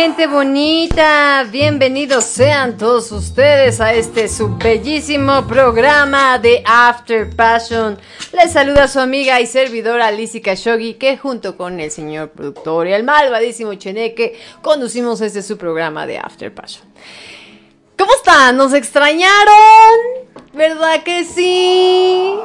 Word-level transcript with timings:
gente 0.00 0.28
bonita? 0.28 1.44
Bienvenidos 1.50 2.22
sean 2.22 2.76
todos 2.76 3.10
ustedes 3.10 3.80
a 3.80 3.94
este 3.94 4.28
su 4.28 4.56
bellísimo 4.56 5.44
programa 5.48 6.38
de 6.38 6.62
After 6.64 7.28
Passion. 7.34 7.98
Les 8.32 8.52
saluda 8.52 8.86
su 8.86 9.00
amiga 9.00 9.40
y 9.40 9.46
servidora 9.48 10.12
Lizzie 10.12 10.40
Khashoggi, 10.40 10.94
que 10.94 11.16
junto 11.16 11.56
con 11.56 11.80
el 11.80 11.90
señor 11.90 12.30
productor 12.30 12.86
y 12.86 12.92
el 12.92 13.02
malvadísimo 13.02 13.74
Cheneque 13.74 14.38
conducimos 14.62 15.20
este 15.20 15.42
su 15.42 15.58
programa 15.58 16.06
de 16.06 16.18
After 16.18 16.54
Passion. 16.54 16.86
¿Cómo 17.98 18.14
están? 18.14 18.56
¿Nos 18.56 18.74
extrañaron? 18.74 19.98
¿Verdad 20.52 21.02
que 21.02 21.24
sí? 21.24 22.38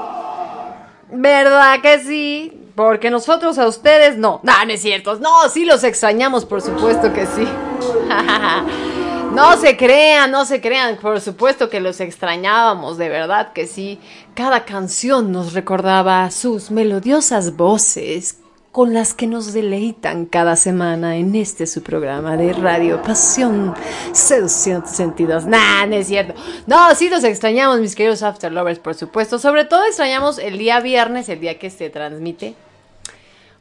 ¿Verdad 1.12 1.82
que 1.84 2.00
sí? 2.00 2.43
Porque 2.76 3.10
nosotros 3.10 3.58
a 3.60 3.68
ustedes 3.68 4.18
no. 4.18 4.40
No, 4.44 4.66
no 4.66 4.72
es 4.74 4.82
cierto. 4.82 5.16
No, 5.16 5.48
sí 5.50 5.66
los 5.66 5.84
extrañamos, 5.84 6.46
por 6.46 6.62
supuesto 6.62 7.14
que 7.14 7.26
sí. 7.26 7.48
no 9.34 9.58
se 9.58 9.78
crean, 9.78 10.32
no 10.32 10.46
se 10.46 10.60
crean. 10.60 10.98
Por 10.98 11.22
supuesto 11.22 11.70
que 11.70 11.80
los 11.80 12.00
extrañábamos, 12.00 12.98
de 12.98 13.10
verdad 13.10 13.54
que 13.54 13.68
sí. 13.68 14.00
Cada 14.34 14.66
canción 14.66 15.32
nos 15.32 15.54
recordaba 15.54 16.32
sus 16.32 16.72
melodiosas 16.72 17.56
voces 17.56 18.43
con 18.74 18.92
las 18.92 19.14
que 19.14 19.28
nos 19.28 19.54
deleitan 19.54 20.26
cada 20.26 20.56
semana 20.56 21.16
en 21.16 21.36
este 21.36 21.68
su 21.68 21.84
programa 21.84 22.38
de 22.38 22.54
Radio 22.54 23.04
Pasión 23.04 23.76
Seducción 24.14 24.88
Sentidos. 24.88 25.46
Nah, 25.46 25.86
no 25.86 25.94
es 25.94 26.08
cierto. 26.08 26.34
No, 26.66 26.94
sí 26.96 27.08
los 27.08 27.24
extrañamos, 27.24 27.80
mis 27.80 27.94
queridos 27.94 28.24
After 28.24 28.52
Lovers, 28.52 28.80
por 28.80 28.96
supuesto. 28.96 29.38
Sobre 29.38 29.66
todo 29.66 29.86
extrañamos 29.86 30.40
el 30.40 30.58
día 30.58 30.80
viernes, 30.80 31.30
el 31.30 31.40
día 31.40 31.60
que 31.60 31.70
se 31.70 31.92
transmite. 31.92 32.56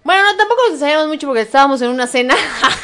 Bueno, 0.03 0.23
no, 0.23 0.35
tampoco 0.39 0.63
los 0.63 0.73
extrañamos 0.73 1.09
mucho 1.09 1.27
porque 1.27 1.43
estábamos 1.43 1.83
en 1.83 1.91
una 1.91 2.07
cena, 2.07 2.35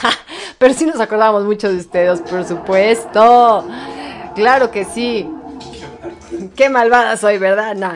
pero 0.58 0.74
sí 0.74 0.84
nos 0.84 1.00
acordábamos 1.00 1.44
mucho 1.44 1.72
de 1.72 1.78
ustedes, 1.78 2.20
por 2.20 2.44
supuesto. 2.44 3.66
Claro 4.34 4.70
que 4.70 4.84
sí. 4.84 5.26
Qué 6.54 6.68
malvada 6.68 7.16
soy, 7.16 7.38
¿verdad? 7.38 7.74
No, 7.74 7.90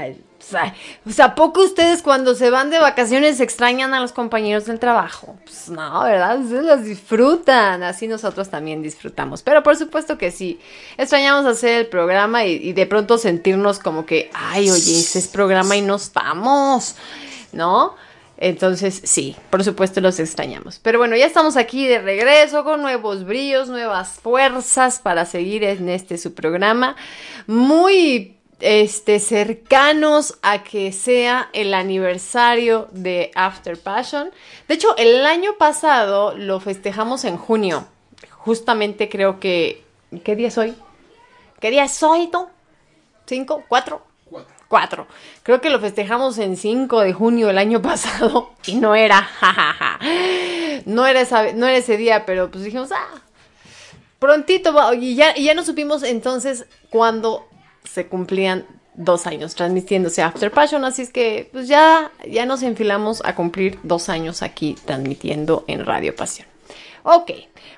pues 1.04 1.20
¿a 1.20 1.34
poco 1.34 1.62
ustedes 1.62 2.02
cuando 2.02 2.34
se 2.34 2.50
van 2.50 2.70
de 2.70 2.78
vacaciones 2.78 3.40
extrañan 3.40 3.94
a 3.94 4.00
los 4.00 4.12
compañeros 4.12 4.66
del 4.66 4.78
trabajo? 4.78 5.36
Pues 5.44 5.68
no, 5.68 6.02
¿verdad? 6.02 6.40
Ustedes 6.40 6.64
los 6.64 6.84
disfrutan, 6.84 7.82
así 7.82 8.08
nosotros 8.08 8.48
también 8.48 8.82
disfrutamos. 8.82 9.42
Pero 9.42 9.62
por 9.62 9.76
supuesto 9.76 10.18
que 10.18 10.30
sí, 10.30 10.60
extrañamos 10.96 11.46
hacer 11.46 11.80
el 11.80 11.86
programa 11.86 12.44
y, 12.44 12.72
de 12.72 12.86
pronto 12.86 13.18
sentirnos 13.18 13.78
como 13.78 14.06
que, 14.06 14.30
ay, 14.32 14.70
oye, 14.70 15.00
ese 15.00 15.18
es 15.18 15.28
programa 15.28 15.76
y 15.76 15.82
no 15.82 15.96
estamos, 15.96 16.96
¿no? 17.52 17.94
Entonces, 18.42 19.02
sí, 19.04 19.36
por 19.50 19.62
supuesto 19.62 20.00
los 20.00 20.18
extrañamos. 20.18 20.80
Pero 20.80 20.98
bueno, 20.98 21.14
ya 21.14 21.26
estamos 21.26 21.56
aquí 21.56 21.86
de 21.86 22.00
regreso 22.00 22.64
con 22.64 22.82
nuevos 22.82 23.24
brillos, 23.24 23.68
nuevas 23.68 24.18
fuerzas 24.20 24.98
para 24.98 25.26
seguir 25.26 25.62
en 25.62 25.88
este 25.88 26.18
su 26.18 26.34
programa. 26.34 26.96
Muy 27.46 28.36
este, 28.62 29.18
cercanos 29.18 30.38
a 30.40 30.62
que 30.62 30.92
sea 30.92 31.50
el 31.52 31.74
aniversario 31.74 32.88
de 32.92 33.32
After 33.34 33.76
Passion. 33.76 34.30
De 34.68 34.74
hecho, 34.74 34.96
el 34.96 35.26
año 35.26 35.58
pasado 35.58 36.36
lo 36.36 36.60
festejamos 36.60 37.24
en 37.24 37.36
junio. 37.36 37.86
Justamente 38.30 39.08
creo 39.08 39.40
que... 39.40 39.84
¿Qué 40.24 40.36
día 40.36 40.48
es 40.48 40.58
hoy? 40.58 40.74
¿Qué 41.60 41.70
día 41.70 41.84
es 41.84 42.02
hoy, 42.02 42.28
tú? 42.28 42.46
¿Cinco? 43.26 43.64
¿Cuatro? 43.68 44.02
Cuatro. 44.68 45.06
Creo 45.42 45.60
que 45.60 45.68
lo 45.68 45.80
festejamos 45.80 46.38
en 46.38 46.56
5 46.56 47.00
de 47.00 47.12
junio 47.12 47.48
del 47.48 47.58
año 47.58 47.82
pasado 47.82 48.52
y 48.64 48.76
no 48.76 48.94
era, 48.94 49.28
no 50.86 51.06
era, 51.06 51.20
esa, 51.20 51.52
no 51.52 51.66
era 51.66 51.76
ese 51.76 51.96
día, 51.96 52.24
pero 52.24 52.50
pues 52.50 52.64
dijimos, 52.64 52.90
ah, 52.92 53.20
prontito, 54.18 54.72
y 54.94 55.14
ya, 55.14 55.36
y 55.36 55.44
ya 55.44 55.54
no 55.54 55.62
supimos 55.62 56.02
entonces 56.02 56.64
cuándo 56.88 57.48
se 57.84 58.06
cumplían 58.06 58.66
dos 58.94 59.26
años 59.26 59.54
transmitiéndose 59.54 60.22
After 60.22 60.50
Passion, 60.50 60.84
así 60.84 61.02
es 61.02 61.10
que 61.10 61.48
pues 61.52 61.68
ya, 61.68 62.10
ya 62.30 62.46
nos 62.46 62.62
enfilamos 62.62 63.22
a 63.24 63.34
cumplir 63.34 63.78
dos 63.82 64.08
años 64.08 64.42
aquí 64.42 64.76
transmitiendo 64.84 65.64
en 65.66 65.86
Radio 65.86 66.14
Pasión. 66.14 66.46
Ok, 67.02 67.30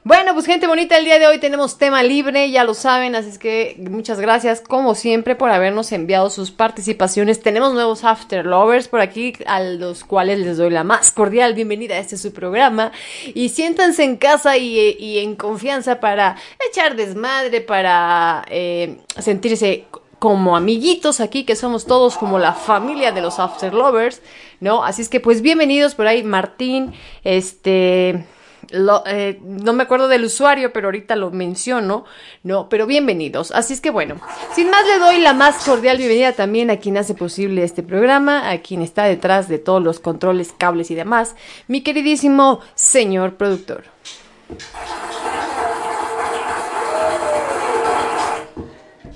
bueno 0.04 0.34
pues 0.34 0.46
gente 0.46 0.66
bonita, 0.66 0.98
el 0.98 1.04
día 1.04 1.18
de 1.18 1.26
hoy 1.26 1.38
tenemos 1.38 1.78
tema 1.78 2.02
libre, 2.02 2.50
ya 2.50 2.62
lo 2.64 2.74
saben, 2.74 3.16
así 3.16 3.30
es 3.30 3.38
que 3.38 3.76
muchas 3.90 4.20
gracias 4.20 4.60
como 4.60 4.94
siempre 4.94 5.34
por 5.34 5.50
habernos 5.50 5.90
enviado 5.92 6.30
sus 6.30 6.50
participaciones. 6.50 7.40
Tenemos 7.40 7.72
nuevos 7.72 8.04
After 8.04 8.44
Lovers 8.44 8.88
por 8.88 9.00
aquí 9.00 9.32
a 9.46 9.60
los 9.60 10.04
cuales 10.04 10.38
les 10.40 10.58
doy 10.58 10.70
la 10.70 10.84
más 10.84 11.10
cordial 11.10 11.54
bienvenida 11.54 11.94
a 11.94 11.98
este 11.98 12.18
su 12.18 12.32
programa 12.32 12.92
y 13.34 13.48
siéntanse 13.48 14.04
en 14.04 14.16
casa 14.16 14.56
y, 14.58 15.18
en 15.18 15.36
confianza 15.36 16.00
para 16.00 16.36
echar 16.70 16.96
desmadre, 16.96 17.60
para 17.62 18.44
eh, 18.50 18.98
sentirse 19.18 19.86
como 20.18 20.56
amiguitos 20.56 21.20
aquí, 21.20 21.44
que 21.44 21.54
somos 21.54 21.86
todos 21.86 22.16
como 22.16 22.38
la 22.38 22.54
familia 22.54 23.12
de 23.12 23.20
los 23.20 23.38
After 23.38 23.74
Lovers, 23.74 24.22
¿no? 24.60 24.82
Así 24.82 25.02
es 25.02 25.08
que 25.08 25.20
pues 25.20 25.42
bienvenidos 25.42 25.94
por 25.94 26.06
ahí, 26.06 26.22
Martín, 26.22 26.94
este... 27.24 28.24
Eh, 28.70 29.40
no 29.42 29.72
me 29.72 29.82
acuerdo 29.82 30.08
del 30.08 30.24
usuario, 30.24 30.72
pero 30.72 30.88
ahorita 30.88 31.16
lo 31.16 31.30
menciono, 31.30 32.04
¿no? 32.42 32.68
Pero 32.68 32.86
bienvenidos. 32.86 33.50
Así 33.52 33.72
es 33.74 33.80
que 33.80 33.90
bueno, 33.90 34.16
sin 34.54 34.70
más 34.70 34.84
le 34.86 34.98
doy 34.98 35.20
la 35.20 35.32
más 35.32 35.64
cordial 35.64 35.98
bienvenida 35.98 36.32
también 36.32 36.70
a 36.70 36.76
quien 36.76 36.96
hace 36.96 37.14
posible 37.14 37.64
este 37.64 37.82
programa, 37.82 38.50
a 38.50 38.58
quien 38.58 38.82
está 38.82 39.04
detrás 39.04 39.48
de 39.48 39.58
todos 39.58 39.82
los 39.82 40.00
controles, 40.00 40.52
cables 40.56 40.90
y 40.90 40.94
demás, 40.94 41.34
mi 41.68 41.82
queridísimo 41.82 42.60
señor 42.74 43.36
productor. 43.36 43.84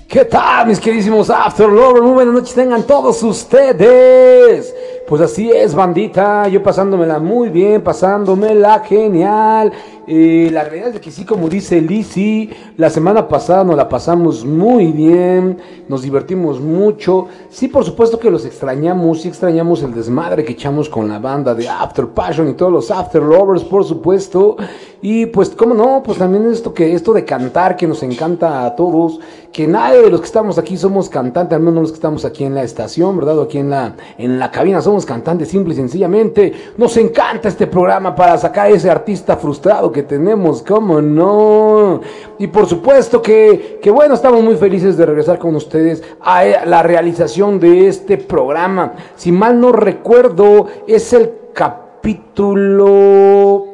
¿Qué 0.07 0.25
tal, 0.25 0.65
mis 0.67 0.79
queridísimos 0.79 1.29
After 1.29 1.69
Lovers? 1.69 2.01
Muy 2.01 2.13
buenas 2.13 2.33
noches 2.33 2.55
tengan 2.55 2.81
todos 2.87 3.21
ustedes. 3.21 4.73
Pues 5.09 5.23
así 5.23 5.49
es, 5.49 5.73
bandita. 5.73 6.47
Yo 6.49 6.61
pasándomela 6.61 7.17
muy 7.17 7.49
bien, 7.49 7.81
pasándomela 7.81 8.81
genial. 8.81 9.73
Eh, 10.11 10.49
la 10.51 10.63
realidad 10.63 10.95
es 10.95 11.01
que 11.01 11.11
sí, 11.11 11.23
como 11.23 11.47
dice 11.49 11.79
Lizzy, 11.79 12.49
la 12.77 12.89
semana 12.89 13.27
pasada 13.27 13.63
nos 13.63 13.77
la 13.77 13.87
pasamos 13.87 14.43
muy 14.43 14.91
bien, 14.91 15.59
nos 15.87 16.01
divertimos 16.01 16.59
mucho. 16.59 17.27
Sí, 17.51 17.67
por 17.67 17.85
supuesto 17.85 18.17
que 18.17 18.31
los 18.31 18.43
extrañamos, 18.43 19.21
sí 19.21 19.27
extrañamos 19.27 19.83
el 19.83 19.93
desmadre 19.93 20.43
que 20.43 20.53
echamos 20.53 20.89
con 20.89 21.07
la 21.07 21.19
banda 21.19 21.53
de 21.53 21.69
After 21.69 22.07
Passion 22.07 22.49
y 22.49 22.53
todos 22.53 22.71
los 22.71 22.89
After 22.89 23.21
Lovers, 23.21 23.63
por 23.63 23.85
supuesto. 23.85 24.57
Y 25.01 25.27
pues, 25.27 25.51
¿cómo 25.51 25.75
no? 25.75 26.01
Pues 26.03 26.17
también 26.17 26.51
esto 26.51 26.73
que 26.73 26.93
esto 26.93 27.13
de 27.13 27.23
cantar 27.23 27.77
que 27.77 27.87
nos 27.87 28.03
encanta 28.03 28.65
a 28.65 28.75
todos, 28.75 29.19
que 29.53 29.65
nadie 29.65 30.01
de 30.01 30.09
los 30.09 30.19
que 30.19 30.25
estamos 30.25 30.57
aquí 30.57 30.75
somos 30.75 31.07
cantantes, 31.07 31.55
al 31.55 31.61
menos 31.61 31.81
los 31.81 31.91
que 31.91 31.95
estamos 31.95 32.25
aquí 32.25 32.43
en 32.43 32.53
la 32.53 32.63
estación, 32.63 33.15
¿verdad? 33.15 33.37
O 33.39 33.43
aquí 33.43 33.59
en 33.59 33.69
la, 33.69 33.95
en 34.17 34.39
la 34.39 34.51
cabina 34.51 34.81
somos 34.81 35.05
cantantes, 35.05 35.47
simple 35.47 35.73
y 35.73 35.77
sencillamente. 35.77 36.51
Nos 36.77 36.97
encanta 36.97 37.47
este 37.47 37.67
programa 37.67 38.13
para 38.13 38.37
sacar 38.37 38.65
a 38.65 38.69
ese 38.69 38.89
artista 38.89 39.37
frustrado 39.37 39.89
que 39.91 39.98
tenemos, 40.03 40.63
¿cómo 40.63 41.01
no? 41.01 42.01
Y 42.37 42.47
por 42.47 42.67
supuesto 42.67 43.21
que, 43.21 43.79
que 43.81 43.91
bueno, 43.91 44.15
estamos 44.15 44.43
muy 44.43 44.55
felices 44.55 44.97
de 44.97 45.05
regresar 45.05 45.39
con 45.39 45.55
ustedes 45.55 46.03
a 46.21 46.43
la 46.65 46.83
realización 46.83 47.59
de 47.59 47.87
este 47.87 48.17
programa. 48.17 48.93
Si 49.15 49.31
mal 49.31 49.59
no 49.59 49.71
recuerdo, 49.71 50.67
es 50.87 51.13
el 51.13 51.31
capítulo 51.53 51.89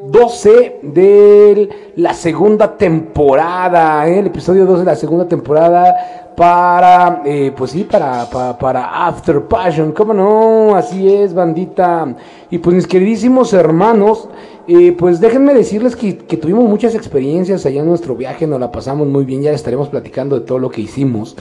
12 0.07 0.79
de 0.81 1.93
la 1.97 2.13
segunda 2.13 2.75
temporada, 2.75 4.07
¿eh? 4.07 4.19
el 4.19 4.27
episodio 4.27 4.65
12 4.65 4.79
de 4.79 4.85
la 4.85 4.95
segunda 4.95 5.27
temporada 5.27 6.25
para, 6.35 7.21
eh, 7.25 7.53
pues 7.55 7.71
sí, 7.71 7.83
para, 7.83 8.29
para, 8.29 8.57
para, 8.57 9.07
After 9.07 9.41
Passion, 9.43 9.91
¿cómo 9.93 10.13
no? 10.13 10.75
Así 10.75 11.13
es, 11.13 11.33
bandita. 11.33 12.15
Y 12.49 12.57
pues 12.57 12.75
mis 12.75 12.87
queridísimos 12.87 13.53
hermanos, 13.53 14.27
pues 14.97 15.19
déjenme 15.19 15.53
decirles 15.53 15.95
que, 15.95 16.17
que, 16.17 16.37
tuvimos 16.37 16.67
muchas 16.67 16.95
experiencias 16.95 17.65
allá 17.65 17.81
en 17.81 17.87
nuestro 17.87 18.15
viaje, 18.15 18.47
nos 18.47 18.59
la 18.59 18.71
pasamos 18.71 19.07
muy 19.07 19.25
bien, 19.25 19.41
ya 19.41 19.51
estaremos 19.51 19.89
platicando 19.89 20.39
de 20.39 20.45
todo 20.45 20.59
lo 20.59 20.69
que 20.69 20.81
hicimos. 20.81 21.35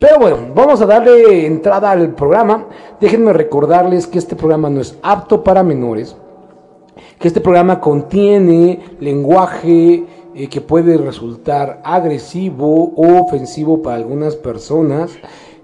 Pero 0.00 0.18
bueno, 0.18 0.38
vamos 0.54 0.80
a 0.80 0.86
darle 0.86 1.44
entrada 1.44 1.90
al 1.90 2.14
programa. 2.14 2.68
Déjenme 3.02 3.34
recordarles 3.34 4.06
que 4.06 4.18
este 4.18 4.34
programa 4.34 4.70
no 4.70 4.80
es 4.80 4.98
apto 5.02 5.44
para 5.44 5.62
menores, 5.62 6.16
que 7.18 7.28
este 7.28 7.42
programa 7.42 7.80
contiene 7.80 8.80
lenguaje 8.98 10.06
eh, 10.34 10.48
que 10.48 10.62
puede 10.62 10.96
resultar 10.96 11.82
agresivo 11.84 12.94
o 12.96 13.22
ofensivo 13.26 13.82
para 13.82 13.96
algunas 13.96 14.36
personas. 14.36 15.10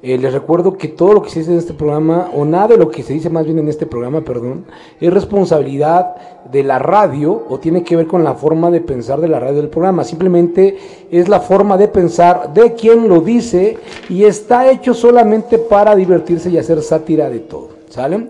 Eh, 0.07 0.19
les 0.19 0.33
recuerdo 0.33 0.79
que 0.79 0.87
todo 0.87 1.15
lo 1.15 1.23
que 1.23 1.31
se 1.31 1.41
dice 1.41 1.51
en 1.51 1.59
este 1.59 1.75
programa, 1.75 2.31
o 2.33 2.45
nada 2.45 2.69
de 2.69 2.77
lo 2.77 2.93
que 2.93 3.03
se 3.03 3.13
dice 3.13 3.29
más 3.29 3.45
bien 3.45 3.59
en 3.59 3.67
este 3.67 3.87
programa, 3.87 4.21
perdón, 4.21 4.65
es 5.01 5.13
responsabilidad 5.13 6.15
de 6.49 6.63
la 6.63 6.79
radio 6.79 7.43
o 7.49 7.59
tiene 7.59 7.83
que 7.83 7.97
ver 7.97 8.07
con 8.07 8.23
la 8.23 8.35
forma 8.35 8.71
de 8.71 8.81
pensar 8.81 9.21
de 9.21 9.27
la 9.27 9.41
radio 9.41 9.57
del 9.57 9.69
programa. 9.69 10.05
Simplemente 10.05 10.79
es 11.11 11.29
la 11.29 11.41
forma 11.41 11.77
de 11.77 11.89
pensar 11.89 12.55
de 12.55 12.75
quien 12.75 13.09
lo 13.09 13.21
dice 13.21 13.79
y 14.09 14.23
está 14.23 14.71
hecho 14.71 14.95
solamente 14.95 15.59
para 15.59 15.97
divertirse 15.97 16.51
y 16.51 16.59
hacer 16.59 16.83
sátira 16.83 17.29
de 17.29 17.41
todo. 17.41 17.71
¿Sale? 17.89 18.29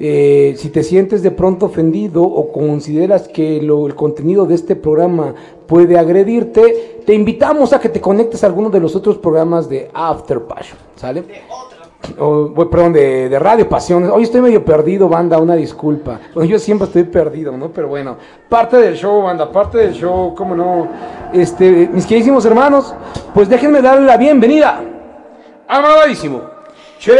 Eh, 0.00 0.54
si 0.56 0.68
te 0.68 0.84
sientes 0.84 1.22
de 1.24 1.32
pronto 1.32 1.66
ofendido 1.66 2.22
o 2.22 2.52
consideras 2.52 3.26
que 3.26 3.60
lo, 3.60 3.88
el 3.88 3.96
contenido 3.96 4.46
de 4.46 4.54
este 4.54 4.76
programa 4.76 5.34
puede 5.66 5.98
agredirte, 5.98 7.02
te 7.04 7.14
invitamos 7.14 7.72
a 7.72 7.80
que 7.80 7.88
te 7.88 8.00
conectes 8.00 8.44
a 8.44 8.46
alguno 8.46 8.70
de 8.70 8.78
los 8.78 8.94
otros 8.94 9.18
programas 9.18 9.68
de 9.68 9.90
After 9.92 10.42
Passion, 10.42 10.78
¿sale? 10.94 11.24
O, 12.16 12.54
perdón, 12.70 12.92
de, 12.92 13.28
de, 13.28 13.38
Radio 13.40 13.68
Pasión. 13.68 14.08
Hoy 14.10 14.22
estoy 14.22 14.40
medio 14.40 14.64
perdido, 14.64 15.08
banda, 15.08 15.36
una 15.38 15.56
disculpa. 15.56 16.20
Bueno, 16.32 16.48
yo 16.48 16.60
siempre 16.60 16.86
estoy 16.86 17.02
perdido, 17.02 17.56
¿no? 17.56 17.70
Pero 17.70 17.88
bueno, 17.88 18.16
parte 18.48 18.76
del 18.76 18.94
show, 18.94 19.22
banda, 19.22 19.50
parte 19.50 19.78
del 19.78 19.94
show, 19.94 20.32
cómo 20.36 20.54
no. 20.54 20.86
Este, 21.32 21.88
mis 21.92 22.06
queridísimos 22.06 22.46
hermanos, 22.46 22.94
pues 23.34 23.48
déjenme 23.48 23.82
darle 23.82 24.06
la 24.06 24.16
bienvenida. 24.16 24.80
Amadísimo. 25.66 26.42
Cheque. 27.00 27.16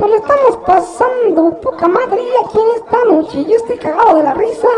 Nos 0.00 0.08
lo 0.08 0.16
estamos 0.16 0.56
pasando 0.66 1.60
poca 1.60 1.86
madre 1.86 2.22
aquí 2.42 2.58
en 2.58 2.82
esta 2.82 3.04
noche. 3.04 3.44
Yo 3.44 3.56
estoy 3.56 3.76
cagado 3.76 4.16
de 4.16 4.22
la 4.22 4.32
risa, 4.32 4.68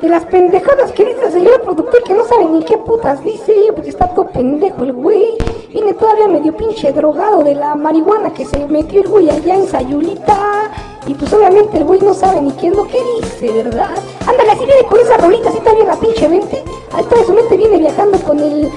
de 0.00 0.08
las 0.08 0.24
pendejadas 0.24 0.90
que 0.90 1.04
dice 1.04 1.26
el 1.26 1.32
señor 1.32 1.62
productor 1.62 2.02
que 2.02 2.14
no 2.14 2.24
sabe 2.24 2.46
ni 2.46 2.64
qué 2.64 2.76
putas 2.78 3.22
dice, 3.22 3.54
porque 3.76 3.90
está 3.90 4.12
todo 4.12 4.26
pendejo 4.30 4.82
el 4.82 4.92
güey. 4.92 5.38
Viene 5.68 5.94
todavía 5.94 6.26
medio 6.26 6.56
pinche 6.56 6.92
drogado 6.92 7.44
de 7.44 7.54
la 7.54 7.76
marihuana 7.76 8.34
que 8.34 8.44
se 8.44 8.66
metió 8.66 9.02
el 9.02 9.08
güey 9.08 9.30
allá 9.30 9.54
en 9.54 9.68
Sayulita. 9.68 10.72
Y 11.06 11.14
pues 11.14 11.32
obviamente 11.32 11.78
el 11.78 11.84
güey 11.84 12.00
no 12.00 12.12
sabe 12.12 12.42
ni 12.42 12.50
qué 12.50 12.66
es 12.66 12.76
lo 12.76 12.84
que 12.88 12.98
dice, 13.20 13.52
¿verdad? 13.62 13.94
Ándale, 14.26 14.50
así 14.50 14.66
viene 14.66 14.84
con 14.86 14.98
esa 14.98 15.16
rolita, 15.16 15.48
así 15.48 15.58
está 15.58 15.74
bien 15.74 15.86
la 15.86 15.96
pinche 15.96 16.28
mente. 16.28 16.64
Ahí 16.92 17.02
está, 17.02 17.24
su 17.24 17.32
mente 17.32 17.56
viene 17.56 17.78
viajando 17.78 18.18
con 18.18 18.40
el... 18.40 18.68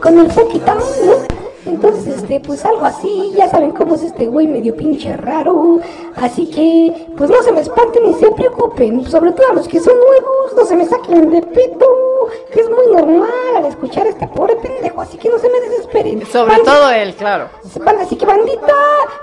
con 0.00 0.16
el 0.16 0.26
poquitán, 0.28 0.78
¿no? 0.78 1.41
Entonces, 1.64 2.16
este, 2.16 2.40
pues 2.40 2.64
algo 2.64 2.84
así, 2.84 3.32
ya 3.36 3.48
saben 3.48 3.70
cómo 3.70 3.94
es 3.94 4.02
este 4.02 4.26
güey 4.26 4.46
medio 4.48 4.76
pinche 4.76 5.16
raro. 5.16 5.80
Así 6.16 6.46
que, 6.46 7.06
pues 7.16 7.30
no 7.30 7.42
se 7.42 7.52
me 7.52 7.60
espanten 7.60 8.02
ni 8.04 8.14
se 8.14 8.30
preocupen. 8.32 9.04
Sobre 9.06 9.32
todo 9.32 9.46
a 9.50 9.54
los 9.54 9.68
que 9.68 9.80
son 9.80 9.94
nuevos, 9.94 10.56
no 10.56 10.64
se 10.64 10.76
me 10.76 10.86
saquen 10.86 11.30
de 11.30 11.42
peto. 11.42 12.11
Que 12.52 12.60
es 12.60 12.70
muy 12.70 12.86
normal 12.92 13.30
al 13.56 13.66
escuchar 13.66 14.06
a 14.06 14.10
este 14.10 14.26
pobre 14.28 14.56
pendejo. 14.56 15.00
Así 15.00 15.18
que 15.18 15.28
no 15.28 15.38
se 15.38 15.48
me 15.48 15.60
desesperen. 15.60 16.26
Sobre 16.26 16.58
todo 16.58 16.90
él, 16.90 17.14
claro. 17.14 17.48
Así 18.00 18.16
que, 18.16 18.26
bandita, 18.26 18.74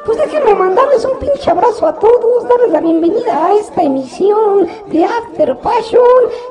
pues 0.06 0.18
déjenme 0.18 0.56
mandarles 0.56 1.06
un 1.06 1.20
pinche 1.20 1.50
abrazo 1.52 1.88
a 1.88 1.96
todos. 1.96 2.48
Darles 2.48 2.72
la 2.72 2.82
bienvenida 2.82 3.48
a 3.48 3.54
esta 3.56 3.84
emisión 3.84 4.68
de 4.88 5.06
After 5.06 5.58
Passion. 5.60 6.02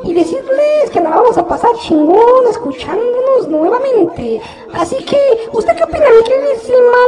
Y 0.04 0.14
decirles 0.14 0.90
que 0.92 1.00
nos 1.00 1.14
vamos 1.14 1.38
a 1.38 1.46
pasar 1.46 1.70
chingón 1.82 2.46
escuchándonos 2.50 3.48
nuevamente. 3.48 4.40
Así 4.74 4.96
que, 5.04 5.48
usted 5.52 5.76
qué 5.76 5.84
opina, 5.84 6.06
mi 6.16 6.24
queridísima 6.24 6.98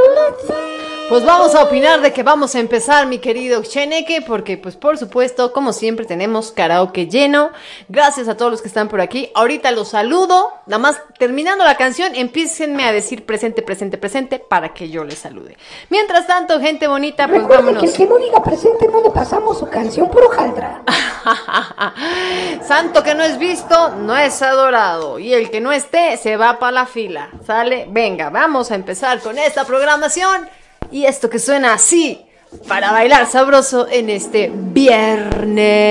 Pues 1.10 1.24
vamos 1.24 1.56
a 1.56 1.64
opinar 1.64 2.02
de 2.02 2.12
que 2.12 2.22
vamos 2.22 2.54
a 2.54 2.60
empezar, 2.60 3.04
mi 3.08 3.18
querido 3.18 3.64
Cheneque, 3.64 4.22
porque 4.22 4.56
pues 4.56 4.76
por 4.76 4.96
supuesto, 4.96 5.52
como 5.52 5.72
siempre, 5.72 6.06
tenemos 6.06 6.52
karaoke 6.52 7.08
lleno. 7.08 7.50
Gracias 7.88 8.28
a 8.28 8.36
todos 8.36 8.52
los 8.52 8.62
que 8.62 8.68
están 8.68 8.86
por 8.86 9.00
aquí. 9.00 9.28
Ahorita 9.34 9.72
los 9.72 9.88
saludo. 9.88 10.52
Nada 10.66 10.78
más 10.78 11.02
terminando 11.18 11.64
la 11.64 11.76
canción, 11.76 12.14
empiecenme 12.14 12.84
a 12.84 12.92
decir 12.92 13.26
presente, 13.26 13.60
presente, 13.60 13.98
presente 13.98 14.38
para 14.38 14.72
que 14.72 14.88
yo 14.88 15.02
les 15.02 15.18
salude. 15.18 15.56
Mientras 15.88 16.28
tanto, 16.28 16.60
gente 16.60 16.86
bonita, 16.86 17.26
pues 17.26 17.42
Recuerden 17.42 17.74
vámonos. 17.74 17.82
que 17.82 17.90
el 17.90 17.96
que 17.96 18.06
no 18.06 18.16
diga 18.16 18.40
presente 18.40 18.86
no 18.86 19.02
le 19.02 19.10
pasamos 19.10 19.58
su 19.58 19.68
canción 19.68 20.08
por 20.08 20.22
hojaldra. 20.22 20.82
Santo 22.62 23.02
que 23.02 23.16
no 23.16 23.24
es 23.24 23.36
visto, 23.36 23.96
no 23.96 24.16
es 24.16 24.40
adorado. 24.42 25.18
Y 25.18 25.34
el 25.34 25.50
que 25.50 25.60
no 25.60 25.72
esté, 25.72 26.16
se 26.18 26.36
va 26.36 26.60
para 26.60 26.70
la 26.70 26.86
fila. 26.86 27.30
¿Sale? 27.44 27.88
Venga, 27.90 28.30
vamos 28.30 28.70
a 28.70 28.76
empezar 28.76 29.18
con 29.18 29.38
esta 29.38 29.64
programación. 29.64 30.48
Y 30.90 31.04
esto 31.04 31.30
que 31.30 31.38
suena 31.38 31.74
así, 31.74 32.26
para 32.66 32.90
bailar 32.92 33.26
sabroso 33.26 33.86
en 33.88 34.10
este 34.10 34.50
viernes. 34.52 35.86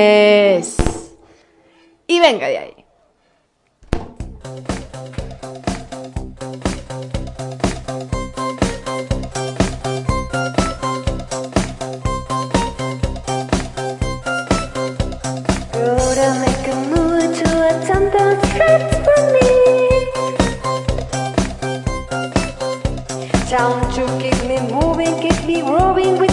Y 2.07 2.19
venga 2.19 2.47
de 2.47 2.57
ahí. 2.57 2.79
Moving, 24.67 25.19
keep 25.21 25.45
me 25.45 25.61
growing 25.61 26.28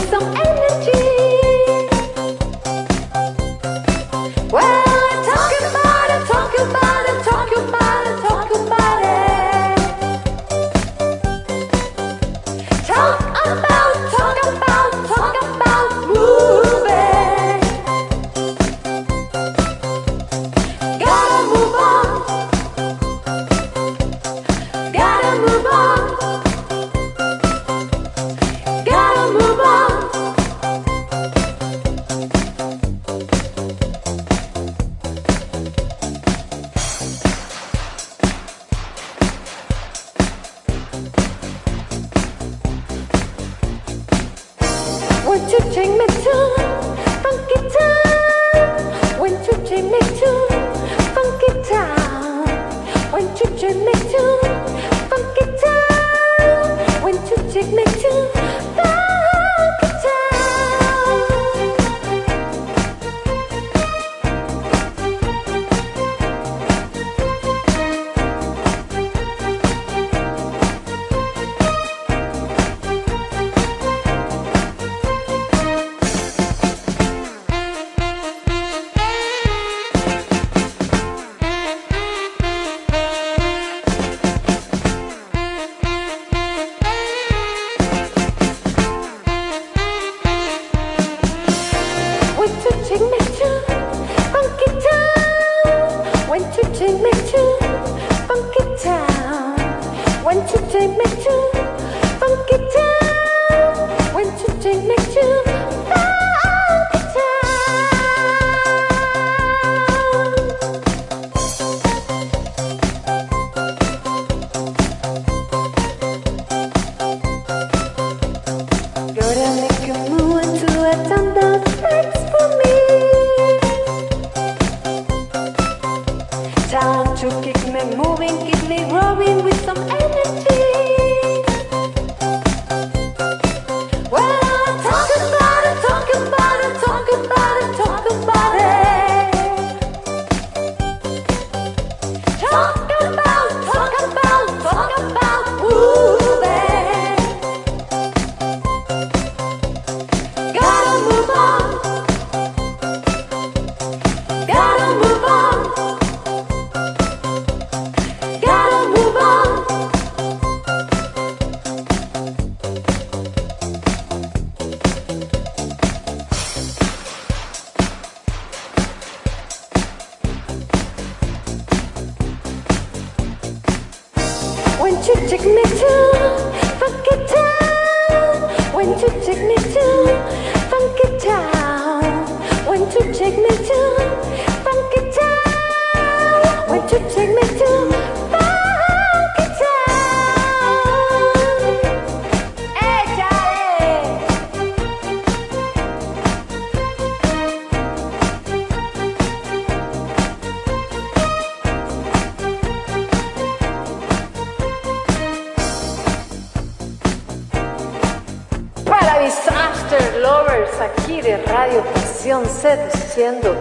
Pasión 212.36 212.60
seduciendo 212.60 213.55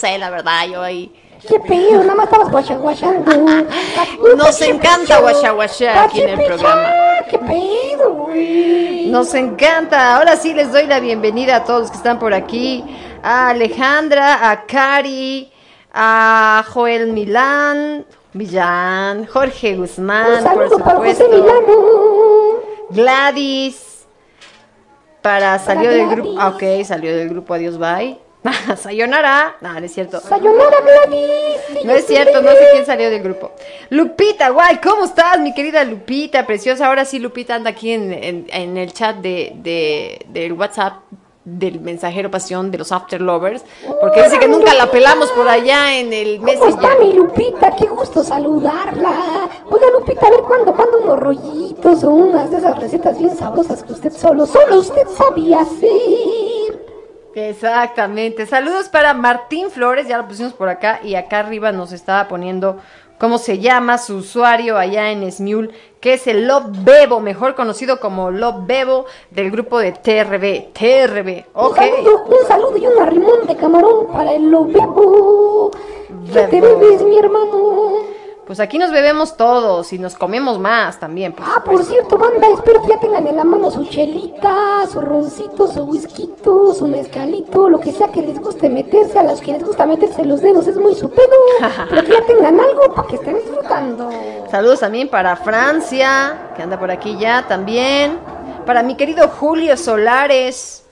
sé, 0.00 0.18
la 0.18 0.30
verdad, 0.30 0.66
yo 0.66 0.82
ahí. 0.82 1.12
¡Qué 1.46 1.58
pedo! 1.60 2.02
Nada 2.02 2.14
más 2.14 2.26
estabas 2.26 2.50
guachaguachando. 2.50 3.32
Nos 4.36 4.60
encanta 4.60 5.20
guachaguachar 5.20 5.98
aquí 5.98 6.20
en 6.22 6.40
el 6.40 6.46
programa. 6.46 6.90
¡Qué 7.30 7.38
pedo, 7.38 8.14
güey! 8.14 9.06
Nos 9.06 9.34
encanta. 9.34 10.16
Ahora 10.16 10.36
sí 10.36 10.52
les 10.52 10.70
doy 10.72 10.86
la 10.86 11.00
bienvenida 11.00 11.56
a 11.56 11.64
todos 11.64 11.82
los 11.82 11.90
que 11.90 11.96
están 11.96 12.18
por 12.18 12.34
aquí. 12.34 12.84
A 13.22 13.48
Alejandra, 13.48 14.50
a 14.50 14.66
Cari, 14.66 15.50
a 15.92 16.64
Joel 16.68 17.12
Milán, 17.12 18.04
Millán, 18.32 19.26
Jorge 19.26 19.76
Guzmán, 19.76 20.44
por 20.44 20.68
supuesto. 20.68 21.24
Gladys. 22.90 24.06
Para 25.22 25.58
salió 25.58 25.90
del 25.90 26.08
grupo. 26.08 26.34
Ah, 26.38 26.48
ok, 26.48 26.84
salió 26.84 27.14
del 27.14 27.28
grupo 27.28 27.54
Adiós 27.54 27.78
Bye. 27.78 28.18
Sayonara. 28.76 29.56
No, 29.60 29.72
no 29.78 29.84
es 29.86 29.92
cierto. 29.92 30.20
Sayonara, 30.20 30.76
Gladys. 30.80 31.84
No 31.84 31.92
es 31.92 32.06
cierto, 32.06 32.40
no 32.40 32.50
sé 32.50 32.68
quién 32.72 32.86
salió 32.86 33.10
del 33.10 33.22
grupo. 33.22 33.52
Lupita, 33.90 34.48
guay, 34.50 34.78
¿cómo 34.82 35.04
estás, 35.04 35.38
mi 35.40 35.52
querida 35.54 35.84
Lupita? 35.84 36.46
Preciosa. 36.46 36.86
Ahora 36.86 37.04
sí, 37.04 37.18
Lupita 37.18 37.54
anda 37.54 37.70
aquí 37.70 37.92
en, 37.92 38.12
en- 38.12 38.46
en 38.50 38.76
el 38.76 38.92
chat 38.92 39.16
de, 39.16 39.52
de- 39.56 40.24
del 40.28 40.52
WhatsApp 40.54 41.02
del 41.44 41.80
mensajero 41.80 42.30
pasión 42.30 42.70
de 42.70 42.78
los 42.78 42.92
After 42.92 43.20
Lovers. 43.20 43.64
Porque 44.00 44.22
dice 44.22 44.38
que 44.38 44.46
nunca 44.48 44.72
la 44.74 44.90
pelamos 44.90 45.30
por 45.32 45.48
allá 45.48 45.98
en 45.98 46.12
el 46.12 46.38
¿Cómo 46.38 46.66
está 46.66 46.96
mi 46.98 47.12
Lupita? 47.12 47.74
Qué 47.76 47.86
gusto 47.86 48.22
saludarla. 48.22 49.48
Oiga, 49.70 49.86
Lupita, 49.92 50.26
a 50.26 50.30
ver 50.30 50.40
cuándo, 50.40 50.74
cuándo 50.74 50.98
unos 50.98 51.18
rollitos 51.18 52.04
o 52.04 52.10
unas 52.10 52.50
de 52.50 52.58
esas 52.58 52.78
recetas 52.78 53.18
bien 53.18 53.36
sabrosas 53.36 53.82
que 53.82 53.92
usted 53.92 54.12
solo, 54.12 54.46
solo 54.46 54.78
usted 54.78 55.06
sabía 55.16 55.60
hacer. 55.60 55.90
Exactamente. 57.34 58.46
Saludos 58.46 58.88
para 58.88 59.14
Martín 59.14 59.70
Flores, 59.70 60.08
ya 60.08 60.18
lo 60.18 60.26
pusimos 60.26 60.52
por 60.52 60.68
acá 60.68 61.00
y 61.02 61.14
acá 61.14 61.40
arriba 61.40 61.72
nos 61.72 61.92
estaba 61.92 62.28
poniendo 62.28 62.78
cómo 63.18 63.38
se 63.38 63.58
llama 63.58 63.98
su 63.98 64.16
usuario 64.16 64.78
allá 64.78 65.10
en 65.10 65.30
Smule, 65.30 65.70
que 66.00 66.14
es 66.14 66.26
el 66.26 66.48
Love 66.48 66.68
Bebo, 66.84 67.20
mejor 67.20 67.54
conocido 67.54 68.00
como 68.00 68.30
Love 68.30 68.66
Bebo 68.66 69.04
del 69.30 69.50
grupo 69.50 69.78
de 69.78 69.92
TRB. 69.92 70.72
TRB, 70.72 71.44
ok. 71.52 71.70
Un 71.70 71.76
saludo, 71.76 72.24
un 72.24 72.48
saludo 72.48 72.76
y 72.78 72.86
un 72.86 72.98
arrimón 72.98 73.46
de 73.46 73.56
camarón 73.56 74.06
para 74.10 74.32
el 74.32 74.50
lo 74.50 74.64
bebo. 74.64 75.70
¿Qué 76.32 76.46
te 76.48 76.60
bebes, 76.60 77.02
mi 77.02 77.18
hermano? 77.18 78.19
Pues 78.50 78.58
aquí 78.58 78.78
nos 78.78 78.90
bebemos 78.90 79.36
todos 79.36 79.92
y 79.92 79.98
nos 80.00 80.16
comemos 80.16 80.58
más 80.58 80.98
también. 80.98 81.32
por 81.32 81.46
Ah, 81.46 81.62
por 81.64 81.84
cierto, 81.84 82.18
banda, 82.18 82.48
espero 82.52 82.82
que 82.82 82.88
ya 82.88 82.98
tengan 82.98 83.24
en 83.28 83.36
la 83.36 83.44
mano 83.44 83.70
su 83.70 83.84
chelita, 83.84 84.88
su 84.92 85.00
roncito, 85.00 85.68
su 85.68 85.84
whisky, 85.84 86.28
su 86.42 86.88
mezcalito, 86.88 87.68
lo 87.68 87.78
que 87.78 87.92
sea 87.92 88.08
que 88.08 88.22
les 88.22 88.40
guste 88.40 88.68
meterse, 88.68 89.20
a 89.20 89.22
los 89.22 89.40
que 89.40 89.52
les 89.52 89.64
gusta 89.64 89.86
meterse 89.86 90.24
los 90.24 90.40
dedos, 90.40 90.66
es 90.66 90.76
muy 90.76 90.96
su 90.96 91.08
pedo, 91.10 91.30
pero 91.90 92.02
que 92.02 92.10
ya 92.12 92.26
tengan 92.26 92.58
algo 92.58 92.92
para 92.92 93.06
que 93.06 93.14
estén 93.14 93.36
disfrutando. 93.36 94.10
Saludos 94.50 94.80
también 94.80 95.06
para 95.08 95.36
Francia, 95.36 96.50
que 96.56 96.62
anda 96.64 96.76
por 96.76 96.90
aquí 96.90 97.16
ya 97.20 97.46
también. 97.46 98.18
Para 98.66 98.82
mi 98.82 98.96
querido 98.96 99.28
Julio 99.28 99.76
Solares. 99.76 100.88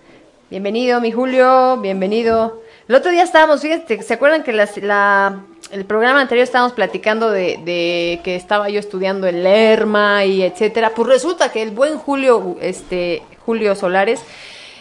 Bienvenido, 0.48 1.00
mi 1.00 1.10
Julio, 1.10 1.76
bienvenido. 1.78 2.60
El 2.86 2.94
otro 2.94 3.10
día 3.10 3.24
estábamos, 3.24 3.62
fíjate, 3.62 4.00
¿se 4.04 4.14
acuerdan 4.14 4.44
que 4.44 4.52
la- 4.52 5.40
el 5.70 5.84
programa 5.84 6.20
anterior 6.20 6.44
estábamos 6.44 6.72
platicando 6.72 7.30
de, 7.30 7.58
de 7.64 8.20
que 8.24 8.36
estaba 8.36 8.68
yo 8.68 8.80
estudiando 8.80 9.26
el 9.26 9.42
Lerma 9.42 10.24
y 10.24 10.42
etcétera? 10.42 10.92
Pues 10.94 11.08
resulta 11.08 11.50
que 11.52 11.62
el 11.62 11.70
buen 11.70 11.98
Julio, 11.98 12.56
este, 12.60 13.22
Julio 13.44 13.74
Solares, 13.74 14.20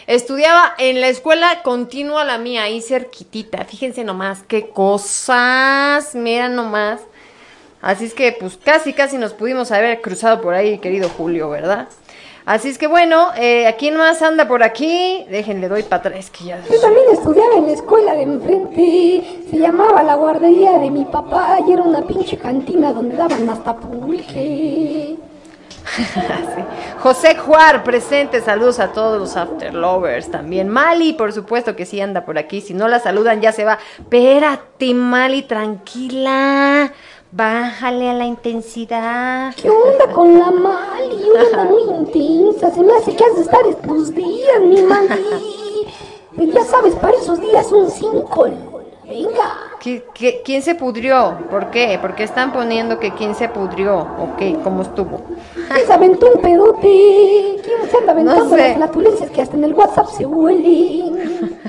estudiaba 0.06 0.74
en 0.78 1.00
la 1.00 1.08
escuela 1.08 1.62
continua 1.62 2.24
la 2.24 2.38
mía, 2.38 2.64
ahí 2.64 2.80
cerquitita. 2.80 3.64
Fíjense 3.64 4.04
nomás, 4.04 4.42
qué 4.48 4.70
cosas, 4.70 6.14
miren 6.14 6.54
nomás. 6.54 7.00
Así 7.80 8.06
es 8.06 8.14
que 8.14 8.32
pues 8.32 8.56
casi 8.56 8.92
casi 8.92 9.18
nos 9.18 9.34
pudimos 9.34 9.70
haber 9.70 10.00
cruzado 10.00 10.40
por 10.40 10.54
ahí, 10.54 10.78
querido 10.78 11.08
Julio, 11.08 11.50
¿verdad? 11.50 11.88
Así 12.48 12.70
es 12.70 12.78
que 12.78 12.86
bueno, 12.86 13.28
eh, 13.36 13.66
¿a 13.66 13.76
quién 13.76 13.98
más 13.98 14.22
anda 14.22 14.48
por 14.48 14.62
aquí? 14.62 15.26
Déjenle, 15.28 15.68
doy 15.68 15.82
para 15.82 16.00
atrás, 16.00 16.30
que 16.30 16.44
ya... 16.44 16.58
Yo 16.64 16.80
también 16.80 17.04
estudiaba 17.12 17.56
en 17.56 17.66
la 17.66 17.72
escuela 17.72 18.14
de 18.14 18.22
enfrente, 18.22 19.22
se 19.50 19.58
llamaba 19.58 20.02
la 20.02 20.14
guardería 20.14 20.78
de 20.78 20.90
mi 20.90 21.04
papá 21.04 21.58
y 21.68 21.72
era 21.72 21.82
una 21.82 22.00
pinche 22.06 22.38
cantina 22.38 22.94
donde 22.94 23.16
daban 23.16 23.50
hasta 23.50 23.76
pulque. 23.76 25.18
Sí. 25.98 26.62
José 27.00 27.36
Juar, 27.36 27.82
presente, 27.82 28.40
saludos 28.40 28.78
a 28.78 28.92
todos 28.92 29.18
los 29.18 29.36
After 29.36 29.74
Lovers 29.74 30.30
también. 30.30 30.68
Mali, 30.68 31.14
por 31.14 31.32
supuesto 31.32 31.76
que 31.76 31.86
sí 31.86 32.00
anda 32.00 32.24
por 32.24 32.38
aquí, 32.38 32.60
si 32.60 32.74
no 32.74 32.88
la 32.88 33.00
saludan 33.00 33.40
ya 33.40 33.52
se 33.52 33.64
va. 33.64 33.78
Espérate, 33.98 34.94
Mali, 34.94 35.42
tranquila, 35.42 36.92
bájale 37.32 38.10
a 38.10 38.14
la 38.14 38.24
intensidad. 38.24 39.54
¿Qué 39.54 39.70
onda 39.70 40.12
con 40.12 40.38
la 40.38 40.50
Mali? 40.50 41.24
Una 41.52 41.64
muy 41.64 41.82
intensa, 41.82 42.70
se 42.70 42.82
me 42.82 42.92
hace 42.94 43.14
que 43.14 43.24
has 43.24 43.34
de 43.36 43.42
estar 43.42 43.66
estos 43.66 44.14
días, 44.14 44.60
mi 44.62 44.82
Mali. 44.82 45.08
Pues 46.36 46.54
ya 46.54 46.64
sabes, 46.64 46.94
para 46.94 47.16
esos 47.16 47.40
días 47.40 47.72
un 47.72 47.90
cinco. 47.90 48.46
Venga. 49.08 49.54
¿Qué- 49.80 50.42
quién 50.44 50.62
se 50.62 50.74
pudrió? 50.74 51.38
¿Por 51.50 51.70
qué? 51.70 51.98
¿Por 52.00 52.14
qué 52.14 52.24
están 52.24 52.52
poniendo 52.52 52.98
que 52.98 53.12
quién 53.14 53.34
se 53.34 53.48
pudrió? 53.48 53.96
¿O 53.96 54.36
qué? 54.36 54.56
¿Cómo 54.62 54.82
estuvo? 54.82 55.22
¿Quién 55.72 55.86
se 55.86 55.92
aventó 55.92 56.26
un 56.34 56.42
pedote? 56.42 57.56
¿Quién 57.64 57.90
se 57.90 57.96
anda 57.98 58.12
aventando 58.12 58.44
No 58.44 58.50
sé. 58.50 58.56
las 58.56 58.76
flatulencias 58.76 59.30
que 59.30 59.42
hasta 59.42 59.56
en 59.56 59.64
el 59.64 59.74
WhatsApp 59.74 60.06
se 60.08 60.26
huelen? 60.26 61.58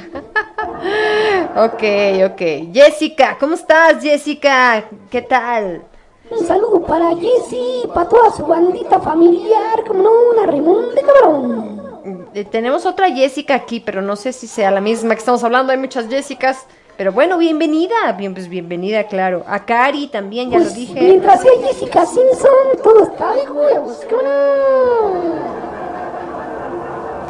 Ok, 1.56 1.84
ok. 2.32 2.72
Jessica, 2.74 3.36
¿cómo 3.40 3.56
estás, 3.56 4.02
Jessica? 4.02 4.86
¿Qué 5.10 5.22
tal? 5.22 5.84
Un 6.30 6.46
saludo 6.46 6.82
para 6.86 7.10
Jessy, 7.16 7.84
para 7.94 8.08
toda 8.08 8.32
su 8.32 8.46
bandita 8.46 9.00
familiar, 9.00 9.84
como 9.86 10.04
no, 10.04 10.10
una 10.34 10.46
Ramón 10.50 10.96
de 10.96 11.02
cabrón. 11.02 12.30
Eh, 12.34 12.46
tenemos 12.46 12.86
otra 12.86 13.10
Jessica 13.12 13.56
aquí, 13.56 13.82
pero 13.82 14.02
no 14.02 14.16
sé 14.16 14.32
si 14.32 14.48
sea 14.48 14.72
la 14.72 14.80
misma 14.80 15.16
que 15.16 15.20
estamos 15.20 15.44
hablando. 15.44 15.72
Hay 15.74 15.78
muchas 15.80 16.08
Jessicas. 16.08 16.66
Pero 17.00 17.14
bueno, 17.14 17.38
bienvenida. 17.38 18.12
Bien, 18.18 18.34
pues 18.34 18.50
bienvenida, 18.50 19.06
claro. 19.06 19.46
A 19.48 19.64
Cari 19.64 20.08
también, 20.08 20.52
ya 20.52 20.58
Pues, 20.58 20.72
lo 20.72 20.76
dije. 20.76 21.00
mientras 21.00 21.42
sea 21.42 21.52
Jessica 21.66 22.06
Simpson, 22.06 22.52
todo 22.84 23.04
está 23.04 23.36
de 23.36 23.50
huevos. 23.50 24.06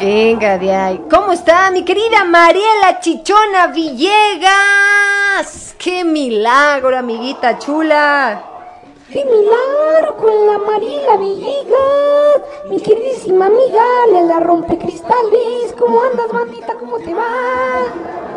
Venga 0.02 0.58
de 0.58 0.74
ahí. 0.74 1.00
¿Cómo 1.08 1.34
está 1.34 1.70
mi 1.70 1.86
querida 1.86 2.24
Mariela 2.26 3.00
Chichona 3.00 3.68
Villegas? 3.68 4.16
¡Qué 5.78 6.04
milagro, 6.04 6.98
amiguita 6.98 7.60
chula! 7.60 8.42
¡Qué 9.14 9.24
milagro 9.24 10.18
con 10.18 10.48
la 10.48 10.58
Mariela 10.58 11.16
Villegas! 11.18 12.42
Mi 12.72 12.82
queridísima 12.82 13.46
amiga, 13.46 13.84
le 14.14 14.24
la 14.24 14.40
rompecristales. 14.40 15.76
¿Cómo 15.78 16.02
andas, 16.02 16.32
bandita? 16.32 16.74
¿Cómo 16.74 16.98
te 16.98 17.14
va? 17.14 18.29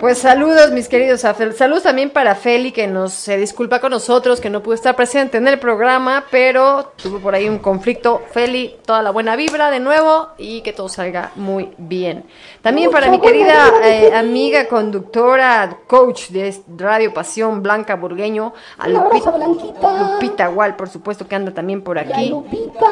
Pues 0.00 0.16
saludos, 0.16 0.70
mis 0.72 0.88
queridos 0.88 1.26
Afel. 1.26 1.52
Saludos 1.52 1.82
también 1.82 2.08
para 2.08 2.34
Feli, 2.34 2.72
que 2.72 2.86
nos 2.86 3.12
se 3.12 3.36
disculpa 3.36 3.80
con 3.80 3.90
nosotros, 3.90 4.40
que 4.40 4.48
no 4.48 4.62
pudo 4.62 4.74
estar 4.74 4.96
presente 4.96 5.36
en 5.36 5.46
el 5.46 5.58
programa, 5.58 6.24
pero 6.30 6.94
tuvo 6.96 7.18
por 7.18 7.34
ahí 7.34 7.50
un 7.50 7.58
conflicto. 7.58 8.22
Feli, 8.30 8.76
toda 8.86 9.02
la 9.02 9.10
buena 9.10 9.36
vibra 9.36 9.70
de 9.70 9.78
nuevo 9.78 10.28
y 10.38 10.62
que 10.62 10.72
todo 10.72 10.88
salga 10.88 11.32
muy 11.36 11.74
bien. 11.76 12.24
También 12.62 12.90
para 12.90 13.10
mi 13.10 13.20
querida 13.20 13.70
eh, 13.84 14.10
amiga 14.14 14.68
conductora, 14.68 15.76
coach 15.86 16.30
de 16.30 16.56
Radio 16.78 17.12
Pasión, 17.12 17.62
Blanca 17.62 17.96
Burgueño, 17.96 18.54
a 18.78 18.88
Lupita. 18.88 19.34
Lupita 19.36 20.48
Wal, 20.48 20.76
por 20.76 20.88
supuesto, 20.88 21.28
que 21.28 21.34
anda 21.34 21.52
también 21.52 21.82
por 21.82 21.98
aquí. 21.98 22.30
Lupita. 22.30 22.86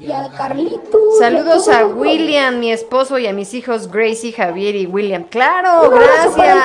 Y 0.00 0.12
al 0.12 0.32
Carlito. 0.32 0.98
Saludos 1.18 1.68
a 1.68 1.84
William, 1.86 2.60
mi 2.60 2.70
esposo, 2.70 3.18
y 3.18 3.26
a 3.26 3.32
mis 3.32 3.52
hijos 3.54 3.90
Gracie, 3.90 4.32
Javier 4.32 4.76
y 4.76 4.86
William. 4.86 5.24
¡Claro! 5.24 5.90
Un 5.90 5.98
¡Gracias! 5.98 6.64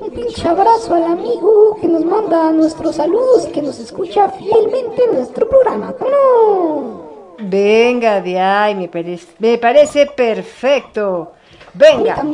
Un 0.00 0.10
pinche 0.10 0.48
abrazo 0.48 0.94
al 0.94 1.04
amigo 1.04 1.76
que 1.78 1.86
nos 1.86 2.04
manda 2.04 2.50
nuestros 2.52 2.96
saludos 2.96 3.46
y 3.48 3.52
que 3.52 3.60
nos 3.60 3.78
escucha 3.78 4.30
fielmente 4.30 5.04
en 5.04 5.14
nuestro 5.14 5.46
programa. 5.46 5.92
¿Cómo 5.92 6.10
no? 6.10 7.36
Venga, 7.38 8.20
de 8.20 8.38
ahí, 8.38 8.74
me 8.74 8.88
parece, 8.88 9.26
me 9.38 9.58
parece 9.58 10.06
perfecto. 10.06 11.32
Venga, 11.74 12.24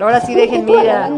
ahora 0.00 0.20
sí 0.20 0.34
déjenme 0.34 0.72
Toda 0.72 1.08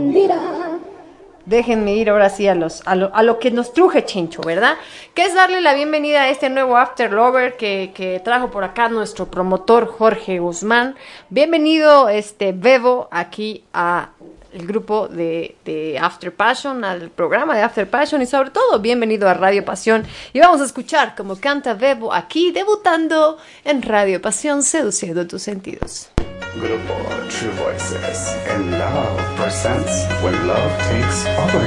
déjenme 1.47 1.95
ir 1.95 2.11
ahora 2.11 2.31
sí 2.31 2.49
a, 2.49 2.55
los, 2.55 2.83
a, 2.87 2.95
lo, 2.95 3.39
que 3.39 3.51
nos 3.51 3.73
truje 3.73 4.05
Chencho, 4.05 4.43
¿verdad? 4.43 4.77
Que 5.15 5.25
es 5.25 5.35
darle 5.35 5.61
la 5.61 5.75
bienvenida 5.75 6.23
a 6.23 6.29
este 6.29 6.51
nuevo 6.51 6.77
After 6.77 7.13
Lover 7.13 7.57
que, 7.57 8.21
trajo 8.25 8.51
por 8.51 8.65
acá 8.65 8.89
nuestro 8.89 9.31
promotor 9.31 9.87
Jorge 9.87 10.39
Guzmán. 10.39 10.97
Bienvenido, 11.29 12.09
este 12.09 12.53
Bebo, 12.53 13.09
aquí 13.11 13.65
a 13.73 14.11
el 14.53 14.67
grupo 14.67 15.07
de, 15.09 15.57
de 15.65 15.99
After 15.99 16.35
Passion, 16.35 16.85
al 16.85 17.11
programa 17.11 17.55
de 17.55 17.63
After 17.63 17.89
Passion 17.89 18.21
y 18.21 18.27
sobre 18.27 18.51
todo 18.51 18.81
bienvenido 18.81 19.29
a 19.29 19.35
Radio 19.35 19.65
Pasión. 19.65 20.05
Y 20.33 20.41
vamos 20.41 20.61
a 20.61 20.65
escuchar 20.65 21.15
como 21.15 21.37
canta 21.37 21.75
Bebo 21.75 22.13
aquí, 22.13 22.51
debutando 22.51 23.39
en 23.65 23.83
Radio 23.83 24.21
Pasión, 24.21 24.63
seduciendo 24.63 25.27
tus 25.27 25.43
sentidos. 25.43 26.10
Grupo 26.41 27.31
True 27.31 27.53
Voices 27.53 28.29
and 28.49 28.71
Love 28.73 29.37
presents 29.37 30.07
When 30.23 30.35
Love 30.47 30.73
Takes 30.89 31.27
Over. 31.39 31.65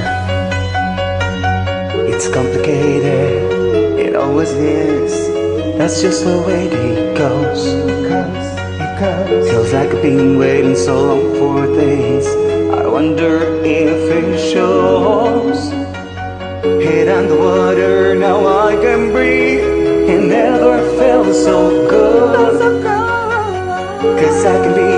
It's 2.10 2.28
complicated, 2.28 3.98
it 3.98 4.14
always 4.14 4.50
is. 4.52 5.12
That's 5.78 6.02
just 6.02 6.24
the 6.24 6.42
way 6.42 6.66
it 6.66 7.16
goes. 7.16 7.66
It 7.66 8.98
goes. 8.98 9.48
Feels 9.50 9.72
like 9.72 9.90
I've 9.90 10.02
been 10.02 10.38
waiting 10.38 10.76
so 10.76 10.94
long 11.02 11.34
for 11.38 11.66
this. 11.66 12.26
I 12.74 12.86
wonder 12.86 13.42
if 13.64 14.10
it 14.10 14.52
shows. 14.52 15.70
Head 16.82 17.08
underwater, 17.08 18.14
now 18.14 18.46
I 18.46 18.74
can 18.76 19.12
breathe. 19.12 19.60
It 20.10 20.20
never 20.20 20.78
felt 20.98 21.34
so 21.34 21.88
good. 21.88 22.93
Cause 24.20 24.44
I 24.44 24.56
can 24.62 24.74
be 24.74 24.94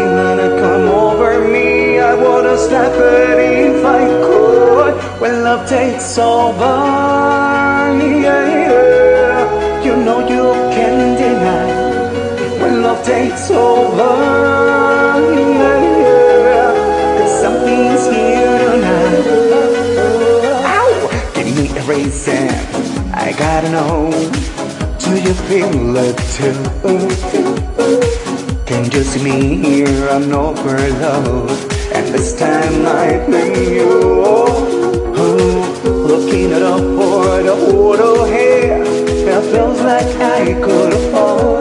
I 0.47 0.49
come 0.61 0.89
over 0.89 1.49
me. 1.49 1.99
I 1.99 2.15
wanna 2.15 2.57
slap 2.57 2.93
it 2.93 3.39
if 3.67 3.85
I 3.85 4.05
could. 4.27 4.95
When 5.21 5.43
love 5.43 5.69
takes 5.69 6.19
over, 6.19 6.77
yeah, 8.25 8.45
yeah. 8.65 9.85
You 9.85 9.97
know 9.97 10.21
you 10.21 10.45
can't 10.75 11.19
deny. 11.19 11.69
When 12.61 12.83
love 12.83 13.05
takes 13.05 13.51
over, 13.51 14.17
yeah, 15.35 15.81
yeah. 16.03 17.19
Cause 17.19 17.35
something's 17.43 18.05
here 18.15 18.59
tonight. 18.65 19.27
Ow! 20.79 20.93
Give 21.35 21.49
me 21.57 21.67
a 21.79 21.83
reason. 21.85 22.49
I 23.13 23.33
gotta 23.33 23.71
know. 23.71 24.11
Do 24.99 25.13
you 25.21 25.35
feel 25.49 25.97
it 25.97 26.17
too? 26.37 28.16
Can 28.67 28.91
you 28.91 29.05
see 29.05 29.23
me 29.23 29.63
here? 29.63 30.09
I'm 30.09 30.33
overload. 30.35 31.51
And 31.95 32.13
this 32.13 32.37
time 32.37 32.85
I 32.85 33.25
think 33.31 33.57
you 33.57 34.25
oh, 34.27 34.59
looking 35.85 36.51
at 36.53 36.63
up 36.63 36.81
for 36.81 37.43
the 37.45 37.57
photo 37.71 38.25
here. 38.25 38.83
It 38.83 39.43
feels 39.53 39.81
like 39.83 40.17
I 40.17 40.61
could 40.61 40.95
fall. 41.13 41.61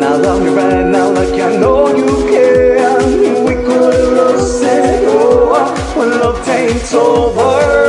Now 0.00 0.16
love 0.16 0.42
me 0.42 0.48
right 0.48 0.86
now 0.86 1.12
like 1.12 1.40
I 1.40 1.56
know 1.56 1.94
you 1.94 2.06
can. 2.28 3.44
We 3.44 3.54
could 3.54 3.94
lose 4.18 4.60
it 4.62 5.06
all 5.06 5.54
oh, 5.54 5.94
when 5.96 6.10
love 6.18 6.44
takes 6.44 6.92
over. 6.92 7.81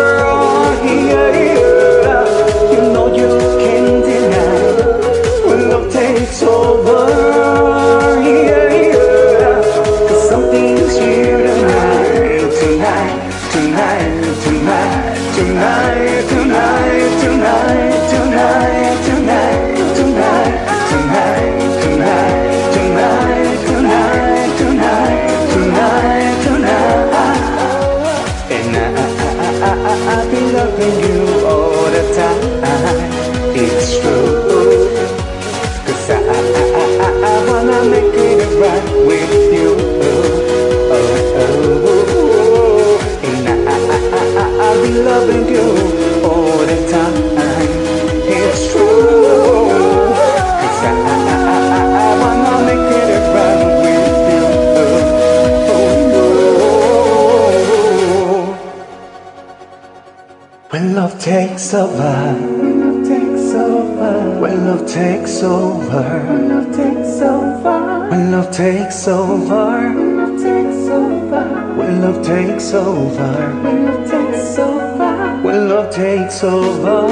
Takes 61.23 61.73
over, 61.73 62.33
when 62.51 62.81
love 62.81 63.07
takes 63.07 63.53
over, 63.53 64.41
when 64.41 64.65
love 64.67 64.85
takes 64.85 65.41
over, 65.41 66.19
when 66.27 66.49
love 66.51 66.75
takes 66.75 67.21
over, 67.21 68.09
when 68.09 68.31
love 68.33 68.51
takes 68.51 69.07
over, 69.07 69.93
when 69.93 70.17
love 70.17 70.37
takes 70.41 70.89
over, 70.89 71.63
when 71.77 72.01
love 72.01 72.25
takes 72.25 72.73
over, 72.73 73.53
when 73.63 73.85
love 73.85 74.05
takes 74.05 74.57
over, 74.59 75.43
when 75.43 75.69
love 75.69 75.93
takes 75.95 76.43
over, 76.43 77.07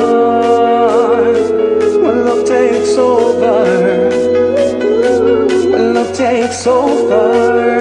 when 2.03 2.25
love 2.25 2.45
takes 2.45 2.97
over, 2.97 4.09
when 5.71 5.93
love 5.93 6.13
takes 6.13 6.67
over. 6.67 7.80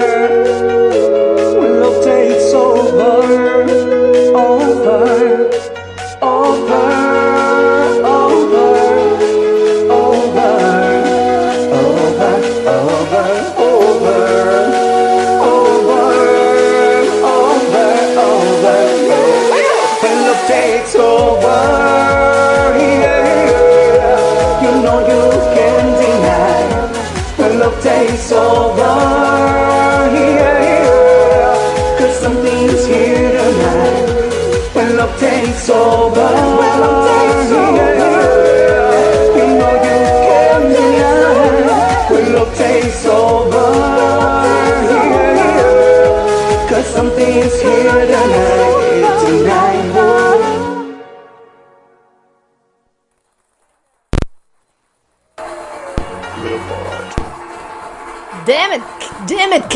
Yeah, 22.77 24.61
you 24.63 24.71
know 24.83 24.99
you 25.11 25.21
can't 25.55 25.91
deny. 26.01 26.63
When 27.37 27.59
love 27.59 27.77
takes 27.81 28.31
over, 28.31 28.95
yeah, 30.15 31.55
cause 31.97 32.15
something's 32.19 32.85
here 32.85 33.31
tonight. 33.31 34.75
When 34.75 34.97
love 34.97 35.19
takes 35.19 35.69
over, 35.69 36.29
when 36.59 36.73
love 36.81 37.07
takes 37.07 37.51
over, 37.51 37.90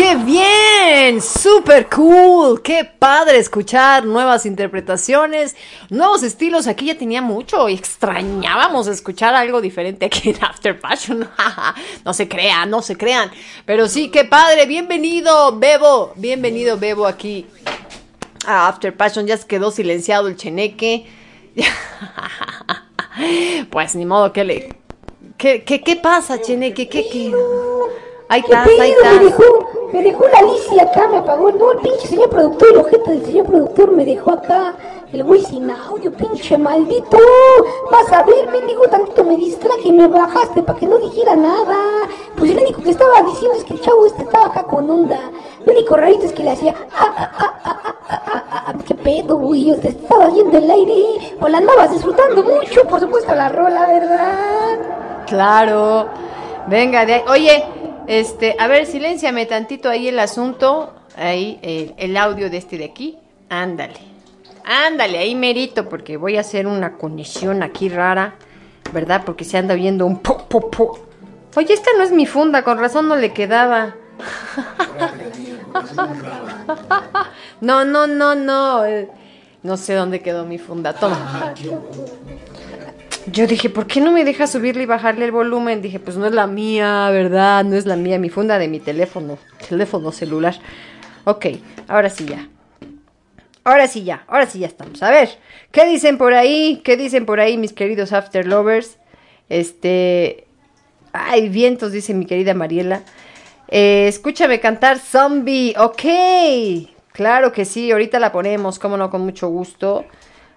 qué 0.05 0.15
bien, 0.17 1.19
super 1.19 1.89
cool, 1.89 2.61
qué 2.61 2.85
padre 2.85 3.39
escuchar 3.39 4.05
nuevas 4.05 4.45
interpretaciones, 4.45 5.55
nuevos 5.89 6.21
estilos. 6.21 6.67
Aquí 6.67 6.85
ya 6.85 6.97
tenía 6.97 7.23
mucho 7.23 7.67
y 7.69 7.73
extrañábamos 7.73 8.85
escuchar 8.85 9.33
algo 9.33 9.61
diferente 9.61 10.05
aquí 10.05 10.29
en 10.29 10.43
After 10.43 10.79
Passion. 10.79 11.27
no 12.05 12.13
se 12.13 12.27
crean, 12.27 12.69
no 12.69 12.83
se 12.83 12.95
crean, 12.95 13.31
pero 13.65 13.87
sí, 13.87 14.09
qué 14.09 14.25
padre. 14.25 14.67
Bienvenido, 14.67 15.57
Bebo, 15.57 16.13
bienvenido, 16.17 16.77
Bebo, 16.77 17.07
aquí 17.07 17.47
a 18.45 18.67
After 18.67 18.95
Passion. 18.95 19.25
Ya 19.25 19.37
se 19.37 19.47
quedó 19.47 19.71
silenciado 19.71 20.27
el 20.27 20.35
cheneque. 20.35 21.07
pues 23.71 23.95
ni 23.95 24.05
modo 24.05 24.31
que 24.31 24.43
le. 24.43 24.75
¿Qué, 25.37 25.63
qué, 25.63 25.95
pasa, 25.95 26.39
cheneque? 26.39 26.87
¿Qué, 26.87 27.09
qué? 27.09 27.31
Ahí 28.27 28.41
¿Qué 28.41 28.53
estás, 28.53 28.67
ahí? 28.79 28.93
Me 29.03 29.25
dejó, 29.25 29.43
me 29.93 30.01
dejó 30.01 30.27
la 30.27 30.39
Alicia 30.39 30.83
acá, 30.83 31.07
me 31.07 31.17
apagó. 31.17 31.51
No, 31.51 31.71
el 31.73 31.77
pinche 31.79 32.07
señor 32.07 32.29
productor, 32.29 32.69
el 32.69 32.77
ojete 32.77 33.11
del 33.11 33.25
señor 33.25 33.45
productor 33.45 33.91
me 33.91 34.05
dejó 34.05 34.31
acá. 34.31 34.73
El 35.13 35.23
güey 35.23 35.41
sin 35.41 35.69
audio, 35.69 36.11
pinche 36.11 36.57
maldito. 36.57 37.17
Vas 37.91 38.11
a 38.11 38.23
ver, 38.23 38.49
mendigo, 38.49 38.81
tantito 38.87 39.23
me 39.23 39.37
distraje 39.37 39.89
y 39.89 39.91
me 39.91 40.07
bajaste 40.07 40.63
para 40.63 40.79
que 40.79 40.87
no 40.87 40.97
dijera 40.97 41.35
nada. 41.35 41.77
Pues 42.35 42.53
lo 42.53 42.61
único 42.61 42.81
que 42.81 42.89
estaba 42.89 43.21
diciendo 43.21 43.57
es 43.57 43.63
que 43.63 43.73
el 43.75 43.81
chavo 43.81 44.05
este 44.07 44.23
estaba 44.23 44.47
acá 44.47 44.63
con 44.63 44.89
onda. 44.89 45.31
Lo 45.63 45.71
único 45.71 45.95
rarito 45.95 46.25
es 46.25 46.33
que 46.33 46.43
le 46.43 46.51
hacía. 46.51 46.73
¿Qué 48.87 48.95
pedo, 48.95 49.37
güey? 49.37 49.79
Te 49.79 49.89
estaba 49.89 50.29
yendo 50.29 50.57
el 50.57 50.69
aire. 50.69 51.37
O 51.39 51.47
la 51.47 51.59
andabas 51.59 51.91
disfrutando 51.91 52.43
mucho, 52.43 52.83
por 52.87 52.99
supuesto, 52.99 53.35
la 53.35 53.49
rola, 53.49 53.85
¿verdad? 53.87 54.79
Claro. 55.27 56.07
Venga, 56.67 57.05
de 57.05 57.13
ahí. 57.13 57.23
Oye, 57.29 57.63
este, 58.07 58.55
a 58.59 58.67
ver, 58.67 58.85
silénciame 58.85 59.45
tantito 59.45 59.89
ahí 59.89 60.07
el 60.07 60.19
asunto. 60.19 60.93
Ahí, 61.17 61.59
eh, 61.61 61.93
el 61.97 62.17
audio 62.17 62.49
de 62.49 62.57
este 62.57 62.77
de 62.77 62.85
aquí. 62.85 63.17
Ándale. 63.49 63.95
Ándale, 64.63 65.17
ahí 65.19 65.35
merito, 65.35 65.87
porque 65.87 66.17
voy 66.17 66.37
a 66.37 66.41
hacer 66.41 66.65
una 66.67 66.93
conexión 66.97 67.61
aquí 67.63 67.87
rara, 67.87 68.35
¿verdad? 68.91 69.21
Porque 69.25 69.43
se 69.45 69.57
anda 69.57 69.75
viendo 69.75 70.05
un 70.05 70.19
po, 70.19 70.37
po, 70.47 70.69
po. 70.71 70.99
Oye, 71.55 71.73
esta 71.73 71.91
no 71.97 72.03
es 72.03 72.11
mi 72.11 72.25
funda, 72.25 72.63
con 72.63 72.79
razón 72.79 73.07
no 73.07 73.15
le 73.15 73.31
quedaba. 73.33 73.95
No, 77.61 77.85
no, 77.85 78.07
no, 78.07 78.35
no. 78.35 78.85
eh, 78.85 79.09
No 79.63 79.77
sé 79.77 79.93
dónde 79.93 80.21
quedó 80.21 80.45
mi 80.45 80.57
funda. 80.57 80.93
Toma. 80.93 81.53
Yo 83.31 83.47
dije, 83.47 83.69
¿por 83.71 83.87
qué 83.87 84.01
no 84.01 84.11
me 84.11 84.23
deja 84.23 84.45
subirle 84.45 84.83
y 84.83 84.85
bajarle 84.85 85.25
el 85.25 85.31
volumen? 85.31 85.81
Dije, 85.81 85.99
pues 85.99 86.15
no 86.15 86.27
es 86.27 86.33
la 86.33 86.45
mía, 86.45 87.09
¿verdad? 87.09 87.63
No 87.63 87.75
es 87.75 87.87
la 87.87 87.95
mía, 87.95 88.19
mi 88.19 88.29
funda 88.29 88.59
de 88.59 88.67
mi 88.67 88.79
teléfono, 88.79 89.39
teléfono 89.67 90.11
celular. 90.11 90.55
Ok, 91.23 91.47
ahora 91.87 92.09
sí 92.11 92.25
ya. 92.25 92.47
Ahora 93.63 93.87
sí 93.87 94.03
ya, 94.03 94.23
ahora 94.27 94.45
sí 94.45 94.59
ya 94.59 94.67
estamos. 94.67 95.01
A 95.01 95.09
ver, 95.09 95.29
¿qué 95.71 95.87
dicen 95.87 96.19
por 96.19 96.35
ahí? 96.35 96.81
¿Qué 96.83 96.97
dicen 96.97 97.25
por 97.25 97.39
ahí, 97.39 97.57
mis 97.57 97.73
queridos 97.73 98.13
After 98.13 98.45
Lovers? 98.45 98.99
Este. 99.49 100.45
Ay, 101.11 101.49
vientos, 101.49 101.91
dice 101.91 102.13
mi 102.13 102.27
querida 102.27 102.53
Mariela. 102.53 103.01
Eh, 103.69 104.05
escúchame 104.07 104.59
cantar 104.59 104.99
Zombie, 104.99 105.73
ok. 105.79 106.91
Claro 107.11 107.51
que 107.51 107.65
sí, 107.65 107.91
ahorita 107.91 108.19
la 108.19 108.31
ponemos, 108.31 108.77
cómo 108.77 108.97
no, 108.97 109.09
con 109.09 109.21
mucho 109.21 109.47
gusto. 109.47 110.05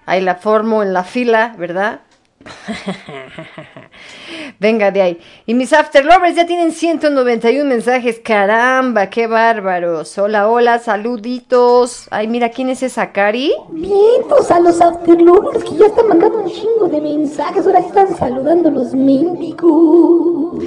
Ahí 0.05 0.21
la 0.21 0.35
formo 0.35 0.83
en 0.83 0.93
la 0.93 1.05
fila, 1.05 1.55
¿verdad? 1.57 2.01
Venga 4.61 4.91
de 4.91 5.03
ahí. 5.03 5.21
Y 5.47 5.55
mis 5.55 5.73
After 5.73 6.05
Lovers 6.05 6.37
ya 6.37 6.47
tienen 6.47 6.73
191 6.73 7.69
mensajes. 7.69 8.21
Caramba, 8.23 9.11
qué 9.11 9.27
bárbaros. 9.27 10.17
Hola, 10.19 10.49
hola, 10.49 10.79
saluditos. 10.79 12.09
Ay, 12.11 12.29
mira, 12.29 12.51
¿quién 12.51 12.71
es 12.71 12.83
esa 12.83 13.13
Cari? 13.13 13.53
Vientos 13.71 14.51
a 14.51 14.61
los 14.61 14.81
afterlovers 14.81 15.65
que 15.65 15.77
ya 15.77 15.87
están 15.87 16.09
mandando 16.09 16.39
un 16.39 16.51
chingo 16.51 16.89
de 16.89 17.01
mensajes. 17.01 17.67
Ahora 17.67 17.81
sí 17.81 17.89
están 17.89 18.17
saludando 18.17 18.71
los 18.71 18.95
mendigos. 18.95 20.63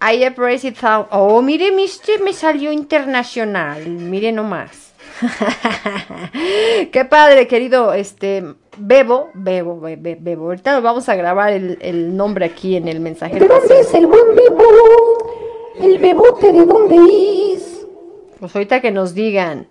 I 0.00 0.24
appraise 0.24 0.66
it 0.66 0.76
Oh, 1.10 1.40
mire, 1.40 1.72
mister, 1.72 2.20
me 2.20 2.32
salió 2.32 2.70
internacional. 2.70 3.86
Mire 3.86 4.32
nomás. 4.32 4.93
Qué 6.92 7.04
padre, 7.04 7.46
querido, 7.46 7.92
este, 7.92 8.44
Bebo, 8.78 9.30
Bebo, 9.34 9.80
Be- 9.80 9.96
Be- 9.96 10.18
Bebo. 10.20 10.46
Ahorita 10.46 10.80
vamos 10.80 11.08
a 11.08 11.14
grabar 11.14 11.52
el, 11.52 11.78
el 11.80 12.16
nombre 12.16 12.46
aquí 12.46 12.76
en 12.76 12.88
el 12.88 13.00
mensaje. 13.00 13.38
¿De 13.38 13.46
dónde 13.46 13.80
es 13.80 13.94
el 13.94 14.06
buen 14.06 14.34
bebo? 14.34 14.62
¿El 15.80 15.98
bebote 15.98 16.52
de 16.52 16.64
dónde 16.64 16.96
es? 17.54 17.86
Pues 18.40 18.54
ahorita 18.54 18.80
que 18.80 18.90
nos 18.90 19.14
digan. 19.14 19.68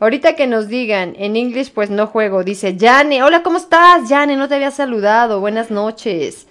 Ahorita 0.00 0.34
que 0.34 0.46
nos 0.46 0.68
digan. 0.68 1.14
En 1.18 1.36
inglés 1.36 1.70
pues 1.70 1.90
no 1.90 2.06
juego. 2.06 2.44
Dice 2.44 2.76
Jane. 2.78 3.22
Hola, 3.22 3.42
¿cómo 3.42 3.58
estás? 3.58 4.08
Jane, 4.08 4.36
no 4.36 4.48
te 4.48 4.54
había 4.56 4.70
saludado. 4.70 5.40
Buenas 5.40 5.70
noches. 5.70 6.46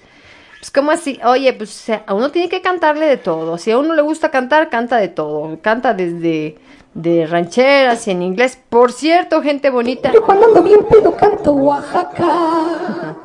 Pues 0.59 0.71
cómo 0.71 0.91
así. 0.91 1.19
Oye, 1.25 1.53
pues 1.53 1.89
a 1.89 2.13
uno 2.13 2.31
tiene 2.31 2.49
que 2.49 2.61
cantarle 2.61 3.05
de 3.07 3.17
todo. 3.17 3.57
Si 3.57 3.71
a 3.71 3.77
uno 3.77 3.93
le 3.93 4.01
gusta 4.01 4.31
cantar, 4.31 4.69
canta 4.69 4.97
de 4.97 5.09
todo. 5.09 5.59
Canta 5.61 5.93
desde 5.93 6.55
de 6.95 7.27
rancheras 7.27 8.07
en 8.07 8.23
inglés. 8.23 8.57
Por 8.69 8.91
cierto, 8.91 9.43
gente 9.43 9.69
bonita. 9.69 10.11
Yo 10.11 10.23
cuando 10.23 10.47
ando 10.47 10.63
bien 10.63 10.83
pedo 10.89 11.15
canto 11.15 11.51
Oaxaca. 11.51 13.15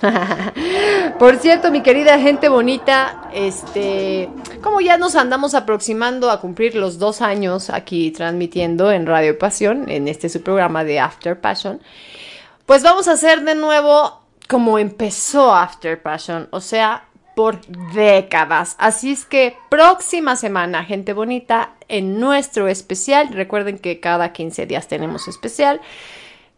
Por 1.18 1.36
cierto, 1.38 1.72
mi 1.72 1.82
querida 1.82 2.20
gente 2.20 2.48
bonita, 2.48 3.28
este, 3.32 4.28
como 4.62 4.80
ya 4.80 4.96
nos 4.96 5.16
andamos 5.16 5.54
aproximando 5.54 6.30
a 6.30 6.40
cumplir 6.40 6.76
los 6.76 7.00
dos 7.00 7.20
años 7.20 7.68
aquí 7.68 8.12
transmitiendo 8.12 8.92
en 8.92 9.06
Radio 9.06 9.36
Pasión, 9.36 9.90
en 9.90 10.06
este 10.06 10.28
su 10.28 10.42
programa 10.42 10.84
de 10.84 11.00
After 11.00 11.40
Passion, 11.40 11.80
pues 12.64 12.84
vamos 12.84 13.08
a 13.08 13.12
hacer 13.12 13.42
de 13.42 13.56
nuevo 13.56 14.20
como 14.46 14.78
empezó 14.78 15.52
After 15.52 16.00
Passion, 16.00 16.46
o 16.52 16.60
sea, 16.60 17.07
por 17.38 17.60
décadas. 17.94 18.74
Así 18.80 19.12
es 19.12 19.24
que 19.24 19.56
próxima 19.68 20.34
semana, 20.34 20.84
gente 20.84 21.12
bonita, 21.12 21.70
en 21.86 22.18
nuestro 22.18 22.66
especial, 22.66 23.28
recuerden 23.28 23.78
que 23.78 24.00
cada 24.00 24.32
15 24.32 24.66
días 24.66 24.88
tenemos 24.88 25.28
especial, 25.28 25.80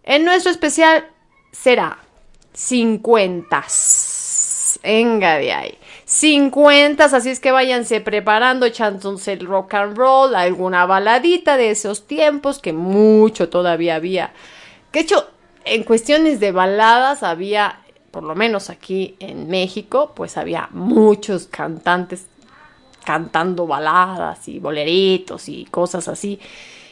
en 0.05 0.25
nuestro 0.25 0.51
especial 0.51 1.07
será 1.53 1.99
50. 2.55 3.63
Venga 4.83 5.37
de 5.37 5.53
ahí. 5.53 5.79
50, 6.07 7.05
así 7.05 7.29
es 7.29 7.41
que 7.41 7.51
váyanse 7.51 8.01
preparando, 8.01 8.65
echándose 8.65 9.35
el 9.35 9.45
rock 9.45 9.75
and 9.75 9.99
roll, 9.99 10.35
alguna 10.35 10.87
baladita 10.87 11.59
de 11.59 11.73
esos 11.73 12.07
tiempos 12.07 12.59
que 12.59 12.73
mucho 12.73 13.51
todavía 13.51 13.97
había. 13.97 14.33
Que 14.93 15.01
hecho, 15.01 15.29
en 15.67 15.85
cuestiones 15.85 16.41
de 16.41 16.53
baladas 16.53 17.23
había, 17.23 17.81
por 18.11 18.23
lo 18.23 18.35
menos 18.35 18.71
aquí 18.71 19.17
en 19.21 19.49
México, 19.49 20.13
pues 20.15 20.37
había 20.37 20.69
muchos 20.73 21.47
cantantes 21.47 22.27
cantando 23.05 23.67
baladas 23.67 24.49
y 24.49 24.59
boleritos 24.59 25.49
y 25.49 25.65
cosas 25.67 26.09
así. 26.09 26.39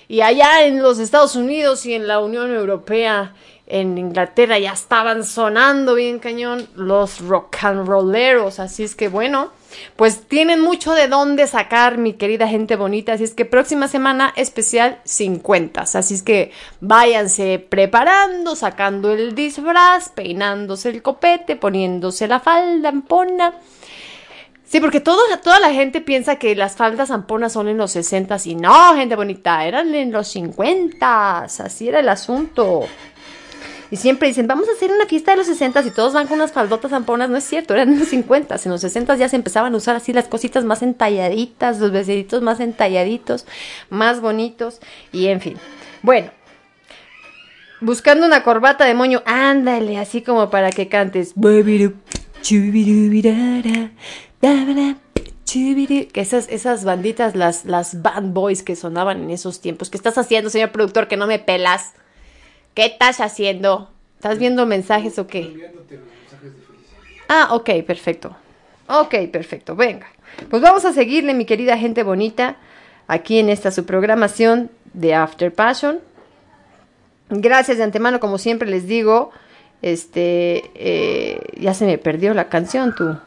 Y 0.09 0.23
allá 0.23 0.65
en 0.65 0.83
los 0.83 0.99
Estados 0.99 1.37
Unidos 1.37 1.85
y 1.85 1.95
en 1.95 2.07
la 2.07 2.21
Unión 2.21 2.51
Europea, 2.51 3.35
en 3.67 3.99
Inglaterra, 3.99 4.59
ya 4.59 4.73
estaban 4.73 5.23
sonando 5.23 5.95
bien 5.95 6.19
cañón 6.19 6.67
los 6.75 7.21
rock 7.21 7.57
and 7.65 7.87
rolleros. 7.87 8.59
Así 8.59 8.85
es 8.85 8.95
que 8.95 9.09
bueno, 9.09 9.51
pues 9.97 10.23
tienen 10.27 10.61
mucho 10.61 10.93
de 10.93 11.09
dónde 11.09 11.47
sacar, 11.47 11.99
mi 11.99 12.15
querida 12.15 12.49
gente 12.49 12.77
bonita. 12.77 13.13
Así 13.13 13.25
es 13.25 13.35
que 13.35 13.45
próxima 13.45 13.89
semana 13.89 14.33
especial 14.37 15.01
50. 15.05 15.83
Así 15.83 16.15
es 16.15 16.23
que 16.23 16.53
váyanse 16.81 17.59
preparando, 17.59 18.57
sacando 18.57 19.13
el 19.13 19.35
disfraz, 19.35 20.11
peinándose 20.11 20.91
el 20.91 21.03
copete, 21.03 21.57
poniéndose 21.57 22.29
la 22.29 22.41
falda 22.41 22.89
ampona. 22.89 23.55
Sí, 24.69 24.81
porque 24.81 25.01
toda 25.01 25.61
la 25.61 25.73
gente 25.73 26.03
piensa 26.03 26.37
que 26.37 26.55
las 26.55 26.77
faldas 26.77 27.09
zamponas 27.09 27.55
son 27.55 27.69
en 27.69 27.79
los 27.79 27.93
60 27.93 28.37
y 28.45 28.55
no, 28.55 28.95
gente 28.97 29.17
bonita, 29.17 29.65
eran 29.65 29.95
en 29.95 30.13
los 30.13 30.29
50 30.29 31.45
así 31.45 31.89
era 31.89 32.01
el 32.01 32.09
asunto. 32.11 32.87
Y 33.91 33.97
siempre 33.97 34.29
dicen, 34.29 34.47
vamos 34.47 34.69
a 34.69 34.73
hacer 34.73 34.91
una 34.91 35.07
fiesta 35.07 35.31
de 35.31 35.39
los 35.39 35.47
60 35.47 35.81
y 35.87 35.91
todos 35.91 36.13
van 36.13 36.27
con 36.27 36.37
unas 36.37 36.53
faldotas 36.53 36.91
zamponas. 36.91 37.31
No 37.31 37.37
es 37.37 37.45
cierto, 37.45 37.75
eran 37.75 37.93
en 37.93 37.99
los 37.99 38.09
50 38.09 38.57
En 38.65 38.71
los 38.71 38.81
60 38.83 39.17
ya 39.17 39.29
se 39.29 39.37
empezaban 39.37 39.73
a 39.73 39.77
usar 39.77 39.97
así 39.97 40.13
las 40.13 40.29
cositas 40.29 40.65
más 40.65 40.83
entalladitas, 40.83 41.79
los 41.79 41.91
vestiditos 41.91 42.43
más 42.43 42.61
entalladitos, 42.61 43.47
más 43.89 44.21
bonitos 44.21 44.81
y 45.13 45.29
en 45.29 45.41
fin. 45.41 45.57
Bueno, 46.03 46.31
buscando 47.81 48.27
una 48.27 48.43
corbata 48.43 48.85
de 48.85 48.95
moño, 48.95 49.23
ándale, 49.25 49.99
así 49.99 50.23
como 50.23 50.51
para 50.51 50.71
que 50.71 50.89
cantes. 50.89 51.33
Que 56.13 56.21
esas, 56.21 56.47
esas 56.51 56.85
banditas, 56.85 57.35
las, 57.35 57.65
las 57.65 58.03
band 58.03 58.35
boys 58.35 58.63
que 58.63 58.77
sonaban 58.77 59.23
en 59.23 59.31
esos 59.31 59.61
tiempos. 59.61 59.89
¿Qué 59.89 59.97
estás 59.97 60.19
haciendo, 60.19 60.51
señor 60.51 60.73
productor, 60.73 61.09
que 61.09 61.17
no 61.17 61.27
me 61.27 61.39
pelas? 61.39 61.95
¿Qué 62.79 62.87
estás 62.87 63.21
haciendo? 63.21 63.91
¿Estás 64.15 64.39
viendo 64.39 64.65
mensajes 64.65 65.19
o 65.19 65.27
qué? 65.27 65.69
Ah, 67.29 67.49
ok, 67.51 67.71
perfecto. 67.85 68.37
Ok, 68.87 69.17
perfecto. 69.33 69.75
Venga. 69.75 70.07
Pues 70.49 70.63
vamos 70.63 70.85
a 70.85 70.93
seguirle, 70.93 71.35
mi 71.35 71.45
querida 71.45 71.77
gente 71.77 72.05
bonita, 72.05 72.55
aquí 73.09 73.41
en 73.41 73.49
esta 73.49 73.73
su 73.73 73.85
programación 73.85 74.71
de 74.93 75.13
After 75.13 75.53
Passion. 75.53 75.99
Gracias 77.31 77.79
de 77.79 77.83
antemano, 77.83 78.21
como 78.21 78.39
siempre 78.39 78.71
les 78.71 78.87
digo. 78.87 79.33
Este, 79.83 80.71
eh, 80.77 81.41
ya 81.59 81.75
se 81.75 81.85
me 81.85 81.99
perdió 81.99 82.33
la 82.33 82.49
canción, 82.49 82.95
tú. 82.95 83.19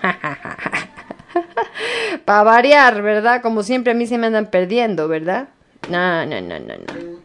Para 2.24 2.42
variar, 2.44 3.02
¿verdad? 3.02 3.42
Como 3.42 3.62
siempre 3.62 3.92
a 3.92 3.94
mí 3.94 4.06
se 4.06 4.16
me 4.16 4.28
andan 4.28 4.46
perdiendo, 4.46 5.06
¿verdad? 5.06 5.50
No, 5.90 6.24
no, 6.24 6.40
no, 6.40 6.58
no, 6.58 6.74
no. 6.78 7.20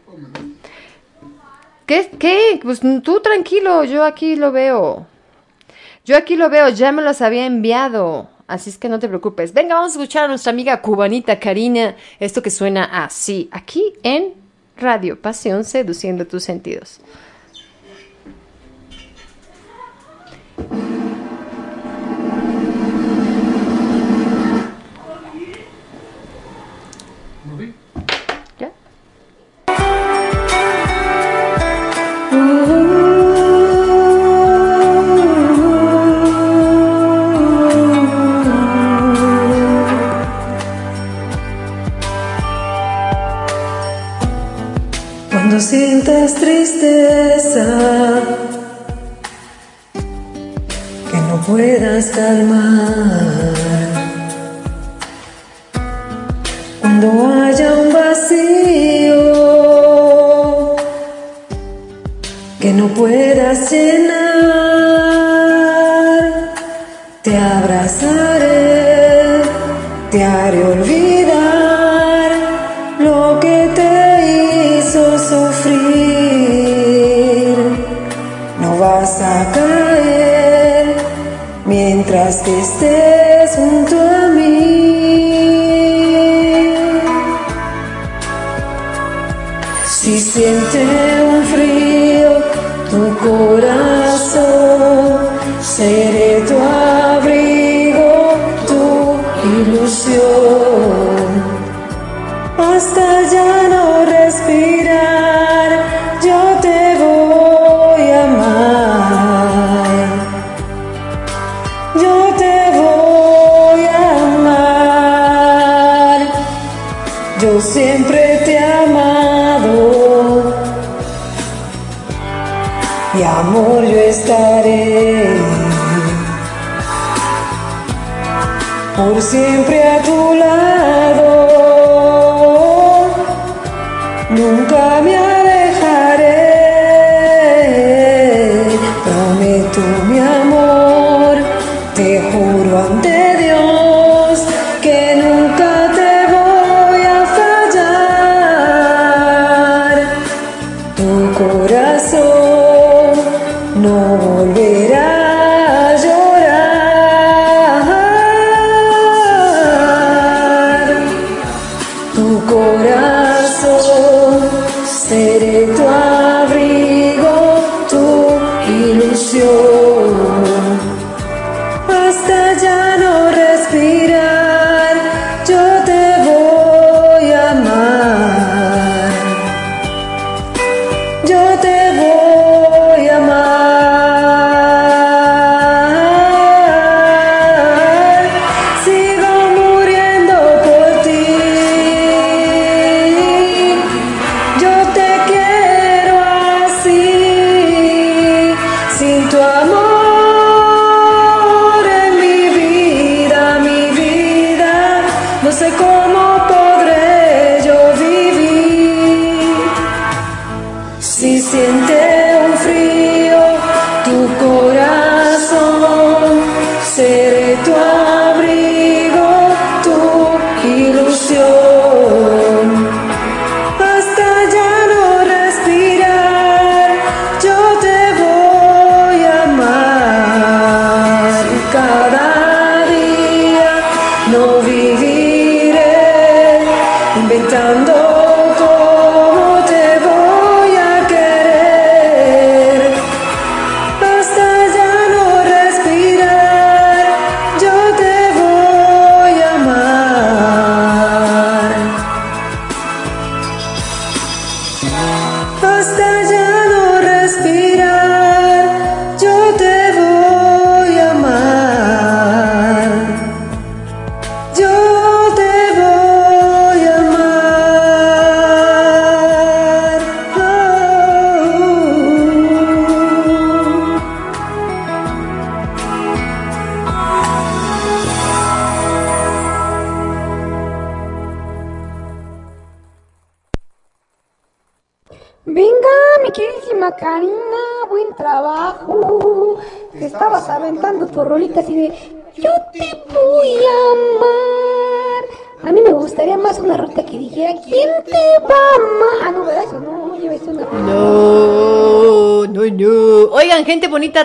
¿Qué? 1.86 2.10
¿Qué? 2.18 2.60
Pues 2.62 2.82
mm, 2.82 2.98
tú 3.00 3.20
tranquilo, 3.20 3.84
yo 3.84 4.04
aquí 4.04 4.36
lo 4.36 4.52
veo. 4.52 5.06
Yo 6.04 6.16
aquí 6.16 6.36
lo 6.36 6.50
veo, 6.50 6.68
ya 6.68 6.92
me 6.92 7.02
los 7.02 7.22
había 7.22 7.46
enviado. 7.46 8.28
Así 8.46 8.70
es 8.70 8.78
que 8.78 8.88
no 8.88 8.98
te 8.98 9.08
preocupes. 9.08 9.52
Venga, 9.52 9.74
vamos 9.74 9.92
a 9.92 10.00
escuchar 10.00 10.24
a 10.24 10.28
nuestra 10.28 10.52
amiga 10.52 10.80
cubanita 10.80 11.40
Karina. 11.40 11.96
Esto 12.20 12.42
que 12.42 12.50
suena 12.50 12.84
así, 13.04 13.48
aquí 13.50 13.94
en 14.02 14.34
Radio 14.76 15.20
Pasión 15.20 15.64
Seduciendo 15.64 16.26
tus 16.26 16.44
sentidos. 16.44 17.00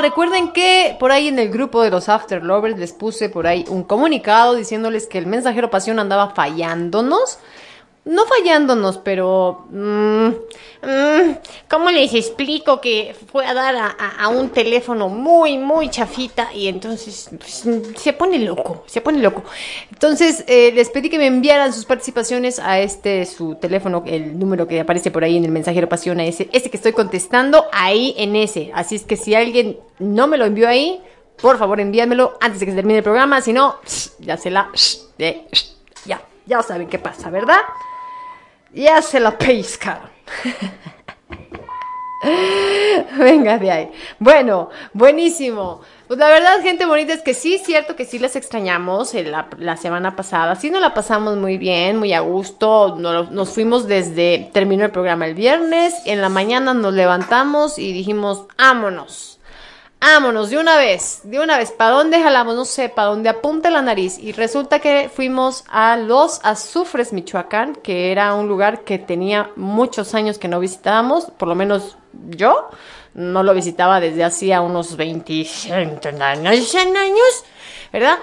recuerden 0.01 0.51
que 0.51 0.95
por 0.99 1.11
ahí 1.11 1.27
en 1.27 1.39
el 1.39 1.49
grupo 1.49 1.81
de 1.81 1.89
los 1.89 2.09
After 2.09 2.43
Lovers 2.43 2.77
les 2.77 2.93
puse 2.93 3.29
por 3.29 3.47
ahí 3.47 3.65
un 3.69 3.83
comunicado 3.83 4.55
diciéndoles 4.55 5.07
que 5.07 5.17
el 5.17 5.27
mensajero 5.27 5.69
pasión 5.69 5.99
andaba 5.99 6.31
fallándonos. 6.31 7.39
No 8.03 8.25
fallándonos, 8.25 8.97
pero... 8.97 9.67
Mmm, 9.69 10.29
¿Cómo 11.69 11.91
les 11.91 12.13
explico 12.15 12.81
que 12.81 13.15
fue 13.31 13.45
a 13.45 13.53
dar 13.53 13.75
a, 14.17 14.27
un 14.29 14.49
teléfono 14.49 15.09
muy, 15.09 15.59
muy 15.59 15.89
chafita 15.89 16.51
y 16.55 16.67
entonces 16.67 17.29
pues, 17.37 17.67
se 17.95 18.13
pone 18.13 18.39
loco, 18.39 18.83
se 18.87 19.01
pone 19.01 19.19
loco? 19.19 19.43
Entonces 19.91 20.43
eh, 20.47 20.71
les 20.73 20.89
pedí 20.89 21.09
que 21.09 21.19
me 21.19 21.27
enviaran 21.27 21.71
sus 21.71 21.85
participaciones 21.85 22.57
a 22.57 22.79
este, 22.79 23.27
su 23.27 23.55
teléfono, 23.55 24.03
el 24.07 24.39
número 24.39 24.67
que 24.67 24.79
aparece 24.79 25.11
por 25.11 25.23
ahí 25.23 25.37
en 25.37 25.45
el 25.45 25.51
mensajero 25.51 25.87
pasión, 25.87 26.19
a 26.19 26.25
ese, 26.25 26.49
ese 26.51 26.71
que 26.71 26.77
estoy 26.77 26.93
contestando, 26.93 27.65
ahí 27.71 28.15
en 28.17 28.35
ese. 28.35 28.71
Así 28.73 28.95
es 28.95 29.03
que 29.03 29.17
si 29.17 29.35
alguien 29.35 29.77
no 30.01 30.27
me 30.27 30.37
lo 30.37 30.45
envió 30.45 30.67
ahí, 30.67 31.01
por 31.41 31.57
favor 31.57 31.79
envíenmelo 31.79 32.37
antes 32.41 32.59
de 32.59 32.65
que 32.65 32.71
se 32.71 32.77
termine 32.77 32.97
el 32.99 33.03
programa, 33.03 33.41
si 33.41 33.53
no, 33.53 33.77
ya 34.19 34.37
se 34.37 34.51
la... 34.51 34.69
ya, 36.05 36.21
ya 36.45 36.63
saben 36.63 36.87
qué 36.87 36.99
pasa, 36.99 37.29
¿verdad? 37.29 37.61
Ya 38.73 39.01
se 39.01 39.19
la 39.19 39.37
pescaron. 39.37 40.09
Venga 43.17 43.57
de 43.57 43.71
ahí. 43.71 43.91
Bueno, 44.19 44.69
buenísimo. 44.93 45.81
Pues 46.07 46.19
la 46.19 46.29
verdad, 46.29 46.61
gente 46.61 46.85
bonita, 46.85 47.13
es 47.13 47.21
que 47.21 47.33
sí, 47.33 47.57
cierto 47.57 47.95
que 47.95 48.05
sí 48.05 48.19
las 48.19 48.35
extrañamos 48.35 49.13
la, 49.13 49.47
la, 49.57 49.77
semana 49.77 50.15
pasada. 50.15 50.55
Sí 50.55 50.69
nos 50.69 50.81
la 50.81 50.93
pasamos 50.93 51.37
muy 51.37 51.57
bien, 51.57 51.97
muy 51.97 52.13
a 52.13 52.19
gusto. 52.19 52.95
Nos, 52.97 53.31
nos, 53.31 53.49
fuimos 53.49 53.87
desde, 53.87 54.49
terminó 54.53 54.85
el 54.85 54.91
programa 54.91 55.25
el 55.25 55.33
viernes, 55.33 55.95
en 56.05 56.21
la 56.21 56.29
mañana 56.29 56.73
nos 56.73 56.93
levantamos 56.93 57.79
y 57.79 57.91
dijimos, 57.91 58.45
ámonos 58.57 59.20
Vámonos 60.13 60.49
de 60.49 60.57
una 60.57 60.75
vez, 60.75 61.21
de 61.23 61.39
una 61.39 61.57
vez. 61.57 61.71
¿Para 61.71 61.91
dónde 61.91 62.21
jalamos? 62.21 62.53
No 62.53 62.65
sé, 62.65 62.89
para 62.89 63.07
dónde 63.07 63.29
apunte 63.29 63.71
la 63.71 63.81
nariz. 63.81 64.19
Y 64.19 64.33
resulta 64.33 64.79
que 64.79 65.09
fuimos 65.09 65.63
a 65.69 65.95
Los 65.95 66.41
Azufres, 66.43 67.13
Michoacán, 67.13 67.75
que 67.75 68.11
era 68.11 68.33
un 68.33 68.49
lugar 68.49 68.83
que 68.83 68.99
tenía 68.99 69.51
muchos 69.55 70.13
años 70.13 70.37
que 70.37 70.49
no 70.49 70.59
visitábamos, 70.59 71.31
por 71.37 71.47
lo 71.47 71.55
menos 71.55 71.97
yo. 72.27 72.71
No 73.13 73.41
lo 73.41 73.53
visitaba 73.53 74.01
desde 74.01 74.25
hacía 74.25 74.59
unos 74.59 74.97
20 74.97 75.47
años, 75.71 77.45
¿verdad? 77.93 78.17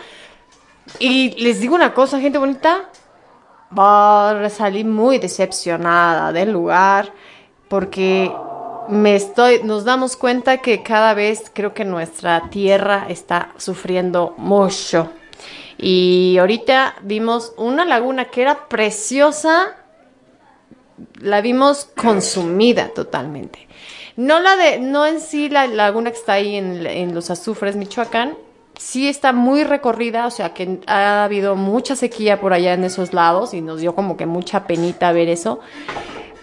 Y 0.99 1.43
les 1.43 1.59
digo 1.59 1.75
una 1.75 1.95
cosa, 1.95 2.21
gente 2.21 2.37
bonita. 2.37 2.91
Salí 4.51 4.85
muy 4.85 5.19
decepcionada 5.19 6.33
del 6.33 6.53
lugar 6.53 7.11
porque 7.69 8.31
me 8.89 9.17
estoy, 9.17 9.63
nos 9.63 9.85
damos 9.85 10.17
cuenta 10.17 10.59
que 10.59 10.83
cada 10.83 11.15
vez 11.15 11.51
creo 11.53 11.75
que 11.75 11.85
nuestra 11.85 12.49
tierra 12.51 13.07
está 13.09 13.53
sufriendo 13.57 14.35
mucho. 14.39 15.11
Y 15.77 16.37
ahorita 16.39 16.97
vimos 17.03 17.53
una 17.57 17.85
laguna 17.85 18.27
que 18.27 18.43
era 18.43 18.69
preciosa, 18.69 19.77
la 21.21 21.41
vimos 21.41 21.89
consumida 21.97 22.89
totalmente. 22.89 23.69
No 24.17 24.41
la 24.41 24.57
de, 24.57 24.81
no 24.81 25.07
en 25.07 25.21
sí 25.21 25.49
la 25.49 25.69
laguna 25.69 26.11
que 26.11 26.17
está 26.17 26.33
ahí 26.33 26.57
en, 26.57 26.85
en 26.85 27.15
los 27.15 27.31
azufres, 27.31 27.77
Michoacán, 27.77 28.37
sí 28.79 29.09
está 29.09 29.33
muy 29.33 29.63
recorrida, 29.65 30.27
o 30.27 30.31
sea 30.31 30.55
que 30.55 30.81
ha 30.87 31.25
habido 31.25 31.55
mucha 31.55 31.95
sequía 31.95 32.41
por 32.41 32.53
allá 32.53 32.75
en 32.75 32.85
esos 32.85 33.13
lados 33.13 33.55
y 33.55 33.61
nos 33.61 33.81
dio 33.81 33.95
como 33.95 34.17
que 34.17 34.27
mucha 34.27 34.67
penita 34.67 35.13
ver 35.13 35.29
eso. 35.29 35.61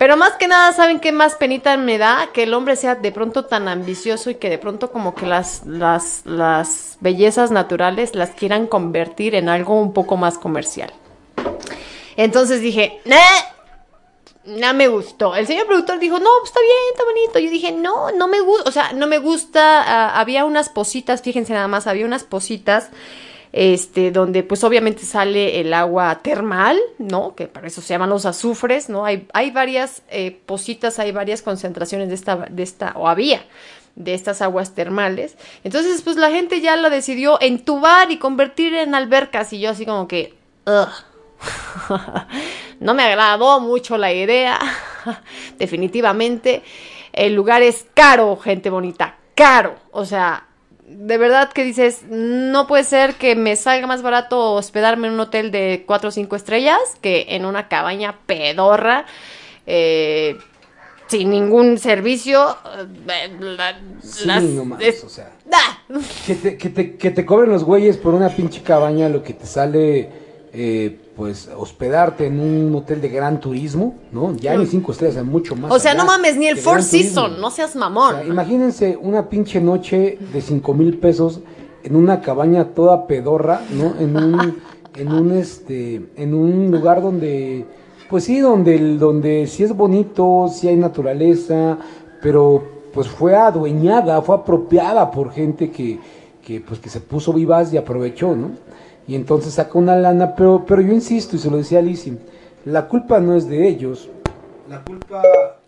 Pero 0.06 0.18
más 0.18 0.34
que 0.34 0.48
nada, 0.48 0.72
¿saben 0.72 1.00
qué 1.00 1.12
más 1.12 1.34
penita 1.34 1.76
me 1.78 1.98
da? 1.98 2.30
Que 2.32 2.44
el 2.44 2.54
hombre 2.54 2.76
sea 2.76 2.94
de 2.94 3.12
pronto 3.12 3.46
tan 3.46 3.68
ambicioso 3.68 4.30
y 4.30 4.36
que 4.36 4.52
de 4.52 4.60
pronto 4.60 4.92
como 4.92 5.16
que 5.16 5.26
las, 5.26 5.66
las, 5.66 6.22
las 6.26 6.98
bellezas 7.00 7.50
naturales 7.50 8.14
las 8.14 8.30
quieran 8.30 8.68
convertir 8.68 9.34
en 9.34 9.50
algo 9.50 9.82
un 9.82 9.94
poco 9.94 10.16
más 10.16 10.38
comercial. 10.38 10.94
Entonces 12.18 12.62
dije, 12.62 13.02
"Nah, 13.06 13.18
no 14.46 14.76
me 14.76 14.90
gustó. 14.90 15.36
El 15.36 15.48
señor 15.48 15.66
productor 15.66 15.98
dijo, 15.98 16.20
no, 16.20 16.30
está 16.44 16.60
bien, 16.60 16.78
está 16.92 17.04
bonito. 17.04 17.40
Yo 17.40 17.50
dije, 17.50 17.72
no, 17.72 18.12
no 18.12 18.28
me 18.28 18.42
gusta, 18.42 18.70
o 18.70 18.72
sea, 18.72 18.94
no 18.94 19.08
me 19.08 19.18
gusta. 19.18 19.82
ah, 19.82 20.20
había 20.20 20.46
unas 20.46 20.70
positas, 20.70 21.24
fíjense 21.24 21.52
nada 21.54 21.68
más, 21.68 21.88
había 21.88 22.06
unas 22.06 22.24
positas, 22.24 22.92
este, 23.58 24.12
donde 24.12 24.44
pues 24.44 24.66
obviamente 24.66 25.06
sale 25.06 25.62
el 25.62 25.74
agua 25.74 26.20
termal, 26.22 26.78
¿no? 26.98 27.36
Que 27.36 27.48
para 27.48 27.68
eso 27.68 27.82
se 27.82 27.94
llaman 27.94 28.10
los 28.10 28.26
azufres, 28.26 28.90
¿no? 28.90 29.06
Hay, 29.06 29.30
hay 29.32 29.52
varias 29.52 30.02
eh, 30.10 30.38
positas, 30.46 31.00
hay 31.00 31.14
varias 31.14 31.42
concentraciones 31.42 32.10
de 32.10 32.16
esta, 32.16 32.36
de 32.36 32.64
esta, 32.64 32.92
o 32.98 33.08
había 33.08 33.46
de 33.96 34.14
estas 34.14 34.42
aguas 34.42 34.76
termales. 34.76 35.38
Entonces, 35.64 36.02
pues 36.02 36.18
la 36.18 36.32
gente 36.32 36.60
ya 36.60 36.76
lo 36.76 36.90
decidió 36.90 37.42
entubar 37.42 38.12
y 38.12 38.18
convertir 38.18 38.74
en 38.74 38.94
albercas 38.94 39.54
y 39.54 39.62
yo 39.62 39.70
así 39.70 39.86
como 39.86 40.06
que, 40.06 40.34
no 42.82 42.94
me 42.94 43.04
agradó 43.04 43.62
mucho 43.62 43.98
la 43.98 44.12
idea. 44.12 44.60
Definitivamente, 45.58 46.62
el 47.14 47.34
lugar 47.34 47.62
es 47.62 47.86
caro, 47.94 48.36
gente 48.36 48.70
bonita, 48.70 49.16
caro. 49.34 49.78
O 49.92 50.04
sea, 50.04 50.45
de 50.88 51.18
verdad 51.18 51.52
que 51.52 51.64
dices, 51.64 52.04
no 52.10 52.68
puede 52.68 52.84
ser 52.84 53.16
que 53.16 53.36
me 53.36 53.56
salga 53.56 53.88
más 53.88 54.02
barato 54.02 54.54
hospedarme 54.54 55.08
en 55.08 55.14
un 55.14 55.20
hotel 55.20 55.52
de 55.52 55.84
4 55.88 56.10
o 56.10 56.12
5 56.12 56.36
estrellas 56.36 56.78
que 57.02 57.26
en 57.30 57.46
una 57.46 57.68
cabaña 57.68 58.20
pedorra. 58.26 59.06
eh, 59.68 60.38
sin 61.08 61.30
ningún 61.32 61.78
servicio. 61.80 62.56
eh, 63.08 63.30
la- 63.40 63.80
Sí, 64.02 64.26
las- 64.28 64.44
no 64.44 64.66
mames, 64.66 64.88
es- 64.88 65.04
o 65.04 65.10
sea. 65.10 65.32
¡Ah! 65.52 65.80
Que 66.26 66.36
te, 66.36 66.58
que, 66.58 66.70
te, 66.70 66.96
que 66.98 67.12
te 67.12 67.26
cobren 67.26 67.52
los 67.52 67.64
güeyes 67.64 67.98
por 67.98 68.14
una 68.16 68.30
pinche 68.30 68.62
cabaña, 68.64 69.08
lo 69.10 69.24
que 69.24 69.34
te 69.34 69.46
sale, 69.48 70.10
eh, 70.54 71.00
pues, 71.16 71.50
hospedarte 71.58 72.28
en 72.28 72.40
un 72.40 72.76
hotel 72.76 73.00
de 73.02 73.10
gran 73.10 73.40
turismo, 73.40 73.96
¿no? 74.12 74.36
Ya 74.36 74.56
ni 74.58 74.66
cinco 74.66 74.92
estrellas, 74.92 75.18
hay 75.18 75.24
mucho 75.24 75.56
más. 75.56 75.72
O 75.72 75.80
sea, 75.80 75.92
allá 75.92 76.02
no 76.02 76.08
mames, 76.08 76.36
ni 76.38 76.48
el 76.48 76.58
Four. 76.58 76.84
Seasons, 76.84 77.38
no 77.40 77.50
seas 77.52 77.76
O 77.76 77.80
mamón. 77.80 78.16
sea, 78.16 78.26
imagínense 78.26 78.98
una 79.02 79.30
pinche 79.30 79.62
noche 79.62 80.18
de 80.34 80.42
cinco 80.42 80.74
mil 80.74 80.98
pesos 80.98 81.40
en 81.84 81.96
una 81.96 82.22
cabaña 82.22 82.66
toda 82.74 83.08
pedorra, 83.08 83.62
¿no? 83.72 83.94
En 84.00 84.18
un, 84.18 84.58
en 84.96 85.12
un, 85.14 85.32
este, 85.32 86.06
en 86.18 86.34
un 86.34 86.70
lugar 86.72 87.02
donde, 87.02 87.66
pues 88.10 88.26
sí, 88.26 88.40
donde, 88.40 88.76
el- 88.76 89.00
donde 89.00 89.48
sí 89.48 89.64
es 89.64 89.76
bonito, 89.76 90.50
sí 90.54 90.68
hay 90.68 90.76
naturaleza, 90.76 91.78
pero 92.22 92.62
pues 92.94 93.08
fue 93.08 93.36
adueñada, 93.36 94.22
fue 94.22 94.36
apropiada 94.36 95.12
por 95.12 95.32
gente 95.32 95.70
que, 95.72 96.00
que 96.46 96.62
pues 96.62 96.80
que 96.80 96.90
se 96.90 97.00
puso 97.02 97.32
vivaz 97.34 97.72
y 97.74 97.78
aprovechó, 97.78 98.36
¿no? 98.36 98.52
Y 99.08 99.16
entonces 99.16 99.54
saca 99.54 99.78
una 99.78 99.96
lana, 99.96 100.36
pero, 100.36 100.66
pero 100.66 100.82
yo 100.82 100.92
insisto, 100.92 101.36
y 101.36 101.40
se 101.40 101.50
lo 101.52 101.58
decía 101.58 101.80
a 101.80 101.82
Lizzie, 101.82 102.18
la 102.66 102.88
culpa 102.88 103.20
no 103.20 103.36
es 103.36 103.48
de 103.48 103.68
ellos, 103.68 104.10
la 104.68 104.84
culpa 104.84 105.22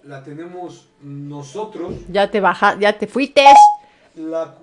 la 0.04 0.24
tenemos 0.24 0.88
nosotros. 1.02 1.94
Ya 2.12 2.32
te 2.32 2.40
baja, 2.40 2.78
ya 2.80 2.98
te 2.98 3.06
fuiste. 3.06 3.44
La, 4.16 4.56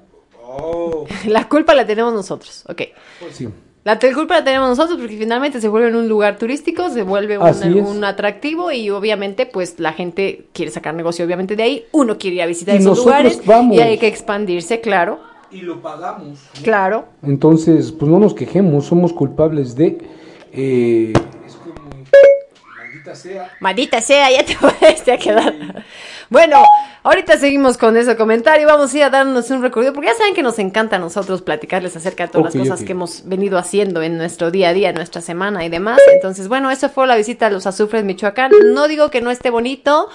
oh, 0.44 1.06
La 1.26 1.48
culpa 1.48 1.74
la 1.74 1.86
tenemos 1.86 2.12
nosotros. 2.12 2.64
Ok. 2.68 2.82
pues 3.20 3.36
sí. 3.36 3.48
La 3.84 3.98
culpa 3.98 4.38
la 4.38 4.44
tenemos 4.44 4.70
nosotros 4.70 4.98
porque 4.98 5.18
finalmente 5.18 5.60
se 5.60 5.68
vuelve 5.68 5.88
en 5.88 5.96
un 5.96 6.08
lugar 6.08 6.38
turístico, 6.38 6.88
se 6.88 7.02
vuelve 7.02 7.36
un, 7.36 7.74
un 7.86 8.02
atractivo 8.04 8.72
y 8.72 8.88
obviamente 8.88 9.44
pues 9.44 9.78
la 9.78 9.92
gente 9.92 10.46
quiere 10.54 10.72
sacar 10.72 10.94
negocio 10.94 11.22
obviamente 11.24 11.54
de 11.54 11.62
ahí. 11.64 11.84
Uno 11.92 12.16
quiere 12.16 12.36
ir 12.36 12.42
a 12.42 12.46
visitar 12.46 12.76
Y 12.76 12.78
esos 12.78 12.96
lugares 12.96 13.44
vamos. 13.44 13.76
y 13.76 13.80
hay 13.80 13.98
que 13.98 14.06
expandirse, 14.06 14.80
claro, 14.80 15.20
Y 15.50 15.60
lo 15.60 15.80
pagamos. 15.80 16.38
claro. 16.62 17.06
Entonces, 17.22 17.92
pues 17.92 18.10
no 18.10 18.18
nos 18.18 18.34
quejemos, 18.34 18.86
somos 18.86 19.12
culpables 19.12 19.76
de... 19.76 19.98
eh, 20.52 21.12
es 21.46 21.54
como... 21.56 21.74
Maldita 22.76 23.14
sea. 23.14 23.52
Maldita 23.60 24.00
sea, 24.00 24.30
ya 24.30 24.44
te 24.44 24.54
fuiste 24.56 25.12
a 25.12 25.18
quedar. 25.18 25.54
Bueno, 26.30 26.64
ahorita 27.02 27.38
seguimos 27.38 27.76
con 27.76 27.96
ese 27.96 28.16
comentario. 28.16 28.66
Vamos 28.66 28.92
a 28.92 28.96
ir 28.96 29.04
a 29.04 29.10
darnos 29.10 29.50
un 29.50 29.62
recorrido, 29.62 29.92
porque 29.92 30.08
ya 30.08 30.14
saben 30.14 30.34
que 30.34 30.42
nos 30.42 30.58
encanta 30.58 30.96
a 30.96 30.98
nosotros 30.98 31.42
platicarles 31.42 31.94
acerca 31.96 32.24
de 32.26 32.32
todas 32.32 32.54
las 32.54 32.62
cosas 32.64 32.82
que 32.84 32.92
hemos 32.92 33.28
venido 33.28 33.58
haciendo 33.58 34.02
en 34.02 34.16
nuestro 34.16 34.50
día 34.50 34.70
a 34.70 34.72
día, 34.72 34.88
en 34.88 34.96
nuestra 34.96 35.20
semana 35.20 35.64
y 35.64 35.68
demás. 35.68 36.00
Entonces, 36.12 36.48
bueno, 36.48 36.70
eso 36.70 36.88
fue 36.88 37.06
la 37.06 37.14
visita 37.16 37.46
a 37.46 37.50
los 37.50 37.66
azufres 37.66 38.04
Michoacán. 38.04 38.50
No 38.72 38.88
digo 38.88 39.10
que 39.10 39.20
no 39.20 39.30
esté 39.30 39.50
bonito. 39.50 40.08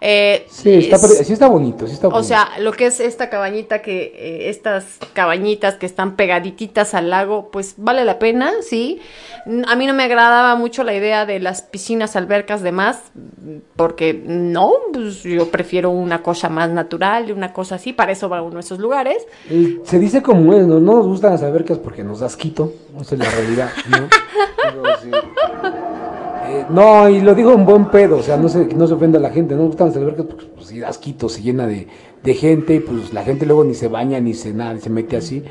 Eh, 0.00 0.46
Sí, 0.50 0.74
está, 0.74 0.96
es- 0.96 1.02
pare- 1.02 1.24
sí 1.24 1.32
está 1.32 1.48
bonito, 1.48 1.86
sí 1.86 1.94
está 1.94 2.08
bonito. 2.08 2.20
o 2.20 2.22
sea, 2.22 2.50
lo 2.60 2.72
que 2.72 2.86
es 2.86 3.00
esta 3.00 3.30
cabañita 3.30 3.80
que, 3.82 4.12
eh, 4.16 4.50
estas 4.50 4.84
cabañitas 5.12 5.74
que 5.76 5.86
están 5.86 6.16
pegadititas 6.16 6.94
al 6.94 7.10
lago, 7.10 7.50
pues 7.50 7.74
vale 7.76 8.04
la 8.04 8.18
pena, 8.18 8.52
sí. 8.62 9.00
A 9.68 9.76
mí 9.76 9.86
no 9.86 9.94
me 9.94 10.02
agradaba 10.02 10.56
mucho 10.56 10.82
la 10.82 10.92
idea 10.94 11.24
de 11.24 11.38
las 11.38 11.62
piscinas, 11.62 12.16
albercas, 12.16 12.62
demás, 12.62 12.98
porque 13.76 14.12
no, 14.26 14.72
pues 14.92 15.22
yo 15.22 15.50
prefiero 15.50 15.90
una 15.90 16.22
cosa 16.22 16.48
más 16.48 16.68
natural, 16.70 17.30
una 17.32 17.52
cosa 17.52 17.76
así, 17.76 17.92
para 17.92 18.10
eso 18.12 18.28
va 18.28 18.42
uno 18.42 18.56
a 18.56 18.60
esos 18.60 18.78
lugares. 18.80 19.24
El- 19.48 19.80
se 19.84 19.98
dice 20.00 20.20
como 20.22 20.52
es, 20.54 20.66
¿no? 20.66 20.80
No 20.80 20.94
nos 20.96 21.06
gustan 21.06 21.30
las 21.32 21.42
albercas 21.42 21.78
porque 21.78 22.02
nos 22.02 22.20
das 22.20 22.36
quito, 22.36 22.72
esa 23.00 23.14
es 23.14 23.20
la 23.20 23.30
realidad, 23.30 23.70
¿no? 23.88 24.08
Pero 24.62 24.82
sí. 25.00 25.10
No, 26.70 27.08
y 27.08 27.20
lo 27.20 27.34
digo 27.34 27.52
en 27.52 27.64
buen 27.64 27.86
pedo, 27.90 28.18
o 28.18 28.22
sea, 28.22 28.36
no 28.36 28.48
se, 28.48 28.66
no 28.74 28.86
se 28.86 28.94
ofenda 28.94 29.18
a 29.18 29.22
la 29.22 29.30
gente, 29.30 29.54
no 29.54 29.60
nos 29.62 29.68
gustan 29.68 29.88
las 29.88 29.96
albercas 29.96 30.26
porque 30.26 30.46
pues, 30.54 30.66
si 30.66 30.78
das 30.80 30.98
quito, 30.98 31.28
se 31.28 31.42
llena 31.42 31.66
de, 31.66 31.86
de 32.22 32.34
gente, 32.34 32.74
y, 32.76 32.80
pues 32.80 33.12
la 33.12 33.22
gente 33.24 33.46
luego 33.46 33.64
ni 33.64 33.74
se 33.74 33.88
baña, 33.88 34.20
ni 34.20 34.34
se 34.34 34.52
nada, 34.52 34.74
ni 34.74 34.80
se 34.80 34.90
mete 34.90 35.16
así, 35.16 35.42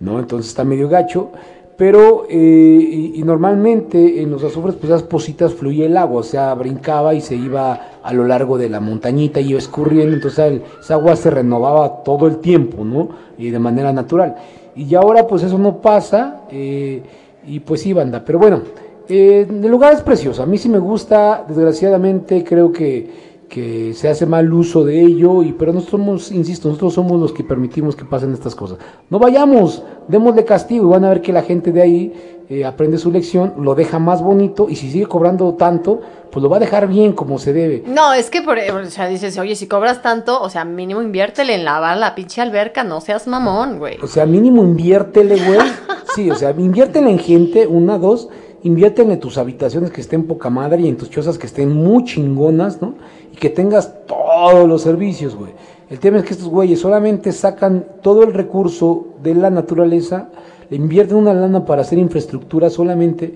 ¿no? 0.00 0.18
Entonces 0.18 0.48
está 0.48 0.64
medio 0.64 0.88
gacho, 0.88 1.30
pero, 1.76 2.26
eh, 2.30 2.36
y, 2.36 3.12
y 3.16 3.22
normalmente 3.24 4.22
en 4.22 4.30
los 4.30 4.44
azufres, 4.44 4.74
pues 4.76 4.90
esas 4.92 5.02
positas 5.02 5.54
fluía 5.54 5.86
el 5.86 5.96
agua, 5.96 6.20
o 6.20 6.24
sea, 6.24 6.54
brincaba 6.54 7.14
y 7.14 7.20
se 7.20 7.34
iba 7.34 7.98
a 8.02 8.12
lo 8.12 8.24
largo 8.26 8.58
de 8.58 8.68
la 8.68 8.80
montañita, 8.80 9.40
iba 9.40 9.58
escurriendo, 9.58 10.14
entonces 10.14 10.38
el- 10.52 10.62
esa 10.80 10.94
agua 10.94 11.16
se 11.16 11.30
renovaba 11.30 12.02
todo 12.04 12.26
el 12.26 12.38
tiempo, 12.38 12.84
¿no? 12.84 13.08
Y 13.38 13.50
de 13.50 13.58
manera 13.58 13.92
natural. 13.92 14.36
Y 14.76 14.94
ahora, 14.94 15.26
pues 15.26 15.42
eso 15.42 15.58
no 15.58 15.78
pasa, 15.80 16.42
eh, 16.50 17.02
y 17.46 17.60
pues 17.60 17.82
sí, 17.82 17.92
banda, 17.92 18.24
pero 18.24 18.38
bueno, 18.38 18.62
eh, 19.08 19.46
el 19.48 19.68
lugar 19.68 19.92
es 19.92 20.02
precioso, 20.02 20.42
a 20.42 20.46
mí 20.46 20.58
sí 20.58 20.68
me 20.68 20.78
gusta, 20.78 21.44
desgraciadamente 21.46 22.44
creo 22.44 22.72
que, 22.72 23.24
que 23.48 23.92
se 23.94 24.08
hace 24.08 24.26
mal 24.26 24.52
uso 24.52 24.84
de 24.84 25.00
ello, 25.00 25.42
y 25.42 25.52
pero 25.52 25.72
nosotros 25.72 26.00
somos, 26.00 26.32
insisto, 26.32 26.68
nosotros 26.68 26.94
somos 26.94 27.20
los 27.20 27.32
que 27.32 27.44
permitimos 27.44 27.94
que 27.94 28.04
pasen 28.04 28.32
estas 28.32 28.54
cosas. 28.54 28.78
No 29.10 29.18
vayamos, 29.18 29.82
démosle 30.08 30.44
castigo 30.44 30.86
y 30.86 30.90
van 30.90 31.04
a 31.04 31.10
ver 31.10 31.20
que 31.20 31.32
la 31.32 31.42
gente 31.42 31.70
de 31.72 31.82
ahí 31.82 32.12
eh, 32.50 32.64
aprende 32.64 32.98
su 32.98 33.10
lección, 33.10 33.54
lo 33.58 33.74
deja 33.74 33.98
más 33.98 34.22
bonito 34.22 34.66
y 34.68 34.76
si 34.76 34.90
sigue 34.90 35.06
cobrando 35.06 35.54
tanto, 35.54 36.00
pues 36.30 36.42
lo 36.42 36.50
va 36.50 36.58
a 36.58 36.60
dejar 36.60 36.88
bien 36.88 37.12
como 37.12 37.38
se 37.38 37.52
debe. 37.52 37.84
No, 37.86 38.12
es 38.12 38.28
que, 38.28 38.42
por, 38.42 38.58
o 38.58 38.90
sea, 38.90 39.08
dices, 39.08 39.38
oye, 39.38 39.56
si 39.56 39.66
cobras 39.66 40.02
tanto, 40.02 40.42
o 40.42 40.50
sea, 40.50 40.64
mínimo 40.64 41.00
inviértele 41.00 41.54
en 41.54 41.64
lavar 41.64 41.96
la 41.96 42.14
pinche 42.14 42.42
alberca, 42.42 42.84
no 42.84 43.00
seas 43.00 43.26
mamón, 43.26 43.78
güey. 43.78 43.98
O 44.02 44.06
sea, 44.06 44.26
mínimo 44.26 44.62
inviértele, 44.62 45.36
güey. 45.36 45.60
Sí, 46.14 46.30
o 46.30 46.36
sea, 46.36 46.52
inviértele 46.52 47.10
en 47.10 47.18
gente, 47.18 47.66
una, 47.66 47.98
dos, 47.98 48.28
inviértele 48.64 49.12
en 49.12 49.20
tus 49.20 49.38
habitaciones 49.38 49.90
que 49.90 50.00
estén 50.00 50.24
poca 50.24 50.50
madre 50.50 50.82
y 50.82 50.88
en 50.88 50.96
tus 50.96 51.10
chozas 51.10 51.38
que 51.38 51.46
estén 51.46 51.72
muy 51.72 52.04
chingonas, 52.04 52.82
¿no? 52.82 52.94
Y 53.32 53.36
que 53.36 53.50
tengas 53.50 54.06
todos 54.06 54.68
los 54.68 54.82
servicios, 54.82 55.36
güey. 55.36 55.52
El 55.90 56.00
tema 56.00 56.18
es 56.18 56.24
que 56.24 56.32
estos 56.32 56.48
güeyes 56.48 56.80
solamente 56.80 57.30
sacan 57.30 57.84
todo 58.02 58.24
el 58.24 58.32
recurso 58.32 59.08
de 59.22 59.34
la 59.34 59.50
naturaleza, 59.50 60.30
le 60.70 60.78
invierten 60.78 61.18
una 61.18 61.34
lana 61.34 61.64
para 61.66 61.82
hacer 61.82 61.98
infraestructura 61.98 62.70
solamente, 62.70 63.34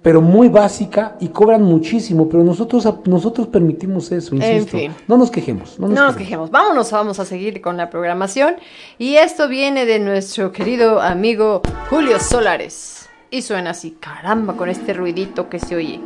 pero 0.00 0.22
muy 0.22 0.48
básica 0.48 1.16
y 1.20 1.28
cobran 1.28 1.62
muchísimo, 1.62 2.28
pero 2.28 2.42
nosotros 2.42 2.88
nosotros 3.04 3.46
permitimos 3.48 4.10
eso, 4.10 4.34
insisto. 4.34 4.78
fin. 4.78 4.92
No 5.06 5.18
nos 5.18 5.30
quejemos, 5.30 5.78
no 5.78 5.86
nos, 5.86 5.96
No 5.96 6.06
nos 6.06 6.16
quejemos. 6.16 6.50
Vámonos, 6.50 6.90
vamos 6.90 7.20
a 7.20 7.26
seguir 7.26 7.60
con 7.60 7.76
la 7.76 7.90
programación. 7.90 8.54
Y 8.98 9.16
esto 9.16 9.48
viene 9.48 9.84
de 9.84 9.98
nuestro 9.98 10.50
querido 10.50 11.00
amigo 11.00 11.60
Julio 11.90 12.18
Solares. 12.18 13.01
Y 13.32 13.40
suena 13.40 13.70
así, 13.70 13.96
caramba, 13.98 14.58
con 14.58 14.68
este 14.68 14.92
ruidito 14.92 15.48
que 15.48 15.58
se 15.58 15.74
oye. 15.74 16.00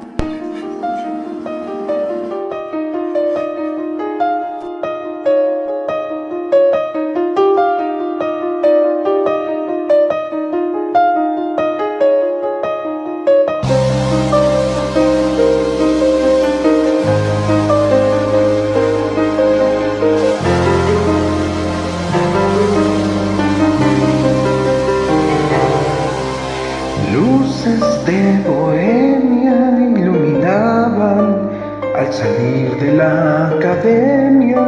De 28.06 28.38
bohemia 28.46 29.58
iluminaban 29.98 31.50
al 31.98 32.12
salir 32.12 32.76
de 32.80 32.92
la 32.92 33.48
academia 33.48 34.62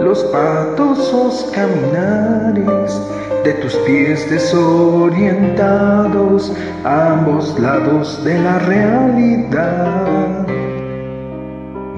los 0.00 0.24
patosos 0.24 1.52
caminares 1.54 2.98
de 3.44 3.52
tus 3.54 3.74
pies 3.86 4.28
desorientados 4.30 6.52
a 6.84 7.12
ambos 7.12 7.58
lados 7.60 8.22
de 8.24 8.38
la 8.38 8.58
realidad. 8.60 10.46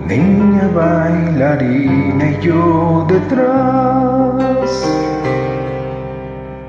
Niña 0.06 0.68
bailarina 0.74 2.32
y 2.32 2.38
yo 2.40 3.06
detrás 3.08 4.51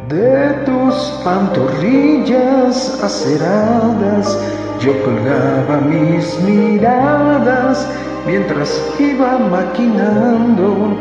de 0.09 0.49
tus 0.65 0.95
pantorrillas 1.23 3.01
aceradas, 3.03 4.37
yo 4.79 4.91
colgaba 5.03 5.81
mis 5.81 6.39
miradas 6.41 7.87
mientras 8.25 8.69
iba 8.99 9.37
maquinando 9.39 10.97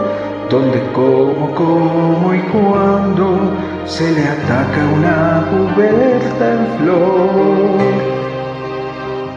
dónde, 0.51 0.83
cómo, 0.93 1.55
cómo 1.55 2.35
y 2.35 2.41
cuándo 2.53 3.53
se 3.87 4.11
le 4.13 4.23
ataca 4.23 4.81
una 4.95 5.45
cubierta 5.51 6.53
en 6.53 6.67
flor. 6.79 8.13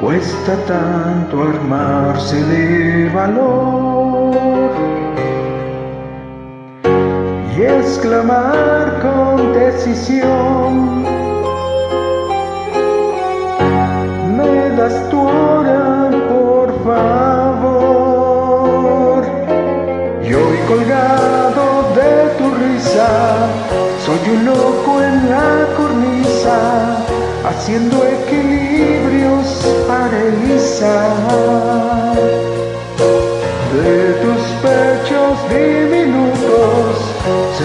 Cuesta 0.01 0.55
tanto 0.67 1.41
armarse 1.41 2.43
de 2.43 3.09
valor 3.09 4.35
y 7.57 7.61
exclamar 7.61 8.99
con 9.01 9.34
decisión. 9.55 11.03
Me 14.37 14.69
das 14.77 15.09
tu 15.09 15.19
hora, 15.21 16.11
por 16.29 16.67
favor. 16.83 17.95
Y 20.23 20.33
hoy 20.33 20.57
colgado 20.67 21.65
de 21.99 22.11
tu 22.37 22.45
risa, 22.63 23.09
soy 24.05 24.23
un 24.35 24.45
loco 24.45 25.01
en 25.01 25.29
la 25.29 25.49
cornisa, 25.77 26.57
haciendo 27.47 27.95
equilibrios 28.05 29.47
para 29.87 30.15
Elisa 30.21 31.84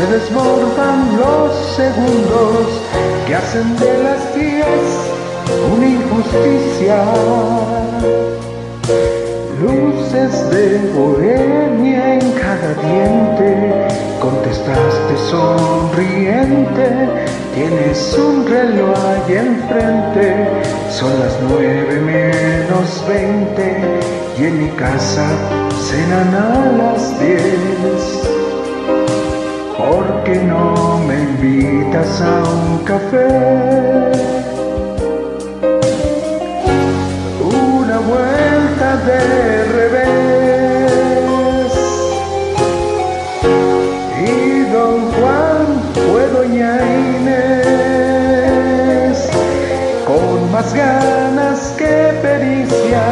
se 0.00 0.06
desbordan 0.06 1.18
los 1.18 1.52
segundos 1.76 2.80
que 3.26 3.34
hacen 3.34 3.76
de 3.76 4.02
las 4.02 4.34
diez 4.34 4.80
una 5.74 5.86
injusticia. 5.86 7.04
Luces 9.60 10.50
de 10.50 10.78
bohemia 10.94 12.14
en 12.14 12.32
cada 12.32 12.72
diente, 12.82 13.88
contestaste 14.20 15.16
sonriente, 15.28 16.86
tienes 17.54 18.16
un 18.18 18.46
reloj 18.46 18.96
ahí 19.04 19.36
enfrente, 19.36 20.62
son 20.90 21.10
las 21.20 21.36
nueve 21.42 22.00
menos 22.00 23.04
veinte 23.06 23.76
y 24.38 24.44
en 24.44 24.62
mi 24.62 24.70
casa 24.70 25.28
cenan 25.88 26.34
a 26.34 26.72
las 26.78 27.20
diez. 27.20 28.39
¿Por 29.88 30.06
qué 30.24 30.36
no 30.36 30.98
me 31.06 31.14
invitas 31.22 32.20
a 32.20 32.42
un 32.42 32.78
café? 32.84 33.28
Una 37.40 37.98
vuelta 38.10 38.88
de 39.08 39.20
revés. 39.78 40.10
Y 44.28 44.30
don 44.70 44.96
Juan 45.12 45.66
fue 45.94 46.22
doña 46.28 46.72
Inés, 47.16 48.38
con 50.06 50.52
más 50.52 50.68
ganas 50.74 51.58
que 51.78 51.94
pericia, 52.20 53.04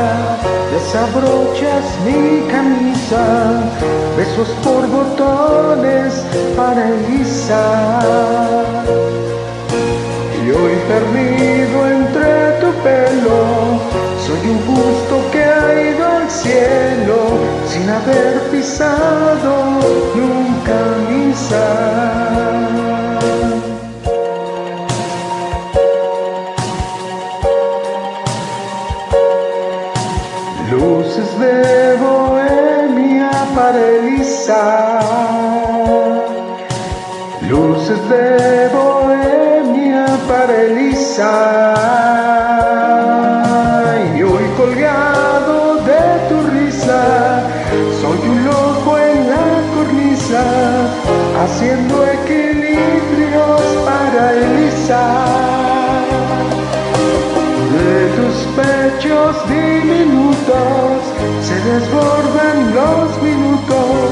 desabrochas 0.73 1.87
mi 2.05 2.23
camisa, 2.53 2.98
besos 4.17 4.49
por 4.63 4.87
botones 4.87 6.23
para 6.57 6.89
Elisa. 6.89 8.01
Y 10.45 10.51
hoy 10.51 10.73
perdido 10.89 11.89
entre 11.89 12.53
tu 12.61 12.71
pelo, 12.83 13.81
soy 14.27 14.51
un 14.51 14.67
busto 14.67 15.31
que 15.33 15.43
ha 15.43 15.91
ido 15.91 16.07
al 16.07 16.31
cielo 16.31 17.17
sin 17.69 17.89
haber 17.89 18.43
pisado 18.51 19.81
nunca 20.15 20.77
misa. 21.09 22.58
De 38.09 38.69
bohemia 38.69 40.07
para 40.27 40.63
Elisa. 40.63 41.35
Y 44.17 44.23
hoy 44.23 44.45
colgado 44.57 45.77
de 45.85 46.03
tu 46.29 46.41
risa, 46.51 47.43
soy 48.01 48.29
un 48.29 48.45
loco 48.45 48.99
en 48.99 49.31
la 49.31 49.49
cornisa, 49.75 50.43
haciendo 51.43 52.07
equilibrios 52.07 53.63
para 53.85 54.33
Elisa 54.33 55.39
de 57.75 58.09
tus 58.17 58.37
pechos 58.57 59.37
diminutos 59.49 60.99
se 61.43 61.55
desbordan 61.71 62.75
los 62.75 63.23
minutos 63.23 64.11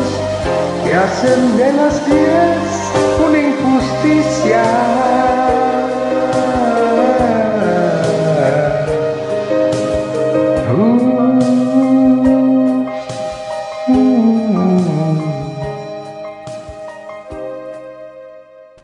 que 0.84 0.94
hacen 0.94 1.56
de 1.56 1.72
las 1.72 2.06
diez 2.06 2.86
una 3.26 3.55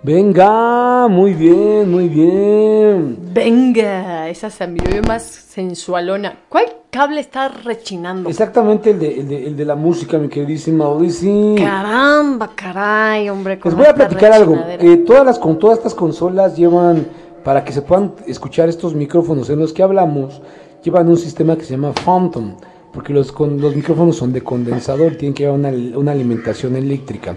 Venga, 0.05 1.07
muy 1.09 1.33
bien, 1.33 1.91
muy 1.91 2.09
bien. 2.09 3.17
Venga 3.33 4.12
esa 4.33 4.51
se 4.51 4.67
me 4.67 4.81
ve 4.83 5.01
más 5.03 5.23
sensualona. 5.23 6.41
¿Cuál 6.49 6.65
cable 6.91 7.21
está 7.21 7.49
rechinando? 7.49 8.29
Exactamente 8.29 8.91
el 8.91 8.99
de, 8.99 9.21
el 9.21 9.29
de, 9.29 9.47
el 9.47 9.57
de 9.57 9.65
la 9.65 9.77
música, 9.77 10.19
mi 10.19 10.29
queridísima 10.29 10.89
Odissi. 10.89 11.55
Caramba, 11.57 12.51
caray, 12.55 13.29
hombre. 13.29 13.61
Les 13.63 13.75
voy 13.75 13.87
a 13.87 13.95
platicar 13.95 14.33
algo. 14.33 14.57
Eh, 14.69 14.97
todas 15.07 15.25
las 15.25 15.39
con 15.39 15.59
todas 15.59 15.79
estas 15.79 15.95
consolas 15.95 16.57
llevan 16.57 17.07
para 17.45 17.65
que 17.65 17.73
se 17.73 17.83
puedan 17.83 18.15
escuchar 18.27 18.69
estos 18.69 18.95
micrófonos 18.95 19.51
en 19.51 19.59
los 19.59 19.73
que 19.73 19.83
hablamos, 19.83 20.43
llevan 20.83 21.09
un 21.09 21.17
sistema 21.17 21.57
que 21.57 21.65
se 21.65 21.73
llama 21.73 21.93
Phantom, 21.93 22.57
porque 22.93 23.13
los 23.13 23.33
con, 23.33 23.61
los 23.61 23.75
micrófonos 23.77 24.17
son 24.17 24.33
de 24.33 24.43
condensador, 24.43 25.17
tienen 25.17 25.35
que 25.35 25.45
llevar 25.45 25.59
una, 25.59 25.71
una 25.97 26.13
alimentación 26.13 26.77
eléctrica. 26.77 27.37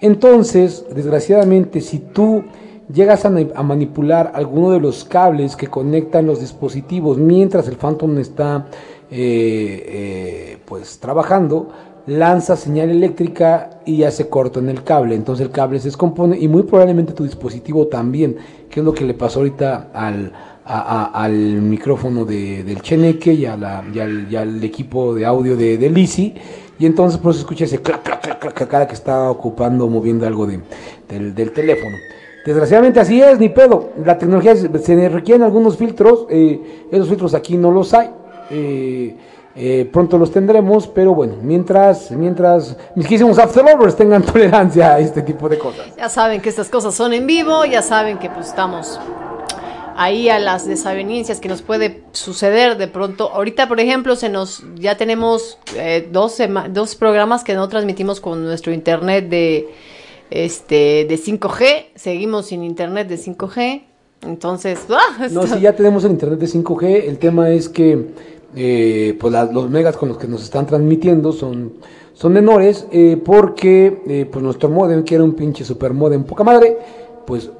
Entonces, 0.00 0.84
desgraciadamente, 0.94 1.80
si 1.80 1.98
tú 1.98 2.44
llegas 2.92 3.24
a, 3.24 3.30
ma- 3.30 3.40
a 3.54 3.62
manipular 3.62 4.32
alguno 4.34 4.70
de 4.72 4.80
los 4.80 5.04
cables 5.04 5.56
que 5.56 5.66
conectan 5.68 6.26
los 6.26 6.40
dispositivos 6.40 7.18
mientras 7.18 7.68
el 7.68 7.76
Phantom 7.76 8.18
está 8.18 8.66
eh, 9.10 9.84
eh, 9.86 10.58
pues 10.64 10.98
trabajando, 10.98 11.68
lanza 12.06 12.56
señal 12.56 12.90
eléctrica 12.90 13.80
y 13.84 13.98
ya 13.98 14.10
se 14.10 14.28
corta 14.28 14.58
en 14.60 14.68
el 14.68 14.82
cable. 14.82 15.14
Entonces 15.14 15.46
el 15.46 15.52
cable 15.52 15.78
se 15.78 15.88
descompone 15.88 16.38
y 16.38 16.48
muy 16.48 16.62
probablemente 16.62 17.12
tu 17.12 17.24
dispositivo 17.24 17.86
también, 17.86 18.36
que 18.68 18.80
es 18.80 18.86
lo 18.86 18.92
que 18.94 19.04
le 19.04 19.14
pasó 19.14 19.40
ahorita 19.40 19.90
al, 19.92 20.32
a- 20.64 21.10
al 21.22 21.32
micrófono 21.32 22.24
de- 22.24 22.62
del 22.64 22.80
Cheneque 22.82 23.32
y, 23.34 23.46
a 23.46 23.56
la- 23.56 23.84
y 23.92 23.98
al, 23.98 24.26
y 24.32 24.36
al 24.36 24.62
equipo 24.64 25.14
de 25.14 25.26
audio 25.26 25.56
de, 25.56 25.76
de 25.78 25.90
Lisi. 25.90 26.34
Y 26.78 26.86
entonces 26.86 27.18
por 27.20 27.32
eso 27.32 27.40
escucha 27.40 27.64
ese 27.66 27.82
clac, 27.82 28.02
clac, 28.02 28.22
clac, 28.22 28.38
clac, 28.54 28.68
cada 28.68 28.86
que 28.86 28.94
está 28.94 29.30
ocupando, 29.30 29.86
moviendo 29.86 30.26
algo 30.26 30.46
de, 30.46 30.60
del, 31.08 31.34
del 31.34 31.52
teléfono. 31.52 31.96
Desgraciadamente 32.44 33.00
así 33.00 33.20
es, 33.20 33.38
ni 33.38 33.48
pedo. 33.48 33.90
La 34.04 34.18
tecnología 34.18 34.56
se, 34.56 35.08
requieren 35.08 35.42
algunos 35.42 35.76
filtros. 35.76 36.26
eh, 36.30 36.86
esos 36.90 37.08
filtros 37.08 37.34
aquí 37.34 37.56
no 37.56 37.70
los 37.70 37.92
hay. 37.94 38.10
eh, 38.50 39.16
eh, 39.56 39.88
pronto 39.92 40.16
los 40.16 40.30
tendremos, 40.30 40.86
pero 40.86 41.12
bueno, 41.12 41.34
mientras, 41.42 42.12
mientras 42.12 42.76
mis 42.94 43.06
quísimos 43.06 43.36
after 43.38 43.64
lovers 43.64 43.96
tengan 43.96 44.22
tolerancia 44.32 44.94
a 44.94 45.00
este 45.00 45.22
tipo 45.22 45.48
de 45.48 45.58
cosas. 45.58 45.86
Ya 45.96 46.08
saben 46.08 46.40
que 46.40 46.48
estas 46.48 46.68
cosas 46.68 46.94
son 46.94 47.12
en 47.12 47.26
vivo, 47.26 47.64
ya 47.64 47.82
saben 47.82 48.18
que 48.18 48.30
pues 48.30 48.46
estamos 48.46 49.00
ahí 49.96 50.28
a 50.28 50.38
las 50.38 50.66
desavenencias 50.66 51.40
que 51.40 51.48
nos 51.48 51.62
puede 51.62 52.04
suceder 52.12 52.78
de 52.78 52.86
pronto. 52.86 53.32
Ahorita, 53.32 53.66
por 53.66 53.80
ejemplo, 53.80 54.14
se 54.14 54.28
nos 54.28 54.62
ya 54.76 54.96
tenemos 54.96 55.58
eh, 55.74 56.08
dos, 56.10 56.38
dos 56.70 56.94
programas 56.94 57.42
que 57.42 57.54
no 57.54 57.68
transmitimos 57.68 58.20
con 58.20 58.44
nuestro 58.44 58.72
internet 58.72 59.28
de 59.28 59.68
este 60.30 61.06
de 61.08 61.16
5G. 61.18 61.86
Seguimos 61.96 62.46
sin 62.46 62.62
internet 62.62 63.08
de 63.08 63.16
5G. 63.18 63.82
Entonces, 64.26 64.80
¡ah! 64.90 65.26
No, 65.30 65.46
si 65.46 65.60
ya 65.60 65.74
tenemos 65.74 66.04
el 66.04 66.12
internet 66.12 66.38
de 66.38 66.46
5G, 66.46 67.04
el 67.08 67.18
tema 67.18 67.50
es 67.50 67.68
que 67.68 68.06
eh, 68.54 69.16
pues 69.20 69.32
la- 69.32 69.44
los 69.46 69.70
megas 69.70 69.96
con 69.96 70.08
los 70.08 70.18
que 70.18 70.26
nos 70.28 70.42
están 70.42 70.66
transmitiendo 70.66 71.32
son, 71.32 71.74
son 72.14 72.32
menores 72.32 72.86
eh, 72.92 73.20
porque 73.24 74.02
eh, 74.06 74.28
pues 74.30 74.42
nuestro 74.42 74.68
modem, 74.68 75.04
que 75.04 75.14
era 75.14 75.24
un 75.24 75.34
pinche 75.34 75.64
super 75.64 75.94
modem 75.94 76.24
poca 76.24 76.44
madre, 76.44 76.76
pues 77.26 77.50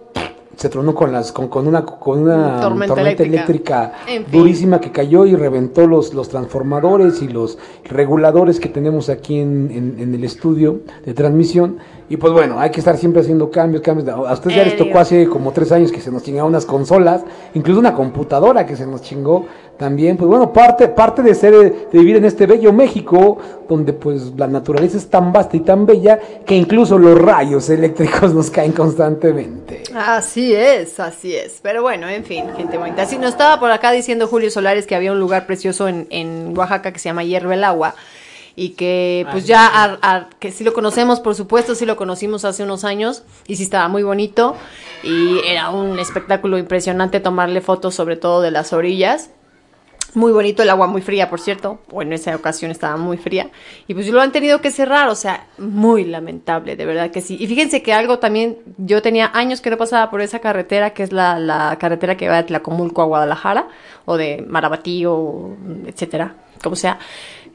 se 0.56 0.68
tronó 0.68 0.94
con 0.94 1.10
las 1.10 1.32
con, 1.32 1.48
con 1.48 1.66
una 1.66 1.86
con 1.86 2.18
una 2.18 2.60
Tormenta 2.60 2.94
tormenta, 2.94 3.22
eléctrica. 3.22 3.32
eléctrica, 3.32 3.92
En 4.06 4.26
fin. 4.26 4.38
durísima 4.40 4.78
que 4.80 4.92
cayó 4.92 5.24
y 5.24 5.34
reventó 5.34 5.86
los, 5.86 6.12
los 6.12 6.28
transformadores 6.28 7.22
y 7.22 7.28
los 7.28 7.56
reguladores 7.84 8.60
que 8.60 8.68
tenemos 8.68 9.08
aquí 9.08 9.38
en, 9.38 9.70
en- 9.72 9.96
en 10.00 10.14
el 10.14 10.24
estudio 10.24 10.80
de 11.06 11.14
transmisión. 11.14 11.78
Y 12.11 12.16
pues 12.16 12.32
bueno, 12.32 12.58
hay 12.58 12.70
que 12.70 12.80
estar 12.80 12.96
siempre 12.96 13.22
haciendo 13.22 13.52
cambios, 13.52 13.82
cambios. 13.82 14.08
A 14.08 14.32
ustedes 14.32 14.56
ya 14.56 14.64
les 14.64 14.76
tocó 14.76 14.98
hace 14.98 15.28
como 15.28 15.52
tres 15.52 15.70
años 15.70 15.92
que 15.92 16.00
se 16.00 16.11
nos 16.11 16.24
chingaron 16.24 16.48
unas 16.48 16.66
consolas, 16.66 17.22
incluso 17.54 17.78
una 17.78 17.94
computadora 17.94 18.66
que 18.66 18.74
se 18.74 18.84
nos 18.84 19.00
chingó 19.02 19.46
también. 19.78 20.16
Pues 20.16 20.28
bueno, 20.28 20.52
parte, 20.52 20.88
parte 20.88 21.22
de 21.22 21.36
ser, 21.36 21.54
de 21.54 21.98
vivir 22.00 22.16
en 22.16 22.24
este 22.24 22.46
bello 22.46 22.72
México, 22.72 23.38
donde 23.68 23.92
pues 23.92 24.32
la 24.36 24.48
naturaleza 24.48 24.96
es 24.96 25.08
tan 25.08 25.32
vasta 25.32 25.56
y 25.56 25.61
tan 25.61 25.86
bella 25.86 26.18
que 26.44 26.56
incluso 26.56 26.98
los 26.98 27.16
rayos 27.16 27.70
eléctricos 27.70 28.34
nos 28.34 28.50
caen 28.50 28.72
constantemente. 28.72 29.84
Así 29.94 30.52
es, 30.52 30.98
así 30.98 31.36
es. 31.36 31.61
Pero 31.62 31.82
bueno, 31.82 32.08
en 32.08 32.24
fin, 32.24 32.46
gente 32.56 32.76
bonita. 32.76 33.06
Sí, 33.06 33.18
nos 33.18 33.30
estaba 33.30 33.61
por 33.61 33.70
acá 33.70 33.92
diciendo 33.92 34.26
Julio 34.26 34.50
Solares 34.50 34.84
que 34.84 34.96
había 34.96 35.12
un 35.12 35.20
lugar 35.20 35.46
precioso 35.46 35.86
en, 35.86 36.08
en 36.11 36.58
Oaxaca 36.58 36.90
que 36.90 36.98
se 36.98 37.08
llama 37.08 37.22
Hierve 37.22 37.54
el 37.54 37.62
Agua. 37.62 37.94
Y 38.57 38.70
que 38.70 39.26
pues 39.30 39.46
ya, 39.46 39.66
a- 39.66 39.98
a- 40.03 40.28
que 40.38 40.53
sí 40.53 40.64
lo 40.64 40.72
conocemos, 40.72 41.20
por 41.20 41.34
supuesto, 41.34 41.74
sí 41.74 41.86
lo 41.86 41.96
conocimos 41.96 42.44
hace 42.44 42.62
unos 42.64 42.84
años 42.84 43.22
y 43.46 43.57
sí 43.57 43.62
estaba 43.62 43.88
muy 43.88 44.03
bonito. 44.03 44.57
Y 45.03 45.38
era 45.46 45.70
un 45.70 45.98
espectáculo 45.98 46.59
impresionante 46.59 47.20
tomarle 47.20 47.61
fotos 47.61 47.94
sobre 47.94 48.16
todo 48.16 48.42
de 48.42 48.51
las 48.51 48.72
orillas. 48.72 49.30
Muy 50.12 50.32
bonito, 50.32 50.64
el 50.64 50.70
agua 50.70 50.88
muy 50.88 51.03
fría, 51.03 51.30
por 51.30 51.38
cierto. 51.40 51.78
O 51.92 52.03
en 52.03 52.12
esa 52.12 52.34
ocasión 52.34 52.72
estaba 52.72 52.96
muy 52.96 53.16
fría. 53.16 53.51
Y 53.86 53.94
pues 53.94 54.09
lo 54.09 54.20
han 54.20 54.32
tenido 54.32 54.61
que 54.61 54.72
cerrar, 54.72 55.09
o 55.09 55.14
sea, 55.14 55.46
muy 55.57 56.05
lamentable, 56.05 56.74
de 56.74 56.84
verdad 56.84 57.12
que 57.12 57.20
sí. 57.20 57.36
Y 57.38 57.46
fíjense 57.46 57.80
que 57.82 57.92
algo 57.92 58.18
también, 58.18 58.59
yo 58.76 59.03
tenía 59.03 59.30
años 59.32 59.61
que 59.61 59.70
no 59.70 59.76
pasaba 59.76 60.11
por 60.11 60.20
esa 60.20 60.40
carretera, 60.40 60.90
que 60.94 61.05
es 61.05 61.12
la, 61.12 61.38
la 61.38 61.76
carretera 61.78 62.16
que 62.16 62.28
va 62.28 62.38
de 62.38 62.42
Tlacomulco 62.42 63.03
a 63.03 63.05
Guadalajara, 63.05 63.68
o 64.05 64.16
de 64.16 64.44
Marabatí, 64.48 65.07
o 65.07 65.57
etcétera, 65.86 66.34
como 66.61 66.74
sea, 66.74 66.98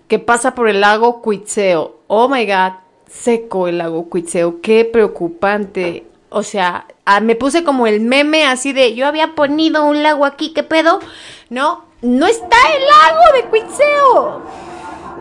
que 0.07 0.19
pasa 0.19 0.55
por 0.55 0.67
el 0.69 0.81
lago 0.81 1.21
Cuitzeo. 1.21 1.97
Oh 2.07 2.27
my 2.27 2.45
god, 2.45 2.73
seco 3.09 3.67
el 3.67 3.77
lago 3.79 4.09
Cuitzeo, 4.09 4.61
qué 4.61 4.85
preocupante. 4.85 6.05
O 6.29 6.43
sea, 6.43 6.85
ah, 7.05 7.21
me 7.21 7.35
puse 7.35 7.63
como 7.63 7.87
el 7.87 8.01
meme 8.01 8.45
así 8.45 8.73
de 8.73 8.93
yo 8.95 9.07
había 9.07 9.35
ponido 9.35 9.85
un 9.85 10.03
lago 10.03 10.25
aquí, 10.25 10.53
¿qué 10.53 10.63
pedo? 10.63 10.99
No, 11.49 11.85
no 12.01 12.27
está 12.27 12.57
el 12.75 12.81
lago 12.85 13.21
de 13.35 13.43
Cuitzeo. 13.49 14.41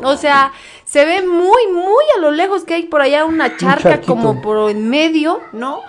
O 0.03 0.17
sea, 0.17 0.53
se 0.85 1.05
ve 1.05 1.23
muy, 1.27 1.67
muy 1.73 2.05
a 2.17 2.21
lo 2.21 2.31
lejos 2.31 2.65
que 2.65 2.75
hay 2.75 2.83
por 2.85 3.01
allá 3.01 3.25
una 3.25 3.57
charca 3.57 4.01
como 4.01 4.43
por 4.43 4.71
en 4.71 4.89
medio, 4.91 5.41
¿no? 5.53 5.81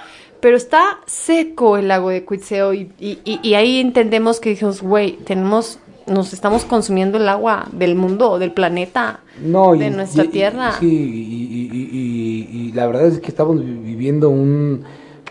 Pero 0.41 0.57
está 0.57 0.99
seco 1.07 1.77
el 1.77 1.87
lago 1.87 2.09
de 2.09 2.23
Cuitzeo 2.23 2.73
y, 2.73 2.91
y- 2.99 3.19
y- 3.25 3.39
y 3.41 3.55
ahí 3.55 3.79
entendemos 3.79 4.39
que 4.39 4.49
dijimos, 4.49 4.81
güey, 4.81 5.13
tenemos, 5.17 5.79
nos 6.07 6.33
estamos 6.33 6.65
consumiendo 6.65 7.17
el 7.17 7.27
agua 7.27 7.67
del 7.71 7.95
mundo, 7.95 8.37
del 8.39 8.51
planeta, 8.51 9.21
No, 9.43 9.73
y- 9.75 9.79
de 9.79 9.89
nuestra 9.89 10.25
y- 10.25 10.27
tierra. 10.27 10.73
Sí, 10.79 10.87
y, 11.73 12.71
la 12.73 12.87
verdad 12.87 13.07
es 13.07 13.19
que 13.19 13.27
estamos 13.29 13.59
vi- 13.59 13.71
viviendo 13.73 14.29
un, 14.29 14.83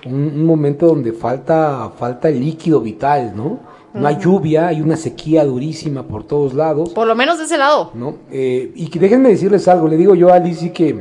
un, 0.06 0.14
un 0.14 0.46
momento 0.46 0.86
donde 0.86 1.12
falta, 1.12 1.90
falta 1.98 2.28
el 2.28 2.40
líquido 2.40 2.80
vital, 2.80 3.32
¿no? 3.36 3.60
No 3.94 4.08
hay 4.08 4.16
lluvia, 4.18 4.66
hay 4.66 4.80
una 4.80 4.96
sequía 4.96 5.44
durísima 5.44 6.02
por 6.02 6.24
todos 6.24 6.52
lados. 6.52 6.90
Por 6.90 7.06
lo 7.06 7.14
menos 7.14 7.38
de 7.38 7.44
ese 7.44 7.56
lado. 7.56 7.92
¿no? 7.94 8.16
Eh, 8.32 8.72
y 8.74 8.88
que 8.88 8.98
déjenme 8.98 9.28
decirles 9.28 9.68
algo, 9.68 9.86
le 9.86 9.96
digo 9.96 10.16
yo 10.16 10.32
a 10.32 10.38
Lizzie 10.40 10.72
que, 10.72 11.00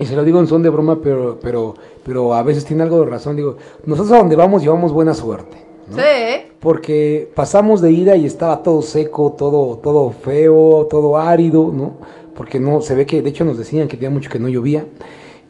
y 0.00 0.04
se 0.04 0.16
lo 0.16 0.24
digo 0.24 0.40
en 0.40 0.48
son 0.48 0.64
de 0.64 0.68
broma, 0.68 0.98
pero, 1.00 1.38
pero, 1.40 1.74
pero 2.04 2.34
a 2.34 2.42
veces 2.42 2.64
tiene 2.64 2.82
algo 2.82 2.98
de 3.04 3.06
razón, 3.06 3.36
digo, 3.36 3.56
nosotros 3.86 4.12
a 4.14 4.18
donde 4.18 4.34
vamos 4.34 4.62
llevamos 4.62 4.92
buena 4.92 5.14
suerte, 5.14 5.56
¿no? 5.92 5.98
Sí. 5.98 6.52
Porque 6.60 7.30
pasamos 7.34 7.80
de 7.80 7.92
ida 7.92 8.16
y 8.16 8.26
estaba 8.26 8.62
todo 8.62 8.82
seco, 8.82 9.34
todo, 9.36 9.78
todo 9.78 10.10
feo, 10.10 10.86
todo 10.90 11.16
árido, 11.16 11.70
¿no? 11.72 11.94
Porque 12.34 12.58
no, 12.58 12.80
se 12.80 12.94
ve 12.94 13.06
que, 13.06 13.22
de 13.22 13.30
hecho 13.30 13.44
nos 13.44 13.58
decían 13.58 13.88
que 13.88 13.96
tenía 13.96 14.10
mucho 14.10 14.30
que 14.30 14.38
no 14.38 14.48
llovía. 14.48 14.86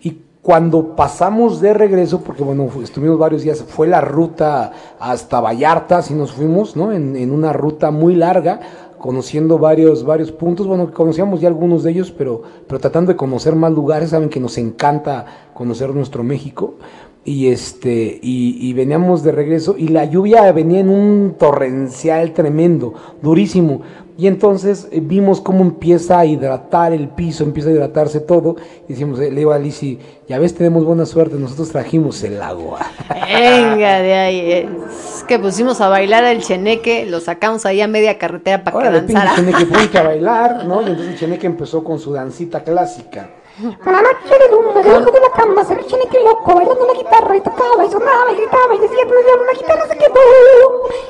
Y 0.01 0.19
cuando 0.43 0.97
pasamos 0.97 1.61
de 1.61 1.75
regreso, 1.75 2.23
porque 2.23 2.43
bueno, 2.43 2.69
estuvimos 2.83 3.19
varios 3.19 3.43
días, 3.43 3.63
fue 3.63 3.87
la 3.87 4.01
ruta 4.01 4.73
hasta 4.99 5.41
Vallarta, 5.41 5.99
así 5.99 6.15
nos 6.15 6.33
fuimos, 6.33 6.77
¿no? 6.77 6.93
En, 6.93 7.17
en 7.17 7.31
una 7.31 7.53
ruta 7.53 7.91
muy 7.91 8.15
larga, 8.15 8.61
conociendo 9.03 9.59
varios, 9.59 10.05
varios 10.05 10.31
puntos, 10.31 10.69
bueno, 10.69 10.93
conocíamos 10.93 11.41
ya 11.41 11.49
algunos 11.49 11.83
de 11.83 11.91
ellos, 11.91 12.13
pero, 12.17 12.41
pero 12.69 12.79
tratando 12.79 13.11
de 13.11 13.17
conocer 13.17 13.57
más 13.57 13.73
lugares, 13.73 14.11
saben 14.11 14.29
que 14.29 14.39
nos 14.39 14.57
encanta 14.59 15.51
conocer 15.55 15.93
nuestro 15.93 16.23
México. 16.23 16.77
Y 17.25 17.49
este, 17.49 18.19
y, 18.21 18.57
y 18.61 18.73
veníamos 18.73 19.23
de 19.23 19.31
regreso, 19.31 19.77
y 19.79 19.89
la 19.89 20.07
lluvia 20.07 20.51
venía 20.51 20.81
en 20.81 20.89
un 20.89 21.37
torrencial 21.39 22.33
tremendo, 22.33 22.95
durísimo. 23.23 23.83
Y 24.19 24.27
entonces 24.27 24.89
eh, 24.93 25.01
vimos 25.03 25.41
cómo 25.41 25.63
empieza 25.63 26.19
a 26.19 26.27
hidratar 26.27 26.93
el 26.93 27.09
piso, 27.09 27.45
empieza 27.45 27.71
a 27.71 27.73
hidratarse 27.73 28.21
todo. 28.21 28.57
Y 28.87 28.93
decimos, 28.93 29.19
eh, 29.21 29.31
le 29.31 29.39
digo 29.39 29.53
a 29.53 29.59
Lizzy, 29.59 29.99
ya 30.29 30.39
ves, 30.39 30.55
tenemos 30.55 30.85
buena 30.85 31.07
suerte, 31.07 31.37
nosotros 31.37 31.71
trajimos 31.71 32.23
el 32.23 32.43
agua. 32.43 32.81
Venga, 33.09 34.01
de 34.01 34.15
ahí. 34.15 34.53
Es 34.53 35.25
que 35.27 35.39
pusimos 35.39 35.81
a 35.81 35.89
bailar 35.89 36.25
al 36.25 36.43
cheneque, 36.43 37.07
lo 37.07 37.21
sacamos 37.21 37.65
ahí 37.65 37.81
a 37.81 37.89
media 37.89 38.19
carretera 38.19 38.63
para 38.63 38.79
que 38.79 38.85
Ahora 38.87 38.99
el 38.99 39.05
pinche 39.07 39.25
danzara. 39.25 39.37
Cheneque 39.37 39.67
fue 39.67 39.91
que 39.91 39.99
a 39.99 40.03
bailar, 40.03 40.65
¿no? 40.67 40.83
Y 40.83 40.85
entonces 40.91 41.15
el 41.15 41.19
Cheneque 41.19 41.47
empezó 41.47 41.83
con 41.83 41.99
su 41.99 42.13
dancita 42.13 42.63
clásica. 42.63 43.31
Una 43.61 44.01
noche 44.01 44.39
de 44.39 44.51
luna, 44.51 44.83
debajo 44.83 45.11
de 45.11 45.21
la 45.21 45.31
cama, 45.37 45.63
se 45.65 45.75
ve 45.75 45.85
Cheneque 45.87 46.19
loco, 46.25 46.55
bailando 46.55 46.87
la 46.87 46.95
guitarra 46.95 47.37
y 47.37 47.41
tocaba 47.43 47.85
y 47.87 47.91
sonaba 47.91 48.33
y 48.33 48.37
gritaba 48.37 48.75
y 48.75 48.79
decía, 48.79 48.97
ya 49.07 49.45
la 49.45 49.53
guitarra 49.53 49.87
se 49.89 49.99
quedó. 49.99 50.13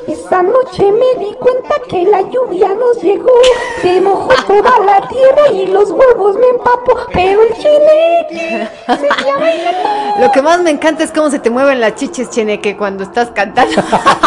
Esa 0.08 0.42
noche 0.42 0.90
me 0.90 1.24
di 1.24 1.32
cuenta 1.34 1.74
que 1.88 2.02
la 2.04 2.22
lluvia 2.22 2.68
nos 2.74 3.00
llegó, 3.00 3.30
se 3.80 4.00
mojó 4.00 4.30
toda 4.46 4.78
la 4.80 5.06
tierra 5.08 5.52
y 5.52 5.66
los 5.66 5.90
huevos 5.92 6.36
me 6.36 6.48
empapó, 6.48 6.96
pero 7.12 7.42
el 7.42 7.54
Cheneque 7.54 8.68
seguía 8.86 9.36
bailando. 9.38 9.88
Lo 10.20 10.30
que 10.32 10.42
más 10.42 10.60
me 10.62 10.70
encanta 10.70 11.04
es 11.04 11.12
cómo 11.12 11.30
se 11.30 11.38
te 11.38 11.48
mueven 11.48 11.80
las 11.80 11.94
chiches, 11.94 12.28
Cheneque, 12.30 12.76
cuando 12.76 13.04
estás 13.04 13.30
cantando. 13.30 13.80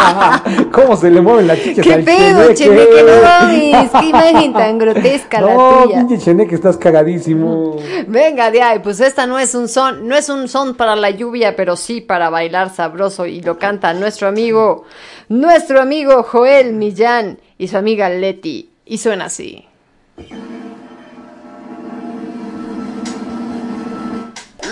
¿Cómo 0.72 0.96
se 0.96 1.10
le 1.10 1.20
mueven 1.20 1.46
las 1.46 1.60
chichas 1.60 1.84
¿Qué 1.86 1.92
al 1.94 2.02
pedo, 2.02 2.52
Cheneque? 2.54 2.86
Cheneque? 2.86 3.02
No 3.02 3.22
mames, 3.22 3.90
qué 4.00 4.06
imagen 4.06 4.52
tan 4.54 4.78
grotesca 4.78 5.40
la 5.42 5.54
No, 5.54 5.82
tuya. 5.84 5.98
pinche 5.98 6.18
Cheneque, 6.18 6.54
estás 6.54 6.76
cagadísimo. 6.76 7.76
Venga 8.08 8.52
de 8.52 8.62
ahí, 8.62 8.78
pues 8.78 9.00
esta 9.00 9.26
no 9.26 9.38
es 9.38 9.54
un 9.54 9.68
son, 9.68 10.06
no 10.06 10.16
es 10.16 10.28
un 10.28 10.48
son 10.48 10.76
para 10.76 10.94
la 10.94 11.10
lluvia, 11.10 11.56
pero 11.56 11.76
sí 11.76 12.00
para 12.00 12.30
bailar 12.30 12.72
sabroso 12.72 13.26
y 13.26 13.40
lo 13.40 13.58
canta 13.58 13.92
nuestro 13.94 14.28
amigo, 14.28 14.84
nuestro 15.28 15.80
amigo 15.80 16.22
Joel 16.22 16.72
Millán 16.72 17.40
y 17.58 17.66
su 17.66 17.76
amiga 17.76 18.08
Leti 18.08 18.70
y 18.84 18.98
suena 18.98 19.24
así. 19.24 19.66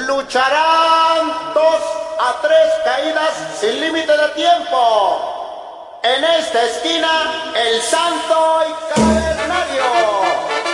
Lucharán 0.07 1.27
dos 1.55 1.83
a 2.21 2.41
tres 2.41 2.73
caídas 2.85 3.59
sin 3.61 3.81
límite 3.81 4.13
de 4.13 4.29
tiempo. 4.37 5.31
En 6.05 6.23
esta 6.23 6.63
esquina, 6.65 7.53
el 7.57 7.81
santo 7.81 8.61
y 8.69 8.95
cavernario. 8.95 10.74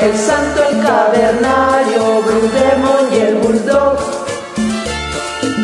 El 0.00 0.16
santo, 0.16 0.62
el 0.70 0.80
cavernario, 0.80 2.22
Blue 2.22 2.50
y 3.12 3.16
el 3.16 3.36
bulldog. 3.38 3.98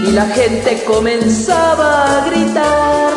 Y 0.09 0.11
la 0.11 0.26
gente 0.26 0.82
comenzaba 0.85 2.18
a 2.18 2.26
gritar. 2.26 3.12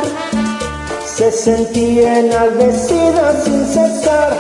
Se 1.06 1.32
sentía 1.32 2.20
enardecida 2.20 3.44
sin 3.44 3.66
cesar. 3.66 4.38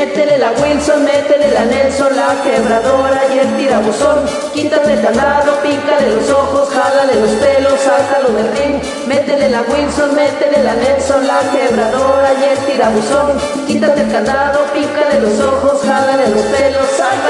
Métele 0.00 0.38
la 0.38 0.50
Wilson, 0.52 1.04
métele 1.04 1.50
la 1.50 1.66
Nelson, 1.66 2.16
la 2.16 2.34
quebradora 2.42 3.20
y 3.34 3.38
el 3.38 3.54
tirabuzón. 3.58 4.24
Quítate 4.54 4.94
el 4.94 5.02
candado, 5.02 5.60
pícale 5.60 6.14
los 6.16 6.30
ojos, 6.30 6.70
jálale 6.70 7.20
los 7.20 7.32
pelos, 7.32 7.78
sácalo 7.78 8.30
del 8.30 8.50
ring. 8.56 8.80
Métele 9.06 9.50
la 9.50 9.60
Wilson, 9.60 10.14
métele 10.14 10.64
la 10.64 10.74
Nelson, 10.74 11.26
la 11.26 11.40
quebradora 11.52 12.32
y 12.32 12.44
el 12.44 12.58
tirabuzón. 12.64 13.66
Quítate 13.66 14.00
el 14.00 14.10
candado, 14.10 14.64
pícale 14.72 15.20
los 15.20 15.38
ojos, 15.38 15.82
jálale 15.84 16.28
los 16.30 16.46
pelos, 16.46 16.86
sácalo 16.96 17.29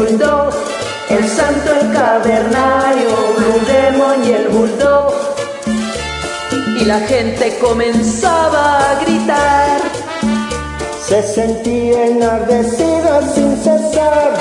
santo, 1.41 1.73
el 1.73 1.93
cavernario, 1.93 3.09
Blue 3.37 3.61
Demon 3.65 4.23
y 4.23 4.31
el 4.31 4.47
bulldog. 4.49 5.13
Y 6.79 6.85
la 6.85 6.99
gente 7.01 7.57
comenzaba 7.59 8.91
a 8.91 8.99
gritar. 9.03 9.81
Se 11.07 11.21
sentía 11.23 12.05
enardecida 12.05 13.21
sin 13.33 13.55
cesar. 13.57 14.33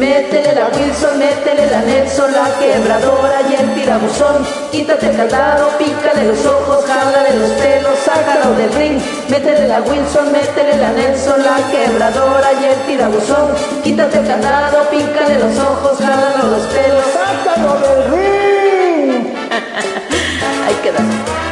Métele 0.00 0.54
la 0.54 0.68
Wilson, 0.68 1.18
métele 1.18 1.70
la 1.70 1.82
Nelson, 1.82 2.32
la 2.32 2.48
quebradora 2.58 3.42
y 3.50 3.54
el 3.54 3.74
tirabuzón. 3.74 4.46
Quítate 4.72 5.10
el 5.10 5.16
candado, 5.18 5.68
pícale 5.76 6.24
los 6.24 6.42
ojos, 6.46 6.86
jálale 6.86 7.36
los 7.36 7.50
pelos, 7.50 7.98
sácalo 8.02 8.54
del 8.54 8.72
ring. 8.72 8.98
Métele 9.28 9.68
la 9.68 9.82
Wilson, 9.82 10.32
métele 10.32 10.78
la 10.78 10.92
Nelson, 10.92 11.42
la 11.42 11.58
quebradora 11.70 12.50
y 12.50 12.64
el 12.64 12.80
tirabuzón. 12.86 13.50
Quítate 13.84 14.20
el 14.20 14.26
candado, 14.26 14.88
pícale 14.88 15.38
los 15.38 15.58
ojos, 15.58 15.98
jálale 15.98 16.44
los 16.50 16.66
pelos, 16.72 17.04
¡Sácalo 17.12 17.74
del 17.80 18.10
ring! 18.10 19.34
Ahí 20.66 20.76
queda. 20.82 21.49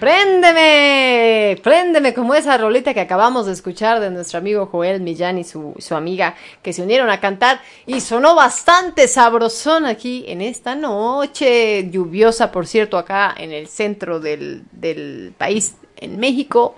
¡Préndeme! 0.00 1.60
¡Préndeme! 1.62 2.14
Como 2.14 2.34
esa 2.34 2.56
rolita 2.56 2.94
que 2.94 3.00
acabamos 3.00 3.44
de 3.44 3.52
escuchar 3.52 4.00
de 4.00 4.10
nuestro 4.10 4.38
amigo 4.38 4.64
Joel 4.64 5.02
Millán 5.02 5.36
y 5.36 5.44
su, 5.44 5.74
su 5.76 5.94
amiga 5.94 6.36
que 6.62 6.72
se 6.72 6.82
unieron 6.82 7.10
a 7.10 7.20
cantar 7.20 7.60
y 7.86 8.00
sonó 8.00 8.34
bastante 8.34 9.06
sabrosón 9.08 9.84
aquí 9.84 10.24
en 10.26 10.40
esta 10.40 10.74
noche 10.74 11.90
lluviosa, 11.90 12.50
por 12.50 12.66
cierto, 12.66 12.96
acá 12.96 13.34
en 13.36 13.52
el 13.52 13.68
centro 13.68 14.20
del, 14.20 14.62
del 14.72 15.34
país, 15.36 15.74
en 15.98 16.18
México. 16.18 16.76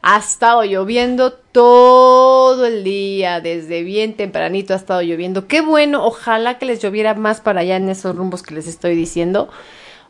Ha 0.00 0.18
estado 0.18 0.62
lloviendo 0.62 1.32
todo 1.32 2.64
el 2.66 2.84
día, 2.84 3.40
desde 3.40 3.82
bien 3.82 4.14
tempranito 4.14 4.72
ha 4.72 4.76
estado 4.76 5.02
lloviendo. 5.02 5.48
Qué 5.48 5.62
bueno, 5.62 6.06
ojalá 6.06 6.58
que 6.58 6.66
les 6.66 6.80
lloviera 6.80 7.14
más 7.14 7.40
para 7.40 7.62
allá 7.62 7.74
en 7.74 7.88
esos 7.88 8.14
rumbos 8.14 8.44
que 8.44 8.54
les 8.54 8.68
estoy 8.68 8.94
diciendo. 8.94 9.48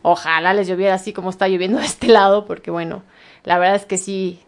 Ojalá 0.02 0.52
les 0.52 0.68
lloviera 0.68 0.94
así 0.94 1.12
como 1.12 1.30
está 1.30 1.48
lloviendo 1.48 1.78
de 1.78 1.86
este 1.86 2.08
lado, 2.08 2.44
porque 2.44 2.70
bueno, 2.70 3.02
la 3.44 3.58
verdad 3.58 3.76
es 3.76 3.86
que 3.86 3.98
sí. 3.98 4.40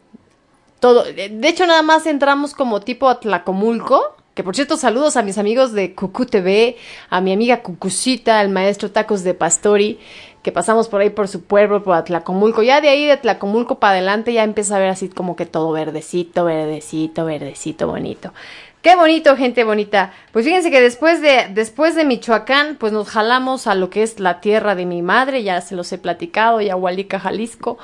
Todo. 0.80 1.04
De 1.04 1.48
hecho, 1.48 1.66
nada 1.66 1.82
más 1.82 2.06
entramos 2.06 2.54
como 2.54 2.80
tipo 2.80 3.08
a 3.08 3.20
Tlacomulco. 3.20 4.16
Que 4.34 4.42
por 4.42 4.56
cierto, 4.56 4.76
saludos 4.76 5.16
a 5.16 5.22
mis 5.22 5.38
amigos 5.38 5.72
de 5.72 5.94
Cucú 5.94 6.26
TV, 6.26 6.76
a 7.08 7.20
mi 7.20 7.32
amiga 7.32 7.62
Cucucita, 7.62 8.40
al 8.40 8.48
maestro 8.48 8.90
Tacos 8.90 9.22
de 9.22 9.32
Pastori, 9.32 10.00
que 10.42 10.50
pasamos 10.50 10.88
por 10.88 11.00
ahí 11.00 11.10
por 11.10 11.28
su 11.28 11.44
pueblo, 11.44 11.84
por 11.84 12.02
Tlacomulco. 12.02 12.64
Ya 12.64 12.80
de 12.80 12.88
ahí 12.88 13.06
de 13.06 13.16
Tlacomulco 13.16 13.78
para 13.78 13.92
adelante 13.92 14.32
ya 14.32 14.42
empieza 14.42 14.74
a 14.74 14.80
ver 14.80 14.88
así 14.88 15.08
como 15.08 15.36
que 15.36 15.46
todo 15.46 15.70
verdecito, 15.70 16.44
verdecito, 16.44 17.24
verdecito, 17.24 17.86
bonito. 17.86 18.32
Qué 18.84 18.96
bonito, 18.96 19.34
gente 19.34 19.64
bonita. 19.64 20.12
Pues 20.30 20.44
fíjense 20.44 20.70
que 20.70 20.78
después 20.78 21.22
de, 21.22 21.48
después 21.48 21.94
de 21.94 22.04
Michoacán, 22.04 22.76
pues 22.78 22.92
nos 22.92 23.08
jalamos 23.08 23.66
a 23.66 23.74
lo 23.74 23.88
que 23.88 24.02
es 24.02 24.20
la 24.20 24.42
tierra 24.42 24.74
de 24.74 24.84
mi 24.84 25.00
madre, 25.00 25.42
ya 25.42 25.62
se 25.62 25.74
los 25.74 25.90
he 25.94 25.96
platicado, 25.96 26.60
Yahualica, 26.60 27.18
Jalisco, 27.18 27.78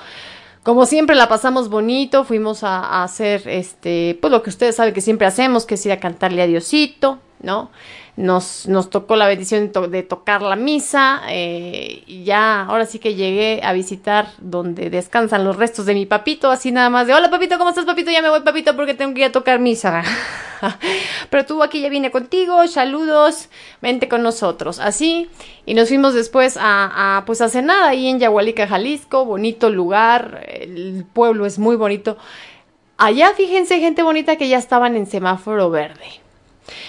Como 0.62 0.84
siempre 0.84 1.16
la 1.16 1.26
pasamos 1.26 1.70
bonito, 1.70 2.24
fuimos 2.24 2.64
a, 2.64 2.80
a 2.80 3.02
hacer 3.02 3.48
este, 3.48 4.18
pues 4.20 4.30
lo 4.30 4.42
que 4.42 4.50
ustedes 4.50 4.76
saben 4.76 4.92
que 4.92 5.00
siempre 5.00 5.26
hacemos, 5.26 5.64
que 5.64 5.76
es 5.76 5.86
ir 5.86 5.92
a 5.92 6.00
cantarle 6.00 6.42
a 6.42 6.46
Diosito, 6.46 7.18
¿no? 7.40 7.70
Nos, 8.20 8.68
nos 8.68 8.90
tocó 8.90 9.16
la 9.16 9.26
bendición 9.26 9.62
de, 9.62 9.68
to- 9.68 9.88
de 9.88 10.02
tocar 10.02 10.42
la 10.42 10.54
misa 10.56 11.22
eh, 11.28 12.02
y 12.06 12.24
ya 12.24 12.62
ahora 12.64 12.84
sí 12.84 12.98
que 12.98 13.14
llegué 13.14 13.60
a 13.64 13.72
visitar 13.72 14.28
donde 14.38 14.90
descansan 14.90 15.42
los 15.44 15.56
restos 15.56 15.86
de 15.86 15.94
mi 15.94 16.04
papito, 16.04 16.50
así 16.50 16.70
nada 16.70 16.90
más 16.90 17.06
de, 17.06 17.14
hola 17.14 17.30
papito, 17.30 17.56
¿cómo 17.56 17.70
estás 17.70 17.86
papito? 17.86 18.10
Ya 18.10 18.20
me 18.20 18.28
voy 18.28 18.40
papito 18.42 18.76
porque 18.76 18.92
tengo 18.92 19.14
que 19.14 19.20
ir 19.20 19.26
a 19.28 19.32
tocar 19.32 19.58
misa. 19.58 20.02
Pero 21.30 21.46
tú 21.46 21.62
aquí 21.62 21.80
ya 21.80 21.88
vine 21.88 22.10
contigo, 22.10 22.66
saludos, 22.68 23.48
vente 23.80 24.08
con 24.08 24.22
nosotros, 24.22 24.80
así. 24.80 25.30
Y 25.64 25.72
nos 25.72 25.88
fuimos 25.88 26.12
después 26.12 26.58
a, 26.60 27.16
a, 27.16 27.24
pues 27.24 27.40
a 27.40 27.48
cenar 27.48 27.84
ahí 27.84 28.08
en 28.08 28.18
Yahualica, 28.18 28.66
Jalisco, 28.68 29.24
bonito 29.24 29.70
lugar, 29.70 30.46
el 30.48 31.06
pueblo 31.10 31.46
es 31.46 31.58
muy 31.58 31.76
bonito. 31.76 32.18
Allá 32.98 33.32
fíjense 33.34 33.80
gente 33.80 34.02
bonita 34.02 34.36
que 34.36 34.48
ya 34.48 34.58
estaban 34.58 34.94
en 34.96 35.06
semáforo 35.06 35.70
verde. 35.70 36.04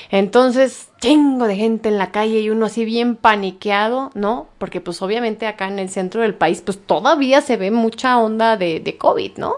Entonces, 0.10 0.92
chingo 1.02 1.48
de 1.48 1.56
gente 1.56 1.90
en 1.90 1.98
la 1.98 2.12
calle 2.12 2.42
y 2.42 2.52
uno 2.52 2.68
así 2.68 2.86
bien 2.86 3.16
paniqueado, 3.16 4.12
¿no? 4.14 4.48
Porque 4.60 4.82
pues 4.82 5.02
obviamente 5.02 5.48
acá 5.48 5.68
en 5.68 5.80
el 5.80 5.90
centro 5.90 6.22
del 6.22 6.36
país 6.36 6.62
pues 6.62 6.80
todavía 6.80 7.42
se 7.42 7.58
ve 7.58 7.72
mucha 7.72 8.20
onda 8.20 8.56
de, 8.56 8.80
de 8.80 8.98
COVID, 8.98 9.38
¿no? 9.38 9.56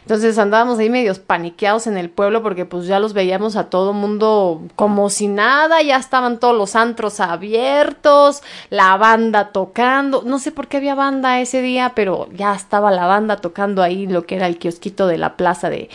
Entonces 0.00 0.38
andábamos 0.38 0.78
ahí 0.78 0.88
medios 0.88 1.18
paniqueados 1.18 1.86
en 1.86 1.98
el 1.98 2.08
pueblo 2.08 2.42
porque 2.42 2.64
pues 2.64 2.86
ya 2.86 2.98
los 2.98 3.12
veíamos 3.12 3.56
a 3.56 3.68
todo 3.68 3.92
mundo 3.92 4.62
como 4.74 5.10
si 5.10 5.28
nada, 5.28 5.82
ya 5.82 5.98
estaban 5.98 6.40
todos 6.40 6.56
los 6.56 6.74
antros 6.74 7.20
abiertos, 7.20 8.42
la 8.70 8.96
banda 8.96 9.52
tocando, 9.52 10.22
no 10.24 10.38
sé 10.38 10.50
por 10.50 10.66
qué 10.66 10.78
había 10.78 10.94
banda 10.94 11.40
ese 11.40 11.60
día, 11.60 11.92
pero 11.94 12.26
ya 12.32 12.54
estaba 12.54 12.90
la 12.90 13.06
banda 13.06 13.36
tocando 13.36 13.82
ahí 13.82 14.06
lo 14.06 14.24
que 14.24 14.36
era 14.36 14.46
el 14.46 14.56
kiosquito 14.56 15.06
de 15.06 15.18
la 15.18 15.36
plaza 15.36 15.68
de 15.68 15.90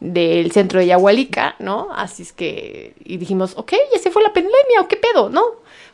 del 0.00 0.50
centro 0.52 0.80
de 0.80 0.86
Yahualica, 0.86 1.56
¿no? 1.58 1.88
Así 1.94 2.22
es 2.22 2.32
que, 2.32 2.94
y 3.04 3.18
dijimos, 3.18 3.52
ok, 3.56 3.74
ya 3.92 3.98
se 3.98 4.10
fue 4.10 4.22
la 4.22 4.32
pandemia, 4.32 4.80
¿o 4.80 4.88
qué 4.88 4.96
pedo? 4.96 5.28
¿No? 5.28 5.42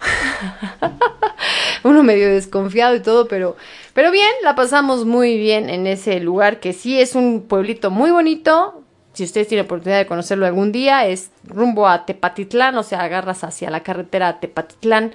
Uno 1.83 2.03
medio 2.03 2.29
desconfiado 2.29 2.95
y 2.95 3.01
todo, 3.01 3.27
pero, 3.27 3.57
pero 3.95 4.13
bien, 4.13 4.31
la 4.43 4.55
pasamos 4.55 5.05
muy 5.05 5.37
bien 5.37 5.69
en 5.69 5.87
ese 5.87 6.21
lugar 6.21 6.61
que 6.61 6.73
sí 6.73 6.99
es 7.01 7.17
un 7.17 7.43
pueblito 7.43 7.91
muy 7.91 8.11
bonito. 8.11 8.83
Si 9.13 9.25
ustedes 9.25 9.49
tienen 9.49 9.67
oportunidad 9.67 9.99
de 9.99 10.07
conocerlo 10.07 10.47
algún 10.47 10.73
día, 10.73 11.07
es 11.07 11.31
rumbo 11.45 11.87
a 11.89 12.07
Tepatitlán, 12.07 12.77
o 12.77 12.83
sea, 12.83 13.01
agarras 13.01 13.45
hacia 13.45 13.71
la 13.71 13.83
carretera 13.83 14.41
Tepatitlán, 14.41 15.13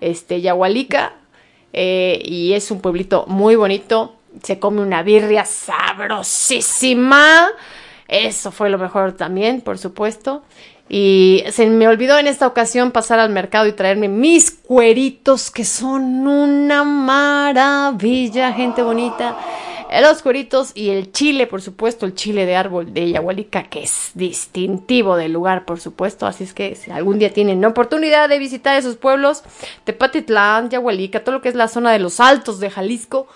este, 0.00 0.40
Yahualica, 0.40 1.14
eh, 1.72 2.20
y 2.24 2.54
es 2.54 2.70
un 2.70 2.80
pueblito 2.80 3.26
muy 3.26 3.56
bonito. 3.56 4.14
Se 4.44 4.60
come 4.60 4.80
una 4.80 5.02
birria 5.02 5.44
sabrosísima. 5.44 7.48
Eso 8.10 8.50
fue 8.50 8.70
lo 8.70 8.76
mejor 8.76 9.12
también, 9.12 9.60
por 9.60 9.78
supuesto. 9.78 10.42
Y 10.88 11.44
se 11.52 11.66
me 11.66 11.86
olvidó 11.86 12.18
en 12.18 12.26
esta 12.26 12.48
ocasión 12.48 12.90
pasar 12.90 13.20
al 13.20 13.30
mercado 13.30 13.68
y 13.68 13.72
traerme 13.72 14.08
mis 14.08 14.50
cueritos, 14.50 15.52
que 15.52 15.64
son 15.64 16.26
una 16.26 16.82
maravilla, 16.82 18.52
gente 18.52 18.82
bonita. 18.82 19.38
Los 20.02 20.22
cueritos 20.22 20.72
y 20.74 20.90
el 20.90 21.12
chile, 21.12 21.46
por 21.46 21.62
supuesto, 21.62 22.04
el 22.04 22.16
chile 22.16 22.46
de 22.46 22.56
árbol 22.56 22.92
de 22.92 23.12
Yahualica, 23.12 23.64
que 23.64 23.84
es 23.84 24.10
distintivo 24.14 25.16
del 25.16 25.32
lugar, 25.32 25.64
por 25.64 25.78
supuesto. 25.78 26.26
Así 26.26 26.42
es 26.42 26.52
que 26.52 26.74
si 26.74 26.90
algún 26.90 27.20
día 27.20 27.32
tienen 27.32 27.64
oportunidad 27.64 28.28
de 28.28 28.40
visitar 28.40 28.76
esos 28.76 28.96
pueblos, 28.96 29.44
Tepatitlán, 29.84 30.70
Yahualica, 30.70 31.22
todo 31.22 31.36
lo 31.36 31.42
que 31.42 31.48
es 31.48 31.54
la 31.54 31.68
zona 31.68 31.92
de 31.92 32.00
los 32.00 32.18
altos 32.18 32.58
de 32.58 32.70
Jalisco, 32.70 33.28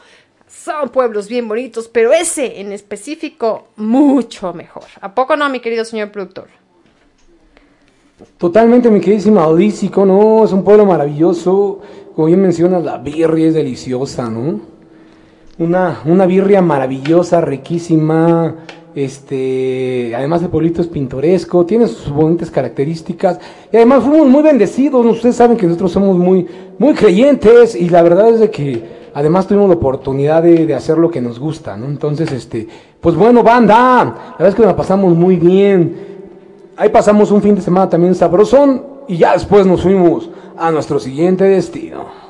son 0.65 0.89
pueblos 0.89 1.29
bien 1.29 1.47
bonitos, 1.47 1.89
pero 1.89 2.13
ese 2.13 2.61
en 2.61 2.73
específico 2.73 3.69
mucho 3.77 4.55
mejor. 4.55 4.85
¿A 5.01 5.15
poco 5.15 5.37
no, 5.37 5.49
mi 5.51 5.61
querido 5.61 5.85
señor 5.85 6.11
productor? 6.11 6.47
Totalmente, 8.39 8.91
mi 8.91 9.01
queridísima 9.01 9.47
Odísico, 9.47 10.07
¿no? 10.07 10.45
Es 10.45 10.53
un 10.53 10.65
pueblo 10.65 10.87
maravilloso. 10.87 11.81
Como 12.15 12.29
bien 12.29 12.41
mencionas, 12.41 12.83
la 12.83 12.97
birria 12.97 13.49
es 13.49 13.55
deliciosa, 13.55 14.31
¿no? 14.31 14.61
Una, 15.59 16.01
una 16.07 16.25
birria 16.25 16.63
maravillosa, 16.63 17.43
riquísima. 17.43 18.55
Este, 18.95 20.15
además 20.17 20.43
el 20.43 20.49
pueblito 20.49 20.81
es 20.81 20.87
pintoresco, 20.87 21.67
tiene 21.67 21.89
sus 21.89 22.09
bonitas 22.11 22.51
características. 22.51 23.39
Y 23.71 23.77
además 23.77 24.05
fuimos 24.05 24.29
muy 24.29 24.43
bendecidos. 24.43 25.05
Ustedes 25.05 25.37
saben 25.37 25.59
que 25.59 25.67
nosotros 25.67 25.93
somos 25.93 26.17
muy, 26.17 26.47
muy 26.79 26.95
creyentes. 26.95 27.75
Y 27.75 27.91
la 27.91 28.03
verdad 28.03 28.31
es 28.31 28.41
de 28.41 28.51
que 28.51 29.04
además 29.15 29.47
tuvimos 29.47 29.69
la 29.69 29.77
oportunidad 29.77 30.43
de, 30.43 30.75
hacer 30.75 30.99
lo 30.99 31.11
que 31.11 31.21
nos 31.21 31.39
gusta, 31.39 31.77
¿no? 31.77 31.87
Entonces, 31.87 32.31
este, 32.33 32.69
pues 33.01 33.15
bueno, 33.15 33.43
banda, 33.43 34.05
la 34.05 34.33
verdad 34.33 34.49
es 34.49 34.55
que 34.55 34.63
la 34.63 34.77
pasamos 34.77 35.15
muy 35.15 35.37
bien. 35.37 36.15
Ahí 36.77 36.89
pasamos 36.89 37.31
un 37.31 37.41
fin 37.41 37.55
de 37.55 37.63
semana 37.63 37.89
también 37.89 38.15
sabrosón 38.15 38.85
y 39.07 39.17
ya 39.17 39.33
después 39.33 39.67
nos 39.67 39.83
fuimos 39.83 40.29
a 40.57 40.71
nuestro 40.71 40.99
siguiente 40.99 41.45
destino. 41.45 42.25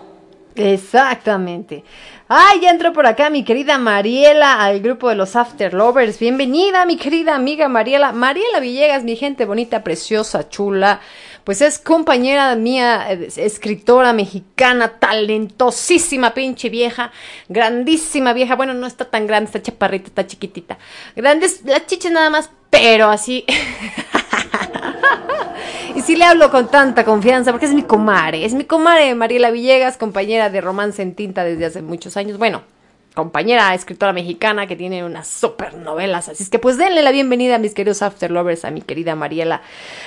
Exactamente. 0.54 1.82
Ay, 2.28 2.60
ya 2.60 2.70
entró 2.70 2.92
por 2.92 3.06
acá 3.06 3.28
mi 3.28 3.44
querida 3.44 3.76
Mariela 3.76 4.62
al 4.62 4.80
grupo 4.80 5.08
de 5.08 5.14
los 5.14 5.34
After 5.36 5.74
Lovers. 5.74 6.18
Bienvenida, 6.18 6.86
mi 6.86 6.96
querida 6.96 7.34
amiga 7.34 7.68
Mariela. 7.68 8.12
Mariela 8.12 8.60
Villegas, 8.60 9.04
mi 9.04 9.16
gente 9.16 9.46
bonita, 9.46 9.82
preciosa, 9.82 10.48
chula. 10.48 11.00
Pues 11.44 11.60
es 11.60 11.78
compañera 11.78 12.56
mía, 12.56 13.06
eh, 13.10 13.28
escritora 13.36 14.12
mexicana, 14.12 14.98
talentosísima, 14.98 16.32
pinche 16.32 16.70
vieja, 16.70 17.12
grandísima 17.48 18.32
vieja. 18.32 18.56
Bueno, 18.56 18.74
no 18.74 18.86
está 18.86 19.04
tan 19.04 19.26
grande, 19.26 19.46
está 19.46 19.62
chaparrita, 19.62 20.08
está 20.08 20.26
chiquitita. 20.26 20.78
Grandes, 21.14 21.62
la 21.64 21.84
chicha 21.84 22.08
nada 22.10 22.30
más, 22.30 22.50
pero 22.70 23.10
así. 23.10 23.44
Y 25.94 26.02
sí 26.02 26.16
le 26.16 26.24
hablo 26.24 26.50
con 26.50 26.68
tanta 26.68 27.04
confianza 27.04 27.52
porque 27.52 27.66
es 27.66 27.72
mi 27.72 27.84
comare, 27.84 28.44
es 28.44 28.52
mi 28.52 28.64
comare 28.64 29.14
Mariela 29.14 29.52
Villegas, 29.52 29.96
compañera 29.96 30.50
de 30.50 30.60
romance 30.60 31.00
en 31.00 31.14
tinta 31.14 31.44
desde 31.44 31.66
hace 31.66 31.82
muchos 31.82 32.16
años. 32.16 32.36
Bueno, 32.36 32.62
compañera 33.14 33.72
escritora 33.74 34.12
mexicana 34.12 34.66
que 34.66 34.76
tiene 34.76 35.04
unas 35.04 35.28
super 35.28 35.74
novelas. 35.74 36.28
Así 36.28 36.42
es 36.42 36.50
que 36.50 36.58
pues 36.58 36.76
denle 36.76 37.02
la 37.02 37.12
bienvenida 37.12 37.56
a 37.56 37.58
mis 37.58 37.72
queridos 37.72 38.02
After 38.02 38.30
Lovers, 38.30 38.64
a 38.64 38.70
mi 38.70 38.82
querida 38.82 39.14
Mariela 39.14 39.62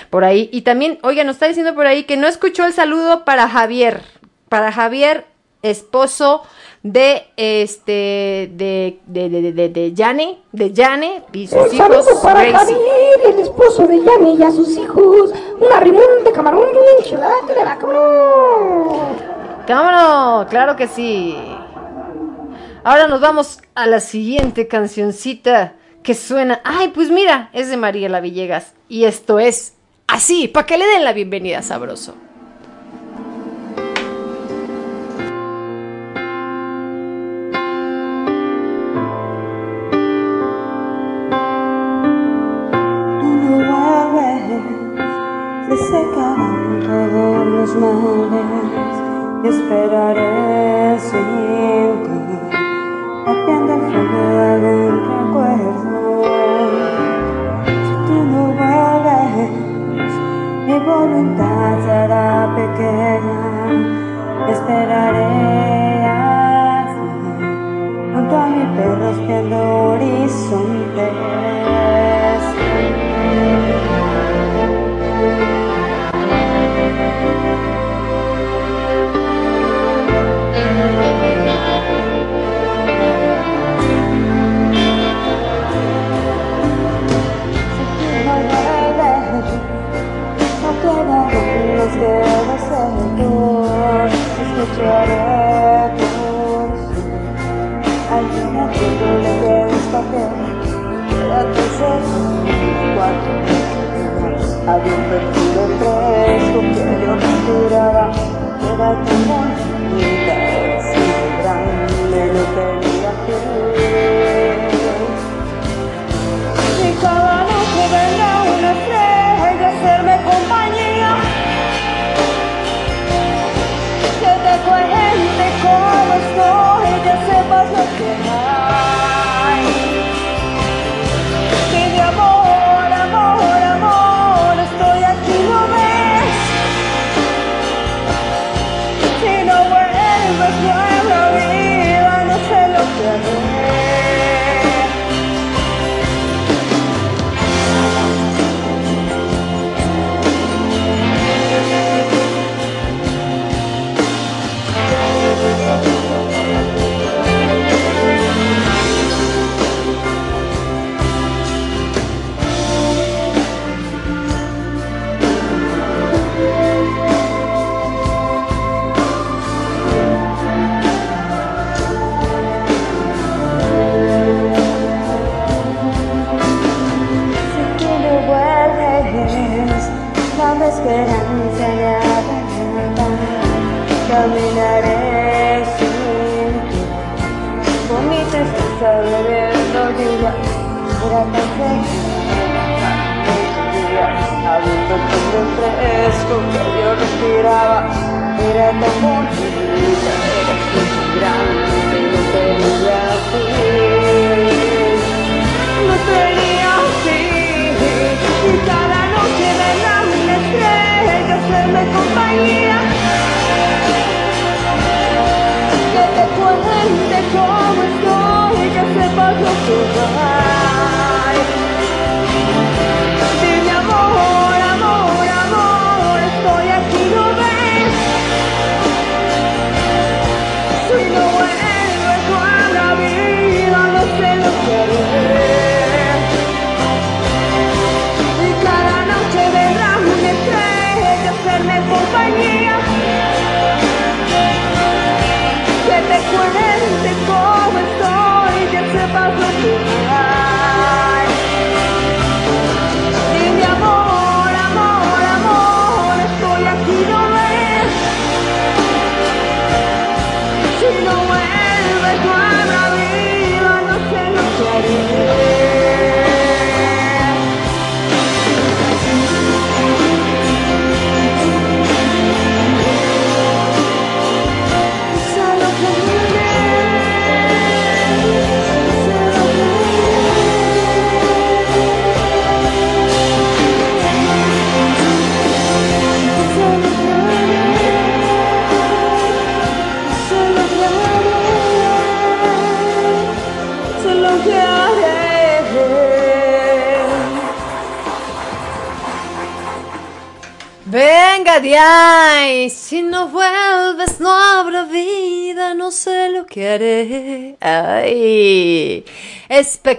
por 0.09 0.25
ahí. 0.25 0.49
Y 0.51 0.61
también, 0.61 0.99
oiga, 1.03 1.23
nos 1.23 1.37
está 1.37 1.47
diciendo 1.47 1.73
por 1.73 1.87
ahí 1.87 2.03
que 2.03 2.17
no 2.17 2.27
escuchó 2.27 2.65
el 2.65 2.73
saludo 2.73 3.23
para 3.23 3.47
Javier, 3.47 4.01
para 4.49 4.71
Javier, 4.71 5.25
esposo 5.61 6.43
de 6.83 7.27
este 7.37 8.51
de 8.53 8.99
de 9.07 9.29
de 9.29 9.51
de, 9.51 9.69
de, 9.69 9.93
Yane, 9.93 10.37
de 10.51 10.71
Yane 10.71 11.23
y 11.33 11.47
sus 11.47 11.57
Un 11.57 11.75
hijos 11.75 11.77
saludo 11.77 12.21
para 12.21 12.43
Gracie. 12.43 12.75
Javier, 12.75 13.33
el 13.33 13.39
esposo 13.39 13.87
de 13.87 14.03
Yanni 14.03 14.35
y 14.37 14.43
a 14.43 14.51
sus 14.51 14.69
hijos. 14.77 15.31
Un 15.59 15.81
rimón 15.81 16.23
de 16.23 16.31
camarón 16.31 16.67
y 16.73 16.77
una 16.77 16.91
enchilada 16.99 17.35
de 17.47 17.55
la 17.55 17.77
cabrón. 17.77 18.99
¡Cámara! 19.65 20.47
Claro 20.49 20.75
que 20.75 20.87
sí. 20.87 21.35
Ahora 22.83 23.07
nos 23.07 23.21
vamos 23.21 23.59
a 23.75 23.85
la 23.85 23.99
siguiente 23.99 24.67
cancioncita 24.67 25.73
que 26.03 26.13
suena. 26.13 26.61
Ay, 26.63 26.89
pues 26.89 27.09
mira, 27.09 27.49
es 27.53 27.69
de 27.69 27.77
Mariela 27.77 28.21
Villegas. 28.21 28.73
Y 28.87 29.05
esto 29.05 29.39
es 29.39 29.73
así, 30.07 30.47
para 30.47 30.65
que 30.65 30.77
le 30.77 30.85
den 30.85 31.03
la 31.03 31.13
bienvenida 31.13 31.61
sabroso. 31.61 32.15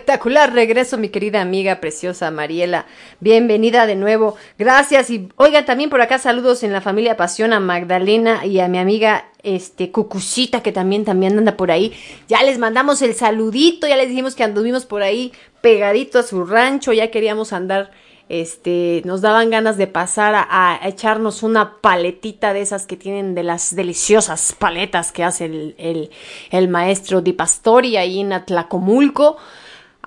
Espectacular 0.08 0.54
regreso, 0.54 0.96
mi 0.96 1.10
querida 1.10 1.42
amiga 1.42 1.80
preciosa 1.80 2.30
Mariela. 2.30 2.86
Bienvenida 3.20 3.84
de 3.86 3.94
nuevo. 3.94 4.36
Gracias 4.58 5.10
y 5.10 5.28
oigan 5.36 5.66
también 5.66 5.90
por 5.90 6.00
acá 6.00 6.18
saludos 6.18 6.62
en 6.62 6.72
la 6.72 6.80
familia 6.80 7.18
Pasión 7.18 7.52
a 7.52 7.60
Magdalena 7.60 8.46
y 8.46 8.60
a 8.60 8.68
mi 8.68 8.78
amiga 8.78 9.26
este 9.42 9.92
Cucucita 9.92 10.62
que 10.62 10.72
también 10.72 11.04
también 11.04 11.36
anda 11.36 11.58
por 11.58 11.70
ahí. 11.70 11.92
Ya 12.26 12.42
les 12.42 12.56
mandamos 12.56 13.02
el 13.02 13.12
saludito, 13.12 13.86
ya 13.86 13.98
les 13.98 14.08
dijimos 14.08 14.34
que 14.34 14.44
anduvimos 14.44 14.86
por 14.86 15.02
ahí 15.02 15.30
pegadito 15.60 16.20
a 16.20 16.22
su 16.22 16.42
rancho, 16.46 16.94
ya 16.94 17.10
queríamos 17.10 17.52
andar 17.52 17.90
este, 18.30 19.02
nos 19.04 19.20
daban 19.20 19.50
ganas 19.50 19.76
de 19.76 19.86
pasar 19.86 20.34
a, 20.34 20.46
a 20.48 20.88
echarnos 20.88 21.42
una 21.42 21.80
paletita 21.80 22.52
de 22.52 22.62
esas 22.62 22.86
que 22.86 22.96
tienen 22.96 23.34
de 23.34 23.42
las 23.42 23.74
deliciosas 23.74 24.54
paletas 24.58 25.12
que 25.12 25.24
hace 25.24 25.46
el, 25.46 25.74
el, 25.78 26.10
el 26.50 26.68
maestro 26.68 27.20
Di 27.20 27.32
Pastori 27.32 27.96
ahí 27.96 28.20
en 28.20 28.32
Atlacomulco. 28.32 29.36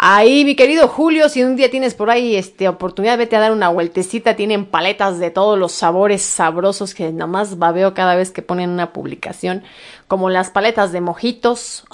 Ahí, 0.03 0.45
mi 0.45 0.55
querido 0.55 0.87
Julio, 0.87 1.29
si 1.29 1.43
un 1.43 1.55
día 1.55 1.69
tienes 1.69 1.93
por 1.93 2.09
ahí 2.09 2.35
este, 2.35 2.67
oportunidad, 2.67 3.19
vete 3.19 3.35
a 3.35 3.39
dar 3.39 3.51
una 3.51 3.69
vueltecita. 3.69 4.35
Tienen 4.35 4.65
paletas 4.65 5.19
de 5.19 5.29
todos 5.29 5.59
los 5.59 5.73
sabores 5.73 6.23
sabrosos 6.23 6.95
que 6.95 7.11
nomás 7.11 7.59
babeo 7.59 7.93
cada 7.93 8.15
vez 8.15 8.31
que 8.31 8.41
ponen 8.41 8.71
una 8.71 8.93
publicación. 8.93 9.61
Como 10.07 10.31
las 10.31 10.49
paletas 10.49 10.91
de 10.91 11.01
mojitos. 11.01 11.85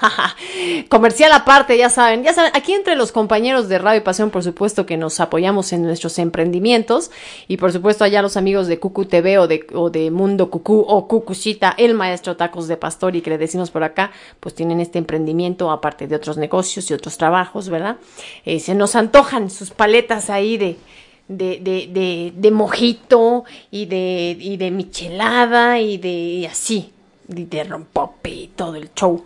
Comercial 0.88 1.32
aparte, 1.32 1.76
ya 1.76 1.90
saben. 1.90 2.22
Ya 2.22 2.32
saben, 2.32 2.52
aquí 2.54 2.74
entre 2.74 2.94
los 2.94 3.10
compañeros 3.10 3.68
de 3.68 3.78
Radio 3.78 4.02
y 4.02 4.04
Pasión, 4.04 4.30
por 4.30 4.44
supuesto 4.44 4.86
que 4.86 4.96
nos 4.96 5.18
apoyamos 5.18 5.72
en 5.72 5.82
nuestros 5.82 6.20
emprendimientos. 6.20 7.10
Y 7.48 7.56
por 7.56 7.72
supuesto, 7.72 8.04
allá 8.04 8.22
los 8.22 8.36
amigos 8.36 8.68
de 8.68 8.78
Cucu 8.78 9.06
TV 9.06 9.36
o 9.36 9.48
de, 9.48 9.66
o 9.74 9.90
de 9.90 10.12
Mundo 10.12 10.48
Cucú 10.48 10.84
o 10.86 11.08
Cucucita, 11.08 11.74
el 11.76 11.94
maestro 11.94 12.36
Tacos 12.36 12.68
de 12.68 12.76
Pastor 12.76 13.16
y 13.16 13.20
que 13.20 13.30
le 13.30 13.38
decimos 13.38 13.72
por 13.72 13.82
acá, 13.82 14.12
pues 14.38 14.54
tienen 14.54 14.80
este 14.80 14.98
emprendimiento 14.98 15.72
aparte 15.72 16.06
de 16.06 16.14
otros 16.14 16.36
negocios 16.36 16.88
y 16.88 16.94
otros 16.94 17.18
trabajos, 17.18 17.47
¿verdad? 17.70 17.96
Eh, 18.44 18.60
se 18.60 18.74
nos 18.74 18.94
antojan 18.96 19.50
sus 19.50 19.70
paletas 19.70 20.30
ahí 20.30 20.56
de, 20.56 20.76
de, 21.28 21.58
de, 21.60 22.32
de, 22.34 22.50
mojito 22.50 23.44
y 23.70 23.86
de, 23.86 24.36
y 24.38 24.56
de 24.56 24.70
michelada 24.70 25.78
y 25.80 25.98
de 25.98 26.48
así, 26.50 26.92
y 27.28 27.44
de 27.44 27.64
rompope 27.64 28.30
y 28.30 28.46
todo 28.48 28.76
el 28.76 28.90
show. 28.94 29.24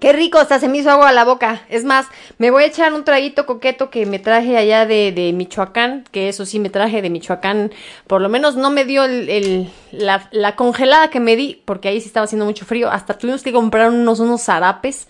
Qué 0.00 0.12
rico, 0.12 0.36
hasta 0.38 0.58
se 0.58 0.68
me 0.68 0.78
hizo 0.78 0.90
agua 0.90 1.08
a 1.08 1.12
la 1.12 1.24
boca. 1.24 1.62
Es 1.70 1.84
más, 1.84 2.06
me 2.36 2.50
voy 2.50 2.64
a 2.64 2.66
echar 2.66 2.92
un 2.92 3.04
traguito 3.04 3.46
coqueto 3.46 3.88
que 3.88 4.04
me 4.04 4.18
traje 4.18 4.58
allá 4.58 4.84
de, 4.84 5.12
de 5.12 5.32
Michoacán, 5.32 6.04
que 6.10 6.28
eso 6.28 6.44
sí 6.44 6.58
me 6.58 6.68
traje 6.68 7.00
de 7.00 7.08
Michoacán. 7.08 7.72
Por 8.06 8.20
lo 8.20 8.28
menos 8.28 8.54
no 8.56 8.68
me 8.70 8.84
dio 8.84 9.04
el, 9.04 9.30
el- 9.30 9.70
la, 9.92 10.28
la 10.30 10.56
congelada 10.56 11.08
que 11.08 11.20
me 11.20 11.36
di, 11.36 11.62
porque 11.64 11.88
ahí 11.88 12.00
sí 12.02 12.08
estaba 12.08 12.24
haciendo 12.24 12.44
mucho 12.44 12.66
frío. 12.66 12.90
Hasta 12.90 13.16
tuvimos 13.16 13.42
que 13.42 13.52
comprar 13.52 13.88
unos, 13.90 14.20
unos 14.20 14.42
zarapes 14.42 15.08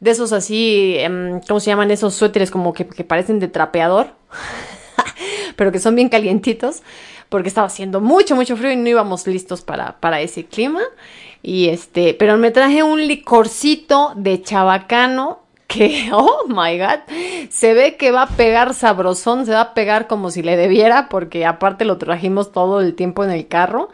de 0.00 0.10
esos 0.10 0.32
así, 0.32 0.96
em, 0.98 1.40
¿cómo 1.46 1.60
se 1.60 1.70
llaman? 1.70 1.90
Esos 1.90 2.14
suéteres 2.14 2.50
como 2.50 2.72
que, 2.72 2.86
que 2.86 3.04
parecen 3.04 3.38
de 3.38 3.48
trapeador. 3.48 4.08
pero 5.56 5.72
que 5.72 5.78
son 5.78 5.94
bien 5.94 6.08
calientitos, 6.08 6.82
porque 7.28 7.48
estaba 7.48 7.66
haciendo 7.66 8.00
mucho, 8.00 8.34
mucho 8.34 8.56
frío 8.56 8.72
y 8.72 8.76
no 8.76 8.88
íbamos 8.88 9.26
listos 9.26 9.60
para, 9.60 10.00
para 10.00 10.20
ese 10.20 10.46
clima. 10.46 10.80
Y 11.42 11.68
este, 11.68 12.14
pero 12.14 12.38
me 12.38 12.50
traje 12.50 12.82
un 12.82 13.06
licorcito 13.06 14.12
de 14.16 14.42
chabacano 14.42 15.40
que, 15.66 16.10
oh 16.14 16.46
my 16.48 16.78
god, 16.78 17.00
se 17.50 17.74
ve 17.74 17.96
que 17.96 18.10
va 18.10 18.22
a 18.22 18.28
pegar 18.28 18.74
sabrosón, 18.74 19.46
se 19.46 19.52
va 19.52 19.60
a 19.60 19.74
pegar 19.74 20.06
como 20.06 20.30
si 20.30 20.42
le 20.42 20.56
debiera, 20.56 21.08
porque 21.08 21.44
aparte 21.44 21.84
lo 21.84 21.98
trajimos 21.98 22.52
todo 22.52 22.80
el 22.80 22.94
tiempo 22.94 23.22
en 23.24 23.30
el 23.30 23.46
carro. 23.46 23.90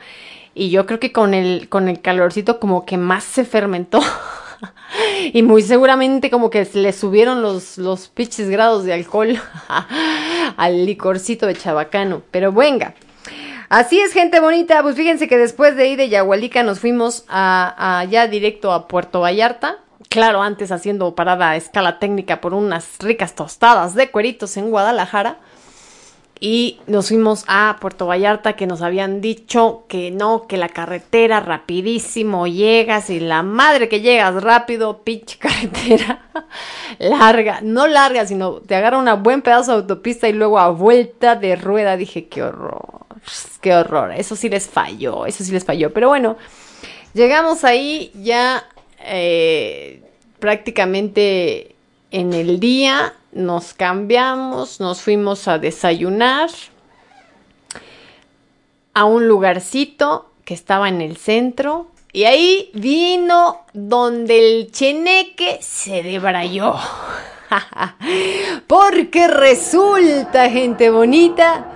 Y 0.55 0.71
yo 0.71 0.87
creo 0.87 1.01
que 1.01 1.13
con 1.13 1.35
el, 1.35 1.69
con 1.69 1.89
el 1.89 2.01
calorcito 2.01 2.61
como 2.61 2.87
que 2.87 2.97
más 2.97 3.25
se 3.25 3.45
fermentó. 3.45 4.01
y 5.33 5.43
muy 5.43 5.63
seguramente 5.63 6.31
como 6.31 6.51
que 6.51 6.69
le 6.75 6.93
subieron 6.93 7.43
los, 7.43 7.79
los 7.79 8.11
grados 8.39 8.85
de 8.85 8.93
alcohol 8.93 9.39
al 10.57 10.87
licorcito 10.87 11.47
de 11.47 11.55
chabacano. 11.55 12.23
Pero 12.31 12.53
venga. 12.53 12.95
Así 13.69 13.99
es, 13.99 14.13
gente 14.13 14.41
bonita. 14.41 14.83
Pues 14.83 14.97
fíjense 14.97 15.29
que 15.29 15.39
después 15.39 15.77
de 15.77 15.85
ahí 15.85 15.97
de 15.97 16.09
Yahualica 16.09 16.63
nos 16.63 16.81
fuimos 16.81 17.25
a, 17.29 18.01
a 18.01 18.05
ya 18.05 18.29
directo 18.29 18.73
a 18.73 18.87
Puerto 18.89 19.21
Vallarta. 19.21 19.79
Claro, 20.09 20.41
antes 20.43 20.71
haciendo 20.71 21.15
parada 21.15 21.51
a 21.51 21.57
escala 21.57 21.99
técnica 21.99 22.41
por 22.41 22.55
unas 22.55 22.99
ricas 23.01 23.35
tostadas 23.35 23.95
de 23.95 24.11
cueritos 24.11 24.57
en 24.57 24.71
Guadalajara. 24.71 25.39
Y 26.39 26.81
nos 26.87 27.09
fuimos 27.09 27.45
a 27.49 27.79
Puerto 27.81 28.07
Vallarta 28.07 28.55
que 28.55 28.67
nos 28.67 28.83
habían 28.83 29.23
dicho 29.23 29.85
que 29.89 30.11
no, 30.11 30.47
que 30.47 30.59
la 30.59 30.69
carretera 30.69 31.41
rapidísimo 31.41 32.47
llegas 32.47 33.09
y 33.09 33.21
la 33.21 33.43
madre 33.43 33.89
que 33.89 34.03
llegas 34.03 34.43
rápido, 34.43 35.03
pinche 35.03 35.39
carretera 35.41 36.29
larga, 36.99 37.61
no 37.63 37.87
larga, 37.87 38.27
sino 38.27 38.57
te 38.57 38.75
agarra 38.75 38.99
una 38.99 39.15
buen 39.15 39.41
pedazo 39.41 39.73
de 39.73 39.79
autopista 39.79 40.29
y 40.29 40.35
luego 40.35 40.59
a 40.59 40.69
vuelta 40.69 41.37
de 41.37 41.57
rueda. 41.57 41.97
Dije, 41.97 42.27
qué 42.29 42.43
horror, 42.43 43.07
qué 43.63 43.75
horror, 43.75 44.13
eso 44.13 44.37
sí 44.37 44.51
les 44.51 44.67
falló, 44.67 45.25
eso 45.25 45.43
sí 45.43 45.53
les 45.53 45.65
falló, 45.65 45.95
pero 45.95 46.09
bueno, 46.09 46.37
llegamos 47.15 47.65
ahí 47.65 48.13
ya 48.15 48.63
eh, 49.01 50.03
prácticamente 50.39 51.76
en 52.11 52.33
el 52.33 52.61
día, 52.61 53.15
nos 53.33 53.75
cambiamos, 53.75 54.81
nos 54.81 55.03
fuimos 55.03 55.49
a 55.49 55.59
desayunar 55.59 56.51
a 58.95 59.05
un 59.05 59.29
lugarcito 59.29 60.31
que 60.45 60.55
estaba 60.55 60.89
en 60.89 61.03
el 61.03 61.17
centro 61.17 61.89
y 62.13 62.25
ahí 62.25 62.71
vino 62.73 63.67
donde 63.75 64.39
el 64.39 64.73
cheneque 64.73 65.59
se 65.61 66.03
debrayó. 66.03 66.75
Porque 68.67 69.29
resulta, 69.29 70.49
gente 70.49 70.89
bonita, 70.89 71.76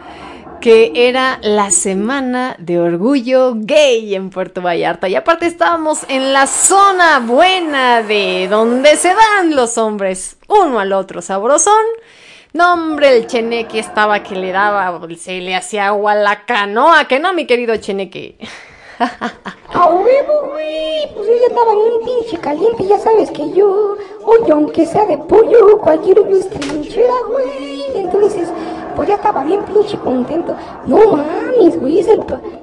que 0.60 0.92
era 0.94 1.38
la 1.42 1.70
semana 1.70 2.54
de 2.58 2.78
orgullo 2.78 3.54
gay 3.56 4.14
en 4.14 4.30
Puerto 4.30 4.60
Vallarta. 4.60 5.08
Y 5.08 5.14
aparte 5.14 5.46
estábamos 5.46 6.00
en 6.08 6.32
la 6.32 6.46
zona 6.46 7.20
buena 7.20 8.02
de 8.02 8.46
donde 8.48 8.96
se 8.96 9.08
dan 9.08 9.56
los 9.56 9.78
hombres 9.78 10.36
uno 10.48 10.78
al 10.78 10.92
otro 10.92 11.22
sabrosón. 11.22 11.84
No, 12.52 12.74
hombre, 12.74 13.16
el 13.16 13.26
cheneque 13.26 13.78
estaba 13.78 14.22
que 14.22 14.34
le 14.34 14.52
daba, 14.52 15.00
se 15.16 15.40
le 15.40 15.54
hacía 15.54 15.86
agua 15.86 16.12
a 16.12 16.16
la 16.16 16.44
canoa, 16.44 17.06
que 17.06 17.20
no, 17.20 17.32
mi 17.32 17.46
querido 17.46 17.76
cheneque. 17.76 18.36
A 19.72 19.86
huevo, 19.86 20.50
güey. 20.50 21.08
Pues 21.14 21.26
yo 21.26 21.34
ya 21.36 21.46
estaba 21.46 21.74
bien 21.74 21.92
pinche 22.04 22.38
caliente, 22.38 22.86
ya 22.86 22.98
sabes 22.98 23.30
que 23.30 23.50
yo, 23.52 23.96
oye, 24.24 24.52
aunque 24.52 24.84
sea 24.84 25.06
de 25.06 25.16
pollo, 25.16 25.78
cualquier 25.78 26.18
es 26.28 26.50
trinchera, 26.50 27.14
güey. 27.28 27.84
Entonces, 27.94 28.48
pues 28.94 29.08
ya 29.08 29.14
estaba 29.14 29.44
bien 29.44 29.62
pinche 29.62 29.98
contento. 29.98 30.54
No 30.86 30.98
mames, 31.16 31.80
güey, 31.80 32.00
es 32.00 32.08
el. 32.08 32.22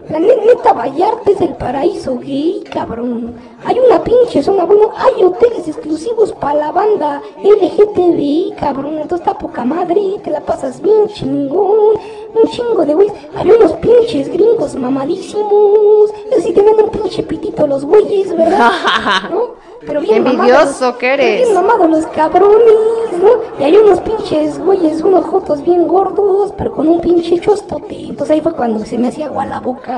La 0.10 0.20
ne- 0.20 0.36
neta 0.46 0.72
Vallarta 0.74 1.32
es 1.32 1.42
el 1.42 1.56
paraíso 1.56 2.18
gay, 2.18 2.64
cabrón. 2.72 3.34
Hay 3.66 3.78
una 3.78 4.02
pinche 4.04 4.42
zona, 4.42 4.64
bueno, 4.64 4.90
hay 4.96 5.24
hoteles 5.24 5.68
exclusivos 5.68 6.32
para 6.34 6.54
la 6.56 6.72
banda 6.72 7.22
LGTBI, 7.44 8.54
cabrón. 8.60 8.98
Entonces 9.00 9.28
está 9.28 9.38
poca 9.38 9.66
madre, 9.66 10.02
te 10.24 10.30
la 10.32 10.40
pasas 10.42 10.82
bien 10.82 11.08
chingón. 11.10 11.98
Un 12.42 12.50
chingo 12.52 12.86
de 12.86 12.94
güeyes. 12.94 13.14
Había 13.36 13.56
unos 13.56 13.74
pinches 13.74 14.30
gringos 14.32 14.76
mamadísimos. 14.76 16.12
Así 16.38 16.54
tenían 16.54 16.76
un 16.84 16.90
pinche 16.90 17.24
pitito 17.24 17.68
los 17.68 17.84
güeyes, 17.84 18.36
¿verdad? 18.36 18.72
¿No? 19.32 19.58
Pero 19.86 20.02
bien 20.02 20.18
Envidioso 20.28 20.42
mamados. 20.82 20.96
que 20.98 21.14
eres. 21.14 21.42
Bien 21.44 21.54
mamados 21.54 21.90
los 21.90 22.08
cabrones, 22.08 23.12
¿no? 23.22 23.30
Y 23.60 23.64
hay 23.64 23.78
unos 23.78 24.00
pinches 24.02 24.60
güeyes, 24.60 25.02
unos 25.02 25.26
jotos 25.26 25.64
bien 25.64 25.88
gordos, 25.88 26.54
pero 26.58 26.74
con 26.74 26.88
un 26.90 27.00
pinche 27.00 27.40
chostote. 27.40 27.96
Entonces 28.02 28.32
ahí 28.32 28.42
fue 28.42 28.54
cuando 28.54 28.84
se 28.86 28.98
me 28.98 29.08
hacía 29.08 29.28
agua 29.28 29.46
la 29.46 29.60
boca. 29.62 29.97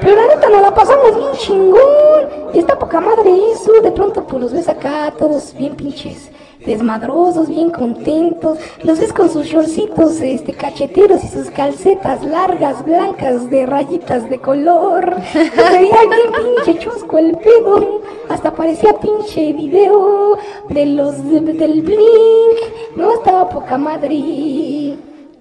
Pero 0.00 0.14
la 0.14 0.34
neta 0.34 0.48
nos 0.48 0.62
la 0.62 0.74
pasamos 0.74 1.16
bien 1.16 1.32
chingón. 1.32 2.50
Y 2.54 2.58
está 2.60 2.78
poca 2.78 3.00
madre 3.00 3.30
eso. 3.52 3.72
De 3.82 3.90
pronto 3.90 4.24
pues 4.24 4.42
los 4.42 4.52
ves 4.52 4.68
acá 4.68 5.12
todos 5.18 5.54
bien 5.54 5.74
pinches 5.74 6.30
desmadrosos, 6.64 7.48
bien 7.48 7.70
contentos. 7.70 8.58
Los 8.82 8.98
ves 9.00 9.12
con 9.12 9.28
sus 9.30 9.46
shortcitos 9.46 10.20
este, 10.20 10.52
cacheteros 10.52 11.22
y 11.24 11.28
sus 11.28 11.50
calcetas 11.50 12.22
largas, 12.24 12.84
blancas, 12.84 13.48
de 13.50 13.64
rayitas 13.66 14.28
de 14.28 14.38
color. 14.40 15.14
Se 15.32 15.38
veía 15.40 15.98
bien 16.00 16.32
pinche 16.64 16.78
chusco 16.80 17.18
el 17.18 17.36
pedo. 17.38 18.02
Hasta 18.28 18.52
parecía 18.52 18.92
pinche 18.94 19.52
video 19.52 20.36
de 20.68 20.86
los 20.86 21.24
de- 21.30 21.40
del 21.40 21.82
Blink. 21.82 22.96
No, 22.96 23.12
estaba 23.14 23.48
poca 23.48 23.78
madre. 23.78 24.96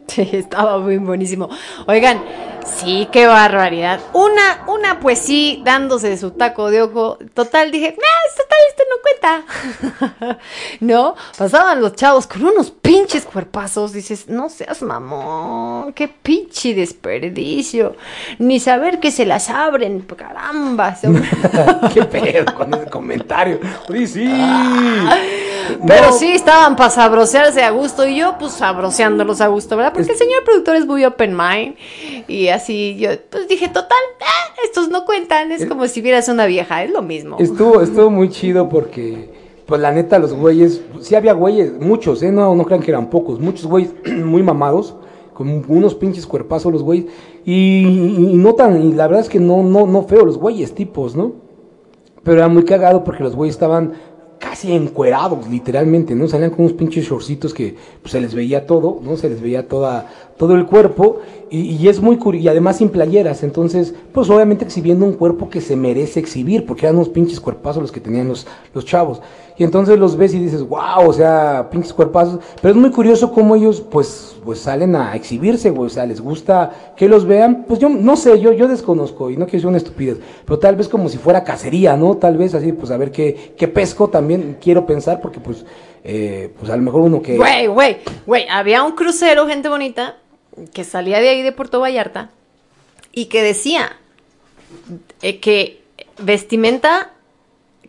Sí, 0.17 0.29
estaba 0.33 0.79
muy 0.79 0.97
buenísimo. 0.97 1.49
Oigan, 1.85 2.21
sí, 2.65 3.07
qué 3.11 3.27
barbaridad. 3.27 3.99
Una, 4.13 4.63
una, 4.67 4.99
pues 4.99 5.19
sí, 5.19 5.61
dándose 5.65 6.09
de 6.09 6.17
su 6.17 6.31
taco 6.31 6.71
de 6.71 6.81
ojo. 6.81 7.17
Total, 7.33 7.71
dije, 7.71 7.95
nah, 7.97 8.27
total, 8.37 8.59
esto 8.69 8.83
no 8.89 8.95
cuenta. 9.03 10.39
no, 10.79 11.15
pasaban 11.37 11.81
los 11.81 11.93
chavos 11.95 12.25
con 12.25 12.45
unos 12.45 12.71
pinches 12.71 13.25
cuerpazos. 13.25 13.91
Dices, 13.91 14.29
no 14.29 14.49
seas 14.49 14.81
mamón, 14.81 15.93
qué 15.93 16.07
pinche 16.07 16.73
desperdicio. 16.73 17.95
Ni 18.39 18.59
saber 18.59 18.99
que 18.99 19.11
se 19.11 19.25
las 19.25 19.49
abren, 19.49 20.01
caramba. 20.01 20.97
¿Qué 21.93 22.05
pedo 22.05 22.55
con 22.55 22.73
ese 22.73 22.89
comentario? 22.89 23.59
Oye, 23.89 24.07
sí. 24.07 24.27
Pero 25.85 26.07
No, 26.07 26.13
sí 26.13 26.31
estaban 26.31 26.75
para 26.75 26.89
sabrosearse 26.89 27.61
a 27.63 27.71
gusto 27.71 28.07
y 28.07 28.17
yo 28.17 28.35
pues 28.39 28.53
sabroseándolos 28.53 29.41
a 29.41 29.47
gusto, 29.47 29.75
¿verdad? 29.77 29.93
Porque 29.93 30.11
el 30.11 30.17
señor 30.17 30.43
productor 30.43 30.75
es 30.75 30.85
muy 30.85 31.05
open 31.05 31.35
mind 31.35 31.75
y 32.27 32.47
así 32.49 32.97
yo 32.97 33.09
pues 33.29 33.47
dije, 33.47 33.67
total, 33.67 33.97
ah, 34.21 34.53
estos 34.63 34.89
no 34.89 35.05
cuentan, 35.05 35.51
es 35.51 35.65
como 35.65 35.87
si 35.87 36.01
vieras 36.01 36.27
una 36.29 36.45
vieja, 36.45 36.83
es 36.83 36.91
lo 36.91 37.01
mismo. 37.01 37.37
Estuvo, 37.39 37.81
estuvo 37.81 38.09
muy 38.09 38.29
chido 38.29 38.69
porque, 38.69 39.29
pues 39.65 39.81
la 39.81 39.91
neta, 39.91 40.19
los 40.19 40.33
güeyes, 40.33 40.81
sí 41.01 41.15
había 41.15 41.33
güeyes, 41.33 41.73
muchos, 41.79 42.21
¿eh? 42.23 42.31
No, 42.31 42.55
no 42.55 42.65
crean 42.65 42.81
que 42.81 42.91
eran 42.91 43.09
pocos, 43.09 43.39
muchos 43.39 43.65
güeyes 43.65 43.93
muy 44.05 44.43
mamados, 44.43 44.95
con 45.33 45.63
unos 45.67 45.93
pinches 45.95 46.25
cuerpazos 46.25 46.71
los 46.71 46.83
güeyes, 46.83 47.05
y, 47.45 47.85
y 47.85 48.33
no 48.33 48.55
tan, 48.55 48.81
y 48.81 48.93
la 48.93 49.07
verdad 49.07 49.21
es 49.21 49.29
que 49.29 49.39
no, 49.39 49.63
no, 49.63 49.85
no 49.85 50.03
feo 50.03 50.25
los 50.25 50.37
güeyes, 50.37 50.73
tipos, 50.73 51.15
¿no? 51.15 51.33
Pero 52.23 52.39
era 52.39 52.47
muy 52.49 52.65
cagado 52.65 53.03
porque 53.03 53.23
los 53.23 53.35
güeyes 53.35 53.55
estaban 53.55 53.93
casi 54.39 54.73
encuerados, 54.73 55.47
literalmente, 55.47 56.15
¿no? 56.15 56.27
Salían 56.27 56.51
con 56.51 56.65
unos 56.65 56.73
pinches 56.73 57.05
shortcitos 57.05 57.53
que 57.53 57.75
pues, 58.01 58.11
se 58.11 58.21
les 58.21 58.33
veía 58.33 58.65
todo, 58.65 58.99
¿no? 59.01 59.17
Se 59.17 59.29
les 59.29 59.41
veía 59.41 59.67
toda, 59.67 60.09
todo 60.37 60.55
el 60.55 60.65
cuerpo 60.65 61.21
y, 61.49 61.87
es 61.87 62.01
muy 62.01 62.17
curioso, 62.17 62.45
y 62.45 62.49
además 62.49 62.77
sin 62.77 62.89
playeras, 62.89 63.43
entonces, 63.43 63.93
pues 64.11 64.29
obviamente 64.29 64.65
exhibiendo 64.65 65.05
un 65.05 65.13
cuerpo 65.13 65.49
que 65.49 65.61
se 65.61 65.75
merece 65.75 66.19
exhibir, 66.19 66.65
porque 66.65 66.85
eran 66.85 66.95
unos 66.95 67.09
pinches 67.09 67.39
cuerpazos 67.39 67.81
los 67.81 67.91
que 67.91 67.99
tenían 67.99 68.27
los, 68.27 68.47
los 68.73 68.85
chavos. 68.85 69.21
Y 69.59 69.63
entonces 69.63 69.97
los 69.97 70.15
ves 70.15 70.35
y 70.35 70.39
dices, 70.39 70.61
wow, 70.61 71.07
o 71.07 71.13
sea, 71.13 71.67
pinches 71.71 71.91
cuerpazos. 71.91 72.39
Pero 72.61 72.75
es 72.75 72.79
muy 72.79 72.91
curioso 72.91 73.31
cómo 73.31 73.55
ellos, 73.55 73.81
pues, 73.81 74.35
pues 74.45 74.59
salen 74.59 74.95
a 74.95 75.15
exhibirse, 75.15 75.71
güey. 75.71 75.87
O 75.87 75.89
sea, 75.89 76.05
les 76.05 76.21
gusta 76.21 76.93
que 76.95 77.09
los 77.09 77.25
vean. 77.25 77.65
Pues 77.67 77.79
yo 77.79 77.89
no 77.89 78.15
sé, 78.17 78.39
yo, 78.39 78.53
yo 78.53 78.67
desconozco 78.67 79.31
y 79.31 79.37
no 79.37 79.45
quiero 79.45 79.61
ser 79.61 79.69
una 79.69 79.77
estupidez. 79.77 80.19
Pero 80.45 80.59
tal 80.59 80.75
vez 80.75 80.87
como 80.87 81.09
si 81.09 81.17
fuera 81.17 81.43
cacería, 81.43 81.97
¿no? 81.97 82.17
Tal 82.17 82.37
vez 82.37 82.53
así, 82.53 82.71
pues 82.71 82.91
a 82.91 82.97
ver 82.97 83.11
qué, 83.11 83.55
qué 83.57 83.67
pesco 83.67 84.09
también 84.09 84.57
quiero 84.61 84.85
pensar, 84.85 85.21
porque 85.21 85.39
pues, 85.39 85.65
eh, 86.03 86.53
pues 86.59 86.71
a 86.71 86.77
lo 86.77 86.83
mejor 86.83 87.01
uno 87.01 87.23
que. 87.23 87.35
Güey, 87.35 87.65
güey, 87.65 87.97
güey, 88.27 88.47
había 88.49 88.83
un 88.83 88.91
crucero, 88.91 89.47
gente 89.47 89.69
bonita, 89.69 90.17
que 90.73 90.83
salía 90.83 91.19
de 91.19 91.29
ahí 91.29 91.41
de 91.41 91.51
Puerto 91.51 91.79
Vallarta 91.79 92.29
y 93.11 93.25
que 93.25 93.41
decía 93.43 93.91
eh, 95.21 95.39
que 95.39 95.81
vestimenta, 96.19 97.11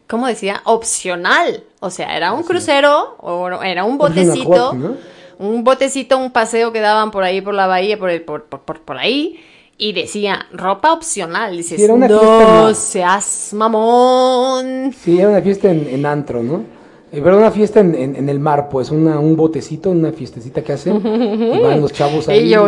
¿cómo 0.06 0.26
decía? 0.26 0.60
Opcional. 0.64 1.64
O 1.80 1.90
sea, 1.90 2.16
era 2.16 2.32
un 2.32 2.42
crucero 2.42 3.16
o 3.20 3.48
era 3.62 3.84
un 3.84 3.98
botecito. 3.98 4.70
Hot, 4.70 4.74
¿no? 4.74 4.96
un 5.38 5.62
botecito, 5.62 6.18
un 6.18 6.32
paseo 6.32 6.72
que 6.72 6.80
daban 6.80 7.10
por 7.12 7.22
ahí 7.22 7.40
por 7.40 7.54
la 7.54 7.66
bahía, 7.68 7.96
por, 7.98 8.10
el- 8.10 8.22
por, 8.22 8.44
por, 8.46 8.60
por, 8.62 8.80
por 8.80 8.98
ahí, 8.98 9.38
y 9.76 9.92
decía 9.92 10.46
ropa 10.52 10.92
opcional. 10.92 11.56
Dices, 11.56 11.78
Sí, 11.78 11.84
era 11.84 11.94
una 11.94 12.08
no 12.08 12.18
fiesta 12.18 12.42
en 12.58 12.64
la- 12.66 12.74
seas 12.74 13.50
mamón. 13.52 14.92
Sí, 15.00 15.18
era 15.20 15.28
una 15.28 15.40
fiesta 15.40 15.70
en, 15.70 15.86
en 15.88 16.04
antro, 16.06 16.42
¿no? 16.42 16.64
Eh, 17.10 17.20
pero 17.24 17.38
una 17.38 17.50
fiesta 17.50 17.80
en, 17.80 17.94
en- 17.94 18.16
en 18.16 18.28
el 18.28 18.38
mar, 18.38 18.68
pues, 18.68 18.90
una, 18.90 19.18
un 19.18 19.34
botecito, 19.36 19.90
una 19.90 20.12
fiestecita 20.12 20.62
que 20.62 20.72
hacen. 20.74 20.96
y 21.04 21.58
van 21.60 21.80
los 21.80 21.92
chavos 21.92 22.28
ahí. 22.28 22.40
Y 22.40 22.48
yo. 22.50 22.62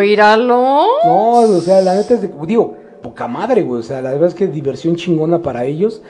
No, 1.05 1.41
o 1.41 1.61
sea, 1.61 1.81
la 1.83 1.95
neta 1.95 2.15
es 2.15 2.23
de, 2.23 2.31
digo, 2.47 2.75
poca 3.03 3.29
madre, 3.29 3.63
güey. 3.63 3.81
O 3.81 3.83
sea, 3.83 4.01
la 4.01 4.11
verdad 4.13 4.29
es 4.29 4.35
que 4.35 4.47
diversión 4.47 4.97
chingona 4.97 5.41
para 5.43 5.65
ellos. 5.65 6.03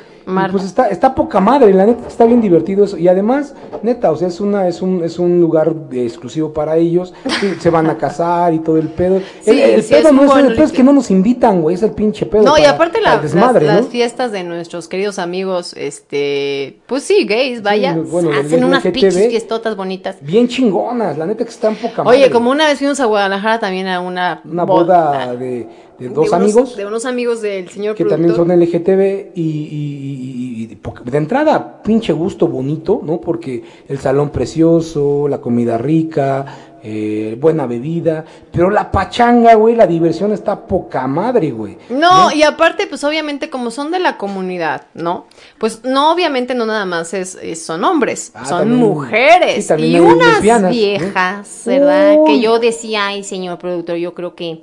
Pues 0.53 0.65
está, 0.65 0.89
está 0.89 1.15
poca 1.15 1.41
madre, 1.41 1.73
la 1.75 1.87
neta 1.87 2.07
está 2.07 2.25
bien 2.25 2.41
divertido 2.41 2.85
eso. 2.85 2.97
Y 2.97 3.09
además, 3.09 3.55
neta, 3.83 4.11
o 4.13 4.17
sea, 4.17 4.29
es 4.29 4.41
una, 4.41 4.69
es 4.69 4.81
un, 4.83 5.03
es 5.03 5.19
un 5.19 5.41
lugar 5.41 5.75
exclusivo 5.93 6.53
para 6.53 6.77
ellos. 6.77 7.13
Se 7.59 7.71
van 7.71 7.89
a 7.89 7.97
casar 7.99 8.55
y 8.55 8.59
todo 8.61 8.77
el 8.77 8.89
pedo. 8.89 9.21
Sí, 9.41 9.51
el 9.51 9.59
el 9.71 9.83
sí, 9.83 9.95
pedo 9.95 10.09
es 10.09 10.15
no 10.15 10.25
es, 10.39 10.45
el 10.47 10.55
pedo 10.55 10.65
es 10.65 10.73
que 10.73 10.83
no 10.83 10.93
nos 10.93 11.11
invitan, 11.11 11.63
güey. 11.63 11.75
Es 11.75 11.83
el 11.83 11.93
pinche 11.93 12.27
pedo. 12.27 12.43
No, 12.45 12.59
y 12.59 12.65
aparte 12.65 13.01
la- 13.01 13.19
desmadre, 13.19 13.67
las, 13.67 13.75
¿no? 13.77 13.81
las 13.83 13.91
fiestas 13.91 14.31
de 14.33 14.45
nuestros 14.45 14.89
queridos 14.89 15.19
amigos, 15.19 15.75
este, 15.77 16.79
pues 16.87 17.03
sí, 17.03 17.25
gays, 17.25 17.63
vaya, 17.63 17.95
bueno, 17.97 18.31
hacen 18.33 18.63
unas 18.65 18.83
pinches 18.83 19.15
fiestotas 19.29 19.77
bonitas. 19.77 20.17
Bien 20.21 20.49
chingonas, 20.49 21.17
la 21.19 21.27
neta 21.27 21.45
que 21.45 21.51
están 21.51 21.75
poca 21.77 22.05
madre. 22.05 22.19
Oye, 22.19 22.31
como 22.31 22.51
una 22.51 22.67
vez 22.69 22.79
fuimos 22.79 23.01
a 23.01 23.07
Guadalajara 23.07 23.59
también 23.61 23.87
a 23.89 24.01
una, 24.01 24.43
Una 24.45 24.65
bo- 24.65 24.75
boda 24.77 25.35
de, 25.37 25.67
de 25.99 26.09
dos 26.09 26.29
unos- 26.29 26.33
amigos. 26.33 26.77
de 26.77 26.87
unos 26.87 27.05
amigos 27.05 27.43
del 27.43 27.69
señor 27.69 27.95
que 27.95 28.05
también 28.05 28.35
son 28.35 28.49
LGTB 28.51 29.33
y, 29.35 29.41
y- 29.43 30.10
y- 30.11 30.63
y 30.73 31.11
de 31.11 31.19
entrada 31.19 31.83
pinche 31.83 32.13
gusto 32.13 32.47
bonito, 32.49 33.01
¿no? 33.05 33.21
Porque 33.21 33.63
el 33.89 33.99
salón 33.99 34.31
precioso, 34.31 35.29
la 35.29 35.41
comida 35.41 35.79
rica, 35.79 36.47
eh, 36.83 37.37
buena 37.41 37.67
bebida, 37.67 38.25
pero 38.53 38.71
la 38.71 38.91
pachanga, 38.91 39.55
güey, 39.55 39.75
la 39.77 39.87
diversión 39.87 40.33
está 40.33 40.67
poca 40.67 41.07
madre, 41.07 41.51
güey. 41.51 41.77
No, 41.91 42.33
y 42.33 42.43
aparte, 42.43 42.87
pues 42.87 43.05
obviamente 43.05 43.51
como 43.51 43.71
son 43.71 43.91
de 43.91 43.99
la 43.99 44.17
comunidad, 44.17 44.83
¿no? 44.95 45.27
Pues 45.59 45.83
no, 45.85 46.13
obviamente 46.13 46.55
no 46.55 46.67
nada 46.67 46.87
más 46.87 47.13
es, 47.15 47.37
es- 47.43 47.65
son 47.65 47.85
hombres, 47.85 48.33
Ah, 48.35 48.45
son 48.47 48.59
también- 48.61 48.81
mujeres 48.81 49.67
sí, 49.67 49.75
y 49.85 50.01
unas 50.01 50.41
viejas, 50.71 51.63
¿verdad? 51.67 52.17
Uy. 52.19 52.27
Que 52.27 52.41
yo 52.41 52.59
decía, 52.59 53.07
ay, 53.09 53.25
señor 53.25 53.59
productor, 53.59 53.97
yo 53.97 54.15
creo 54.15 54.35
que 54.35 54.63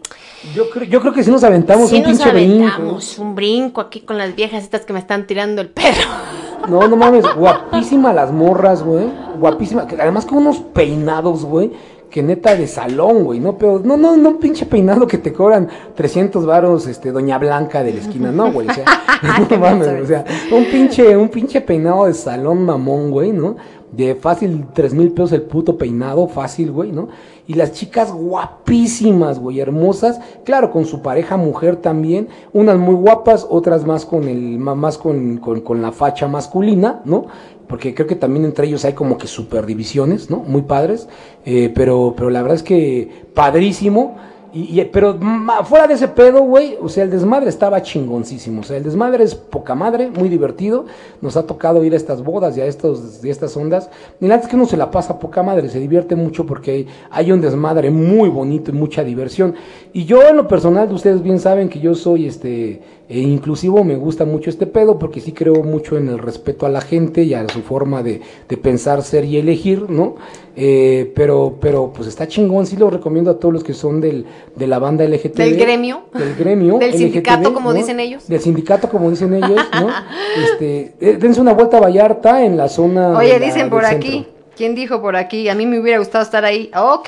Yo 0.55 0.69
creo, 0.69 0.85
yo 0.85 1.01
creo 1.01 1.13
que 1.13 1.23
si 1.23 1.31
nos 1.31 1.43
aventamos 1.43 1.89
sí 1.89 1.97
un 1.97 2.03
nos 2.03 2.11
pinche 2.11 2.31
brinco. 2.31 2.65
aventamos 2.67 3.17
un 3.19 3.35
brinco 3.35 3.81
aquí 3.81 4.01
con 4.01 4.17
las 4.17 4.35
viejas 4.35 4.63
estas 4.63 4.81
que 4.85 4.93
me 4.93 4.99
están 4.99 5.27
tirando 5.27 5.61
el 5.61 5.69
perro. 5.69 5.87
No, 6.67 6.85
no 6.87 6.97
mames, 6.97 7.23
guapísima 7.35 8.11
las 8.11 8.31
morras, 8.31 8.83
güey. 8.83 9.05
Guapísima. 9.37 9.87
Además 10.01 10.25
con 10.25 10.39
unos 10.39 10.57
peinados, 10.57 11.45
güey. 11.45 11.71
Que 12.09 12.23
neta 12.23 12.55
de 12.55 12.67
salón, 12.67 13.23
güey, 13.23 13.39
¿no? 13.39 13.57
Pero 13.57 13.79
no, 13.83 13.97
no, 13.97 14.15
no 14.15 14.29
un 14.29 14.37
pinche 14.37 14.65
peinado 14.65 15.07
que 15.07 15.17
te 15.17 15.33
cobran 15.33 15.67
300 15.95 16.45
varos, 16.45 16.87
este, 16.87 17.11
Doña 17.11 17.37
Blanca 17.37 17.83
de 17.83 17.93
la 17.93 17.99
esquina, 17.99 18.31
no, 18.31 18.51
güey, 18.51 18.69
o 18.69 18.73
sea, 18.73 18.85
no 19.49 19.57
mames, 19.57 20.03
o 20.03 20.05
sea, 20.05 20.23
un 20.51 20.65
pinche, 20.65 21.17
un 21.17 21.29
pinche 21.29 21.61
peinado 21.61 22.05
de 22.05 22.13
salón 22.13 22.63
mamón, 22.63 23.11
güey, 23.11 23.31
¿no? 23.31 23.57
De 23.91 24.15
fácil, 24.15 24.65
tres 24.73 24.93
mil 24.93 25.11
pesos 25.11 25.31
el 25.31 25.43
puto 25.43 25.77
peinado, 25.77 26.27
fácil, 26.27 26.71
güey, 26.71 26.91
¿no? 26.91 27.07
Y 27.47 27.53
las 27.53 27.71
chicas 27.71 28.11
guapísimas, 28.11 29.39
güey, 29.39 29.61
hermosas, 29.61 30.19
claro, 30.43 30.71
con 30.71 30.85
su 30.85 31.01
pareja 31.01 31.37
mujer 31.37 31.77
también, 31.77 32.27
unas 32.51 32.77
muy 32.77 32.95
guapas, 32.95 33.47
otras 33.49 33.85
más 33.85 34.05
con 34.05 34.27
el, 34.27 34.59
más 34.59 34.97
con, 34.97 35.37
con, 35.37 35.61
con 35.61 35.81
la 35.81 35.93
facha 35.93 36.27
masculina, 36.27 37.01
¿no? 37.05 37.27
Porque 37.67 37.93
creo 37.93 38.07
que 38.07 38.15
también 38.15 38.45
entre 38.45 38.67
ellos 38.67 38.85
hay 38.85 38.93
como 38.93 39.17
que 39.17 39.27
superdivisiones, 39.27 40.29
¿no? 40.29 40.37
Muy 40.37 40.61
padres, 40.61 41.07
eh, 41.45 41.71
pero, 41.75 42.13
pero 42.15 42.29
la 42.29 42.41
verdad 42.41 42.55
es 42.55 42.63
que 42.63 43.25
padrísimo. 43.33 44.15
Y, 44.53 44.81
pero 44.85 45.19
fuera 45.65 45.87
de 45.87 45.95
ese 45.95 46.07
pedo, 46.07 46.41
güey, 46.41 46.77
o 46.81 46.87
sea, 46.87 47.03
el 47.03 47.11
desmadre 47.11 47.49
estaba 47.49 47.81
chingoncísimo. 47.81 48.61
O 48.61 48.63
sea, 48.63 48.77
el 48.77 48.83
desmadre 48.83 49.23
es 49.23 49.35
poca 49.35 49.75
madre, 49.75 50.09
muy 50.09 50.29
divertido. 50.29 50.85
Nos 51.21 51.35
ha 51.35 51.45
tocado 51.45 51.83
ir 51.83 51.93
a 51.93 51.97
estas 51.97 52.23
bodas 52.23 52.57
y 52.57 52.61
a, 52.61 52.65
estos, 52.65 53.19
y 53.23 53.27
a 53.27 53.31
estas 53.31 53.55
ondas. 53.57 53.89
Y 54.21 54.25
neta 54.25 54.43
es 54.43 54.47
que 54.47 54.55
uno 54.55 54.65
se 54.65 54.77
la 54.77 54.89
pasa 54.89 55.19
poca 55.19 55.43
madre, 55.43 55.69
se 55.69 55.79
divierte 55.79 56.15
mucho 56.15 56.45
porque 56.45 56.87
hay 57.11 57.31
un 57.31 57.41
desmadre 57.41 57.91
muy 57.91 58.29
bonito 58.29 58.71
y 58.71 58.73
mucha 58.73 59.03
diversión. 59.03 59.53
Y 59.91 60.05
yo, 60.05 60.23
en 60.23 60.37
lo 60.37 60.47
personal, 60.47 60.91
ustedes 60.91 61.21
bien 61.21 61.39
saben 61.39 61.67
que 61.67 61.79
yo 61.79 61.93
soy 61.93 62.25
este 62.25 62.81
eh, 63.09 63.19
inclusivo, 63.19 63.83
me 63.83 63.95
gusta 63.95 64.25
mucho 64.25 64.49
este 64.49 64.67
pedo 64.67 64.99
porque 64.99 65.21
sí 65.21 65.31
creo 65.31 65.63
mucho 65.63 65.97
en 65.97 66.09
el 66.09 66.19
respeto 66.19 66.65
a 66.65 66.69
la 66.69 66.81
gente 66.81 67.23
y 67.23 67.33
a 67.33 67.47
su 67.47 67.61
forma 67.61 68.03
de, 68.03 68.21
de 68.49 68.57
pensar, 68.57 69.01
ser 69.01 69.23
y 69.25 69.37
elegir, 69.37 69.89
¿no? 69.89 70.15
Eh, 70.55 71.11
pero, 71.15 71.55
pero 71.61 71.93
pues 71.95 72.07
está 72.07 72.27
chingón, 72.27 72.65
sí 72.65 72.75
lo 72.77 72.89
recomiendo 72.89 73.29
a 73.31 73.39
todos 73.39 73.53
los 73.53 73.63
que 73.63 73.73
son 73.73 74.01
del, 74.01 74.25
de 74.55 74.67
la 74.67 74.79
banda 74.79 75.05
LGTB. 75.05 75.35
Del 75.37 75.55
gremio. 75.57 76.01
Del 76.13 76.35
gremio. 76.35 76.79
Del 76.79 76.93
sindicato, 76.95 77.53
como 77.53 77.71
¿no? 77.71 77.77
dicen 77.77 77.99
ellos. 77.99 78.27
Del 78.27 78.41
sindicato, 78.41 78.89
como 78.89 79.09
dicen 79.09 79.33
ellos, 79.35 79.51
¿no? 79.73 79.87
este, 80.43 80.93
eh, 80.99 81.17
dense 81.19 81.39
una 81.39 81.53
vuelta 81.53 81.77
a 81.77 81.81
Vallarta 81.81 82.43
en 82.43 82.57
la 82.57 82.67
zona. 82.69 83.17
Oye, 83.17 83.39
la- 83.39 83.45
dicen 83.45 83.69
por 83.69 83.85
aquí. 83.85 84.11
centro. 84.11 84.36
¿Quién 84.57 84.73
dijo 84.73 84.99
por 85.01 85.15
aquí? 85.15 85.47
A 85.49 85.53
mí 85.53 85.67
me 85.67 85.79
hubiera 85.79 85.99
gustado 85.99 86.23
estar 86.23 86.43
ahí. 86.43 86.71
Ok, 86.75 87.07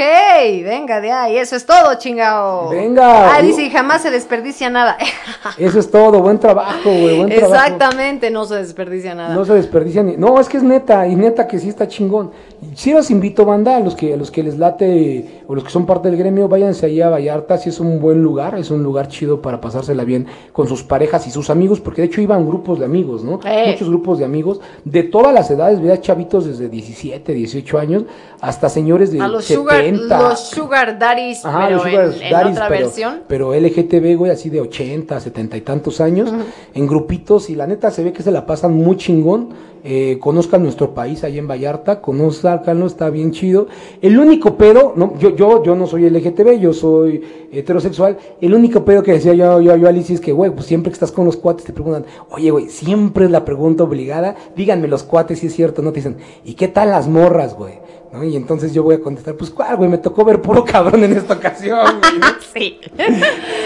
venga 0.64 1.02
de 1.02 1.12
ahí. 1.12 1.36
Eso 1.36 1.56
es 1.56 1.66
todo, 1.66 1.96
chingao. 1.98 2.70
Venga. 2.70 3.36
Ah, 3.36 3.42
dice, 3.42 3.72
jamás 3.72 4.04
se 4.04 4.12
desperdicia 4.12 4.70
nada. 4.70 4.96
Eso 5.58 5.80
es 5.80 5.90
todo, 5.90 6.22
buen 6.22 6.38
trabajo, 6.38 6.92
güey, 6.92 7.18
buen 7.18 7.30
trabajo. 7.30 7.56
Exactamente, 7.56 8.30
no 8.30 8.46
se 8.46 8.54
desperdicia 8.54 9.16
nada. 9.16 9.34
No 9.34 9.46
se 9.46 9.56
desperdicia 9.56 10.04
ni. 10.04 10.16
No, 10.16 10.40
es 10.40 10.48
que 10.48 10.58
es 10.58 10.64
neta, 10.64 11.08
y 11.08 11.16
neta 11.16 11.48
que 11.48 11.58
sí 11.58 11.70
está 11.70 11.88
chingón. 11.88 12.30
Sí 12.76 12.94
los 12.94 13.10
invito, 13.10 13.46
banda, 13.46 13.78
a 13.78 13.80
los 13.80 13.96
que, 13.96 14.14
a 14.14 14.18
los 14.18 14.30
que 14.30 14.44
les 14.44 14.60
late, 14.60 15.42
o 15.48 15.56
los 15.56 15.64
que 15.64 15.72
son 15.72 15.88
parte 15.88 16.10
del 16.10 16.20
gremio, 16.20 16.48
váyanse 16.48 16.86
allá 16.86 17.08
a 17.08 17.10
Vallarta, 17.10 17.58
sí 17.58 17.70
es 17.70 17.80
un 17.80 18.00
buen 18.00 18.22
lugar, 18.22 18.60
es 18.60 18.70
un 18.70 18.84
lugar 18.84 19.08
chido 19.08 19.42
para 19.42 19.60
pasársela 19.60 20.04
bien 20.04 20.28
con 20.52 20.68
sus 20.68 20.84
parejas 20.84 21.26
y 21.26 21.32
sus 21.32 21.50
amigos, 21.50 21.80
porque 21.80 22.02
de 22.02 22.08
hecho 22.08 22.22
iban 22.22 22.46
grupos 22.48 22.78
de 22.78 22.86
amigos, 22.86 23.24
¿no? 23.24 23.40
Eh. 23.44 23.72
Muchos 23.72 23.90
grupos 23.90 24.20
de 24.20 24.26
amigos, 24.26 24.60
de 24.86 25.04
todas 25.04 25.34
las 25.34 25.50
edades, 25.50 25.82
veía 25.82 26.00
chavitos 26.00 26.46
desde 26.46 26.70
17, 26.70 27.39
18 27.40 27.78
años, 27.80 28.04
hasta 28.42 28.70
señores 28.70 29.12
de 29.12 29.20
A 29.22 29.28
los 29.28 29.46
70. 29.46 29.98
sugar, 30.00 30.20
los 30.30 30.40
sugar 30.40 31.00
daddies, 31.00 31.46
Ajá, 31.46 31.66
pero 31.68 31.76
los 31.78 31.84
sugar 31.84 32.06
en, 32.06 32.22
en 32.22 32.32
daddies, 32.32 32.52
otra 32.52 32.68
pero, 32.70 32.86
versión. 32.86 33.20
pero 33.28 33.54
LGTB, 33.54 34.18
güey, 34.18 34.32
así 34.32 34.50
de 34.50 34.62
80, 34.62 35.20
70 35.20 35.58
y 35.58 35.62
tantos 35.62 36.00
años, 36.02 36.32
en 36.74 36.88
grupitos, 36.88 37.50
y 37.50 37.56
la 37.56 37.68
neta 37.68 37.92
se 37.92 38.04
ve 38.04 38.14
que 38.14 38.24
se 38.24 38.32
la 38.32 38.46
pasan 38.46 38.74
muy 38.74 38.98
chingón. 38.98 39.50
Eh, 39.84 40.18
conozcan 40.20 40.62
nuestro 40.64 40.94
país 40.94 41.24
allá 41.24 41.40
en 41.40 41.48
Vallarta, 41.48 42.02
conozcanlo, 42.02 42.86
está 42.86 43.10
bien 43.10 43.32
chido. 43.32 43.68
El 44.02 44.20
único 44.20 44.56
pedo, 44.56 44.94
no, 44.96 45.18
yo, 45.18 45.36
yo, 45.36 45.64
yo 45.64 45.76
no 45.76 45.88
soy 45.88 46.10
LGTB, 46.10 46.60
yo 46.60 46.74
soy 46.74 47.24
heterosexual. 47.52 48.18
El 48.42 48.54
único 48.54 48.84
pedo 48.84 49.04
que 49.04 49.14
decía 49.14 49.34
yo, 49.34 49.62
yo, 49.62 49.76
yo 49.76 49.88
Alicia 49.88 50.16
es 50.16 50.22
que, 50.22 50.32
güey, 50.34 50.52
pues 50.52 50.66
siempre 50.66 50.92
que 50.92 50.96
estás 50.96 51.12
con 51.12 51.26
los 51.26 51.38
cuates 51.38 51.66
te 51.66 51.74
preguntan, 51.74 52.06
oye, 52.30 52.52
güey, 52.52 52.70
siempre 52.70 53.26
es 53.26 53.32
la 53.32 53.46
pregunta 53.46 53.84
obligada, 53.84 54.36
díganme 54.56 54.88
los 54.88 55.04
cuates 55.04 55.40
si 55.40 55.48
es 55.48 55.56
cierto, 55.56 55.82
no 55.82 55.92
te 55.92 55.98
dicen, 56.00 56.18
¿y 56.44 56.56
qué 56.56 56.68
tal 56.68 56.90
las 56.90 57.08
morras, 57.08 57.56
güey? 57.56 57.80
¿No? 58.12 58.24
Y 58.24 58.36
entonces 58.36 58.74
yo 58.74 58.82
voy 58.82 58.96
a 58.96 59.02
contestar, 59.02 59.36
pues 59.36 59.52
cuál, 59.52 59.78
güey, 59.78 59.90
me 59.90 60.00
tocó 60.00 60.26
ver 60.26 60.42
puro 60.42 60.66
cabrón 60.66 61.04
en 61.04 61.14
esta 61.14 61.36
ocasión, 61.36 62.00
güey. 62.02 62.20
¿no? 62.20 62.28
Sí. 62.54 62.80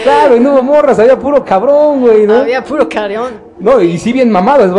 Claro, 0.02 0.36
y 0.36 0.40
no 0.40 0.52
hubo 0.52 0.62
morras, 0.62 0.98
había 0.98 1.18
puro 1.18 1.42
cabrón, 1.42 2.02
güey, 2.02 2.26
¿no? 2.26 2.34
Había 2.34 2.62
puro 2.62 2.86
carón. 2.86 3.32
No, 3.64 3.80
y 3.80 3.96
sí 3.98 4.12
bien 4.12 4.30
mamados, 4.30 4.66
les 4.66 4.72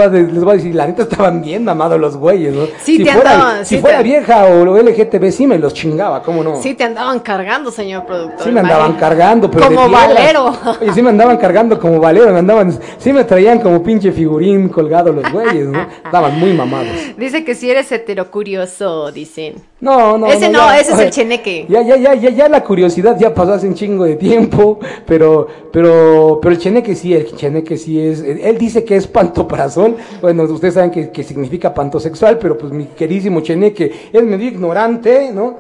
voy 0.43 0.53
a, 0.53 0.55
decir, 0.57 0.75
la 0.75 0.85
neta 0.85 1.01
estaban 1.01 1.41
bien 1.41 1.63
mamados 1.65 1.99
los 1.99 2.15
güeyes, 2.17 2.53
¿no? 2.53 2.65
Sí, 2.83 2.97
si 2.97 3.03
te 3.03 3.11
fuera, 3.11 3.31
andaban, 3.31 3.65
si 3.65 3.75
sí 3.75 3.81
fuera 3.81 3.97
te- 3.97 4.03
vieja 4.03 4.45
o 4.45 4.63
lo 4.63 4.77
LGTB, 4.77 5.31
sí 5.31 5.47
me 5.47 5.57
los 5.57 5.73
chingaba, 5.73 6.21
¿cómo 6.21 6.43
no? 6.43 6.61
Sí, 6.61 6.75
te 6.75 6.83
andaban 6.83 7.19
cargando, 7.21 7.71
señor 7.71 8.05
productor. 8.05 8.43
Sí 8.43 8.51
me 8.51 8.59
andaban 8.59 8.93
cargando, 8.93 9.49
pero 9.49 9.65
Como 9.65 9.89
valero. 9.89 10.53
Oye, 10.79 10.93
sí 10.93 11.01
me 11.01 11.09
andaban 11.09 11.37
cargando 11.37 11.79
como 11.79 11.99
valero, 11.99 12.31
me 12.31 12.37
andaban, 12.37 12.77
sí 12.99 13.11
me 13.11 13.23
traían 13.23 13.59
como 13.59 13.81
pinche 13.81 14.11
figurín 14.11 14.69
colgado 14.69 15.11
los 15.11 15.31
güeyes, 15.31 15.67
¿no? 15.67 15.81
Estaban 16.05 16.39
muy 16.39 16.53
mamados. 16.53 16.93
Dice 17.17 17.43
que 17.43 17.55
si 17.55 17.71
eres 17.71 17.91
heterocurioso, 17.91 19.11
dicen. 19.11 19.55
No, 19.81 20.17
no, 20.17 20.27
Ese 20.27 20.49
no, 20.49 20.59
ya, 20.59 20.79
ese 20.79 20.93
es 20.93 20.99
el 20.99 21.09
cheneque. 21.11 21.65
Ya, 21.69 21.81
ya, 21.81 21.95
ya, 21.97 22.13
ya, 22.15 22.29
ya 22.29 22.49
la 22.49 22.63
curiosidad 22.63 23.17
ya 23.19 23.33
pasó 23.33 23.53
hace 23.53 23.67
un 23.67 23.73
chingo 23.75 24.03
de 24.05 24.15
tiempo, 24.15 24.79
pero, 25.05 25.47
pero, 25.71 26.39
pero 26.41 26.53
el 26.53 26.59
cheneque 26.59 26.95
sí, 26.95 27.13
el 27.13 27.35
cheneque 27.35 27.77
sí 27.77 27.99
es, 27.99 28.21
él 28.21 28.57
dice 28.57 28.74
que 28.84 28.95
es 28.95 29.07
pantoprazol, 29.07 29.95
bueno, 30.22 30.43
ustedes 30.43 30.73
saben 30.73 30.91
que, 30.91 31.11
que 31.11 31.23
significa 31.23 31.73
pantosexual, 31.73 32.38
pero 32.38 32.57
pues 32.57 32.73
mi 32.73 32.88
queridísimo 32.88 33.41
cheneque 33.41 34.10
es 34.11 34.23
medio 34.23 34.47
ignorante, 34.47 35.31
¿no? 35.34 35.57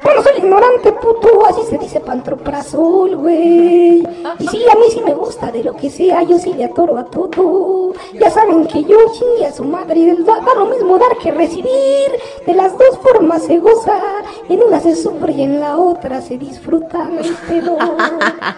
Bueno, 0.00 0.22
soy 0.22 0.38
ignorante, 0.38 0.92
puto, 0.92 1.44
así 1.46 1.62
se 1.68 1.76
dice 1.76 1.98
pantroprazol, 1.98 3.16
güey. 3.16 4.06
Y 4.38 4.48
sí, 4.48 4.64
a 4.70 4.76
mí 4.76 4.84
sí 4.90 5.00
me 5.04 5.12
gusta 5.12 5.50
de 5.50 5.64
lo 5.64 5.74
que 5.74 5.90
sea, 5.90 6.22
yo 6.22 6.38
sí 6.38 6.52
le 6.52 6.66
atoro 6.66 6.96
a 6.98 7.04
todo. 7.04 7.94
Ya 8.14 8.30
saben 8.30 8.68
que 8.68 8.84
yo 8.84 8.96
chingue 9.12 9.46
a 9.46 9.52
su 9.52 9.64
madre, 9.64 10.14
da, 10.24 10.40
da 10.40 10.54
lo 10.54 10.66
mismo 10.66 10.98
dar 10.98 11.18
que 11.20 11.32
recibir. 11.32 12.12
De 12.46 12.54
las 12.54 12.78
dos 12.78 12.96
formas 13.02 13.42
se 13.42 13.58
goza, 13.58 14.00
en 14.48 14.62
una 14.62 14.78
se 14.78 14.94
sufre 14.94 15.32
y 15.32 15.42
en 15.42 15.58
la 15.58 15.76
otra 15.76 16.20
se 16.20 16.38
disfruta 16.38 17.10
el 17.20 17.34
pedo. 17.48 17.76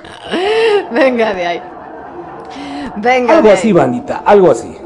Venga 0.92 1.32
de 1.32 1.46
ahí. 1.46 1.62
Venga 2.96 3.38
Algo 3.38 3.50
así, 3.50 3.72
bandita, 3.72 4.22
algo 4.24 4.50
así. 4.50 4.76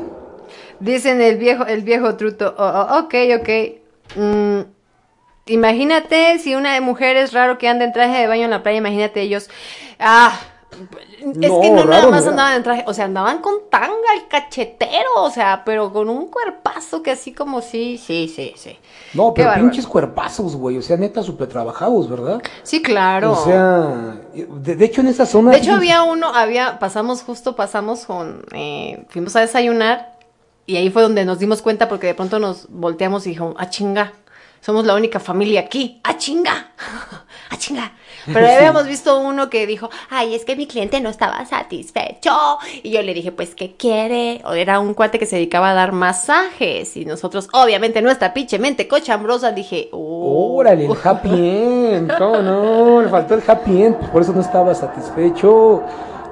Dicen 0.81 1.21
el 1.21 1.37
viejo, 1.39 1.66
el 1.66 1.83
viejo 1.83 2.16
truto. 2.16 2.55
Oh, 2.59 2.65
oh, 2.65 2.99
ok, 3.01 3.15
ok. 3.41 3.49
Mm, 4.16 4.61
imagínate 5.47 6.39
si 6.39 6.55
una 6.55 6.81
mujer 6.81 7.16
es 7.16 7.33
raro 7.33 7.59
que 7.59 7.69
anda 7.69 7.85
en 7.85 7.93
traje 7.93 8.19
de 8.19 8.27
baño 8.27 8.45
en 8.45 8.51
la 8.51 8.62
playa, 8.62 8.79
imagínate 8.79 9.21
ellos. 9.23 9.49
Ah, 9.99 10.39
Es 11.21 11.51
No, 11.51 11.61
que 11.61 11.71
no 11.71 11.85
nada 11.85 12.09
más 12.09 12.25
¿no? 12.25 12.31
andaban 12.31 12.55
en 12.57 12.63
traje, 12.63 12.85
o 12.87 12.95
sea, 12.95 13.05
andaban 13.07 13.39
con 13.41 13.55
tanga 13.71 14.15
el 14.17 14.29
cachetero, 14.29 15.09
o 15.17 15.31
sea, 15.31 15.63
pero 15.65 15.93
con 15.93 16.09
un 16.09 16.29
cuerpazo 16.29 17.03
que 17.03 17.13
así 17.13 17.33
como 17.33 17.61
sí, 17.63 17.99
sí, 17.99 18.33
sí, 18.35 18.53
sí. 18.57 18.79
No, 19.15 19.33
Qué 19.33 19.43
pero 19.43 19.49
bárbaro. 19.51 19.71
pinches 19.71 19.87
cuerpazos, 19.87 20.57
güey. 20.57 20.79
O 20.79 20.83
sea, 20.83 20.97
neta, 20.97 21.23
súper 21.23 21.49
trabajados, 21.49 22.09
¿verdad? 22.11 22.43
Sí, 22.63 22.83
claro. 22.83 23.33
O 23.33 23.45
sea, 23.45 24.17
de, 24.35 24.77
de 24.77 24.85
hecho 24.85 25.01
en 25.01 25.09
esa 25.09 25.25
zona... 25.27 25.53
de 25.53 25.59
hecho, 25.59 25.73
había 25.75 26.03
uno, 26.03 26.35
había, 26.35 26.79
pasamos 26.79 27.23
justo, 27.23 27.57
pasamos 27.57 28.05
con, 28.07 28.45
eh, 28.53 29.05
fuimos 29.09 29.35
a 29.37 29.41
desayunar 29.41 30.19
y 30.67 30.77
ahí 30.77 30.91
fue 30.91 31.03
donde 31.03 31.25
nos 31.25 31.39
dimos 31.39 31.63
cuenta 31.63 31.89
porque 31.89 32.07
de 32.09 32.15
pronto 32.15 32.39
nos 32.39 32.67
volteamos 32.71 33.27
y 33.27 33.31
dijimos, 33.31 33.55
ah, 33.59 33.69
chinga, 33.71 34.13
somos 34.61 34.87
la 34.87 34.95
única 34.95 35.21
familia 35.21 35.61
aquí, 35.61 36.01
ah, 36.05 36.17
chinga, 36.17 36.73
ah, 37.55 37.59
chinga. 37.59 37.93
Pero 38.27 38.41
ya 38.47 38.57
habíamos 38.59 38.87
visto 38.87 39.19
uno 39.19 39.51
que 39.51 39.67
dijo, 39.67 39.91
ay, 40.11 40.35
es 40.35 40.45
que 40.45 40.57
mi 40.57 40.67
cliente 40.67 41.01
no 41.01 41.11
estaba 41.11 41.45
satisfecho. 41.47 42.33
Y 42.83 42.91
yo 42.91 43.03
le 43.03 43.15
dije, 43.15 43.33
pues, 43.33 43.55
¿qué 43.55 43.75
quiere? 43.77 44.43
O 44.45 44.53
era 44.53 44.81
un 44.81 44.95
cuate 44.95 45.19
que 45.19 45.27
se 45.27 45.37
dedicaba 45.37 45.71
a 45.71 45.75
dar 45.75 45.93
masajes. 45.93 46.97
Y 46.97 47.05
nosotros, 47.05 47.49
obviamente, 47.53 48.03
nuestra 48.03 48.35
pinche 48.35 48.59
mente 48.59 48.89
cochambrosa, 48.89 49.53
dije, 49.53 49.89
oh. 49.93 50.57
Órale, 50.57 50.87
el 50.87 50.97
happy 51.03 51.29
end. 51.29 52.17
¿Cómo 52.19 52.43
no? 52.43 53.03
Le 53.03 53.09
faltó 53.09 53.35
el 53.35 53.43
happy 53.47 53.83
end, 53.83 53.97
pues 53.97 54.11
por 54.11 54.23
eso 54.23 54.33
no 54.33 54.41
estaba 54.41 54.75
satisfecho. 54.75 55.83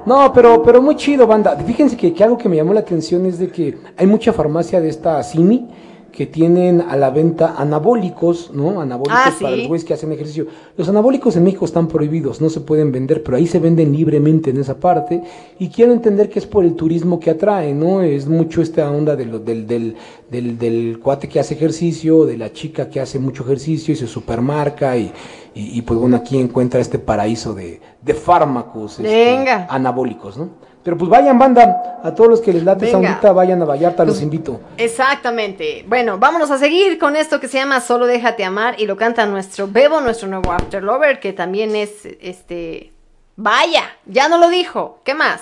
No, 0.05 0.33
pero, 0.33 0.61
pero 0.61 0.81
muy 0.81 0.95
chido, 0.95 1.25
banda. 1.25 1.55
Fíjense 1.55 1.95
que, 1.95 2.13
que 2.13 2.23
algo 2.23 2.37
que 2.37 2.49
me 2.49 2.57
llamó 2.57 2.73
la 2.73 2.81
atención 2.81 3.25
es 3.25 3.39
de 3.39 3.49
que 3.49 3.77
hay 3.97 4.05
mucha 4.05 4.33
farmacia 4.33 4.81
de 4.81 4.89
esta 4.89 5.23
Simi 5.23 5.67
que 6.13 6.27
tienen 6.27 6.79
a 6.79 6.95
la 6.95 7.09
venta 7.09 7.55
anabólicos, 7.57 8.51
¿no? 8.53 8.79
Anabólicos 8.79 9.17
Ah, 9.25 9.33
para 9.41 9.55
los 9.57 9.67
güeyes 9.67 9.83
que 9.83 9.93
hacen 9.95 10.11
ejercicio. 10.11 10.45
Los 10.77 10.87
anabólicos 10.87 11.35
en 11.35 11.43
México 11.43 11.65
están 11.65 11.87
prohibidos, 11.87 12.39
no 12.39 12.49
se 12.51 12.61
pueden 12.61 12.91
vender, 12.91 13.23
pero 13.23 13.35
ahí 13.35 13.47
se 13.47 13.57
venden 13.59 13.91
libremente 13.91 14.51
en 14.51 14.57
esa 14.57 14.75
parte. 14.79 15.23
Y 15.57 15.69
quiero 15.69 15.91
entender 15.91 16.29
que 16.29 16.37
es 16.39 16.45
por 16.45 16.63
el 16.63 16.75
turismo 16.75 17.19
que 17.19 17.31
atrae, 17.31 17.73
¿no? 17.73 18.01
Es 18.03 18.27
mucho 18.27 18.61
esta 18.61 18.89
onda 18.91 19.15
de 19.15 19.25
lo- 19.25 19.39
del, 19.39 19.65
del, 19.65 19.95
del, 20.29 20.57
del 20.59 20.99
cuate 21.01 21.27
que 21.27 21.39
hace 21.39 21.55
ejercicio, 21.55 22.25
de 22.25 22.37
la 22.37 22.53
chica 22.53 22.89
que 22.89 22.99
hace 23.01 23.17
mucho 23.17 23.43
ejercicio 23.43 23.91
y 23.93 23.97
se 23.97 24.05
supermarca 24.07 24.95
y, 24.95 25.11
y, 25.55 25.77
y, 25.77 25.81
pues 25.81 25.99
bueno, 25.99 26.15
aquí 26.17 26.37
encuentra 26.39 26.79
este 26.79 26.99
paraíso 26.99 27.55
de, 27.55 27.81
de 28.03 28.13
fármacos 28.13 28.99
este, 28.99 29.09
anabólicos, 29.69 30.37
¿no? 30.37 30.49
Pero 30.83 30.97
pues 30.97 31.09
vayan, 31.09 31.39
banda, 31.39 31.99
a 32.03 32.13
todos 32.13 32.29
los 32.29 32.41
que 32.41 32.51
les 32.51 32.63
late 32.63 32.93
ondita, 32.93 33.31
vayan 33.31 33.61
a 33.61 33.65
Vallarta, 33.65 34.03
los 34.03 34.15
Pues, 34.15 34.23
invito. 34.23 34.59
Exactamente. 34.77 35.85
Bueno, 35.87 36.17
vámonos 36.17 36.51
a 36.51 36.57
seguir 36.57 36.99
con 36.99 37.15
esto 37.15 37.39
que 37.39 37.47
se 37.47 37.57
llama 37.57 37.79
Solo 37.79 38.05
déjate 38.05 38.43
amar 38.43 38.75
y 38.77 38.85
lo 38.85 38.97
canta 38.97 39.25
nuestro 39.25 39.67
Bebo, 39.69 40.01
nuestro 40.01 40.27
nuevo 40.27 40.51
After 40.51 40.83
Lover, 40.83 41.21
que 41.21 41.31
también 41.31 41.75
es 41.75 42.05
este 42.19 42.91
vaya, 43.37 43.83
ya 44.05 44.27
no 44.27 44.37
lo 44.37 44.49
dijo. 44.49 44.99
¿Qué 45.05 45.13
más? 45.13 45.41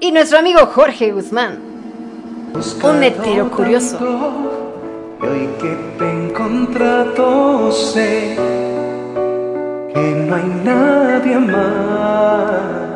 Y 0.00 0.10
nuestro 0.10 0.38
amigo 0.38 0.66
Jorge 0.66 1.12
Guzmán. 1.12 1.60
Un 2.82 3.02
hetero 3.02 3.50
curioso. 3.50 3.98
Y 5.22 5.26
hoy 5.26 5.48
que 5.60 5.76
te 5.98 6.12
sé 7.72 8.36
que 9.94 10.00
no 10.00 10.34
hay 10.34 10.48
nadie 10.64 11.38
más. 11.38 12.91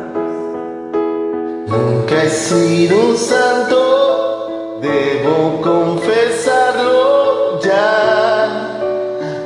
Nunca 1.67 2.23
he 2.23 2.29
sido 2.29 3.09
un 3.09 3.17
santo, 3.17 4.79
debo 4.81 5.59
confesarlo 5.61 7.59
ya 7.59 8.79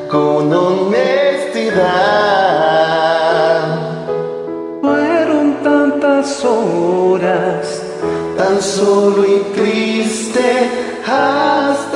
con 0.08 0.54
honestidad. 0.54 1.82
Fueron 4.82 5.64
tantas 5.64 6.46
horas, 6.46 7.82
Tan 8.38 8.62
solo 8.62 9.26
y 9.26 9.40
triste 9.56 10.70
hasta 11.08 11.91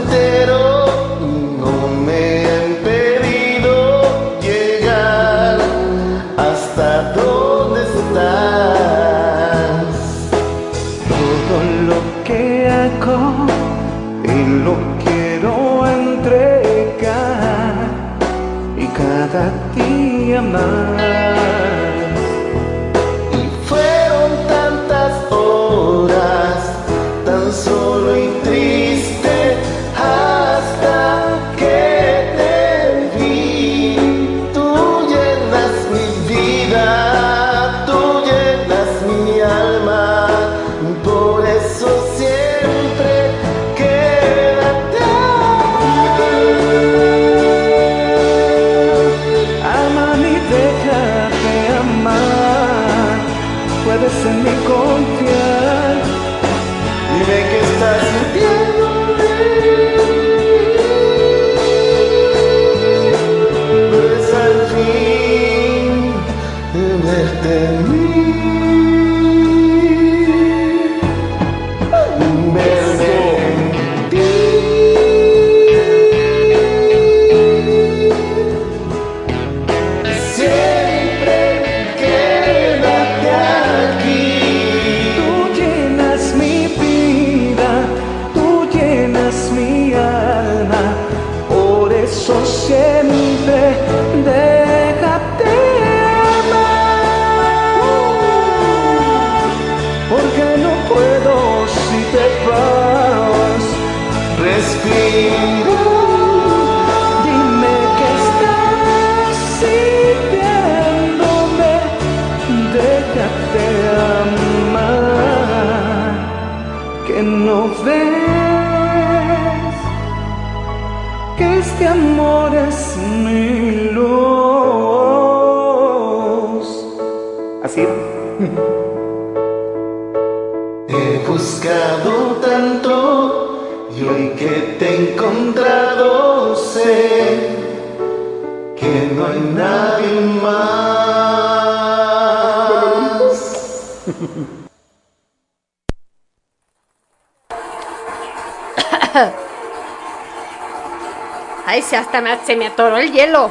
Ay, 151.67 151.83
se 151.83 151.97
hasta 151.97 152.21
me, 152.21 152.37
se 152.45 152.57
me 152.57 152.67
atoró 152.67 152.97
el 152.97 153.13
hielo. 153.13 153.51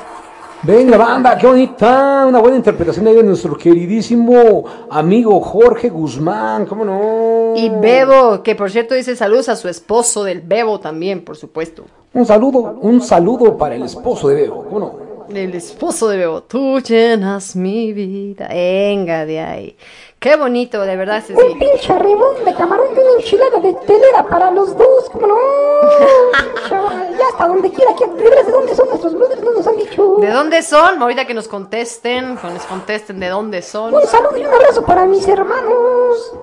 Venga, 0.64 0.98
banda, 0.98 1.38
qué 1.38 1.46
bonita. 1.46 2.26
Una 2.28 2.40
buena 2.40 2.58
interpretación 2.58 3.06
ahí 3.06 3.16
de 3.16 3.24
nuestro 3.24 3.56
queridísimo 3.56 4.66
amigo 4.90 5.40
Jorge 5.42 5.90
Guzmán, 5.90 6.66
¿cómo 6.66 6.84
no? 6.84 7.54
Y 7.56 7.70
Bebo, 7.70 8.42
que 8.42 8.56
por 8.56 8.72
cierto 8.72 8.96
dice 8.96 9.16
saludos 9.16 9.50
a 9.50 9.56
su 9.56 9.68
esposo 9.68 10.24
del 10.24 10.42
Bebo 10.42 10.80
también, 10.80 11.24
por 11.24 11.38
supuesto. 11.38 11.86
Un 12.14 12.26
saludo, 12.26 12.80
un 12.82 13.02
saludo 13.02 13.56
para 13.58 13.76
el 13.76 13.84
esposo 13.84 14.30
de 14.30 14.36
Bebo, 14.36 14.66
¿cómo 14.66 14.80
no? 14.80 15.06
El 15.30 15.54
esposo 15.54 16.10
de 16.10 16.18
Bebo. 16.18 16.44
Tú 16.44 16.80
llenas 16.80 17.56
mi 17.56 17.94
vida. 17.94 18.48
Venga 18.48 19.26
de 19.26 19.40
ahí. 19.40 19.78
Qué 20.26 20.35
bonito, 20.35 20.81
de 20.81 20.95
verdad, 20.95 21.23
Un 21.30 21.35
Ceci. 21.35 21.53
pinche 21.53 21.99
rimón 21.99 22.43
de 22.43 22.56
camarón 22.56 22.88
y 22.95 22.99
una 22.99 23.11
enchilada 23.19 23.60
de 23.60 23.76
telera 23.76 24.26
para 24.27 24.49
los 24.49 24.76
dos, 24.76 25.07
¿cómo 25.11 25.27
no? 25.27 25.35
Chaval, 26.68 27.15
ya 27.15 27.27
hasta 27.31 27.47
donde 27.47 27.69
quiera, 27.72 27.91
que 27.95 28.07
¿de 28.07 28.52
dónde 28.52 28.73
son 28.73 28.89
nuestros 28.89 29.14
brothers? 29.14 29.43
No 29.43 29.52
nos 29.52 29.68
han 29.68 29.77
dicho. 29.77 30.15
¿De 30.15 30.31
dónde 30.31 30.64
son? 30.64 30.99
Ahorita 30.99 31.27
que 31.27 31.35
nos 31.35 31.47
contesten, 31.47 32.38
que 32.38 32.47
nos 32.47 32.64
contesten 32.64 33.19
de 33.19 33.30
dónde 33.30 33.61
son. 33.61 33.93
Un 33.93 34.02
saludo 34.07 34.35
y 34.35 34.45
un 34.47 34.52
abrazo 34.52 34.84
para 34.84 35.06
mis 35.06 35.27
hermanos. 35.27 36.34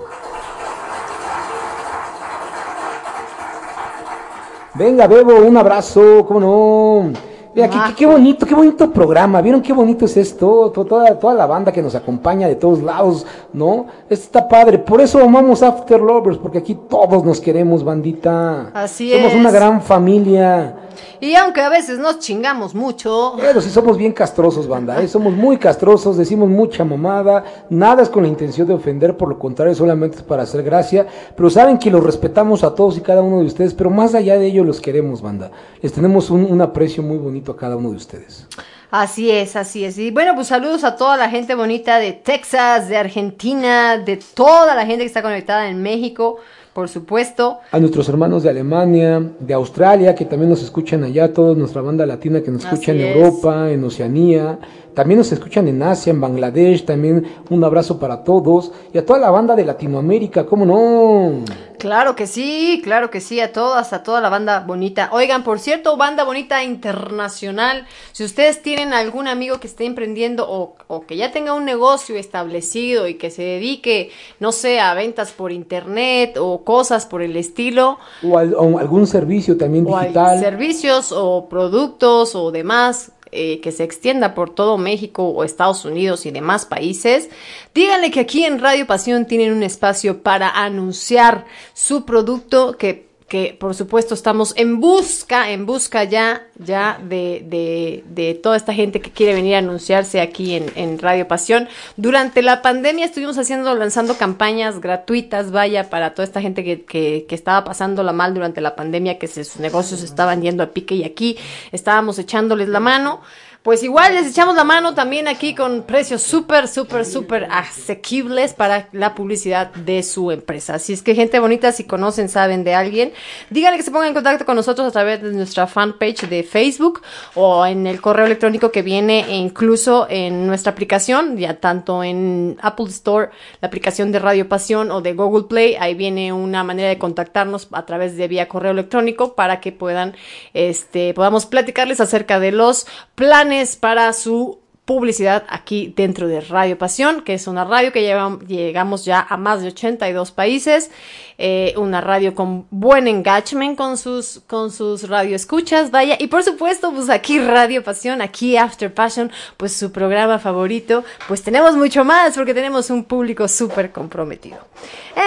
Venga, 4.74 5.08
Bebo, 5.08 5.34
un 5.40 5.56
abrazo, 5.56 6.24
¿cómo 6.28 6.38
no? 6.38 7.31
Mira, 7.54 7.68
qué, 7.68 7.78
qué- 7.88 7.94
qué 7.94 8.06
bonito, 8.06 8.46
qué 8.46 8.54
bonito 8.54 8.90
programa. 8.90 9.42
¿Vieron 9.42 9.60
qué 9.60 9.72
bonito 9.72 10.06
es 10.06 10.16
esto? 10.16 10.70
To- 10.74 10.84
Toda, 10.86 11.18
toda 11.18 11.34
la 11.34 11.46
banda 11.46 11.70
que 11.70 11.82
nos 11.82 11.94
acompaña 11.94 12.48
de 12.48 12.56
todos 12.56 12.82
lados, 12.82 13.26
¿no? 13.52 13.86
Esto 14.08 14.24
está 14.38 14.48
padre. 14.48 14.78
Por 14.78 15.00
eso 15.00 15.18
amamos 15.20 15.62
After 15.62 16.00
Lovers, 16.00 16.38
porque 16.38 16.58
aquí 16.58 16.74
todos 16.88 17.24
nos 17.24 17.40
queremos, 17.40 17.84
bandita. 17.84 18.70
Así 18.72 19.12
Somos 19.12 19.32
es. 19.32 19.38
una 19.38 19.50
gran 19.50 19.82
familia. 19.82 20.76
Y 21.20 21.34
aunque 21.34 21.60
a 21.60 21.68
veces 21.68 21.98
nos 21.98 22.18
chingamos 22.18 22.74
mucho, 22.74 23.34
Pero 23.40 23.60
sí 23.60 23.70
somos 23.70 23.96
bien 23.96 24.12
castrosos, 24.12 24.66
banda. 24.66 25.02
¿eh? 25.02 25.08
Somos 25.08 25.32
muy 25.32 25.58
castrosos, 25.58 26.16
decimos 26.16 26.48
mucha 26.48 26.84
mamada. 26.84 27.44
Nada 27.70 28.02
es 28.02 28.08
con 28.08 28.22
la 28.22 28.28
intención 28.28 28.66
de 28.66 28.74
ofender, 28.74 29.16
por 29.16 29.28
lo 29.28 29.38
contrario, 29.38 29.74
solamente 29.74 30.18
es 30.18 30.22
para 30.22 30.42
hacer 30.42 30.62
gracia. 30.62 31.06
Pero 31.36 31.50
saben 31.50 31.78
que 31.78 31.90
los 31.90 32.02
respetamos 32.02 32.64
a 32.64 32.74
todos 32.74 32.96
y 32.96 33.00
cada 33.00 33.22
uno 33.22 33.40
de 33.40 33.46
ustedes. 33.46 33.74
Pero 33.74 33.90
más 33.90 34.14
allá 34.14 34.38
de 34.38 34.46
ello, 34.46 34.64
los 34.64 34.80
queremos, 34.80 35.22
banda. 35.22 35.50
Les 35.80 35.92
tenemos 35.92 36.30
un, 36.30 36.44
un 36.44 36.60
aprecio 36.60 37.02
muy 37.02 37.18
bonito 37.18 37.52
a 37.52 37.56
cada 37.56 37.76
uno 37.76 37.90
de 37.90 37.96
ustedes. 37.96 38.46
Así 38.92 39.30
es, 39.30 39.56
así 39.56 39.86
es. 39.86 39.96
Y 39.96 40.10
bueno, 40.10 40.34
pues 40.34 40.48
saludos 40.48 40.84
a 40.84 40.96
toda 40.96 41.16
la 41.16 41.30
gente 41.30 41.54
bonita 41.54 41.98
de 41.98 42.12
Texas, 42.12 42.90
de 42.90 42.98
Argentina, 42.98 43.96
de 43.96 44.18
toda 44.18 44.74
la 44.74 44.84
gente 44.84 44.98
que 45.04 45.06
está 45.06 45.22
conectada 45.22 45.68
en 45.68 45.80
México, 45.80 46.40
por 46.72 46.88
supuesto. 46.88 47.58
A 47.70 47.78
nuestros 47.78 48.08
hermanos 48.08 48.42
de 48.42 48.50
Alemania, 48.50 49.22
de 49.38 49.54
Australia, 49.54 50.14
que 50.14 50.24
también 50.24 50.50
nos 50.50 50.62
escuchan 50.62 51.04
allá, 51.04 51.32
toda 51.32 51.54
nuestra 51.54 51.82
banda 51.82 52.06
latina 52.06 52.40
que 52.42 52.50
nos 52.50 52.64
escucha 52.64 52.92
en 52.92 53.00
es. 53.00 53.16
Europa, 53.16 53.70
en 53.70 53.84
Oceanía. 53.84 54.58
También 54.94 55.18
nos 55.18 55.32
escuchan 55.32 55.68
en 55.68 55.82
Asia, 55.82 56.10
en 56.10 56.20
Bangladesh. 56.20 56.84
También 56.84 57.26
un 57.50 57.64
abrazo 57.64 57.98
para 57.98 58.24
todos. 58.24 58.72
Y 58.92 58.98
a 58.98 59.06
toda 59.06 59.18
la 59.18 59.30
banda 59.30 59.56
de 59.56 59.64
Latinoamérica, 59.64 60.46
¿cómo 60.46 60.64
no? 60.66 61.44
Claro 61.78 62.14
que 62.14 62.28
sí, 62.28 62.80
claro 62.84 63.10
que 63.10 63.20
sí, 63.20 63.40
a 63.40 63.52
todas, 63.52 63.92
a 63.92 64.02
toda 64.04 64.20
la 64.20 64.28
banda 64.28 64.60
bonita. 64.60 65.08
Oigan, 65.12 65.42
por 65.42 65.58
cierto, 65.58 65.96
banda 65.96 66.22
bonita 66.22 66.62
internacional, 66.62 67.86
si 68.12 68.22
ustedes 68.24 68.62
tienen 68.62 68.94
algún 68.94 69.26
amigo 69.26 69.58
que 69.58 69.66
esté 69.66 69.84
emprendiendo 69.84 70.46
o, 70.48 70.76
o 70.86 71.00
que 71.06 71.16
ya 71.16 71.32
tenga 71.32 71.54
un 71.54 71.64
negocio 71.64 72.14
establecido 72.16 73.08
y 73.08 73.14
que 73.14 73.30
se 73.30 73.42
dedique, 73.42 74.10
no 74.38 74.52
sé, 74.52 74.78
a 74.78 74.94
ventas 74.94 75.32
por 75.32 75.50
internet 75.50 76.36
o 76.40 76.62
cosas 76.62 77.06
por 77.06 77.20
el 77.20 77.36
estilo, 77.36 77.98
O, 78.22 78.38
al- 78.38 78.54
o 78.54 78.78
algún 78.78 79.08
servicio 79.08 79.56
también 79.56 79.84
o 79.88 79.98
digital. 79.98 80.38
servicios 80.38 81.10
o 81.10 81.48
productos 81.48 82.36
o 82.36 82.52
demás 82.52 83.10
eh, 83.32 83.60
que 83.60 83.72
se 83.72 83.82
extienda 83.82 84.34
por 84.34 84.54
todo 84.54 84.78
México 84.78 85.28
o 85.28 85.42
Estados 85.42 85.84
Unidos 85.84 86.26
y 86.26 86.30
demás 86.30 86.66
países, 86.66 87.30
díganle 87.74 88.10
que 88.10 88.20
aquí 88.20 88.44
en 88.44 88.60
Radio 88.60 88.86
Pasión 88.86 89.26
tienen 89.26 89.52
un 89.52 89.62
espacio 89.62 90.22
para 90.22 90.50
anunciar 90.50 91.46
su 91.72 92.04
producto 92.04 92.76
que 92.76 93.11
que 93.32 93.56
por 93.58 93.74
supuesto 93.74 94.12
estamos 94.12 94.52
en 94.58 94.78
busca, 94.78 95.52
en 95.52 95.64
busca 95.64 96.04
ya, 96.04 96.42
ya 96.58 97.00
de, 97.02 97.42
de, 97.46 98.04
de 98.10 98.34
toda 98.34 98.58
esta 98.58 98.74
gente 98.74 99.00
que 99.00 99.10
quiere 99.10 99.32
venir 99.32 99.54
a 99.54 99.60
anunciarse 99.60 100.20
aquí 100.20 100.54
en, 100.54 100.70
en 100.76 100.98
Radio 100.98 101.26
Pasión. 101.26 101.66
Durante 101.96 102.42
la 102.42 102.60
pandemia 102.60 103.06
estuvimos 103.06 103.38
haciendo, 103.38 103.74
lanzando 103.74 104.18
campañas 104.18 104.82
gratuitas, 104.82 105.50
vaya, 105.50 105.88
para 105.88 106.12
toda 106.12 106.24
esta 106.24 106.42
gente 106.42 106.62
que, 106.62 106.82
que, 106.84 107.24
que 107.26 107.34
estaba 107.34 107.64
pasándola 107.64 108.12
mal 108.12 108.34
durante 108.34 108.60
la 108.60 108.76
pandemia, 108.76 109.18
que 109.18 109.28
sus 109.28 109.56
negocios 109.56 110.02
estaban 110.02 110.42
yendo 110.42 110.62
a 110.62 110.66
pique 110.66 110.94
y 110.94 111.04
aquí 111.04 111.38
estábamos 111.70 112.18
echándoles 112.18 112.68
la 112.68 112.80
mano. 112.80 113.22
Pues 113.62 113.84
igual 113.84 114.16
les 114.16 114.26
echamos 114.26 114.56
la 114.56 114.64
mano 114.64 114.92
también 114.92 115.28
aquí 115.28 115.54
con 115.54 115.84
precios 115.84 116.20
súper, 116.22 116.66
súper, 116.66 117.04
súper 117.04 117.46
asequibles 117.48 118.54
para 118.54 118.88
la 118.90 119.14
publicidad 119.14 119.72
de 119.72 120.02
su 120.02 120.32
empresa. 120.32 120.74
Así 120.74 120.92
es 120.92 121.00
que 121.00 121.14
gente 121.14 121.38
bonita, 121.38 121.70
si 121.70 121.84
conocen, 121.84 122.28
saben 122.28 122.64
de 122.64 122.74
alguien, 122.74 123.12
díganle 123.50 123.76
que 123.76 123.84
se 123.84 123.92
pongan 123.92 124.08
en 124.08 124.14
contacto 124.14 124.44
con 124.44 124.56
nosotros 124.56 124.88
a 124.88 124.90
través 124.90 125.22
de 125.22 125.30
nuestra 125.30 125.68
fanpage 125.68 126.28
de 126.28 126.42
Facebook 126.42 127.02
o 127.36 127.64
en 127.64 127.86
el 127.86 128.00
correo 128.00 128.26
electrónico 128.26 128.72
que 128.72 128.82
viene 128.82 129.26
incluso 129.28 130.08
en 130.10 130.44
nuestra 130.48 130.72
aplicación, 130.72 131.36
ya 131.36 131.60
tanto 131.60 132.02
en 132.02 132.58
Apple 132.62 132.86
Store, 132.86 133.30
la 133.60 133.68
aplicación 133.68 134.10
de 134.10 134.18
Radio 134.18 134.48
Pasión 134.48 134.90
o 134.90 135.02
de 135.02 135.12
Google 135.12 135.44
Play, 135.44 135.76
ahí 135.78 135.94
viene 135.94 136.32
una 136.32 136.64
manera 136.64 136.88
de 136.88 136.98
contactarnos 136.98 137.68
a 137.70 137.86
través 137.86 138.16
de 138.16 138.26
vía 138.26 138.48
correo 138.48 138.72
electrónico 138.72 139.36
para 139.36 139.60
que 139.60 139.70
puedan, 139.70 140.16
este, 140.52 141.14
podamos 141.14 141.46
platicarles 141.46 142.00
acerca 142.00 142.40
de 142.40 142.50
los 142.50 142.88
planes 143.14 143.51
para 143.80 144.12
su 144.12 144.58
publicidad 144.84 145.44
aquí 145.48 145.92
dentro 145.96 146.26
de 146.26 146.40
Radio 146.40 146.76
Pasión, 146.76 147.22
que 147.22 147.34
es 147.34 147.46
una 147.46 147.64
radio 147.64 147.92
que 147.92 148.02
lleva- 148.02 148.38
llegamos 148.48 149.04
ya 149.04 149.24
a 149.28 149.36
más 149.36 149.62
de 149.62 149.68
82 149.68 150.32
países, 150.32 150.90
eh, 151.38 151.72
una 151.76 152.00
radio 152.00 152.34
con 152.34 152.66
buen 152.70 153.06
engagement 153.06 153.76
con 153.78 153.96
sus, 153.96 154.40
con 154.48 154.72
sus 154.72 155.08
radioescuchas, 155.08 155.92
vaya, 155.92 156.16
y 156.18 156.26
por 156.26 156.42
supuesto, 156.42 156.92
pues 156.92 157.10
aquí 157.10 157.38
Radio 157.38 157.84
Pasión, 157.84 158.20
aquí 158.22 158.56
After 158.56 158.92
Passion, 158.92 159.30
pues 159.56 159.72
su 159.72 159.92
programa 159.92 160.40
favorito, 160.40 161.04
pues 161.28 161.42
tenemos 161.42 161.76
mucho 161.76 162.04
más 162.04 162.34
porque 162.34 162.52
tenemos 162.52 162.90
un 162.90 163.04
público 163.04 163.46
súper 163.46 163.92
comprometido. 163.92 164.58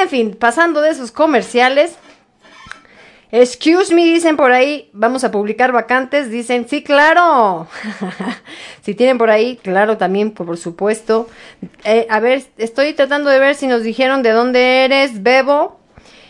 En 0.01 0.09
fin, 0.09 0.35
pasando 0.37 0.81
de 0.81 0.89
esos 0.89 1.11
comerciales, 1.11 1.95
Excuse 3.37 3.93
me, 3.93 4.05
dicen 4.05 4.37
por 4.37 4.53
ahí, 4.53 4.89
vamos 4.93 5.25
a 5.25 5.31
publicar 5.31 5.73
vacantes, 5.73 6.31
dicen, 6.31 6.69
sí, 6.69 6.81
claro. 6.81 7.67
si 8.81 8.95
tienen 8.95 9.17
por 9.17 9.29
ahí, 9.29 9.57
claro, 9.57 9.97
también, 9.97 10.31
por 10.31 10.55
supuesto. 10.55 11.27
Eh, 11.83 12.07
a 12.09 12.21
ver, 12.21 12.45
estoy 12.57 12.93
tratando 12.93 13.29
de 13.29 13.39
ver 13.39 13.55
si 13.55 13.67
nos 13.67 13.83
dijeron 13.83 14.23
de 14.23 14.31
dónde 14.31 14.85
eres, 14.85 15.21
Bebo. 15.21 15.81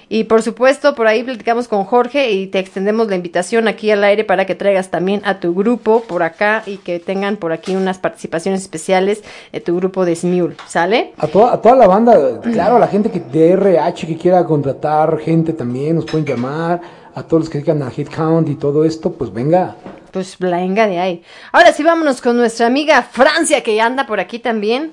Y 0.09 0.25
por 0.25 0.41
supuesto, 0.41 0.95
por 0.95 1.07
ahí 1.07 1.23
platicamos 1.23 1.67
con 1.67 1.83
Jorge 1.85 2.31
y 2.31 2.47
te 2.47 2.59
extendemos 2.59 3.07
la 3.07 3.15
invitación 3.15 3.67
aquí 3.67 3.91
al 3.91 4.03
aire 4.03 4.23
para 4.23 4.45
que 4.45 4.55
traigas 4.55 4.91
también 4.91 5.21
a 5.25 5.39
tu 5.39 5.53
grupo 5.53 6.01
por 6.01 6.23
acá 6.23 6.63
y 6.65 6.77
que 6.77 6.99
tengan 6.99 7.37
por 7.37 7.51
aquí 7.51 7.75
unas 7.75 7.97
participaciones 7.97 8.61
especiales 8.61 9.23
de 9.51 9.61
tu 9.61 9.75
grupo 9.75 10.05
de 10.05 10.15
Smule, 10.15 10.55
¿sale? 10.67 11.13
A 11.17 11.27
toda, 11.27 11.53
a 11.53 11.61
toda 11.61 11.75
la 11.75 11.87
banda, 11.87 12.41
claro, 12.41 12.75
a 12.75 12.79
la 12.79 12.87
gente 12.87 13.09
que 13.09 13.19
de 13.19 13.51
RH 13.51 14.07
que 14.07 14.17
quiera 14.17 14.45
contratar 14.45 15.17
gente 15.19 15.53
también, 15.53 15.95
nos 15.95 16.05
pueden 16.05 16.25
llamar. 16.25 16.81
A 17.15 17.23
todos 17.23 17.43
los 17.43 17.49
que 17.49 17.59
dedican 17.59 17.81
a 17.81 17.89
Headcount 17.89 18.49
y 18.49 18.55
todo 18.55 18.83
esto, 18.83 19.13
pues 19.13 19.31
venga. 19.31 19.77
Pues 20.11 20.37
venga 20.37 20.85
de 20.85 20.99
ahí. 20.99 21.23
Ahora 21.53 21.71
sí, 21.71 21.81
vámonos 21.81 22.19
con 22.19 22.35
nuestra 22.35 22.67
amiga 22.67 23.01
Francia, 23.03 23.63
que 23.63 23.79
anda 23.79 24.05
por 24.05 24.19
aquí 24.19 24.39
también. 24.39 24.91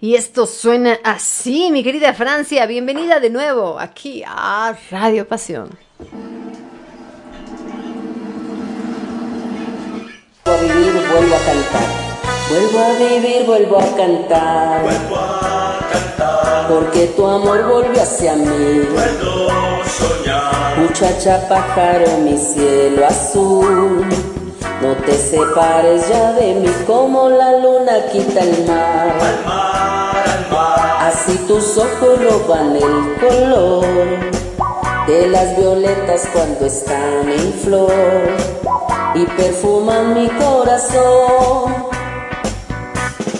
Y 0.00 0.14
esto 0.14 0.46
suena 0.46 0.98
así, 1.04 1.70
mi 1.72 1.82
querida 1.82 2.12
Francia. 2.12 2.66
Bienvenida 2.66 3.20
de 3.20 3.30
nuevo 3.30 3.78
aquí 3.78 4.22
a 4.26 4.76
Radio 4.90 5.26
Pasión. 5.26 5.70
Vuelvo 10.44 10.52
a 10.54 10.74
vivir, 10.74 10.92
vuelvo 11.08 11.34
a 11.34 11.38
cantar. 11.38 12.06
Vuelvo 12.50 12.78
a 12.78 12.92
vivir, 12.98 13.46
vuelvo 13.46 13.78
a 13.78 13.96
cantar. 13.96 14.82
Vuelvo 14.82 15.16
a 15.16 15.78
cantar, 15.92 16.68
Porque 16.68 17.06
tu 17.16 17.26
amor 17.26 17.64
volvió 17.66 18.02
hacia 18.02 18.34
mí. 18.34 18.86
puedo 18.92 19.48
soñar. 19.84 20.78
Muchacha 20.78 21.48
pájaro, 21.48 22.18
mi 22.18 22.36
cielo 22.36 23.06
azul. 23.06 24.06
No 24.82 24.94
te 24.94 25.12
separes 25.16 26.08
ya 26.08 26.32
de 26.32 26.54
mí 26.54 26.68
como 26.86 27.28
la 27.30 27.52
luna 27.58 28.06
quita 28.12 28.40
el 28.40 28.66
mar. 28.66 29.08
Al 29.08 29.44
mar, 29.46 30.24
al 30.28 30.50
mar, 30.50 30.98
Así 31.08 31.36
tus 31.48 31.78
ojos 31.78 32.18
roban 32.22 32.76
el 32.76 33.16
color 33.20 33.86
de 35.06 35.28
las 35.28 35.56
violetas 35.56 36.28
cuando 36.32 36.66
están 36.66 37.28
en 37.28 37.52
flor. 37.54 37.92
y 39.14 39.24
perfuman 39.24 40.12
mi 40.14 40.28
corazón. 40.28 41.74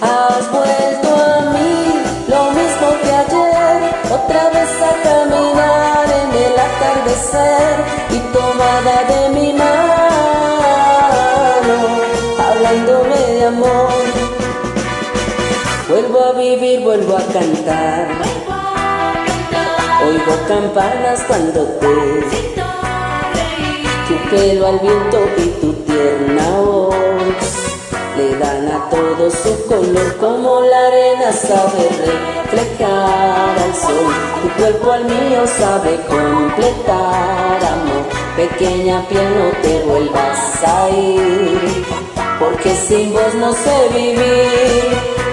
Has 0.01 0.51
vuelto 0.51 1.09
a 1.15 1.41
mí, 1.53 2.03
lo 2.29 2.43
mismo 2.53 2.89
que 3.03 3.13
ayer, 3.13 3.95
otra 4.11 4.49
vez 4.51 4.71
a 4.91 4.93
caminar 5.03 6.07
en 6.23 6.31
el 6.45 6.55
atardecer 6.69 7.75
y 8.11 8.19
tomada 8.33 9.05
de 9.05 9.29
mi 9.39 9.53
vivir, 16.77 16.85
vuelvo 16.85 17.17
a 17.17 17.23
cantar. 17.33 18.09
Oigo 20.07 20.37
campanas 20.49 21.25
cuando 21.27 21.65
te 21.65 21.87
tu 24.09 24.31
pelo 24.31 24.67
al 24.67 24.79
viento 24.79 25.19
y 25.37 25.47
tu 25.61 25.73
tierna 25.73 26.61
voz 26.61 26.95
le 28.17 28.37
dan 28.39 28.69
a 28.71 28.89
todo 28.89 29.31
su 29.31 29.67
color 29.67 30.17
como 30.19 30.61
la 30.61 30.87
arena 30.87 31.33
sabe 31.33 31.89
reflejar 32.05 33.59
al 33.59 33.75
sol. 33.75 34.15
Tu 34.43 34.49
cuerpo 34.61 34.93
al 34.93 35.05
mío 35.05 35.47
sabe 35.47 35.99
completar 36.09 37.65
amor. 37.65 38.07
Pequeña 38.37 39.07
piel 39.09 39.25
no 39.39 39.51
te 39.63 39.83
vuelvas 39.85 40.63
a 40.65 40.89
ir, 40.91 41.85
porque 42.39 42.75
sin 42.75 43.13
vos 43.13 43.35
no 43.35 43.53
sé 43.53 43.89
vivir. 43.95 45.26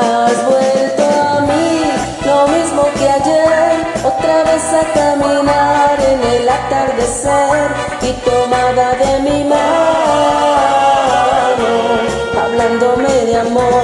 Has 0.00 0.38
vuelto 0.48 1.02
a 1.02 1.40
mí, 1.40 1.90
lo 2.24 2.46
mismo 2.46 2.82
que 2.96 3.10
ayer, 3.10 3.84
otra 4.04 4.44
vez 4.44 4.62
a 4.72 4.84
caminar 4.94 5.98
en 6.00 6.22
el 6.34 6.48
atardecer 6.48 7.72
y 8.02 8.12
tomada 8.28 8.94
de 8.94 9.12
mi 9.28 9.42
mano, 9.42 9.58
hablándome 12.40 13.12
de 13.26 13.36
amor. 13.38 13.82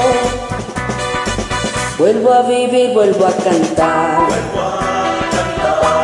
Vuelvo 1.98 2.32
a 2.32 2.42
vivir, 2.42 2.92
vuelvo 2.94 3.26
a 3.26 3.32
cantar, 3.32 4.28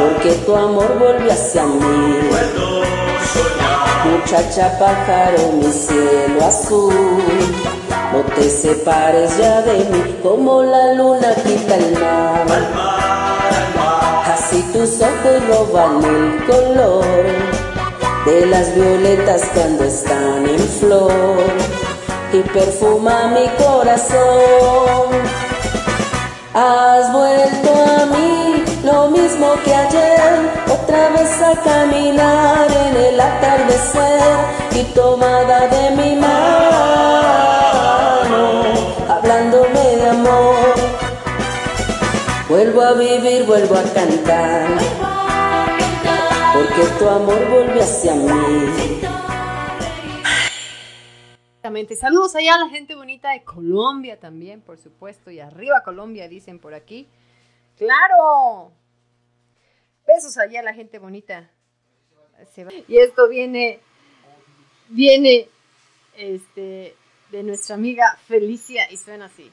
porque 0.00 0.32
tu 0.44 0.56
amor 0.56 0.98
vuelve 0.98 1.30
hacia 1.30 1.66
mí. 1.66 2.79
Muchacha 4.04 4.78
pájaro, 4.78 5.52
mi 5.52 5.72
cielo 5.72 6.44
azul. 6.44 6.94
No 8.12 8.20
te 8.34 8.50
separes 8.50 9.38
ya 9.38 9.62
de 9.62 9.84
mí 9.84 10.16
como 10.22 10.62
la 10.62 10.94
luna 10.94 11.34
quita 11.44 11.76
el 11.76 11.92
mar. 11.92 12.46
Así 14.32 14.62
tus 14.72 15.00
ojos 15.00 15.46
roban 15.48 16.04
el 16.04 16.44
color 16.46 17.04
de 18.26 18.46
las 18.46 18.74
violetas 18.74 19.42
cuando 19.54 19.84
están 19.84 20.46
en 20.46 20.58
flor 20.58 21.38
y 22.32 22.40
perfuma 22.40 23.28
mi 23.28 23.48
corazón. 23.62 25.08
Has 26.52 27.12
vuelto 27.12 27.70
a 27.72 28.06
mí, 28.06 28.64
lo 28.82 29.08
mismo 29.10 29.54
que 29.64 29.74
ayer, 29.74 30.50
otra 30.90 31.08
vez 31.10 31.40
a 31.40 31.54
caminar 31.62 32.68
en 32.68 32.96
el 32.96 33.20
atardecer 33.20 34.40
y 34.72 34.82
tomada 34.92 35.68
de 35.68 35.90
mi 35.94 36.16
mano, 36.16 36.32
hablándome 39.08 39.96
de 39.96 40.08
amor. 40.08 40.74
Vuelvo 42.48 42.82
a 42.82 42.94
vivir, 42.94 43.44
vuelvo 43.46 43.76
a 43.76 43.84
cantar, 43.94 44.66
porque 46.54 46.82
tu 46.98 47.08
amor 47.08 47.48
vuelve 47.48 47.82
hacia 47.82 48.14
mí. 48.16 48.96
Saludos 51.98 52.34
allá 52.34 52.56
a 52.56 52.58
la 52.58 52.68
gente 52.68 52.96
bonita 52.96 53.30
de 53.30 53.44
Colombia 53.44 54.18
también, 54.18 54.60
por 54.60 54.76
supuesto. 54.76 55.30
Y 55.30 55.38
arriba 55.38 55.82
Colombia, 55.84 56.28
dicen 56.28 56.58
por 56.58 56.74
aquí. 56.74 57.08
¡Claro! 57.76 58.72
Besos 60.06 60.36
allá 60.38 60.60
a 60.60 60.62
la 60.62 60.74
gente 60.74 60.98
bonita. 60.98 61.50
Y 62.88 62.98
esto 62.98 63.28
viene, 63.28 63.80
viene 64.88 65.48
este, 66.16 66.94
de 67.30 67.42
nuestra 67.42 67.74
amiga 67.74 68.18
Felicia 68.26 68.90
y 68.90 68.96
suena 68.96 69.26
así. 69.26 69.50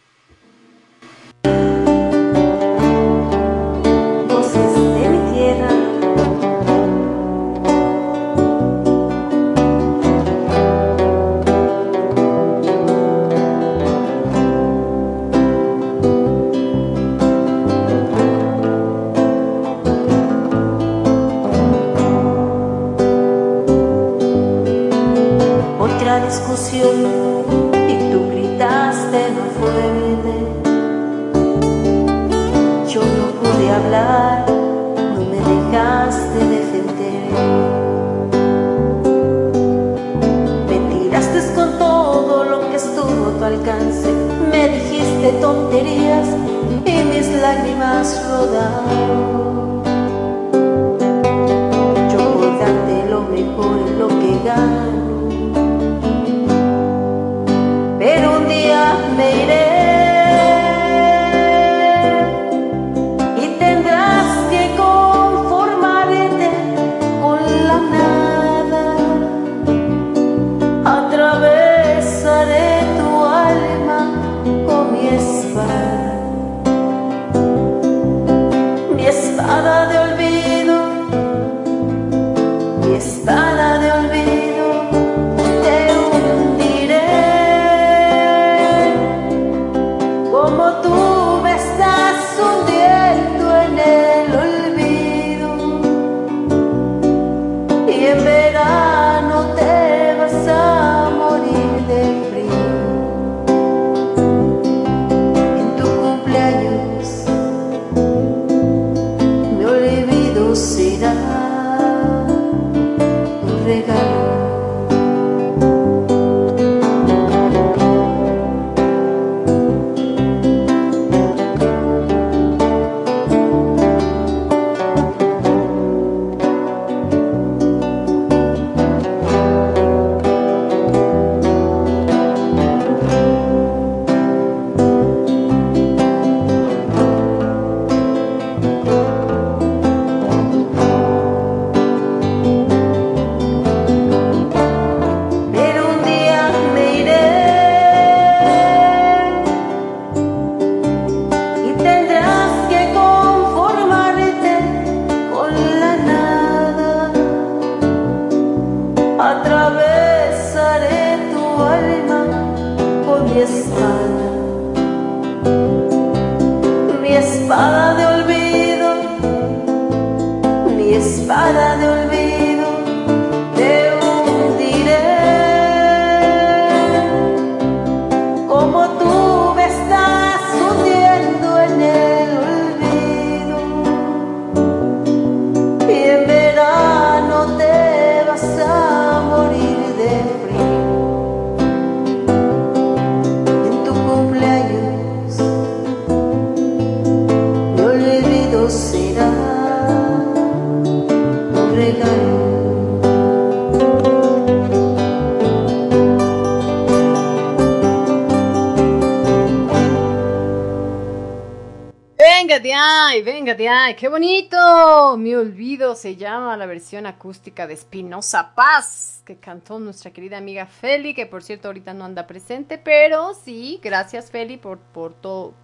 Ahí, 213.88 213.96
qué 213.96 214.10
bonito. 214.10 215.18
Mi 215.18 215.34
olvido 215.34 215.96
se 215.96 216.16
llama 216.16 216.58
la 216.58 216.66
versión 216.66 217.06
acústica 217.06 217.68
de 217.68 217.74
Espinosa 217.74 218.54
Paz, 218.54 219.22
que 219.26 219.38
cantó 219.38 219.80
nuestra 219.80 220.12
querida 220.12 220.38
amiga 220.38 220.66
Feli, 220.66 221.14
que 221.14 221.26
por 221.26 221.42
cierto 221.42 221.70
ahorita 221.70 221.94
no 221.94 222.06
anda 222.06 222.28
presente, 222.28 222.78
pero 222.78 223.34
sí, 223.34 223.80
gracias 223.82 224.30
Feli 224.30 224.58
por, 224.58 224.80
por, 224.80 225.14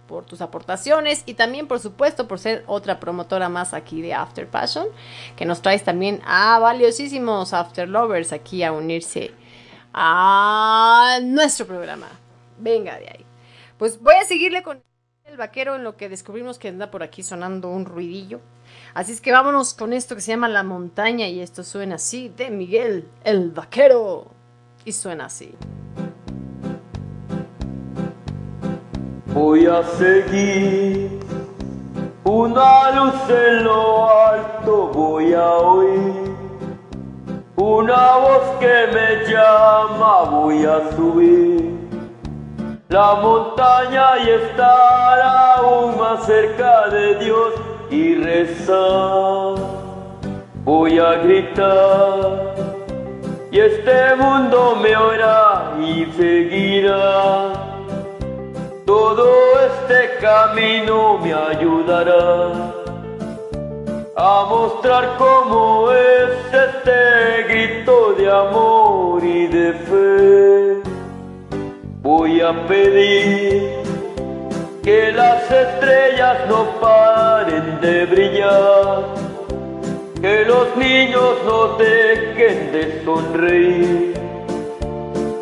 por 0.06 0.24
tus 0.24 0.40
aportaciones 0.40 1.22
y 1.26 1.34
también 1.34 1.68
por 1.68 1.80
supuesto 1.80 2.26
por 2.26 2.38
ser 2.38 2.64
otra 2.66 2.98
promotora 2.98 3.48
más 3.48 3.74
aquí 3.74 4.00
de 4.00 4.14
After 4.14 4.48
Passion, 4.48 4.86
que 5.36 5.44
nos 5.44 5.60
traes 5.60 5.84
también 5.84 6.20
a 6.24 6.58
valiosísimos 6.58 7.52
After 7.52 7.88
Lovers 7.88 8.32
aquí 8.32 8.62
a 8.62 8.72
unirse 8.72 9.32
a 9.92 11.18
nuestro 11.22 11.66
programa. 11.66 12.08
Venga 12.58 12.98
de 12.98 13.08
ahí. 13.08 13.26
Pues 13.76 14.00
voy 14.00 14.14
a 14.14 14.24
seguirle 14.24 14.62
con 14.62 14.82
el 15.34 15.38
vaquero 15.38 15.74
en 15.74 15.82
lo 15.82 15.96
que 15.96 16.08
descubrimos 16.08 16.60
que 16.60 16.68
anda 16.68 16.92
por 16.92 17.02
aquí 17.02 17.24
sonando 17.24 17.68
un 17.68 17.86
ruidillo. 17.86 18.38
Así 18.94 19.10
es 19.10 19.20
que 19.20 19.32
vámonos 19.32 19.74
con 19.74 19.92
esto 19.92 20.14
que 20.14 20.20
se 20.20 20.30
llama 20.30 20.48
La 20.48 20.62
Montaña 20.62 21.26
y 21.26 21.40
esto 21.40 21.64
suena 21.64 21.96
así 21.96 22.28
de 22.28 22.50
Miguel 22.50 23.08
el 23.24 23.50
Vaquero. 23.50 24.28
Y 24.84 24.92
suena 24.92 25.24
así. 25.24 25.52
Voy 29.26 29.66
a 29.66 29.82
seguir 29.82 31.18
una 32.22 32.92
luz 32.92 33.14
en 33.28 33.64
lo 33.64 34.08
alto, 34.08 34.86
voy 34.94 35.34
a 35.34 35.50
oír 35.50 36.32
una 37.56 38.16
voz 38.18 38.58
que 38.60 38.86
me 38.92 39.32
llama, 39.32 40.30
voy 40.30 40.64
a 40.64 40.92
subir 40.94 41.73
la 42.94 43.16
montaña 43.16 44.06
y 44.24 44.30
estar 44.30 45.20
aún 45.20 45.98
más 45.98 46.24
cerca 46.26 46.88
de 46.90 47.16
Dios 47.16 47.52
y 47.90 48.14
rezar. 48.14 49.56
Voy 50.62 51.00
a 51.00 51.14
gritar 51.24 52.54
y 53.50 53.58
este 53.58 54.14
mundo 54.14 54.76
me 54.80 54.96
oirá 54.96 55.72
y 55.80 56.06
seguirá. 56.12 57.52
Todo 58.86 59.26
este 59.68 59.98
camino 60.20 61.18
me 61.18 61.34
ayudará 61.34 62.52
a 64.16 64.46
mostrar 64.48 65.16
cómo 65.18 65.90
es 65.90 66.30
este 66.68 67.42
grito 67.48 68.12
de 68.12 68.30
amor 68.30 69.24
y 69.24 69.48
de 69.48 69.72
fe. 69.88 70.93
Voy 72.04 72.40
a 72.42 72.52
pedir 72.66 73.82
que 74.82 75.10
las 75.10 75.50
estrellas 75.50 76.36
no 76.50 76.66
paren 76.78 77.80
de 77.80 78.04
brillar, 78.04 79.04
que 80.20 80.44
los 80.44 80.76
niños 80.76 81.38
no 81.46 81.78
dejen 81.78 82.72
de 82.72 83.02
sonreír, 83.06 84.12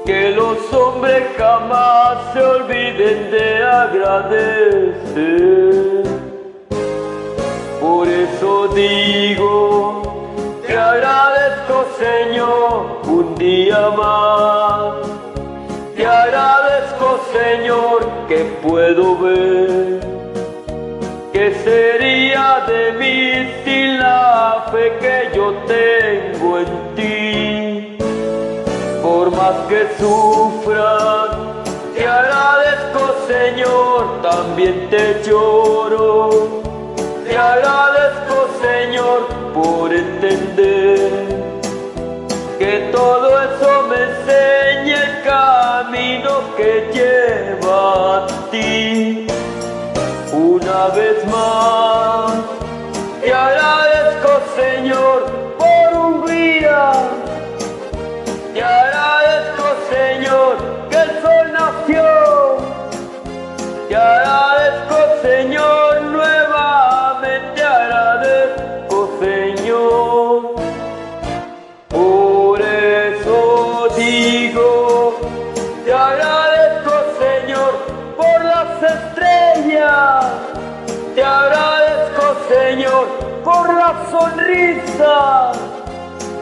que 0.07 0.31
los 0.31 0.73
hombres 0.73 1.25
jamás 1.37 2.33
se 2.33 2.41
olviden 2.41 3.33
de 3.33 3.65
agradecer. 3.65 4.85
Por 7.81 8.07
eso 8.07 8.69
digo, 8.69 10.01
te 10.65 10.79
agradezco 10.79 11.87
Señor 11.99 13.01
un 13.09 13.35
día 13.35 13.91
más. 13.97 15.22
Te 16.03 16.09
agradezco 16.09 17.21
Señor 17.33 18.11
que 18.27 18.39
puedo 18.61 19.17
ver. 19.19 20.01
¿Qué 21.33 21.55
sería 21.63 22.65
de 22.67 22.93
mí 22.95 23.49
sin 23.65 24.01
la 24.01 24.67
fe 24.73 24.99
que 24.99 25.31
yo 25.33 25.55
tengo 25.69 26.59
en 26.59 26.95
ti? 26.97 27.97
Por 29.01 29.31
más 29.31 29.55
que 29.69 29.87
sufran, 29.97 31.53
te 31.95 32.05
agradezco 32.05 33.15
Señor, 33.29 34.23
también 34.23 34.91
te 34.91 35.23
lloro. 35.25 36.63
Te 37.25 37.37
agradezco 37.37 38.49
Señor 38.61 39.29
por 39.55 39.93
entender 39.95 41.32
que 42.63 42.91
todo 42.93 43.29
eso 43.43 43.71
me 43.89 43.97
enseña 44.09 44.97
el 45.03 45.23
camino 45.25 46.33
que 46.57 46.71
lleva 46.95 48.19
a 48.19 48.27
ti. 48.53 49.27
Una 50.33 50.87
vez 50.99 51.19
más, 51.27 52.35
te 53.21 53.35
agradezco 53.35 54.31
Señor 54.55 55.19
por 55.59 55.89
un 56.07 56.27
día. 56.27 56.93
Te 58.55 58.63
agradezco 58.63 59.65
Señor 59.97 60.55
que 60.89 60.99
el 61.07 61.11
sol 61.23 61.47
nació. 61.61 62.09
Te 63.89 63.97
agradezco 63.97 64.97
Señor 65.21 65.82
Señor 82.53 83.07
por 83.43 83.73
la 83.73 83.95
sonrisa, 84.11 85.53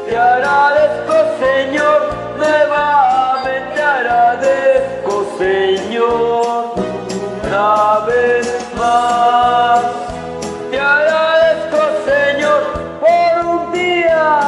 te 0.07 0.17
agradezco 0.17 1.15
Señor, 1.39 2.01
agradezco 3.85 5.27
Señor, 5.39 6.75
una 7.45 8.01
vez 8.07 8.47
más. 8.77 9.83
Te 10.71 10.81
agradezco 10.81 11.79
Señor 12.11 12.61
por 13.01 13.47
un 13.47 13.73
día. 13.73 14.41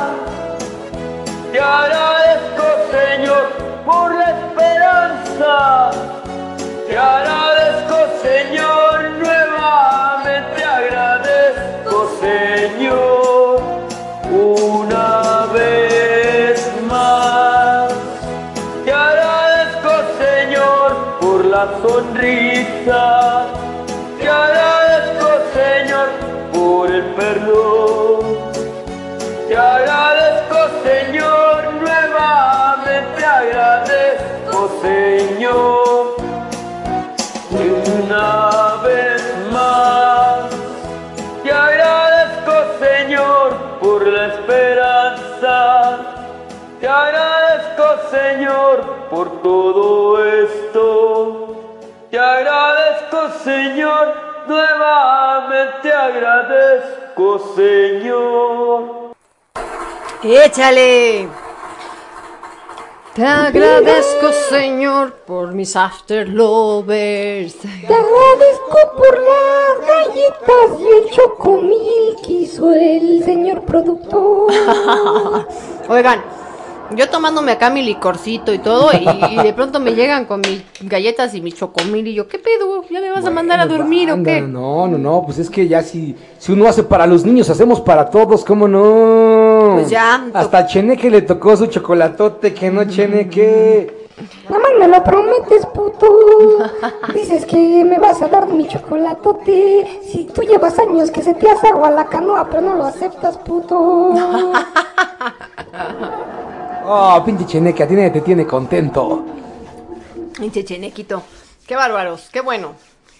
Te 1.52 1.60
agradezco, 1.60 2.64
Señor, 2.90 3.44
por 3.84 4.14
la 4.14 4.30
esperanza. 4.30 5.90
Te 6.89 6.98
agradezco, 6.98 7.41
sonrisa. 21.82 23.47
Te 24.18 24.28
agradezco, 24.28 25.28
Señor, 25.55 26.09
por 26.52 26.90
el 26.90 27.05
perdón. 27.14 28.20
Te 29.48 29.56
agradezco, 29.56 30.59
Señor, 30.82 31.74
nuevamente 31.74 33.24
agradezco, 33.24 34.70
Señor. 34.82 36.16
Una 37.51 38.80
vez 38.82 39.22
más, 39.52 40.51
te 41.43 41.52
agradezco, 41.52 42.52
Señor, 42.80 43.52
por 43.80 44.06
la 44.06 44.26
esperanza. 44.34 45.98
Te 46.80 46.89
agradezco, 46.89 47.84
Señor, 48.10 48.80
por 49.10 49.43
todo 49.43 50.24
esto. 50.24 51.41
Te 52.12 52.18
agradezco, 52.18 53.30
Señor, 53.43 54.14
nuevamente 54.47 55.90
agradezco, 55.90 57.39
Señor. 57.56 59.14
¡Échale! 60.22 61.26
Te 63.14 63.24
agradezco, 63.24 64.30
Señor, 64.51 65.14
por 65.26 65.55
mis 65.55 65.74
after 65.74 66.28
lovers. 66.28 67.56
Te 67.60 67.94
agradezco 67.94 68.78
por 68.94 69.18
las 69.18 69.89
galletas 69.89 70.80
y 70.80 70.89
el 70.89 71.10
chocomil 71.12 72.16
que 72.26 72.32
hizo 72.32 72.74
el 72.74 73.24
señor 73.24 73.62
productor. 73.64 74.52
Oigan, 75.89 76.22
Yo 76.91 77.09
tomándome 77.09 77.53
acá 77.53 77.71
mi 77.71 77.83
licorcito 77.83 78.53
y 78.53 78.59
todo, 78.59 78.91
y, 78.93 79.09
y 79.35 79.43
de 79.43 79.53
pronto 79.55 79.81
me 79.81 79.95
llegan 79.95 80.27
con 80.27 80.41
mis 80.41 80.63
galletas 80.83 81.35
y 81.35 81.41
mi 81.41 81.53
chocomil, 81.53 82.07
y 82.07 82.15
yo, 82.15 82.29
¿qué 82.29 82.39
pedo? 82.39 82.85
¿Ya 82.91 83.01
me 83.01 83.11
vas 83.11 83.25
a 83.25 83.31
mandar 83.31 83.61
a 83.61 83.67
dormir 83.67 84.11
o 84.11 84.23
qué? 84.23 84.43
No, 84.43 84.87
no, 84.87 84.99
no, 84.99 85.23
pues 85.25 85.39
es 85.39 85.49
que 85.49 85.67
ya 85.69 85.83
si, 85.83 86.15
si 86.39 86.53
uno 86.53 86.69
hace 86.69 86.83
para 86.83 87.07
los 87.07 87.25
niños, 87.25 87.49
hacemos 87.49 87.81
para 87.81 88.11
todos, 88.11 88.45
¿cómo 88.45 88.69
no? 88.69 89.71
Pues 89.75 89.91
ya, 89.91 90.27
Hasta 90.35 90.67
Cheneque 90.67 91.11
le 91.11 91.23
tocó 91.23 91.57
su 91.57 91.67
chocolatote, 91.67 92.53
que 92.53 92.71
no 92.71 92.85
Cheneque. 92.85 94.03
Nada 94.49 94.63
más 94.63 94.71
me 94.79 94.89
lo 94.89 95.03
prometes, 95.03 95.67
puto. 95.67 96.09
Dices 97.15 97.47
que 97.47 97.85
me 97.85 97.99
vas 97.99 98.21
a 98.23 98.29
dar 98.29 98.47
mi 98.49 98.69
chocolatote. 98.69 100.01
Si 100.05 100.25
tú 100.25 100.43
llevas 100.43 100.79
años 100.79 101.11
que 101.11 101.23
se 101.23 101.35
te 101.35 101.51
hace 101.51 101.69
agua 101.69 101.91
la 101.91 102.07
canoa, 102.07 102.47
pero 102.51 102.63
no 102.63 102.75
lo 102.75 102.85
aceptas, 102.85 103.39
puto. 103.39 104.13
Oh, 106.85 107.23
pinche 107.25 107.47
Cheneque, 107.47 107.83
a 107.83 107.89
ti 107.89 107.95
nadie 107.95 108.11
te 108.11 108.21
tiene 108.21 108.47
contento. 108.47 109.25
Pinche 110.39 110.65
chenequito. 110.65 111.23
Qué 111.67 111.77
bárbaros, 111.77 112.29
qué 112.33 112.41
bueno. 112.41 112.75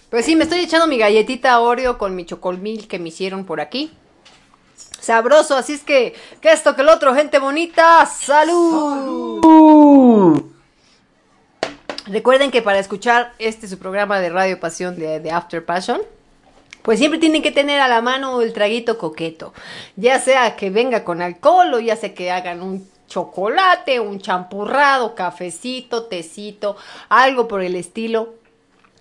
Pues 0.09 0.25
sí, 0.25 0.35
me 0.35 0.43
estoy 0.43 0.59
echando 0.59 0.85
mi 0.87 0.97
galletita 0.97 1.59
Oreo 1.59 1.97
con 1.97 2.15
mi 2.15 2.25
chocomil 2.25 2.87
que 2.87 2.99
me 2.99 3.09
hicieron 3.09 3.45
por 3.45 3.61
aquí. 3.61 3.91
Sabroso, 4.99 5.55
así 5.55 5.73
es 5.73 5.81
que, 5.81 6.13
que 6.41 6.51
esto, 6.51 6.75
que 6.75 6.81
el 6.81 6.89
otro, 6.89 7.15
gente 7.15 7.39
bonita, 7.39 8.05
salud. 8.05 9.41
Recuerden 12.07 12.51
que 12.51 12.61
para 12.61 12.79
escuchar 12.79 13.33
este 13.39 13.67
su 13.67 13.79
programa 13.79 14.19
de 14.19 14.29
Radio 14.29 14.59
Pasión 14.59 14.97
de, 14.97 15.19
de 15.19 15.31
After 15.31 15.65
Passion, 15.65 16.01
pues 16.81 16.99
siempre 16.99 17.19
tienen 17.19 17.41
que 17.41 17.51
tener 17.51 17.79
a 17.79 17.87
la 17.87 18.01
mano 18.01 18.41
el 18.41 18.51
traguito 18.51 18.97
coqueto. 18.97 19.53
Ya 19.95 20.19
sea 20.19 20.57
que 20.57 20.69
venga 20.69 21.05
con 21.05 21.21
alcohol 21.21 21.73
o 21.73 21.79
ya 21.79 21.95
sea 21.95 22.13
que 22.13 22.29
hagan 22.29 22.61
un 22.61 22.92
chocolate, 23.13 23.99
un 23.99 24.19
champurrado, 24.19 25.13
cafecito, 25.13 26.05
tecito, 26.05 26.75
algo 27.09 27.47
por 27.47 27.61
el 27.61 27.75
estilo. 27.75 28.33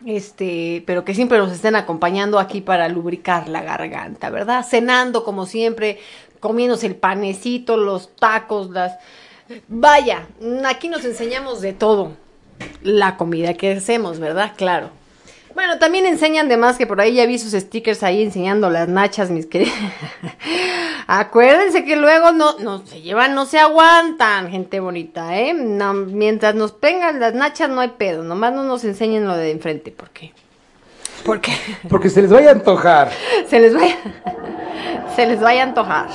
Este, 0.04 0.82
pero 0.84 1.04
que 1.04 1.14
siempre 1.14 1.38
nos 1.38 1.52
estén 1.52 1.76
acompañando 1.76 2.38
aquí 2.38 2.60
para 2.60 2.88
lubricar 2.88 3.48
la 3.48 3.62
garganta, 3.62 4.30
¿verdad? 4.30 4.66
Cenando 4.68 5.24
como 5.24 5.46
siempre, 5.46 5.98
comiéndose 6.40 6.86
el 6.88 6.96
panecito, 6.96 7.76
los 7.76 8.14
tacos, 8.16 8.70
las... 8.70 8.98
Vaya, 9.68 10.26
aquí 10.66 10.88
nos 10.88 11.04
enseñamos 11.04 11.60
de 11.60 11.72
todo 11.72 12.12
la 12.82 13.16
comida 13.16 13.54
que 13.54 13.72
hacemos, 13.72 14.18
¿verdad? 14.18 14.52
Claro. 14.56 14.90
Bueno, 15.54 15.78
también 15.78 16.06
enseñan 16.06 16.48
de 16.48 16.56
más 16.56 16.78
que 16.78 16.86
por 16.86 17.00
ahí 17.00 17.14
ya 17.14 17.26
vi 17.26 17.38
sus 17.38 17.52
stickers 17.52 18.02
ahí 18.02 18.22
enseñando 18.22 18.70
las 18.70 18.88
nachas, 18.88 19.30
mis 19.30 19.46
queridos. 19.46 19.74
Acuérdense 21.06 21.84
que 21.84 21.96
luego 21.96 22.32
no, 22.32 22.58
no 22.58 22.86
se 22.86 23.00
llevan, 23.02 23.34
no 23.34 23.44
se 23.44 23.58
aguantan, 23.58 24.50
gente 24.50 24.80
bonita, 24.80 25.38
¿eh? 25.38 25.52
No, 25.54 25.92
mientras 25.94 26.54
nos 26.54 26.72
pegan 26.72 27.20
las 27.20 27.34
nachas 27.34 27.68
no 27.68 27.80
hay 27.80 27.88
pedo, 27.88 28.22
nomás 28.22 28.52
no 28.54 28.62
nos 28.64 28.84
enseñen 28.84 29.26
lo 29.26 29.36
de 29.36 29.50
enfrente, 29.50 29.90
¿por 29.90 30.10
qué? 30.10 30.32
Porque 31.24 31.52
porque 31.88 32.08
se 32.08 32.22
les 32.22 32.30
vaya 32.30 32.50
a 32.50 32.52
antojar. 32.52 33.10
se 33.48 33.60
les 33.60 33.74
vaya, 33.74 33.96
se 35.14 35.26
les 35.26 35.40
vaya 35.40 35.62
a 35.62 35.66
antojar. 35.66 36.06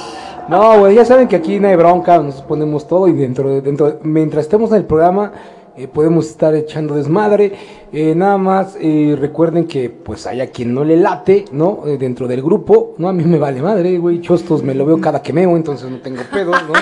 No, 0.48 0.80
güey, 0.80 0.96
ya 0.96 1.04
saben 1.06 1.28
que 1.28 1.36
aquí 1.36 1.60
no 1.60 1.68
hay 1.68 1.76
bronca, 1.76 2.18
nos 2.20 2.42
ponemos 2.42 2.88
todo 2.88 3.08
y 3.10 3.14
dentro, 3.14 3.50
de- 3.50 3.62
dentro 3.62 3.92
de- 3.92 4.00
mientras 4.04 4.46
estemos 4.46 4.72
en 4.72 4.78
el 4.78 4.86
programa 4.86 5.34
eh, 5.78 5.88
podemos 5.88 6.28
estar 6.28 6.56
echando 6.56 6.96
desmadre. 6.96 7.54
Eh, 7.94 8.14
nada 8.16 8.38
más 8.38 8.76
eh, 8.82 9.16
recuerden 9.18 9.66
que 9.66 9.90
pues 9.90 10.28
hay 10.28 10.42
a 10.42 10.48
quien 10.48 10.74
no 10.74 10.84
le 10.84 10.98
late, 10.98 11.46
¿no? 11.52 11.84
Eh, 11.86 11.98
dentro 11.98 12.28
del 12.28 12.42
grupo, 12.42 12.96
¿no? 12.98 13.08
A 13.08 13.14
mí 13.14 13.24
me 13.24 13.38
vale 13.38 13.62
madre, 13.62 13.98
güey, 13.98 14.20
chostos 14.20 14.64
me 14.64 14.74
lo 14.74 14.86
veo 14.86 15.00
cada 15.00 15.22
que 15.22 15.32
meo, 15.32 15.56
entonces 15.56 15.90
no 15.90 15.98
tengo 16.00 16.22
pedo, 16.32 16.52
¿no? 16.52 16.74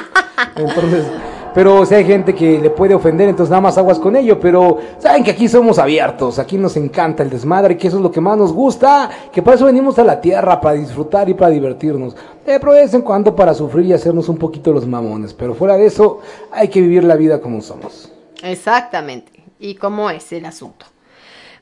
Entonces, 0.58 1.06
pero 1.54 1.86
si 1.86 1.96
hay 1.96 2.06
gente 2.06 2.34
que 2.34 2.60
le 2.60 2.70
puede 2.70 2.94
ofender, 2.94 3.30
entonces 3.30 3.50
nada 3.50 3.62
más 3.62 3.78
aguas 3.78 4.00
con 4.00 4.16
ello, 4.16 4.40
pero 4.40 4.78
saben 5.00 5.24
que 5.24 5.32
aquí 5.32 5.48
somos 5.48 5.80
abiertos, 5.80 6.40
aquí 6.40 6.58
nos 6.58 6.76
encanta 6.78 7.24
el 7.24 7.30
desmadre, 7.30 7.78
que 7.78 7.88
eso 7.88 7.98
es 7.98 8.04
lo 8.04 8.12
que 8.12 8.22
más 8.22 8.38
nos 8.38 8.54
gusta, 8.54 9.10
que 9.32 9.42
para 9.42 9.56
eso 9.56 9.66
venimos 9.66 10.00
a 10.00 10.04
la 10.04 10.20
tierra, 10.20 10.60
para 10.60 10.76
disfrutar 10.76 11.28
y 11.30 11.34
para 11.34 11.52
divertirnos. 11.52 12.16
Eh, 12.46 12.58
pero 12.60 12.74
de 12.74 12.82
vez 12.82 12.94
en 12.94 13.02
cuando 13.02 13.36
para 13.36 13.54
sufrir 13.54 13.86
y 13.86 13.94
hacernos 13.94 14.30
un 14.30 14.38
poquito 14.38 14.74
los 14.74 14.86
mamones, 14.86 15.34
pero 15.34 15.54
fuera 15.56 15.78
de 15.78 15.86
eso 15.86 16.20
hay 16.52 16.68
que 16.68 16.82
vivir 16.82 17.04
la 17.04 17.16
vida 17.16 17.40
como 17.40 17.62
somos. 17.62 18.15
Exactamente. 18.46 19.44
¿Y 19.60 19.76
cómo 19.76 20.10
es 20.10 20.32
el 20.32 20.46
asunto? 20.46 20.86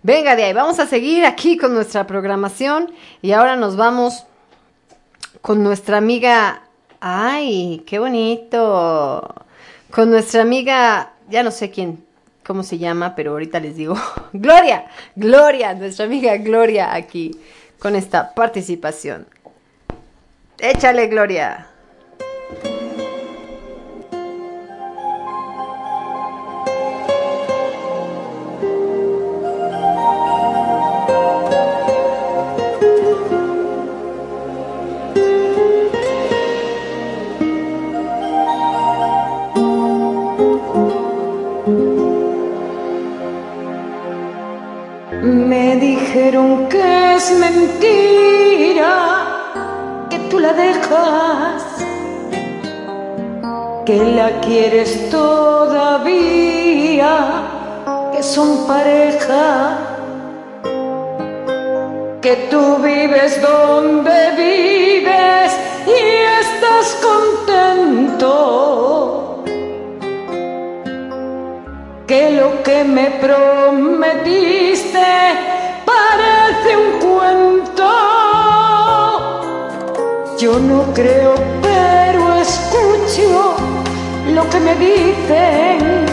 Venga 0.01 0.35
de 0.35 0.43
ahí, 0.43 0.53
vamos 0.53 0.79
a 0.79 0.85
seguir 0.85 1.25
aquí 1.25 1.57
con 1.57 1.73
nuestra 1.73 2.05
programación 2.05 2.91
y 3.21 3.31
ahora 3.31 3.55
nos 3.55 3.77
vamos 3.77 4.25
con 5.41 5.63
nuestra 5.63 5.97
amiga, 5.97 6.63
ay, 6.99 7.83
qué 7.87 7.99
bonito, 7.99 9.33
con 9.91 10.09
nuestra 10.09 10.41
amiga, 10.41 11.13
ya 11.29 11.41
no 11.41 11.51
sé 11.51 11.71
quién, 11.71 12.03
cómo 12.45 12.63
se 12.63 12.77
llama, 12.77 13.15
pero 13.15 13.31
ahorita 13.31 13.61
les 13.61 13.77
digo, 13.77 13.95
Gloria, 14.33 14.87
Gloria, 15.15 15.73
nuestra 15.73 16.05
amiga 16.05 16.35
Gloria 16.35 16.93
aquí 16.93 17.31
con 17.79 17.95
esta 17.95 18.33
participación. 18.33 19.25
Échale, 20.59 21.07
Gloria. 21.07 21.67
Me 45.23 45.77
dijeron 45.77 46.67
que 46.67 47.15
es 47.15 47.31
mentira, 47.39 48.91
que 50.09 50.19
tú 50.29 50.37
la 50.37 50.51
dejas, 50.51 51.63
que 53.85 54.03
la 54.03 54.41
quieres 54.41 55.09
todavía, 55.09 56.25
que 58.11 58.21
son 58.21 58.67
pareja, 58.67 59.77
que 62.21 62.35
tú 62.51 62.79
vives 62.83 63.41
donde 63.41 64.31
vives 64.35 65.57
y 65.87 65.99
estás 66.41 66.97
contento 67.01 68.92
que 72.07 72.31
lo 72.31 72.61
que 72.63 72.83
me 72.83 73.09
prometiste 73.11 74.99
parece 75.85 76.77
un 76.77 76.99
cuento. 76.99 77.89
Yo 80.39 80.59
no 80.59 80.93
creo, 80.93 81.35
pero 81.61 82.35
escucho 82.35 83.55
lo 84.33 84.49
que 84.49 84.59
me 84.59 84.75
dicen. 84.75 86.05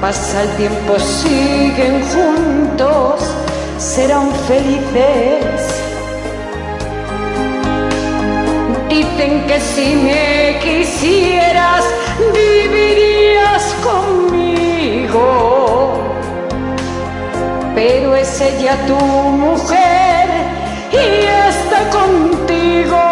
Pasa 0.00 0.42
el 0.44 0.50
tiempo, 0.56 0.98
siguen 0.98 2.02
juntos, 2.12 3.20
serán 3.78 4.30
felices. 4.46 5.78
Dicen 8.88 9.46
que 9.46 9.60
si 9.60 9.94
me 9.96 10.58
quisieras, 10.62 11.84
vivirías 12.34 13.64
conmigo. 13.82 15.26
Pero 17.74 18.14
es 18.14 18.40
ella 18.40 18.76
tu 18.86 18.96
mujer 18.96 20.26
y 20.92 21.04
está 21.48 21.88
contigo. 21.90 23.02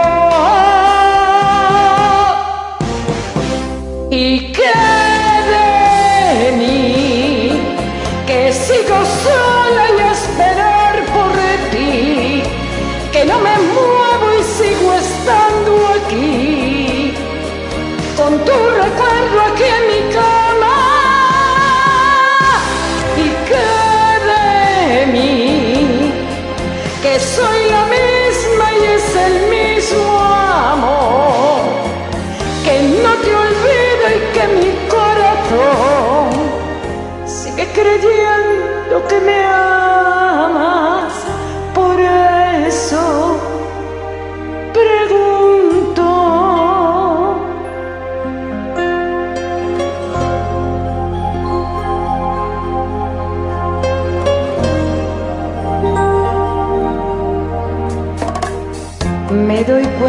¿Y 4.11 4.53
qué 4.53 4.66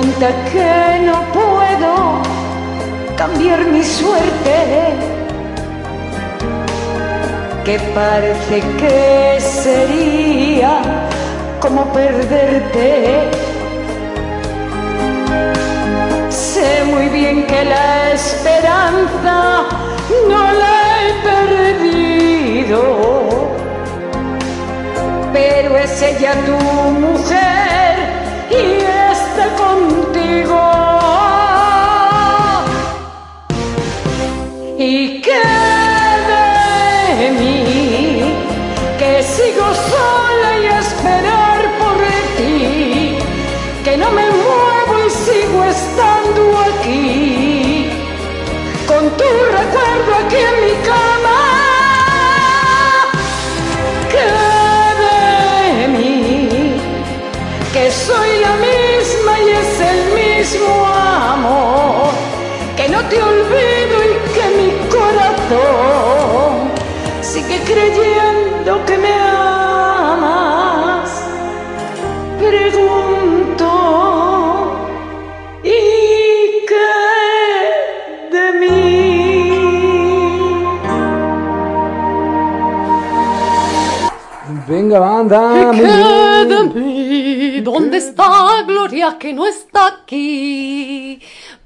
cuenta 0.07 0.29
que 0.51 0.99
no 1.05 1.21
puedo 1.33 2.21
cambiar 3.17 3.65
mi 3.65 3.83
suerte, 3.83 4.93
que 7.65 7.79
parece 7.93 8.61
que 8.79 9.39
sería 9.39 10.81
como 11.59 11.91
perderte. 11.91 13.29
Sé 16.29 16.83
muy 16.85 17.09
bien 17.09 17.45
que 17.45 17.65
la 17.65 18.11
esperanza 18.11 19.65
no 20.29 20.53
la 20.61 20.75
he 21.01 21.13
perdido, 21.31 22.81
pero 25.33 25.77
es 25.77 26.01
ella 26.01 26.33
tu 26.45 26.57
mujer 27.05 27.95
y 28.49 28.96
está 29.47 30.06
te 63.09 63.21
olvido 63.21 63.95
y 64.03 64.15
que 64.33 64.45
mi 64.57 64.69
corazón 64.89 66.53
sigue 67.21 67.57
creyendo 67.63 68.71
que 68.85 68.97
me 68.97 69.13
amas. 69.13 71.09
Pregunto, 72.39 73.69
¿y 75.63 76.65
qué 76.69 76.93
de 78.35 78.45
mí? 78.59 78.77
Venga, 84.67 84.99
banda. 84.99 85.71
¿Qué 85.71 85.81
bien. 85.81 85.87
queda 85.87 86.45
de 86.45 86.59
mí? 86.73 87.61
¿Dónde 87.61 87.97
está 87.97 88.63
Gloria 88.67 89.17
que 89.17 89.33
no 89.33 89.45
está 89.45 89.87
aquí? 89.87 90.96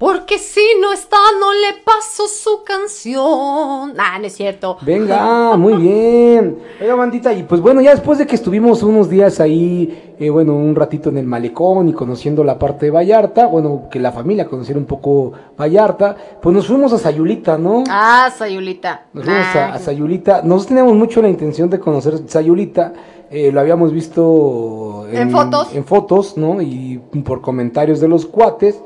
Porque 0.02 0.36
si 0.40 0.60
no 0.80 0.92
está, 0.92 1.16
no 1.38 1.52
le 1.52 1.80
paso 1.84 2.26
su 2.26 2.64
canción. 2.64 3.94
Ah, 3.96 4.18
no 4.18 4.26
es 4.26 4.32
cierto. 4.34 4.76
Venga, 4.82 5.56
muy 5.56 5.74
bien. 5.74 6.58
Oiga, 6.80 6.96
bandita, 6.96 7.32
y 7.32 7.44
pues 7.44 7.60
bueno, 7.60 7.80
ya 7.80 7.92
después 7.92 8.18
de 8.18 8.26
que 8.26 8.34
estuvimos 8.34 8.82
unos 8.82 9.08
días 9.08 9.38
ahí, 9.38 10.14
eh, 10.18 10.28
bueno, 10.28 10.56
un 10.56 10.74
ratito 10.74 11.08
en 11.10 11.18
el 11.18 11.26
malecón 11.26 11.88
y 11.88 11.92
conociendo 11.92 12.42
la 12.42 12.58
parte 12.58 12.86
de 12.86 12.90
Vallarta, 12.90 13.46
bueno, 13.46 13.82
que 13.92 14.00
la 14.00 14.10
familia 14.10 14.48
conociera 14.48 14.80
un 14.80 14.86
poco 14.86 15.34
Vallarta, 15.56 16.16
pues 16.42 16.52
nos 16.52 16.66
fuimos 16.66 16.92
a 16.92 16.98
Sayulita, 16.98 17.56
¿no? 17.56 17.84
Ah, 17.88 18.28
Sayulita. 18.36 19.06
Nos 19.12 19.24
fuimos 19.24 19.46
Ah, 19.54 19.66
a, 19.66 19.74
a 19.74 19.78
Sayulita. 19.78 20.42
Nosotros 20.42 20.66
teníamos 20.66 20.94
mucho 20.96 21.22
la 21.22 21.28
intención 21.28 21.70
de 21.70 21.78
conocer 21.78 22.14
Sayulita. 22.26 22.92
eh, 23.30 23.52
lo 23.52 23.60
habíamos 23.60 23.92
visto 23.92 25.06
En 25.12 25.30
fotos. 25.30 25.72
en 25.74 25.84
fotos, 25.84 26.36
¿no? 26.36 26.60
Y 26.60 27.00
por 27.24 27.40
comentarios 27.40 28.00
de 28.00 28.08
los 28.08 28.26
cuates. 28.26 28.80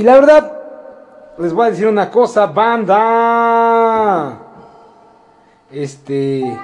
Y 0.00 0.02
la 0.02 0.14
verdad, 0.14 0.50
les 1.38 1.52
voy 1.52 1.66
a 1.66 1.70
decir 1.72 1.86
una 1.86 2.10
cosa, 2.10 2.46
banda. 2.46 4.38
Este. 5.70 6.42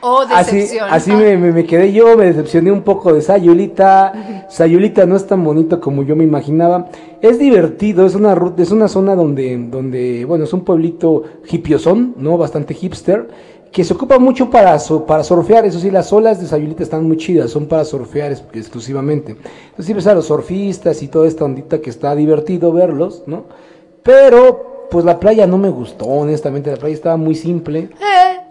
oh, 0.00 0.24
Así, 0.34 0.56
decepción. 0.56 0.88
así 0.90 1.12
me, 1.12 1.36
me- 1.36 1.52
me 1.52 1.64
quedé 1.64 1.92
yo, 1.92 2.16
me 2.16 2.24
decepcioné 2.24 2.72
un 2.72 2.82
poco 2.82 3.14
de 3.14 3.22
Sayulita. 3.22 4.46
Sayulita 4.48 5.06
no 5.06 5.14
es 5.14 5.28
tan 5.28 5.44
bonito 5.44 5.80
como 5.80 6.02
yo 6.02 6.16
me 6.16 6.24
imaginaba. 6.24 6.88
Es 7.22 7.38
divertido, 7.38 8.04
es 8.04 8.16
una 8.16 8.34
ruta, 8.34 8.60
es 8.60 8.72
una 8.72 8.88
zona 8.88 9.14
donde, 9.14 9.56
donde, 9.70 10.24
bueno, 10.24 10.42
es 10.42 10.52
un 10.52 10.64
pueblito 10.64 11.22
hipiosón, 11.48 12.14
¿no? 12.16 12.36
Bastante 12.36 12.74
hipster, 12.74 13.28
que 13.72 13.84
se 13.84 13.94
ocupa 13.94 14.18
mucho 14.18 14.50
para, 14.50 14.78
so- 14.78 15.04
para 15.06 15.22
surfear. 15.22 15.64
Eso 15.64 15.78
sí, 15.78 15.90
las 15.90 16.12
olas 16.12 16.40
de 16.40 16.46
Sayulita 16.46 16.82
están 16.82 17.06
muy 17.06 17.16
chidas, 17.16 17.50
son 17.50 17.66
para 17.66 17.84
surfear 17.84 18.32
exclusivamente. 18.52 19.32
Entonces, 19.32 19.86
sí 19.86 19.92
ves 19.92 20.06
a 20.06 20.14
los 20.14 20.26
surfistas 20.26 21.02
y 21.02 21.08
toda 21.08 21.28
esta 21.28 21.44
ondita 21.44 21.80
que 21.80 21.90
está 21.90 22.14
divertido 22.16 22.72
verlos, 22.72 23.22
¿no? 23.26 23.44
Pero, 24.02 24.88
pues 24.90 25.04
la 25.04 25.20
playa 25.20 25.46
no 25.46 25.58
me 25.58 25.68
gustó, 25.68 26.06
honestamente, 26.06 26.70
la 26.70 26.76
playa 26.78 26.94
estaba 26.94 27.16
muy 27.16 27.34
simple. 27.34 27.90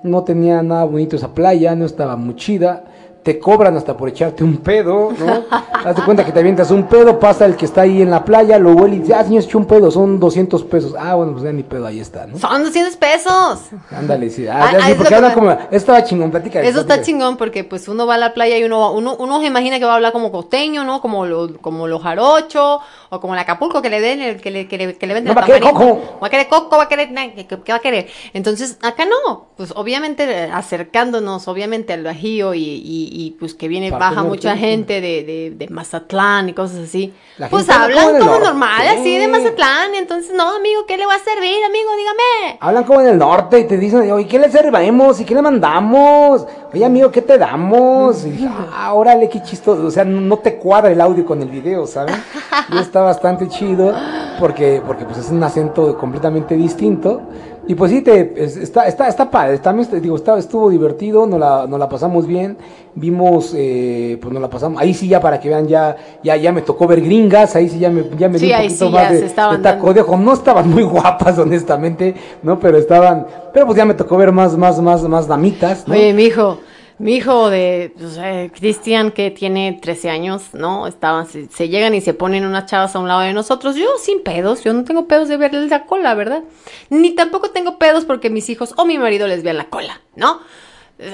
No 0.04 0.24
tenía 0.24 0.62
nada 0.64 0.86
bonito 0.86 1.16
esa 1.18 1.34
playa, 1.34 1.76
no 1.76 1.86
estaba 1.86 2.16
muy 2.16 2.36
chida. 2.36 2.86
Te 3.30 3.38
cobran 3.38 3.78
hasta 3.78 3.96
por 3.96 4.10
echarte 4.10 4.44
un 4.44 4.58
pedo, 4.58 5.14
¿no? 5.20 5.44
Hazte 5.86 6.02
cuenta 6.02 6.26
que 6.26 6.32
te 6.32 6.40
avientas 6.40 6.72
un 6.72 6.88
pedo, 6.88 7.20
pasa 7.20 7.46
el 7.46 7.56
que 7.56 7.66
está 7.66 7.82
ahí 7.82 8.02
en 8.02 8.10
la 8.10 8.26
playa, 8.26 8.58
lo 8.58 8.72
huele 8.72 8.96
y 8.96 9.00
dice, 9.02 9.14
ah, 9.14 9.24
señor, 9.24 9.44
eché 9.44 9.56
un 9.56 9.66
pedo, 9.66 9.92
son 9.92 10.20
200 10.20 10.64
pesos. 10.64 10.96
Ah, 10.98 11.14
bueno, 11.14 11.34
pues 11.34 11.44
ya 11.44 11.52
ni 11.52 11.62
pedo, 11.62 11.86
ahí 11.86 12.00
está, 12.00 12.26
¿no? 12.26 12.40
Son 12.40 12.64
200 12.64 12.96
pesos. 12.96 13.60
Ándale, 13.92 14.32
sí. 14.32 14.48
Ah, 14.48 14.60
Ah, 14.62 14.78
ah, 14.82 14.90
porque 14.98 15.14
habla 15.14 15.34
como, 15.36 15.56
estaba 15.70 16.04
chingón, 16.04 16.32
platica. 16.32 16.62
Eso 16.62 16.82
está 16.82 17.02
chingón 17.04 17.38
porque 17.38 17.64
pues 17.64 17.88
uno 17.88 18.08
va 18.08 18.16
a 18.16 18.18
la 18.18 18.34
playa 18.34 18.58
y 18.58 18.64
uno, 18.64 18.94
uno, 18.94 19.16
uno 19.20 19.40
se 19.42 19.46
imagina 19.46 19.78
que 19.78 19.86
va 19.86 19.92
a 19.92 19.96
hablar 19.98 20.12
como 20.12 20.32
costeño, 20.32 20.84
¿no? 20.84 21.02
Como 21.02 21.28
lo, 21.28 21.56
como 21.60 21.88
los 21.88 22.02
jarochos 22.02 22.80
o 23.10 23.20
como 23.20 23.34
el 23.36 23.40
Acapulco 23.40 23.82
que 23.82 23.90
le 23.92 24.02
den, 24.02 24.22
el, 24.22 24.42
que 24.42 24.50
le, 24.52 24.68
que 24.68 24.78
le, 24.78 24.96
que 24.98 25.06
le 25.08 25.14
venden 25.14 25.34
No, 25.34 25.40
el 25.40 25.44
va 25.44 25.44
a 25.44 25.46
querer 25.46 25.62
coco. 25.62 26.20
Va 26.22 26.28
a 26.28 26.30
querer 26.30 26.48
coco, 26.48 26.78
va 26.78 26.84
a 26.84 26.88
querer, 26.88 27.10
¿qué, 27.36 27.46
qué 27.48 27.72
va 27.72 27.78
a 27.78 27.82
querer? 27.82 28.08
Entonces, 28.34 28.78
acá 28.82 29.06
no, 29.06 29.50
pues 29.56 29.72
obviamente 29.76 30.50
acercándonos, 30.52 31.48
obviamente 31.48 31.94
al 31.94 32.04
Bajío 32.04 32.54
y, 32.54 32.62
y, 32.62 33.10
y, 33.20 33.32
pues 33.32 33.54
que 33.54 33.68
viene, 33.68 33.90
Parte 33.90 34.00
baja 34.00 34.16
norte. 34.16 34.30
mucha 34.30 34.56
gente 34.56 35.02
de, 35.02 35.24
de, 35.26 35.54
de 35.58 35.68
Mazatlán 35.68 36.48
y 36.48 36.54
cosas 36.54 36.78
así. 36.80 37.14
Pues 37.50 37.68
hablan 37.70 38.18
como 38.18 38.20
como 38.20 38.40
normal, 38.40 38.88
así 38.98 39.18
de 39.18 39.28
Mazatlán, 39.28 39.94
entonces 39.96 40.34
no, 40.34 40.56
amigo, 40.56 40.86
¿qué 40.88 40.96
le 40.96 41.06
va 41.06 41.16
a 41.16 41.20
servir, 41.20 41.58
amigo? 41.66 41.90
Dígame. 41.98 42.58
Hablan 42.62 42.86
como 42.86 43.02
en 43.02 43.08
el 43.08 43.18
norte 43.18 43.60
y 43.60 43.66
te 43.66 43.78
dicen, 43.78 44.10
oye, 44.10 44.26
¿qué 44.26 44.40
le 44.40 44.50
servimos? 44.50 45.20
¿Y 45.20 45.26
qué 45.26 45.36
le 45.36 45.42
mandamos? 45.42 46.48
Oye, 46.74 46.86
amigo, 46.86 47.12
¿qué 47.12 47.22
te 47.22 47.38
damos? 47.38 48.26
Y, 48.26 48.48
ah, 48.74 48.94
órale, 48.94 49.28
qué 49.28 49.44
chistoso. 49.44 49.86
O 49.86 49.92
sea, 49.92 50.06
no, 50.06 50.38
te 50.38 50.56
cuadra 50.56 50.90
el 50.90 51.02
audio 51.02 51.26
con 51.26 51.42
el 51.42 51.50
video, 51.50 51.86
¿saben? 51.88 52.16
Y 52.72 52.78
está 52.78 53.02
bastante 53.02 53.50
chido 53.50 53.94
porque, 54.40 54.82
porque 54.86 55.04
pues 55.04 55.18
es 55.18 55.30
un 55.30 55.44
acento 55.44 55.98
completamente 55.98 56.56
distinto. 56.56 57.22
Y 57.70 57.76
pues 57.76 57.92
sí, 57.92 58.02
te, 58.02 58.34
es- 58.36 58.58
está, 58.58 58.88
está, 58.88 59.08
está 59.08 59.30
padre. 59.30 59.60
También, 59.60 59.88
te 59.88 60.00
digo, 60.02 60.16
está, 60.16 60.36
estuvo 60.40 60.72
divertido, 60.72 61.28
nos 61.28 61.40
la, 61.40 61.68
nos 61.68 61.80
la 61.80 61.88
pasamos 61.88 62.26
bien. 62.26 62.58
Vimos, 62.96 63.54
eh, 63.56 64.18
pues 64.20 64.34
nos 64.34 64.42
la 64.42 64.50
pasamos. 64.50 64.82
Ahí 64.82 64.92
sí, 64.96 65.08
ya 65.08 65.22
para 65.22 65.40
que 65.40 65.50
vean, 65.50 65.68
ya, 65.68 65.96
ya, 66.24 66.36
ya 66.36 66.52
me 66.52 66.64
tocó 66.64 66.88
ver 66.88 67.00
gringas. 67.00 67.56
Ahí 67.56 67.70
sí, 67.70 67.78
ya 67.78 67.92
me, 67.92 68.06
ya 68.18 68.28
me 68.28 68.40
Sí, 68.40 68.48
di 68.48 68.52
un 68.54 68.58
ahí 68.58 68.68
poquito 68.70 68.88
sí, 68.88 68.92
más 68.92 69.04
ya 69.04 69.12
de, 69.12 69.22
de 69.22 69.58
taco 69.62 69.94
de 69.94 70.02
ojo. 70.02 70.18
No 70.18 70.34
estaban 70.34 70.68
muy 70.68 70.82
guapas, 70.96 71.38
honestamente, 71.38 72.16
¿no? 72.42 72.60
Pero 72.60 72.80
estaban, 72.80 73.28
pero 73.54 73.68
pues 73.68 73.78
ya 73.78 73.86
me 73.86 73.94
tocó 73.94 74.18
ver 74.18 74.32
más, 74.32 74.58
más, 74.58 74.82
más, 74.82 75.04
más 75.04 75.28
damitas, 75.28 75.88
¿no? 75.88 75.94
Oye, 75.94 76.12
mi 76.12 76.24
hijo, 76.24 76.58
mi 77.00 77.16
hijo 77.16 77.50
de 77.50 77.94
pues, 77.98 78.18
eh, 78.18 78.52
Cristian, 78.54 79.12
que 79.12 79.32
tiene 79.32 79.80
13 79.82 80.10
años, 80.10 80.54
¿no? 80.54 80.86
Estaban, 80.86 81.26
se, 81.28 81.48
se 81.48 81.70
llegan 81.70 81.96
y 81.96 82.02
se 82.02 82.14
ponen 82.14 82.46
unas 82.46 82.66
chavas 82.66 82.96
a 82.96 83.00
un 83.00 83.08
lado 83.08 83.22
de 83.22 83.34
nosotros. 83.34 83.76
Yo 83.76 83.88
sin 84.00 84.22
pedos, 84.22 84.64
yo 84.64 84.74
no 84.74 84.84
tengo 84.84 85.08
pedos 85.08 85.30
de 85.30 85.38
verles 85.38 85.70
la 85.70 85.86
cola, 85.86 86.14
¿verdad? 86.14 86.44
Ni 86.90 87.12
tampoco 87.12 87.52
tengo 87.52 87.80
pedos 87.80 88.06
porque 88.06 88.30
mis 88.30 88.50
hijos 88.50 88.74
o 88.78 88.86
mi 88.86 88.98
marido 88.98 89.28
les 89.28 89.44
vean 89.44 89.58
la 89.58 89.70
cola, 89.70 90.02
¿no? 90.16 90.42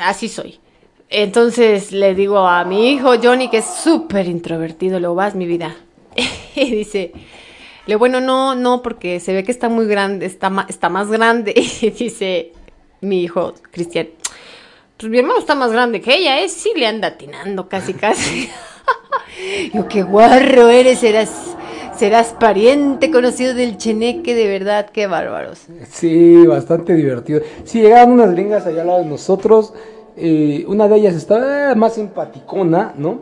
Así 0.02 0.28
soy. 0.28 0.60
Entonces 1.10 1.92
le 1.92 2.16
digo 2.16 2.40
a 2.40 2.66
mi 2.66 2.92
hijo 2.92 3.14
Johnny, 3.22 3.50
que 3.50 3.58
es 3.60 3.66
súper 3.66 4.28
introvertido, 4.28 5.00
lo 5.00 5.14
vas 5.14 5.36
mi 5.36 5.46
vida. 5.46 5.76
y 6.56 6.72
dice, 6.72 7.12
le 7.86 7.96
bueno, 7.96 8.22
no, 8.22 8.56
no, 8.56 8.82
porque 8.82 9.20
se 9.20 9.34
ve 9.34 9.44
que 9.44 9.52
está 9.52 9.70
muy 9.70 9.86
grande, 9.86 10.26
está, 10.26 10.66
está 10.68 10.90
más 10.90 11.10
grande. 11.10 11.54
Y 11.82 11.92
dice 11.92 12.54
mi 13.02 13.22
hijo 13.22 13.54
Cristian, 13.72 14.08
pues 14.98 15.12
mi 15.12 15.20
hermano 15.20 15.40
está 15.40 15.56
más 15.56 15.72
grande 15.72 16.02
que 16.02 16.16
ella, 16.16 16.40
¿eh? 16.42 16.50
Sí 16.50 16.72
le 16.76 16.88
anda 16.88 17.10
atinando 17.10 17.68
casi, 17.68 17.94
casi. 17.94 18.50
Yo, 19.74 19.88
qué 19.88 20.04
guarro 20.04 20.70
eres, 20.70 21.00
serás, 21.00 21.56
serás 21.98 22.34
pariente 22.40 23.12
conocido 23.12 23.54
del 23.54 23.78
cheneque, 23.78 24.34
de 24.34 24.48
verdad, 24.48 24.90
qué 24.92 25.08
bárbaros. 25.08 25.64
Sí, 25.90 26.46
bastante 26.46 26.94
divertido. 26.94 27.42
Sí, 27.66 27.82
llegaban 27.82 28.12
unas 28.12 28.32
gringas 28.32 28.66
allá 28.66 28.82
al 28.82 28.88
lado 28.88 29.00
de 29.00 29.06
nosotros. 29.06 29.74
eh, 30.18 30.64
una 30.68 30.88
de 30.88 30.96
ellas 30.96 31.16
estaba 31.16 31.72
eh, 31.72 31.76
más 31.76 31.96
simpaticona, 31.96 32.94
¿no? 32.98 33.22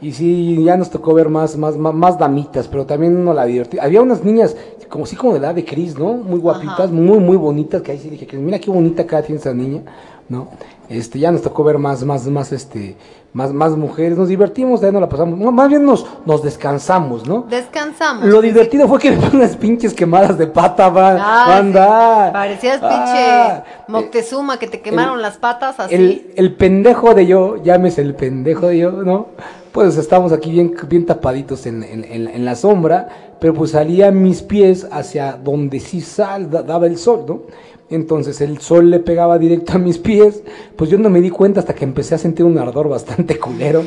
Y 0.00 0.12
sí, 0.12 0.64
ya 0.64 0.78
nos 0.78 0.88
tocó 0.88 1.12
ver 1.12 1.28
más, 1.28 1.56
más, 1.58 1.76
más, 1.76 1.92
más 1.94 2.18
damitas, 2.18 2.66
pero 2.68 2.86
también 2.86 3.22
no 3.22 3.34
la 3.34 3.44
divertida. 3.44 3.82
Había 3.84 4.00
unas 4.00 4.24
niñas, 4.24 4.56
como 4.88 5.04
sí, 5.04 5.14
como 5.16 5.34
de 5.34 5.40
la 5.40 5.48
edad 5.48 5.56
de 5.56 5.64
Cris, 5.66 5.98
¿no? 5.98 6.14
Muy 6.14 6.38
guapitas, 6.40 6.90
muy, 6.90 7.18
muy 7.18 7.36
bonitas, 7.36 7.82
que 7.82 7.92
ahí 7.92 7.98
sí 7.98 8.08
dije, 8.08 8.26
que 8.26 8.38
mira 8.38 8.58
qué 8.58 8.70
bonita 8.70 9.06
cara 9.06 9.22
tiene 9.22 9.38
esa 9.40 9.52
niña, 9.52 9.82
¿no? 10.30 10.48
Este, 10.90 11.18
ya 11.20 11.30
nos 11.30 11.40
tocó 11.42 11.62
ver 11.64 11.78
más, 11.78 12.04
más, 12.04 12.26
más, 12.26 12.50
este, 12.50 12.96
más, 13.32 13.52
más 13.52 13.76
mujeres, 13.76 14.18
nos 14.18 14.26
divertimos, 14.28 14.80
también 14.80 14.94
nos 14.94 15.02
la 15.02 15.08
pasamos, 15.08 15.38
no, 15.38 15.52
más 15.52 15.68
bien 15.68 15.86
nos, 15.86 16.04
nos 16.26 16.42
descansamos, 16.42 17.28
¿no? 17.28 17.46
Descansamos. 17.48 18.24
Lo 18.26 18.42
divertido 18.42 18.88
fue 18.88 18.98
que 18.98 19.12
me 19.12 19.28
unas 19.32 19.56
pinches 19.56 19.94
quemadas 19.94 20.36
de 20.36 20.48
pata, 20.48 20.88
va, 20.88 21.10
Ah, 21.20 21.44
banda. 21.48 22.26
sí. 22.26 22.32
Parecías 22.32 22.80
Ah, 22.82 23.62
pinche 23.64 23.92
Moctezuma 23.92 24.58
que 24.58 24.66
te 24.66 24.80
quemaron 24.80 25.22
las 25.22 25.36
patas 25.38 25.78
así. 25.78 25.94
el, 25.94 26.32
el 26.36 26.56
pendejo 26.56 27.14
de 27.14 27.24
yo, 27.26 27.56
llámese 27.62 28.02
el 28.02 28.16
pendejo 28.16 28.66
de 28.66 28.78
yo, 28.78 28.90
¿no? 28.90 29.28
Pues 29.70 29.96
estamos 29.96 30.32
aquí 30.32 30.50
bien, 30.50 30.74
bien 30.88 31.06
tapaditos 31.06 31.64
en, 31.66 31.84
en- 31.84 32.02
en- 32.04 32.26
en 32.26 32.44
la 32.44 32.56
sombra, 32.56 33.08
pero 33.38 33.54
pues 33.54 33.70
salía 33.70 34.10
mis 34.10 34.42
pies 34.42 34.88
hacia 34.90 35.34
donde 35.34 35.78
sí 35.78 36.00
sal, 36.00 36.50
da- 36.50 36.64
daba 36.64 36.86
el 36.88 36.98
sol, 36.98 37.24
¿no? 37.28 37.42
Entonces 37.90 38.40
el 38.40 38.58
sol 38.60 38.88
le 38.88 39.00
pegaba 39.00 39.36
directo 39.38 39.72
a 39.72 39.78
mis 39.78 39.98
pies, 39.98 40.42
pues 40.76 40.88
yo 40.90 40.96
no 40.98 41.10
me 41.10 41.20
di 41.20 41.28
cuenta 41.30 41.58
hasta 41.60 41.74
que 41.74 41.84
empecé 41.84 42.14
a 42.14 42.18
sentir 42.18 42.46
un 42.46 42.56
ardor 42.56 42.88
bastante 42.88 43.36
culero. 43.38 43.82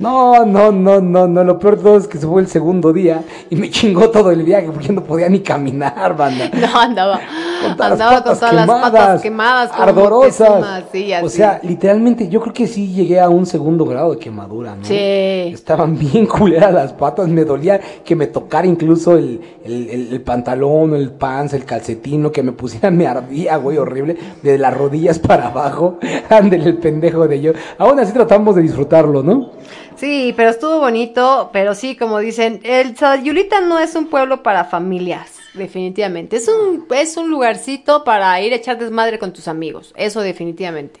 No, 0.00 0.44
no, 0.44 0.72
no, 0.72 1.00
no, 1.00 1.28
no, 1.28 1.44
lo 1.44 1.58
peor 1.58 1.76
de 1.76 1.82
todo 1.84 1.96
es 1.98 2.08
que 2.08 2.18
se 2.18 2.26
fue 2.26 2.42
el 2.42 2.48
segundo 2.48 2.92
día 2.92 3.22
y 3.48 3.56
me 3.56 3.70
chingó 3.70 4.10
todo 4.10 4.30
el 4.32 4.42
viaje 4.42 4.68
porque 4.72 4.88
yo 4.88 4.92
no 4.94 5.04
podía 5.04 5.28
ni 5.28 5.40
caminar, 5.40 6.16
banda. 6.16 6.50
No, 6.58 6.78
andaba. 6.80 7.20
Con 7.62 7.76
todas 7.76 7.90
las 7.90 8.00
andaba 8.00 8.22
con 8.22 8.34
todas 8.38 8.54
las 8.54 8.66
patas 8.68 9.22
quemadas. 9.22 9.70
ardorosas. 9.72 10.84
Sí, 10.92 11.12
O 11.12 11.26
así. 11.26 11.36
sea, 11.36 11.60
literalmente 11.62 12.28
yo 12.28 12.40
creo 12.40 12.52
que 12.52 12.66
sí 12.66 12.92
llegué 12.92 13.20
a 13.20 13.28
un 13.28 13.46
segundo 13.46 13.84
grado 13.84 14.12
de 14.12 14.18
quemadura, 14.18 14.74
¿no? 14.76 14.84
Sí. 14.84 14.94
Estaban 14.94 15.98
bien 15.98 16.26
culeras 16.38 16.72
las 16.72 16.92
patas, 16.92 17.28
me 17.28 17.44
dolía 17.44 17.80
que 18.04 18.14
me 18.16 18.26
tocara 18.26 18.66
incluso 18.66 19.16
el, 19.16 19.40
el, 19.64 19.88
el- 19.90 20.08
el 20.12 20.20
pantalón, 20.22 20.94
el 20.94 21.10
pants, 21.10 21.52
el 21.54 21.64
calcetino, 21.64 22.30
que 22.32 22.42
me 22.42 22.52
pusiera, 22.52 22.90
me 22.90 23.06
ardía, 23.28 23.56
güey, 23.56 23.76
horrible, 23.76 24.16
de 24.42 24.58
las 24.58 24.74
rodillas 24.74 25.18
para 25.18 25.48
abajo, 25.48 25.98
ándele 26.28 26.70
el 26.70 26.78
pendejo 26.78 27.28
de 27.28 27.40
yo. 27.40 27.52
Aún 27.76 28.00
así 28.00 28.12
tratamos 28.12 28.56
de 28.56 28.62
disfrutarlo, 28.62 29.22
¿no? 29.22 29.52
Sí, 29.96 30.32
pero 30.36 30.50
estuvo 30.50 30.78
bonito, 30.78 31.50
pero 31.52 31.74
sí, 31.74 31.96
como 31.96 32.18
dicen, 32.20 32.60
el 32.62 32.96
Sayulita 32.96 33.60
no 33.60 33.78
es 33.78 33.94
un 33.96 34.06
pueblo 34.06 34.42
para 34.42 34.64
familias, 34.64 35.36
definitivamente. 35.54 36.36
Es 36.36 36.48
un, 36.48 36.86
es 36.94 37.16
un 37.16 37.30
lugarcito 37.30 38.04
para 38.04 38.40
ir 38.40 38.52
a 38.52 38.56
echar 38.56 38.78
desmadre 38.78 39.18
con 39.18 39.32
tus 39.32 39.48
amigos, 39.48 39.92
eso 39.96 40.20
definitivamente. 40.20 41.00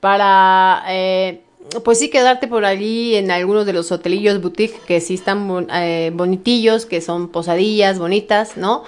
Para, 0.00 0.82
eh, 0.88 1.42
pues 1.84 1.98
sí, 1.98 2.08
quedarte 2.08 2.48
por 2.48 2.64
allí 2.64 3.14
en 3.16 3.30
algunos 3.30 3.66
de 3.66 3.74
los 3.74 3.92
hotelillos 3.92 4.40
boutique 4.40 4.80
que 4.86 5.00
sí 5.00 5.14
están 5.14 5.68
eh, 5.72 6.10
bonitillos, 6.14 6.86
que 6.86 7.02
son 7.02 7.28
posadillas 7.28 7.98
bonitas, 7.98 8.56
¿no? 8.56 8.82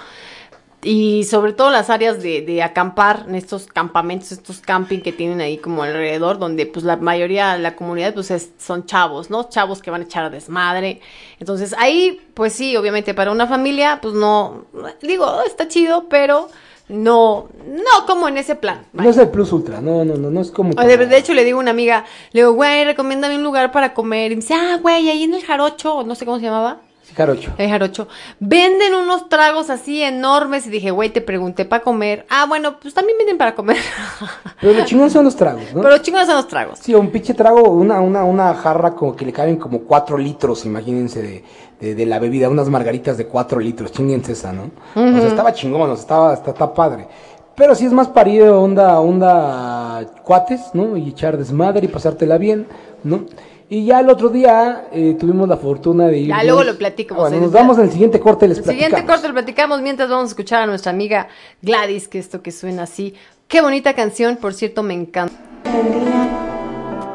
Y 0.87 1.23
sobre 1.23 1.53
todo 1.53 1.71
las 1.71 1.89
áreas 1.89 2.21
de, 2.21 2.41
de 2.43 2.61
acampar, 2.61 3.25
en 3.27 3.33
estos 3.33 3.65
campamentos, 3.65 4.31
estos 4.31 4.59
camping 4.59 4.99
que 4.99 5.11
tienen 5.11 5.41
ahí 5.41 5.57
como 5.57 5.81
alrededor, 5.81 6.37
donde 6.37 6.67
pues 6.67 6.85
la 6.85 6.95
mayoría 6.95 7.53
de 7.53 7.59
la 7.59 7.75
comunidad 7.75 8.13
pues 8.13 8.29
es- 8.29 8.51
son 8.59 8.85
chavos, 8.85 9.31
¿no? 9.31 9.49
Chavos 9.49 9.81
que 9.81 9.89
van 9.89 10.01
a 10.01 10.03
echar 10.03 10.23
a 10.25 10.29
desmadre. 10.29 11.01
Entonces 11.39 11.73
ahí, 11.79 12.21
pues 12.35 12.53
sí, 12.53 12.77
obviamente 12.77 13.15
para 13.15 13.31
una 13.31 13.47
familia, 13.47 13.97
pues 13.99 14.13
no, 14.13 14.65
digo, 15.01 15.41
está 15.47 15.67
chido, 15.67 16.07
pero 16.07 16.49
no, 16.87 17.49
no 17.67 18.05
como 18.05 18.27
en 18.27 18.37
ese 18.37 18.53
plan. 18.55 18.85
No 18.93 19.09
es 19.09 19.17
el 19.17 19.29
plus 19.29 19.51
ultra, 19.53 19.81
no, 19.81 20.05
no, 20.05 20.15
no, 20.17 20.29
no 20.29 20.39
es 20.39 20.51
como... 20.51 20.69
O 20.77 20.83
De, 20.83 20.97
de 20.97 21.17
hecho, 21.17 21.33
le 21.33 21.43
digo 21.43 21.57
a 21.57 21.61
una 21.61 21.71
amiga, 21.71 22.05
le 22.31 22.41
digo, 22.41 22.53
güey, 22.53 22.85
recomiéndame 22.85 23.35
un 23.37 23.43
lugar 23.43 23.71
para 23.71 23.95
comer. 23.95 24.31
Y 24.31 24.35
me 24.35 24.41
dice, 24.41 24.53
ah, 24.53 24.77
güey, 24.79 25.09
ahí 25.09 25.23
en 25.23 25.33
el 25.33 25.43
jarocho, 25.43 26.03
no 26.03 26.13
sé 26.13 26.25
cómo 26.25 26.37
se 26.37 26.45
llamaba. 26.45 26.81
Jarocho. 27.15 27.53
El 27.57 27.69
jarocho. 27.69 28.07
Venden 28.39 28.93
unos 28.93 29.29
tragos 29.29 29.69
así 29.69 30.01
enormes. 30.01 30.67
Y 30.67 30.69
dije, 30.69 30.91
güey, 30.91 31.09
te 31.11 31.21
pregunté 31.21 31.65
para 31.65 31.83
comer. 31.83 32.25
Ah, 32.29 32.45
bueno, 32.47 32.79
pues 32.79 32.93
también 32.93 33.17
venden 33.17 33.37
para 33.37 33.55
comer. 33.55 33.77
Pero 34.61 34.73
lo 34.73 34.85
chingón 34.85 35.09
son 35.09 35.25
los 35.25 35.35
tragos, 35.35 35.73
¿no? 35.73 35.81
Pero 35.81 35.97
chingados 35.99 36.27
son 36.27 36.37
los 36.37 36.47
tragos. 36.47 36.79
Sí, 36.79 36.93
un 36.93 37.09
pinche 37.11 37.33
trago, 37.33 37.61
una, 37.69 38.01
una, 38.01 38.23
una 38.23 38.53
jarra 38.53 38.95
como 38.95 39.15
que 39.15 39.25
le 39.25 39.33
caben 39.33 39.57
como 39.57 39.79
cuatro 39.81 40.17
litros, 40.17 40.65
imagínense, 40.65 41.21
de, 41.21 41.43
de, 41.79 41.95
de 41.95 42.05
la 42.05 42.19
bebida, 42.19 42.49
unas 42.49 42.69
margaritas 42.69 43.17
de 43.17 43.27
cuatro 43.27 43.59
litros, 43.59 43.91
chinguense 43.91 44.31
esa, 44.33 44.51
¿no? 44.53 44.71
O 44.95 44.99
Ujú. 44.99 45.19
sea, 45.19 45.27
estaba 45.27 45.53
chingón, 45.53 45.89
o 45.89 45.95
sea, 45.95 46.01
estaba, 46.01 46.33
está, 46.33 46.51
está 46.51 46.73
padre. 46.73 47.07
Pero 47.55 47.73
sí 47.75 47.85
es 47.85 47.93
más 47.93 48.09
parido 48.09 48.61
onda, 48.61 48.99
onda 48.99 50.05
cuates, 50.23 50.71
¿no? 50.73 50.97
Y 50.97 51.09
echar 51.09 51.37
desmadre 51.37 51.85
y 51.85 51.87
pasártela 51.87 52.37
bien, 52.37 52.67
¿no? 53.03 53.25
Y 53.67 53.85
ya 53.85 53.99
el 53.99 54.09
otro 54.09 54.29
día 54.29 54.87
eh, 54.91 55.15
tuvimos 55.19 55.49
la 55.49 55.57
fortuna 55.57 56.05
de 56.07 56.19
ir. 56.19 56.27
Ya, 56.29 56.43
luego 56.43 56.63
lo 56.63 56.77
platico, 56.77 57.15
Bueno, 57.15 57.29
José. 57.29 57.41
nos 57.41 57.51
damos 57.51 57.77
en 57.79 57.85
el 57.85 57.91
siguiente 57.91 58.19
corte, 58.19 58.47
les 58.47 58.59
El 58.59 58.63
siguiente 58.63 58.89
platicamos. 58.91 59.15
corte 59.15 59.27
lo 59.27 59.33
platicamos 59.33 59.81
mientras 59.81 60.07
vamos 60.09 60.25
a 60.25 60.27
escuchar 60.29 60.61
a 60.63 60.65
nuestra 60.67 60.91
amiga 60.91 61.27
Gladys, 61.63 62.07
que 62.07 62.19
esto 62.19 62.41
que 62.43 62.51
suena 62.51 62.83
así. 62.83 63.15
Qué 63.47 63.61
bonita 63.61 63.93
canción, 63.93 64.37
por 64.37 64.53
cierto, 64.53 64.83
me 64.83 64.93
encanta. 64.93 65.33
Argentina, 65.65 66.27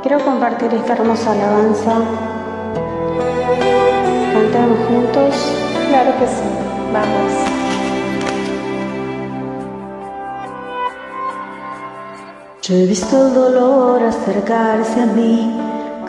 quiero 0.02 0.18
compartir 0.24 0.72
esta 0.74 0.94
hermosa 0.94 1.32
alabanza. 1.32 1.98
Cantamos 4.32 4.78
juntos. 4.88 5.34
Claro 5.88 6.12
que 6.18 6.26
sí, 6.26 6.48
vamos. 6.92 7.32
Yo 12.62 12.74
he 12.74 12.86
visto 12.86 13.26
el 13.28 13.34
dolor 13.34 14.02
acercarse 14.02 15.00
a 15.00 15.06
mí, 15.06 15.58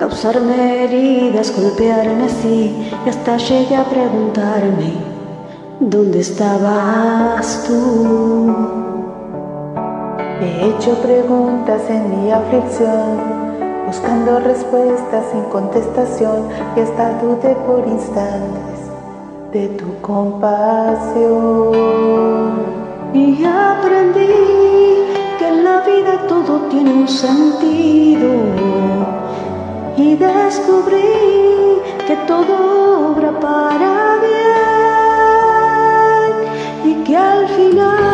causarme 0.01 0.83
heridas, 0.83 1.55
golpearme 1.55 2.23
así, 2.23 2.91
y 3.05 3.07
hasta 3.07 3.37
llegué 3.37 3.75
a 3.75 3.83
preguntarme, 3.83 4.93
¿dónde 5.79 6.21
estabas 6.21 7.65
tú? 7.67 8.51
He 10.41 10.69
hecho 10.69 10.95
preguntas 11.03 11.83
en 11.87 12.09
mi 12.09 12.31
aflicción, 12.31 13.19
buscando 13.85 14.39
respuestas 14.39 15.23
sin 15.31 15.43
contestación, 15.51 16.47
y 16.75 16.79
hasta 16.79 17.21
dudé 17.21 17.53
por 17.67 17.87
instantes 17.87 18.79
de 19.53 19.67
tu 19.67 19.85
compasión. 20.01 21.11
Y 23.13 23.45
aprendí 23.45 24.33
que 25.37 25.47
en 25.47 25.63
la 25.63 25.81
vida 25.81 26.25
todo 26.27 26.61
tiene 26.71 26.91
un 26.91 27.07
sentido. 27.07 29.20
Y 29.97 30.15
descubrí 30.15 31.79
que 32.07 32.15
todo 32.27 33.11
obra 33.11 33.31
para 33.39 34.17
bien. 34.21 34.51
Y 36.91 37.03
que 37.03 37.17
al 37.17 37.47
final 37.47 38.10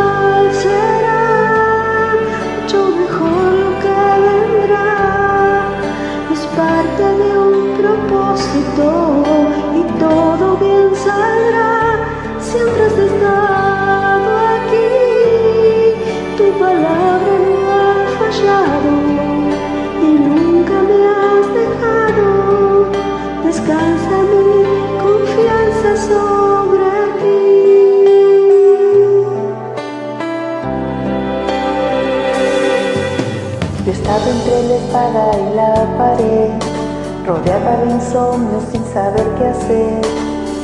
y 35.10 35.56
la 35.56 35.74
pared, 35.98 36.52
rodeada 37.26 37.78
de 37.78 37.92
insomnio 37.92 38.60
sin 38.70 38.84
saber 38.94 39.26
qué 39.38 39.46
hacer, 39.46 40.02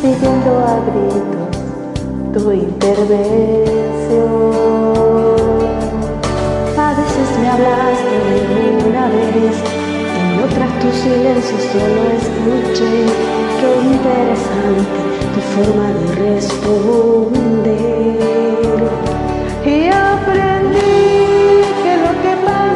pidiendo 0.01 0.59
a 0.59 0.81
gritos 0.87 1.47
tu 2.33 2.51
intervención. 2.51 3.23
A 6.77 6.93
veces 6.93 7.27
me 7.39 7.47
hablaste 7.49 8.15
de 8.29 8.37
una 8.89 9.05
vez, 9.07 9.55
en 10.19 10.27
otras 10.43 10.71
tu 10.79 10.89
silencio 10.91 11.57
solo 11.71 12.01
escuché. 12.19 12.93
Qué 13.59 13.69
interesante 13.93 14.99
tu 15.33 15.39
forma 15.53 15.87
de 15.99 16.05
responder. 16.35 17.71
Y 19.65 19.87
aprendí 19.87 21.12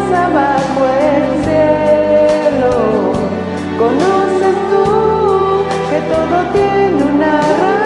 pasa 0.09 0.29
bajo 0.29 0.85
el 0.87 1.43
cielo, 1.43 2.71
conoces 3.77 4.55
tú 4.69 4.85
que 5.89 5.99
todo 6.01 6.37
tiene 6.53 7.03
una 7.03 7.41
razón 7.41 7.76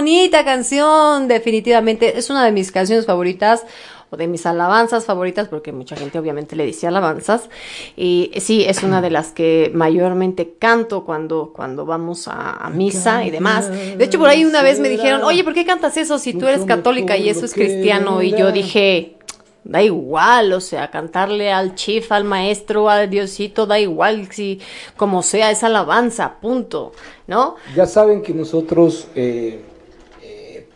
bonita 0.00 0.46
canción, 0.46 1.28
definitivamente. 1.28 2.18
Es 2.18 2.30
una 2.30 2.42
de 2.42 2.52
mis 2.52 2.72
canciones 2.72 3.04
favoritas 3.04 3.66
o 4.08 4.16
de 4.16 4.26
mis 4.28 4.46
alabanzas 4.46 5.04
favoritas, 5.04 5.48
porque 5.48 5.72
mucha 5.72 5.94
gente 5.94 6.18
obviamente 6.18 6.56
le 6.56 6.64
dice 6.64 6.86
alabanzas. 6.86 7.50
Y 7.98 8.30
sí, 8.40 8.64
es 8.64 8.82
una 8.82 9.02
de 9.02 9.10
las 9.10 9.32
que 9.32 9.70
mayormente 9.74 10.54
canto 10.58 11.04
cuando, 11.04 11.52
cuando 11.54 11.84
vamos 11.84 12.28
a, 12.28 12.52
a 12.52 12.70
misa 12.70 13.26
y 13.26 13.30
demás. 13.30 13.70
De 13.70 14.02
hecho, 14.02 14.18
por 14.18 14.30
ahí 14.30 14.46
una 14.46 14.62
vez 14.62 14.80
me 14.80 14.88
dijeron, 14.88 15.22
oye, 15.22 15.44
¿por 15.44 15.52
qué 15.52 15.66
cantas 15.66 15.98
eso 15.98 16.18
si 16.18 16.32
tú 16.32 16.46
eres 16.46 16.64
católica 16.64 17.18
y 17.18 17.28
eso 17.28 17.44
es 17.44 17.52
cristiano? 17.52 18.22
Y 18.22 18.30
yo 18.30 18.52
dije, 18.52 19.18
Da 19.62 19.82
igual, 19.82 20.54
o 20.54 20.60
sea, 20.60 20.90
cantarle 20.90 21.52
al 21.52 21.74
chief, 21.74 22.10
al 22.12 22.24
maestro, 22.24 22.88
al 22.88 23.10
diosito, 23.10 23.66
da 23.66 23.78
igual 23.78 24.26
si 24.32 24.58
como 24.96 25.22
sea, 25.22 25.50
es 25.50 25.62
alabanza, 25.62 26.38
punto, 26.40 26.92
¿no? 27.26 27.56
Ya 27.76 27.84
saben 27.84 28.22
que 28.22 28.32
nosotros, 28.32 29.08
eh, 29.14 29.60
eh, 29.60 29.60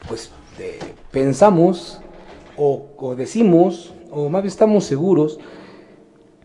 pues, 0.09 0.31
eh, 0.59 0.79
pensamos 1.11 2.01
o, 2.57 3.15
decimos, 3.17 3.93
o 4.11 4.29
más 4.29 4.43
bien 4.43 4.51
estamos 4.51 4.85
seguros, 4.85 5.39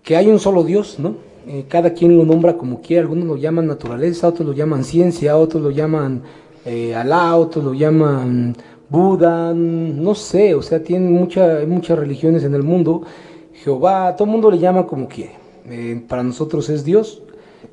que 0.03 0.15
hay 0.17 0.27
un 0.27 0.39
solo 0.39 0.63
Dios, 0.63 0.97
¿no? 0.99 1.15
Eh, 1.47 1.65
cada 1.67 1.93
quien 1.93 2.17
lo 2.17 2.25
nombra 2.25 2.57
como 2.57 2.81
quiera, 2.81 3.01
algunos 3.01 3.25
lo 3.25 3.37
llaman 3.37 3.67
naturaleza, 3.67 4.27
otros 4.27 4.47
lo 4.47 4.53
llaman 4.53 4.83
ciencia, 4.83 5.37
otros 5.37 5.63
lo 5.63 5.71
llaman 5.71 6.23
eh, 6.65 6.95
Alá, 6.95 7.35
otros 7.35 7.63
lo 7.63 7.73
llaman 7.73 8.55
Buda, 8.89 9.53
no 9.53 10.15
sé, 10.15 10.55
o 10.55 10.61
sea, 10.61 10.83
tienen 10.83 11.13
mucha, 11.13 11.59
muchas 11.67 11.97
religiones 11.97 12.43
en 12.43 12.55
el 12.55 12.63
mundo, 12.63 13.03
Jehová, 13.53 14.15
todo 14.15 14.25
el 14.25 14.31
mundo 14.31 14.51
le 14.51 14.57
llama 14.57 14.87
como 14.87 15.07
quiere. 15.07 15.37
Eh, 15.65 16.03
para 16.07 16.23
nosotros 16.23 16.69
es 16.69 16.83
Dios, 16.83 17.21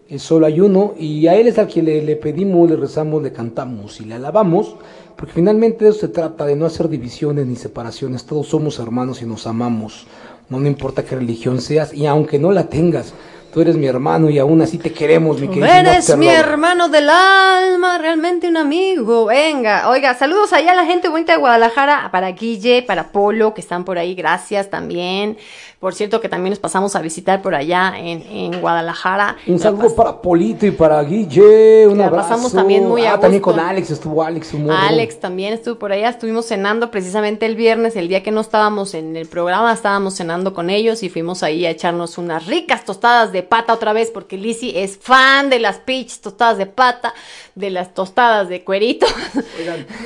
es 0.09 0.23
solo 0.23 0.47
hay 0.47 0.61
uno, 0.61 0.95
y 0.99 1.27
a 1.27 1.35
Él 1.37 1.47
es 1.47 1.59
al 1.59 1.69
que 1.69 1.83
le 1.83 2.17
pedimos, 2.17 2.69
le 2.69 2.77
rezamos, 2.77 3.23
le 3.23 3.33
cantamos 3.33 4.01
y 4.01 4.05
le 4.05 4.15
alabamos, 4.15 4.77
porque 5.17 5.33
finalmente 5.33 5.85
de 5.85 5.91
eso 5.91 6.01
se 6.01 6.09
trata, 6.09 6.45
de 6.45 6.57
no 6.57 6.67
hacer 6.67 6.89
divisiones 6.89 7.47
ni 7.47 7.57
separaciones, 7.57 8.25
todos 8.25 8.49
somos 8.49 8.79
hermanos 8.79 9.23
y 9.23 9.27
nos 9.27 9.47
amamos, 9.47 10.07
no, 10.49 10.61
no 10.61 10.69
importa 10.69 11.05
qué 11.05 11.17
religión 11.17 11.61
seas, 11.61 11.95
y 11.95 12.07
aunque 12.07 12.39
no 12.39 12.53
la 12.53 12.69
tengas, 12.69 13.15
tú 13.57 13.63
eres 13.63 13.77
mi 13.77 13.87
hermano 13.87 14.29
y 14.29 14.39
aún 14.39 14.61
así 14.61 14.77
te 14.77 14.93
queremos, 14.93 15.41
mi 15.41 15.49
querido 15.49 15.67
Eres 15.67 16.15
mi 16.19 16.29
hermano 16.29 16.91
del 16.91 17.09
alma, 17.09 17.97
realmente 17.97 18.47
un 18.49 18.59
amigo. 18.59 19.25
Venga, 19.25 19.89
oiga, 19.89 20.13
saludos 20.13 20.53
allá 20.53 20.73
a 20.73 20.75
la 20.75 20.85
gente 20.85 21.09
bonita 21.09 21.33
de 21.33 21.39
Guadalajara, 21.39 22.11
para 22.13 22.33
Guille, 22.33 22.83
para 22.83 23.13
Polo, 23.13 23.55
que 23.55 23.63
están 23.63 23.87
por 23.87 23.97
ahí, 23.97 24.15
gracias 24.15 24.69
también. 24.69 25.39
Por 25.79 25.95
cierto, 25.95 26.23
que 26.23 26.29
también 26.31 26.51
nos 26.51 26.59
pasamos 26.59 26.97
a 26.97 27.03
visitar 27.03 27.43
por 27.43 27.55
allá 27.55 27.93
en, 27.99 28.23
en 28.31 28.61
Guadalajara. 28.63 29.37
Un 29.47 29.59
saludo 29.59 29.95
para 29.95 30.23
Polito 30.23 30.65
y 30.65 30.71
para 30.71 31.03
Guille, 31.03 31.87
un 31.87 31.99
la 31.99 32.07
abrazo. 32.07 32.29
pasamos 32.31 32.53
también 32.53 32.89
muy 32.89 33.05
a 33.05 33.13
Ah, 33.15 33.21
también 33.21 33.43
gusto. 33.43 33.59
con 33.59 33.69
Alex, 33.69 33.91
estuvo 33.91 34.23
Alex, 34.25 34.55
un. 34.55 34.71
Alex 34.71 35.21
también 35.21 35.53
estuvo 35.53 35.79
por 35.79 35.93
allá, 35.93 36.09
estuvimos 36.09 36.47
cenando 36.47 36.91
precisamente 36.91 37.45
el 37.45 37.57
viernes, 37.57 37.95
el 37.95 38.09
día 38.09 38.23
que 38.23 38.31
no 38.33 38.41
estábamos 38.41 38.95
en 38.95 39.17
el 39.17 39.27
programa, 39.29 39.71
estábamos 39.73 40.15
cenando 40.15 40.55
con 40.55 40.71
ellos 40.71 41.03
y 41.03 41.11
fuimos 41.11 41.43
ahí 41.43 41.67
a 41.67 41.71
echarnos 41.71 42.17
unas 42.17 42.47
ricas 42.47 42.85
tostadas 42.87 43.31
de 43.33 43.43
pata 43.43 43.75
otra 43.75 43.93
vez, 43.93 44.11
porque 44.11 44.39
Lizzie 44.39 44.83
es 44.83 44.97
fan 44.97 45.51
de 45.51 45.59
las 45.61 45.77
pitch 45.77 46.21
tostadas 46.21 46.57
de 46.57 46.65
pata, 46.67 47.13
de 47.55 47.69
las 47.71 47.93
tostadas 47.93 48.49
de 48.49 48.65
cuerito. 48.65 49.07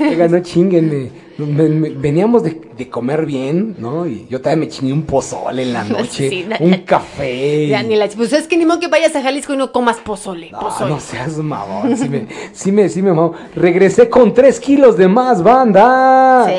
Oiga, 0.00 0.26
no 0.28 0.40
chinguen, 0.42 0.88
me- 0.88 0.94
me- 0.96 1.04
me- 1.04 1.29
veníamos 1.46 2.42
de, 2.42 2.60
de 2.76 2.88
comer 2.88 3.26
bien, 3.26 3.76
¿no? 3.78 4.06
Y 4.06 4.26
yo 4.28 4.40
también 4.40 4.60
me 4.60 4.68
chingué 4.68 4.92
un 4.92 5.02
pozole 5.02 5.62
en 5.62 5.72
la 5.72 5.84
noche, 5.84 6.28
Sí, 6.28 6.46
un 6.60 6.72
café. 6.78 7.68
Ya 7.68 7.82
ni 7.82 7.96
la- 7.96 8.08
pues 8.08 8.32
es 8.32 8.46
que 8.46 8.56
ni 8.56 8.64
modo 8.66 8.80
que 8.80 8.88
vayas 8.88 9.14
a 9.16 9.22
Jalisco 9.22 9.52
y 9.54 9.56
no 9.56 9.72
comas 9.72 9.96
pozole, 9.98 10.50
No, 10.50 10.60
pozole. 10.60 10.90
no 10.90 11.00
seas 11.00 11.36
mamón, 11.38 11.96
sí 11.96 12.08
me, 12.08 12.26
sí 12.52 12.72
me, 12.72 12.88
sí 12.88 13.02
me 13.02 13.10
mamó. 13.12 13.32
Regresé 13.54 14.08
con 14.08 14.32
tres 14.34 14.60
kilos 14.60 14.96
de 14.96 15.08
más, 15.08 15.42
banda. 15.42 16.46
Sí. 16.46 16.52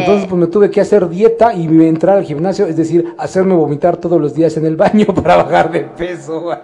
Entonces, 0.00 0.26
pues 0.28 0.40
me 0.40 0.46
tuve 0.46 0.70
que 0.70 0.80
hacer 0.80 1.08
dieta 1.08 1.54
y 1.54 1.64
entrar 1.86 2.18
al 2.18 2.24
gimnasio, 2.24 2.66
es 2.66 2.76
decir, 2.76 3.14
hacerme 3.18 3.54
vomitar 3.54 3.96
todos 3.96 4.20
los 4.20 4.34
días 4.34 4.56
en 4.56 4.66
el 4.66 4.76
baño 4.76 5.06
para 5.22 5.36
bajar 5.36 5.70
de 5.70 5.80
peso. 5.80 6.50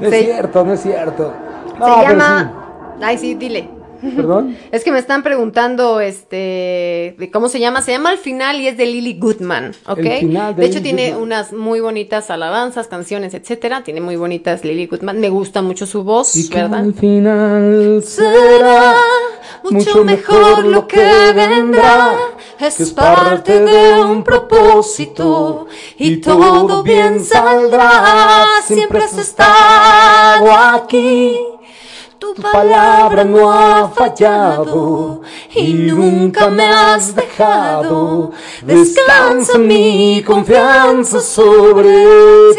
No 0.00 0.06
es 0.06 0.24
cierto, 0.24 0.64
no 0.64 0.72
es 0.74 0.80
cierto. 0.80 1.32
No, 1.80 1.96
Se 2.02 2.02
llama... 2.08 2.94
Ay, 3.02 3.18
sí, 3.18 3.34
dile. 3.34 3.68
Perdón. 4.16 4.56
Es 4.70 4.84
que 4.84 4.92
me 4.92 4.98
están 4.98 5.22
preguntando, 5.22 6.00
este, 6.00 7.16
de 7.18 7.30
cómo 7.32 7.48
se 7.48 7.60
llama. 7.60 7.82
Se 7.82 7.92
llama 7.92 8.10
Al 8.10 8.18
Final 8.18 8.60
y 8.60 8.68
es 8.68 8.76
de 8.76 8.86
Lily 8.86 9.18
Goodman, 9.18 9.72
¿ok? 9.86 9.98
El 9.98 10.18
Final 10.20 10.54
de 10.56 10.62
de 10.62 10.66
hecho, 10.68 10.78
Lily 10.78 10.84
tiene 10.84 11.08
Goodman. 11.10 11.22
unas 11.22 11.52
muy 11.52 11.80
bonitas 11.80 12.30
alabanzas, 12.30 12.86
canciones, 12.86 13.34
etcétera. 13.34 13.82
Tiene 13.82 14.00
muy 14.00 14.16
bonitas 14.16 14.64
Lily 14.64 14.86
Goodman. 14.86 15.18
Me 15.20 15.30
gusta 15.30 15.62
mucho 15.62 15.86
su 15.86 16.04
voz, 16.04 16.36
Y 16.36 16.48
que 16.48 16.62
¿verdad? 16.62 16.80
al 16.80 16.94
final 16.94 18.02
será 18.06 18.94
mucho 19.70 20.04
mejor 20.04 20.64
lo 20.64 20.86
que 20.86 21.32
vendrá. 21.34 22.12
Es 22.60 22.90
parte 22.92 23.60
de 23.60 24.00
un 24.04 24.24
propósito 24.24 25.66
y 25.96 26.16
todo 26.18 26.82
bien 26.82 27.24
saldrá. 27.24 28.46
Siempre 28.64 29.02
has 29.02 29.16
estado 29.18 30.52
aquí. 30.52 31.36
Tu 32.18 32.34
palabra 32.34 33.22
no 33.22 33.48
ha 33.52 33.88
fallado 33.90 35.22
y 35.54 35.72
nunca 35.72 36.48
me 36.50 36.64
has 36.64 37.14
dejado. 37.14 38.32
Descansa 38.62 39.56
mi 39.56 40.20
confianza 40.26 41.20
sobre 41.20 41.94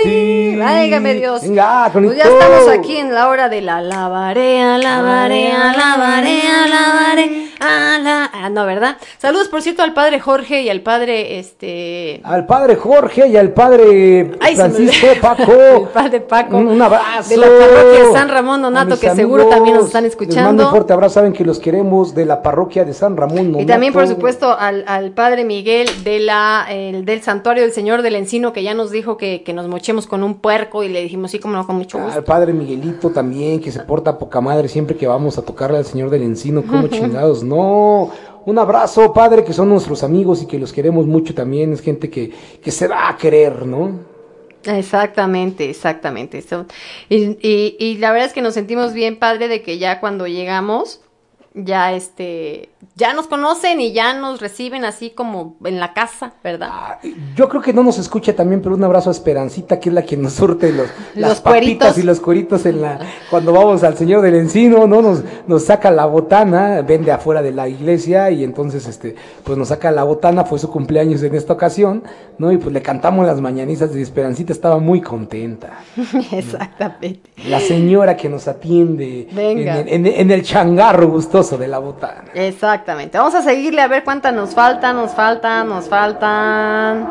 ti. 0.02 0.56
Válgame 0.58 1.16
Dios. 1.16 1.42
Venga, 1.42 1.90
Pues 1.92 2.16
ya 2.16 2.24
estamos 2.24 2.70
aquí 2.70 2.98
en 2.98 3.14
la 3.14 3.28
hora 3.28 3.50
de 3.50 3.60
la 3.62 3.78
alabaré, 3.78 4.62
alabaré, 4.62 5.52
alabaré, 5.52 6.42
alabaré, 6.48 7.50
ala- 7.60 8.30
Ah, 8.34 8.50
no, 8.50 8.66
¿verdad? 8.66 8.98
Saludos, 9.18 9.48
por 9.48 9.62
cierto, 9.62 9.84
al 9.84 9.94
padre 9.94 10.20
Jorge 10.20 10.62
y 10.62 10.70
al 10.70 10.82
padre, 10.82 11.40
este... 11.40 12.22
Al 12.24 12.46
padre 12.46 12.76
Jorge 12.76 13.28
y 13.28 13.38
al 13.38 13.52
padre 13.52 14.32
Ay, 14.40 14.56
se 14.56 14.64
me 14.64 14.70
Francisco. 14.70 15.08
Paco. 15.22 15.52
El 15.80 15.88
padre 15.94 16.20
Paco. 16.22 16.58
Un, 16.58 16.82
abrazo. 16.82 17.30
De 17.30 17.38
la 17.38 17.48
parroquia 17.48 18.04
de 18.08 18.12
San 18.14 18.30
Ramón 18.30 18.60
A 18.62 18.64
Donato, 18.64 19.00
que 19.00 19.10
seguro 19.12 19.48
también 19.48 19.76
nos 19.76 19.86
están 19.88 20.04
Les 20.04 20.16
mando 20.16 20.26
escuchando. 20.34 20.64
un 20.66 20.70
fuerte 20.70 20.94
abrazo, 20.94 21.16
saben 21.16 21.34
que 21.34 21.44
los 21.44 21.60
queremos 21.60 22.14
de 22.16 22.26
la 22.26 22.42
parroquia 22.42 22.86
de 22.86 22.94
San 22.94 23.18
Ramón 23.18 23.52
Donato. 23.52 23.64
Y 23.64 23.66
también, 23.66 23.94
por 23.94 24.08
supuesto, 24.08 24.56
al, 24.58 24.84
al 24.88 25.12
padre 25.12 25.44
Miguel 25.44 25.88
de 26.04 26.20
la, 26.20 26.66
el- 26.70 27.06
del 27.06 27.22
santuario 27.22 27.64
del 27.64 27.74
Señor 27.74 28.02
del 28.02 28.16
Encino, 28.16 28.54
que 28.54 28.64
ya 28.64 28.74
nos 28.74 28.92
dijo 28.92 29.18
que, 29.18 29.44
que 29.44 29.54
nos 29.54 29.68
mochemos 29.68 30.08
con 30.08 30.24
un 30.24 30.36
puerco 30.36 30.84
y 30.84 30.88
le 30.90 31.02
dijimos, 31.02 31.32
sí, 31.32 31.40
como 31.40 31.56
no, 31.56 31.66
con 31.66 31.76
mucho 31.78 31.98
gusto. 32.00 32.14
Al 32.18 32.24
padre 32.24 32.54
Miguelito 32.54 33.10
también, 33.10 33.60
que 33.60 33.72
se 33.72 33.80
porta 33.82 34.18
poca 34.18 34.40
madre 34.42 34.68
siempre 34.68 34.96
que 34.96 35.08
vamos 35.08 35.38
a 35.38 35.42
tocarle 35.42 35.78
al 35.78 35.86
Señor 35.86 36.10
del 36.10 36.24
Encino, 36.24 36.62
como 36.64 36.88
chingados, 36.90 37.44
no. 37.44 37.49
Un 37.58 38.58
abrazo, 38.58 39.14
padre, 39.14 39.44
que 39.44 39.54
son 39.54 39.70
nuestros 39.70 40.04
amigos 40.04 40.42
y 40.42 40.48
que 40.48 40.60
los 40.60 40.74
queremos 40.74 41.06
mucho 41.06 41.34
también. 41.34 41.74
Es 41.74 41.82
gente 41.82 42.10
que, 42.10 42.32
que 42.62 42.72
se 42.72 42.88
va 42.88 43.10
a 43.10 43.18
querer, 43.18 43.66
¿no? 43.66 44.00
Exactamente, 44.64 45.70
exactamente. 45.70 46.44
Y, 47.10 47.38
y, 47.42 47.78
y 47.80 47.98
la 47.98 48.12
verdad 48.12 48.28
es 48.28 48.34
que 48.34 48.42
nos 48.42 48.54
sentimos 48.54 48.94
bien 48.94 49.18
padre 49.18 49.48
de 49.48 49.62
que 49.62 49.78
ya 49.78 50.00
cuando 50.00 50.28
llegamos, 50.28 51.02
ya 51.66 51.94
este, 51.94 52.70
ya 52.96 53.14
nos 53.14 53.28
conocen 53.28 53.82
y 53.82 53.92
ya 53.94 54.14
nos 54.14 54.40
reciben 54.42 54.86
así 54.86 55.10
como 55.12 55.56
en 55.66 55.80
la 55.80 55.94
casa, 55.94 56.34
¿verdad? 56.44 57.00
Yo 57.36 57.50
creo 57.50 57.62
que 57.62 57.74
no 57.74 57.84
nos 57.84 57.98
escucha 58.00 58.36
también, 58.36 58.62
pero 58.62 58.76
un 58.76 58.84
abrazo 58.84 59.10
a 59.10 59.12
Esperancita, 59.12 59.80
que 59.80 59.90
es 59.90 59.96
la 59.96 60.04
que 60.04 60.16
nos 60.18 60.34
surte 60.34 60.72
los, 60.72 60.88
las 61.16 61.30
Los 61.32 61.42
papitas 61.42 61.50
cueritos. 61.94 61.98
y 61.98 62.04
los 62.04 62.20
cueritos 62.20 62.66
en 62.66 62.82
la, 62.82 63.00
cuando 63.30 63.52
vamos 63.54 63.84
al 63.84 63.98
Señor 63.98 64.22
del 64.22 64.36
Encino, 64.36 64.88
¿no? 64.88 65.02
Nos, 65.02 65.24
nos 65.48 65.64
saca 65.66 65.92
la 65.92 66.06
botana, 66.06 66.82
vende 66.82 67.12
afuera 67.12 67.42
de 67.42 67.52
la 67.52 67.68
iglesia 67.68 68.32
y 68.32 68.44
entonces, 68.44 68.88
este, 68.88 69.16
pues 69.44 69.58
nos 69.58 69.70
saca 69.70 69.92
la 69.92 70.04
botana, 70.04 70.46
fue 70.46 70.60
su 70.60 70.70
cumpleaños 70.70 71.24
en 71.24 71.36
esta 71.36 71.54
ocasión, 71.54 72.04
¿no? 72.38 72.52
Y 72.52 72.58
pues 72.58 72.74
le 72.74 72.82
cantamos 72.82 73.26
las 73.26 73.42
mañanizas 73.42 73.96
y 73.96 74.02
Esperancita 74.02 74.54
estaba 74.54 74.78
muy 74.80 75.02
contenta. 75.02 75.80
Exactamente. 76.32 77.30
La 77.48 77.60
señora 77.60 78.16
que 78.18 78.30
nos 78.30 78.48
atiende 78.48 79.28
Venga. 79.32 79.80
En, 79.80 79.88
el, 79.88 80.08
en- 80.08 80.20
en 80.20 80.32
el 80.32 80.44
changarro 80.44 81.08
gustoso 81.10 81.49
de 81.58 81.68
la 81.68 81.80
botana. 81.80 82.26
Exactamente. 82.34 83.18
Vamos 83.18 83.36
a 83.36 83.42
seguirle 83.42 83.82
a 83.82 83.88
ver 83.88 84.04
cuántas 84.04 84.34
nos 84.34 84.54
faltan, 84.54 84.96
nos 84.96 85.12
faltan, 85.12 85.68
nos 85.70 85.88
faltan. 85.88 87.08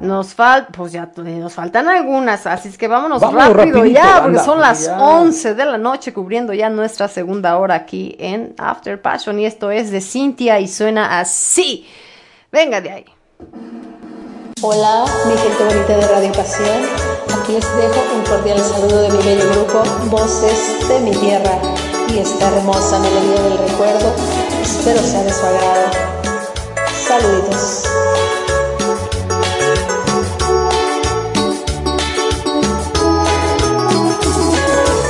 Nos 0.00 0.34
faltan, 0.34 0.72
pues 0.72 0.90
ya 0.90 1.08
eh, 1.16 1.38
nos 1.38 1.52
faltan 1.52 1.88
algunas, 1.88 2.44
así 2.48 2.68
es 2.68 2.76
que 2.76 2.88
vámonos 2.88 3.20
Vámonos 3.20 3.56
rápido 3.56 3.82
rapidito, 3.82 4.00
ya, 4.00 4.20
porque 4.20 4.40
son 4.40 4.60
las 4.60 4.86
ya. 4.86 5.00
11 5.00 5.54
de 5.54 5.64
la 5.64 5.78
noche 5.78 6.12
cubriendo 6.12 6.52
ya 6.52 6.68
nuestra 6.70 7.06
segunda 7.06 7.56
hora 7.56 7.76
aquí 7.76 8.16
en 8.18 8.52
After 8.58 9.00
Passion 9.00 9.38
y 9.38 9.46
esto 9.46 9.70
es 9.70 9.92
de 9.92 10.00
Cintia 10.00 10.58
y 10.58 10.66
suena 10.66 11.20
así. 11.20 11.86
Venga 12.50 12.80
de 12.80 12.90
ahí. 12.90 13.04
Hola, 14.60 15.04
mi 15.28 15.36
gente 15.36 15.64
bonita 15.64 15.96
de 15.96 16.08
Radio 16.08 16.32
Pasión. 16.32 16.82
Aquí 17.40 17.52
les 17.52 17.76
dejo 17.76 18.16
un 18.16 18.24
cordial 18.24 18.58
saludo 18.58 19.02
de 19.02 19.10
mi 19.10 19.22
bello 19.22 19.52
grupo 19.52 19.84
Voces 20.10 20.88
de 20.88 20.98
mi 20.98 21.12
Tierra 21.12 21.60
y 22.14 22.18
esta 22.18 22.48
hermosa 22.48 22.98
melodía 22.98 23.42
del 23.42 23.58
recuerdo. 23.58 24.12
Espero 24.62 25.02
sea 25.02 25.22
de 25.22 25.32
su 25.32 25.46
agrado. 25.46 25.90
Saludos. 27.08 27.82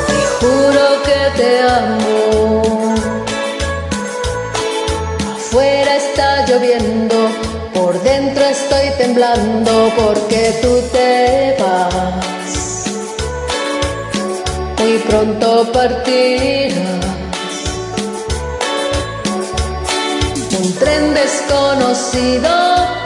Te 0.07 0.47
juro 0.47 1.03
que 1.05 1.43
te 1.43 1.61
amo. 1.63 2.95
Afuera 5.35 5.97
está 5.97 6.47
lloviendo, 6.47 7.17
por 7.75 8.01
dentro 8.03 8.45
estoy 8.45 8.91
temblando 8.99 9.93
porque 9.97 10.59
tú 10.63 10.82
pronto 15.23 15.71
partirás. 15.73 17.07
Un 20.59 20.75
tren 20.81 21.15
desconocido 21.15 22.51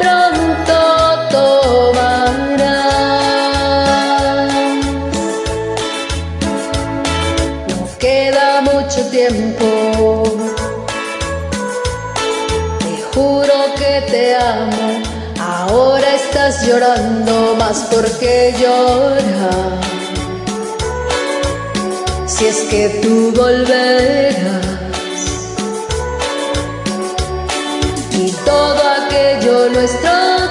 pronto 0.01 0.78
tomará. 1.30 2.82
No 7.68 7.98
queda 7.98 8.62
mucho 8.62 9.01
tiempo. 9.10 10.22
Te 12.78 12.94
juro 13.12 13.55
que 13.76 13.94
te 14.10 14.36
amo. 14.36 15.02
Ahora 15.38 16.14
estás 16.14 16.66
llorando 16.66 17.56
más 17.59 17.88
porque 17.90 18.55
lloras. 18.59 19.86
Si 22.37 22.45
es 22.45 22.59
que 22.71 23.01
tú 23.03 23.33
volverás. 23.35 24.77
y 28.13 28.31
todo 28.45 28.83
aquello 29.05 29.71
nuestro 29.71 30.45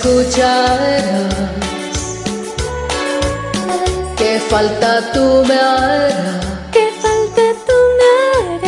escucharás. 0.00 1.34
Que 4.16 4.40
falta 4.48 5.12
tú 5.12 5.44
me 5.46 5.54
harás. 5.54 6.46
¿Qué 6.72 6.90
falta 7.02 7.42
tú 7.66 7.78
me 7.98 8.08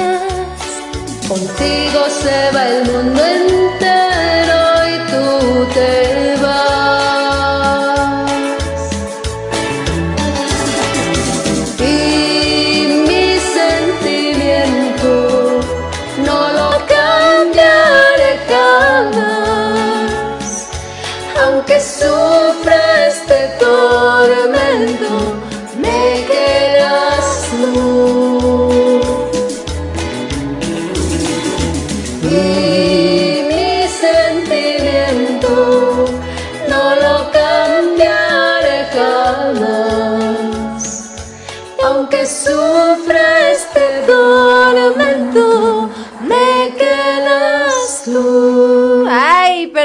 harás? 0.00 1.28
Contigo 1.28 2.00
se 2.22 2.50
va 2.54 2.68
el 2.68 2.84
mundo 2.90 3.20
entero 3.24 4.60
y 4.92 4.96
tú 5.10 5.66
te 5.74 6.11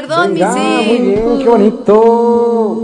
perdón, 0.07 0.33
Venga, 0.33 0.53
mi 0.53 0.85
muy 0.85 0.97
bien, 0.97 1.37
qué 1.39 1.49
bonito. 1.49 2.77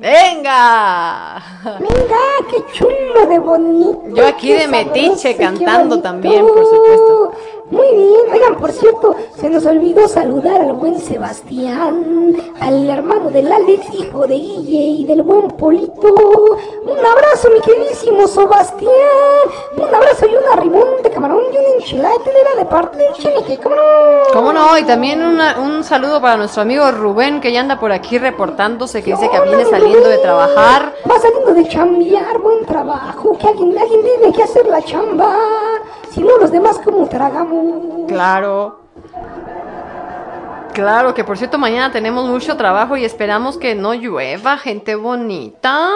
Venga. 0.00 1.42
Venga, 1.78 2.18
qué 2.50 2.64
chulo 2.72 3.26
de 3.28 3.38
bonito. 3.38 4.02
Yo 4.14 4.26
aquí 4.26 4.52
de 4.52 4.66
metiche 4.66 5.34
sabroso, 5.34 5.38
cantando 5.38 6.00
también, 6.00 6.46
por 6.46 6.64
supuesto. 6.64 7.29
Muy 7.70 7.86
bien, 7.94 8.32
oigan, 8.32 8.56
por 8.56 8.72
cierto, 8.72 9.14
se 9.38 9.48
nos 9.48 9.64
olvidó 9.64 10.08
saludar 10.08 10.60
al 10.60 10.72
buen 10.72 10.98
Sebastián, 10.98 12.34
al 12.60 12.90
hermano 12.90 13.30
del 13.30 13.50
Alex, 13.50 13.86
hijo 13.94 14.26
de 14.26 14.34
Guille 14.34 14.78
y 15.00 15.04
del 15.04 15.22
buen 15.22 15.48
Polito. 15.52 16.12
Un 16.12 16.98
abrazo, 16.98 17.48
mi 17.54 17.60
queridísimo 17.60 18.26
Sebastián. 18.26 18.90
Un 19.76 19.94
abrazo 19.94 20.26
y 20.26 20.34
un 20.34 20.52
arrimón 20.52 20.84
de 21.02 21.10
camarón 21.10 21.42
y 21.52 21.56
una 21.56 21.68
enchilada 21.76 22.14
de 22.24 22.40
de 22.60 22.64
parte 22.66 22.98
del 22.98 23.12
Cheneque, 23.14 23.58
¿cómo 23.58 23.76
no? 23.76 23.82
¿Cómo 24.32 24.52
no? 24.52 24.76
Y 24.76 24.82
también 24.84 25.22
una- 25.22 25.58
un 25.60 25.84
saludo 25.84 26.20
para 26.20 26.36
nuestro 26.36 26.62
amigo 26.62 26.90
Rubén, 26.90 27.40
que 27.40 27.52
ya 27.52 27.60
anda 27.60 27.78
por 27.78 27.92
aquí 27.92 28.18
reportándose, 28.18 29.02
que 29.02 29.12
dice 29.12 29.30
que 29.30 29.40
viene 29.42 29.64
saliendo 29.64 30.08
de 30.08 30.18
trabajar. 30.18 30.92
Va 31.08 31.18
saliendo 31.20 31.54
de 31.54 31.68
chambear, 31.68 32.38
buen 32.38 32.66
trabajo. 32.66 33.38
Que 33.38 33.46
alguien, 33.48 33.78
alguien 33.78 34.00
tiene 34.02 34.32
que 34.34 34.42
hacer 34.42 34.66
la 34.66 34.82
chamba. 34.82 35.36
Si 36.10 36.20
no, 36.20 36.38
los 36.38 36.50
demás, 36.50 36.80
¿cómo 36.84 37.08
tragamos? 37.08 38.08
Claro. 38.08 38.80
Claro, 40.72 41.14
que 41.14 41.24
por 41.24 41.38
cierto, 41.38 41.58
mañana 41.58 41.92
tenemos 41.92 42.28
mucho 42.28 42.56
trabajo 42.56 42.96
y 42.96 43.04
esperamos 43.04 43.56
que 43.56 43.74
no 43.74 43.94
llueva, 43.94 44.56
gente 44.58 44.94
bonita. 44.94 45.90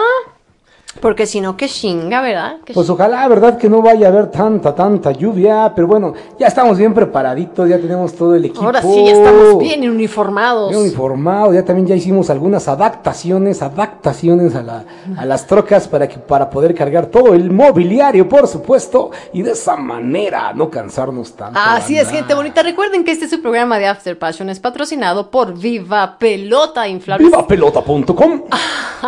Porque 0.99 1.25
si 1.25 1.41
no, 1.41 1.57
que 1.57 1.67
chinga, 1.67 2.21
¿verdad? 2.21 2.57
Pues 2.73 2.89
ojalá, 2.89 3.27
¿verdad? 3.27 3.57
Que 3.57 3.69
no 3.69 3.81
vaya 3.81 4.07
a 4.07 4.09
haber 4.09 4.31
tanta, 4.31 4.73
tanta 4.73 5.11
lluvia. 5.11 5.71
Pero 5.75 5.87
bueno, 5.87 6.13
ya 6.39 6.47
estamos 6.47 6.77
bien 6.77 6.93
preparaditos, 6.93 7.67
ya 7.69 7.77
tenemos 7.77 8.13
todo 8.13 8.35
el 8.35 8.45
equipo. 8.45 8.63
Ahora 8.63 8.81
sí, 8.81 9.05
ya 9.05 9.11
estamos 9.11 9.59
bien 9.59 9.89
uniformados. 9.89 10.69
Bien 10.69 10.81
uniformados, 10.81 11.53
ya 11.53 11.63
también 11.63 11.87
ya 11.87 11.95
hicimos 11.95 12.29
algunas 12.29 12.67
adaptaciones, 12.67 13.61
adaptaciones 13.61 14.55
a, 14.55 14.63
la, 14.63 14.83
a 15.17 15.25
las 15.25 15.45
trocas 15.45 15.87
para 15.87 16.07
que 16.07 16.17
para 16.17 16.49
poder 16.49 16.73
cargar 16.73 17.07
todo 17.07 17.33
el 17.33 17.51
mobiliario, 17.51 18.27
por 18.27 18.47
supuesto, 18.47 19.11
y 19.33 19.41
de 19.41 19.51
esa 19.51 19.75
manera 19.75 20.53
no 20.53 20.69
cansarnos 20.69 21.33
tanto. 21.33 21.59
Así 21.61 21.97
es, 21.97 22.09
gente 22.09 22.33
bonita. 22.33 22.63
Recuerden 22.63 23.03
que 23.03 23.11
este 23.11 23.25
es 23.25 23.31
su 23.31 23.41
programa 23.41 23.77
de 23.79 23.87
After 23.87 24.17
Passion 24.17 24.49
es 24.49 24.59
patrocinado 24.59 25.29
por 25.29 25.57
Viva 25.57 26.17
Pelota 26.17 26.87
Inflables. 26.87 27.29
Vivapelota.com. 27.29 28.43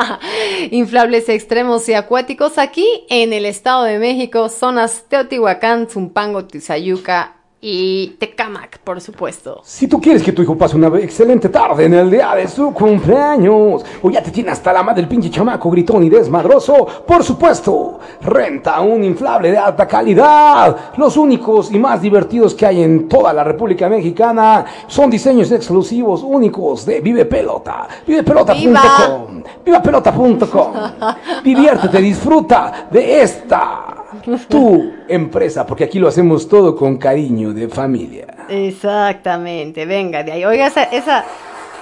Inflables 0.71 1.29
extremos 1.29 1.76
y 1.85 1.93
acuáticos 1.93 2.57
aquí 2.57 3.05
en 3.09 3.33
el 3.33 3.45
Estado 3.45 3.83
de 3.83 3.99
México, 3.99 4.49
zonas 4.49 5.05
Teotihuacán, 5.07 5.87
Zumpango, 5.87 6.45
Tizayuca 6.45 7.36
y 7.59 8.15
Tecamac, 8.19 8.79
por 8.79 9.01
supuesto. 9.01 9.61
Si 9.63 9.87
tú 9.87 9.99
quieres 9.99 10.21
que 10.21 10.31
tu 10.31 10.43
hijo 10.43 10.55
pase 10.55 10.75
una 10.75 10.87
excelente 10.99 11.49
tarde 11.49 11.85
en 11.85 11.93
el 11.95 12.11
día 12.11 12.35
de 12.35 12.47
su 12.47 12.71
cumpleaños, 12.71 13.83
o 14.01 14.11
ya 14.11 14.21
te 14.21 14.29
tiene 14.29 14.51
hasta 14.51 14.71
la 14.71 14.83
madre 14.83 15.01
del 15.01 15.09
pinche 15.09 15.31
chamaco 15.31 15.71
gritón 15.71 16.03
y 16.03 16.09
desmadroso, 16.09 16.85
por 17.07 17.23
supuesto, 17.23 17.99
renta 18.21 18.79
un 18.81 19.03
inflable 19.03 19.51
de 19.51 19.57
alta 19.57 19.87
calidad. 19.87 20.93
Los 20.97 21.17
únicos 21.17 21.71
y 21.71 21.79
más 21.79 21.99
divertidos 22.01 22.53
que 22.53 22.67
hay 22.67 22.83
en 22.83 23.09
toda 23.09 23.33
la 23.33 23.43
República 23.43 23.89
Mexicana 23.89 24.65
son 24.87 25.09
diseños 25.09 25.51
exclusivos 25.51 26.21
únicos 26.21 26.85
de 26.85 27.01
Vive 27.01 27.25
Pelota. 27.25 27.87
Vivepelota.com. 28.05 29.43
Vivapelota.com. 29.65 30.73
Diviértete, 31.43 32.01
disfruta 32.01 32.87
de 32.91 33.21
esta 33.21 34.06
tu 34.49 34.93
empresa, 35.07 35.65
porque 35.65 35.83
aquí 35.85 35.99
lo 35.99 36.07
hacemos 36.07 36.47
todo 36.47 36.75
con 36.75 36.97
cariño 36.97 37.53
de 37.53 37.67
familia. 37.69 38.27
Exactamente, 38.49 39.85
venga 39.85 40.23
de 40.23 40.31
ahí. 40.33 40.45
Oiga, 40.45 40.67
esa, 40.67 40.83
esa, 40.83 41.25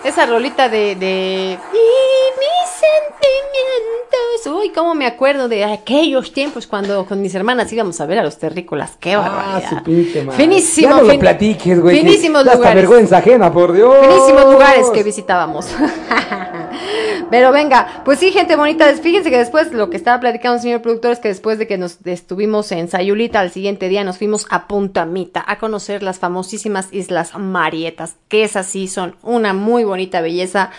esa 0.04 0.26
rolita 0.26 0.70
de, 0.70 0.96
de... 0.96 1.58
Y 1.74 1.86
mis 2.40 2.70
sentimientos. 2.70 4.62
Uy, 4.62 4.70
cómo 4.70 4.94
me 4.94 5.08
acuerdo 5.08 5.48
de 5.48 5.64
aquellos 5.64 6.32
tiempos 6.32 6.68
cuando 6.68 7.06
con 7.08 7.20
mis 7.22 7.34
hermanas 7.34 7.72
íbamos 7.74 8.00
a 8.00 8.06
ver 8.06 8.20
a 8.20 8.24
los 8.24 8.38
terrícolas. 8.38 8.92
Qué 9.00 9.14
Ah, 9.16 9.20
barbaridad. 9.20 9.72
madre. 10.26 10.38
Finísimo, 10.38 10.90
Ya 10.90 10.96
no 10.96 11.02
lo 11.04 11.10
fin- 11.10 11.20
platiques, 11.20 11.82
güey. 11.82 11.98
finísimos 12.00 12.44
da 12.46 12.52
hasta 12.52 12.58
lugares. 12.58 12.82
vergüenza 12.84 13.18
ajena, 13.18 13.52
por 13.52 13.72
Dios. 13.74 13.96
Finísimos 14.02 14.54
lugares 14.54 14.90
que 14.92 15.02
visitábamos. 15.04 15.68
Pero 17.32 17.52
venga, 17.52 18.02
pues 18.06 18.20
sí, 18.20 18.32
gente 18.32 18.56
bonita, 18.56 18.86
fíjense 18.94 19.30
que 19.30 19.38
después 19.38 19.72
lo 19.74 19.90
que 19.90 19.98
estaba 19.98 20.20
platicando 20.20 20.56
el 20.58 20.62
señor 20.62 20.82
productor 20.82 21.12
es 21.12 21.20
que 21.20 21.28
después 21.30 21.58
de 21.58 21.68
que 21.68 21.78
nos 21.78 21.98
estuvimos 22.06 22.72
en 22.72 22.88
Sayulita, 22.88 23.40
al 23.40 23.52
siguiente 23.52 23.90
día 23.90 24.04
nos 24.04 24.18
fuimos 24.18 24.46
a 24.50 24.68
Punta 24.68 25.06
Mita 25.06 25.44
a 25.48 25.58
conocer 25.58 26.04
las 26.04 26.20
famosísimas 26.20 26.88
Islas 26.92 27.32
Marietas, 27.38 28.16
que 28.28 28.44
esas 28.44 28.68
sí 28.68 28.88
son 28.88 29.16
una 29.24 29.54
muy 29.54 29.84
bonita 29.84 30.22
belleza. 30.22 30.70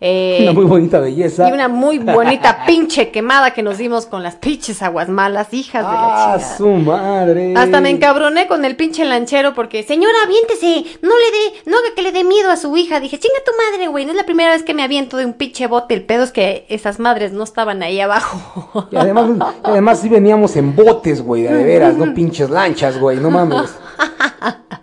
eh, 0.00 0.38
Una 0.42 0.52
muy 0.52 0.64
bonita 0.66 1.00
belleza. 1.00 1.48
y 1.48 1.52
una 1.52 1.66
muy 1.66 1.98
bonita 1.98 2.64
pinche 2.66 3.10
quemada 3.10 3.50
que 3.52 3.64
nos 3.64 3.78
dimos 3.78 4.06
con 4.06 4.22
las 4.22 4.36
pinches 4.36 4.80
aguas 4.82 5.08
malas, 5.08 5.52
hijas 5.52 5.84
de 5.84 5.92
la 5.92 5.98
Ah, 6.00 6.36
chingada. 6.38 6.56
su 6.56 6.68
madre. 6.68 7.54
Hasta 7.56 7.80
me 7.80 7.90
encabroné 7.90 8.46
con 8.46 8.64
el 8.64 8.76
pinche 8.76 9.04
lanchero 9.04 9.54
porque, 9.54 9.82
señora, 9.82 10.14
aviéntese, 10.24 10.84
no 11.02 11.10
le 11.18 11.30
dé, 11.38 11.62
no 11.70 11.76
haga 11.78 11.94
que 11.96 12.02
le 12.02 12.12
dé 12.12 12.22
miedo 12.22 12.50
a 12.50 12.56
su 12.56 12.76
hija. 12.76 13.00
Dije, 13.00 13.18
chinga 13.18 13.38
tu 13.44 13.50
madre, 13.72 13.88
güey, 13.88 14.04
no 14.04 14.12
es 14.12 14.16
la 14.16 14.24
primera 14.24 14.52
vez 14.52 14.62
que 14.62 14.72
me 14.74 14.84
aviento 14.84 15.16
de 15.16 15.26
un 15.26 15.32
pinche 15.32 15.66
bote. 15.66 15.87
El 15.88 16.04
pedo 16.04 16.22
es 16.22 16.32
que 16.32 16.66
esas 16.68 16.98
madres 16.98 17.32
no 17.32 17.42
estaban 17.44 17.82
ahí 17.82 18.00
abajo. 18.00 18.88
Y 18.90 18.96
además, 18.96 19.30
además 19.62 20.00
sí 20.00 20.08
veníamos 20.08 20.56
en 20.56 20.76
botes, 20.76 21.22
güey, 21.22 21.42
de 21.44 21.64
veras, 21.64 21.96
no 21.96 22.12
pinches 22.14 22.50
lanchas, 22.50 22.98
güey, 22.98 23.18
no 23.18 23.30
mames. 23.30 23.74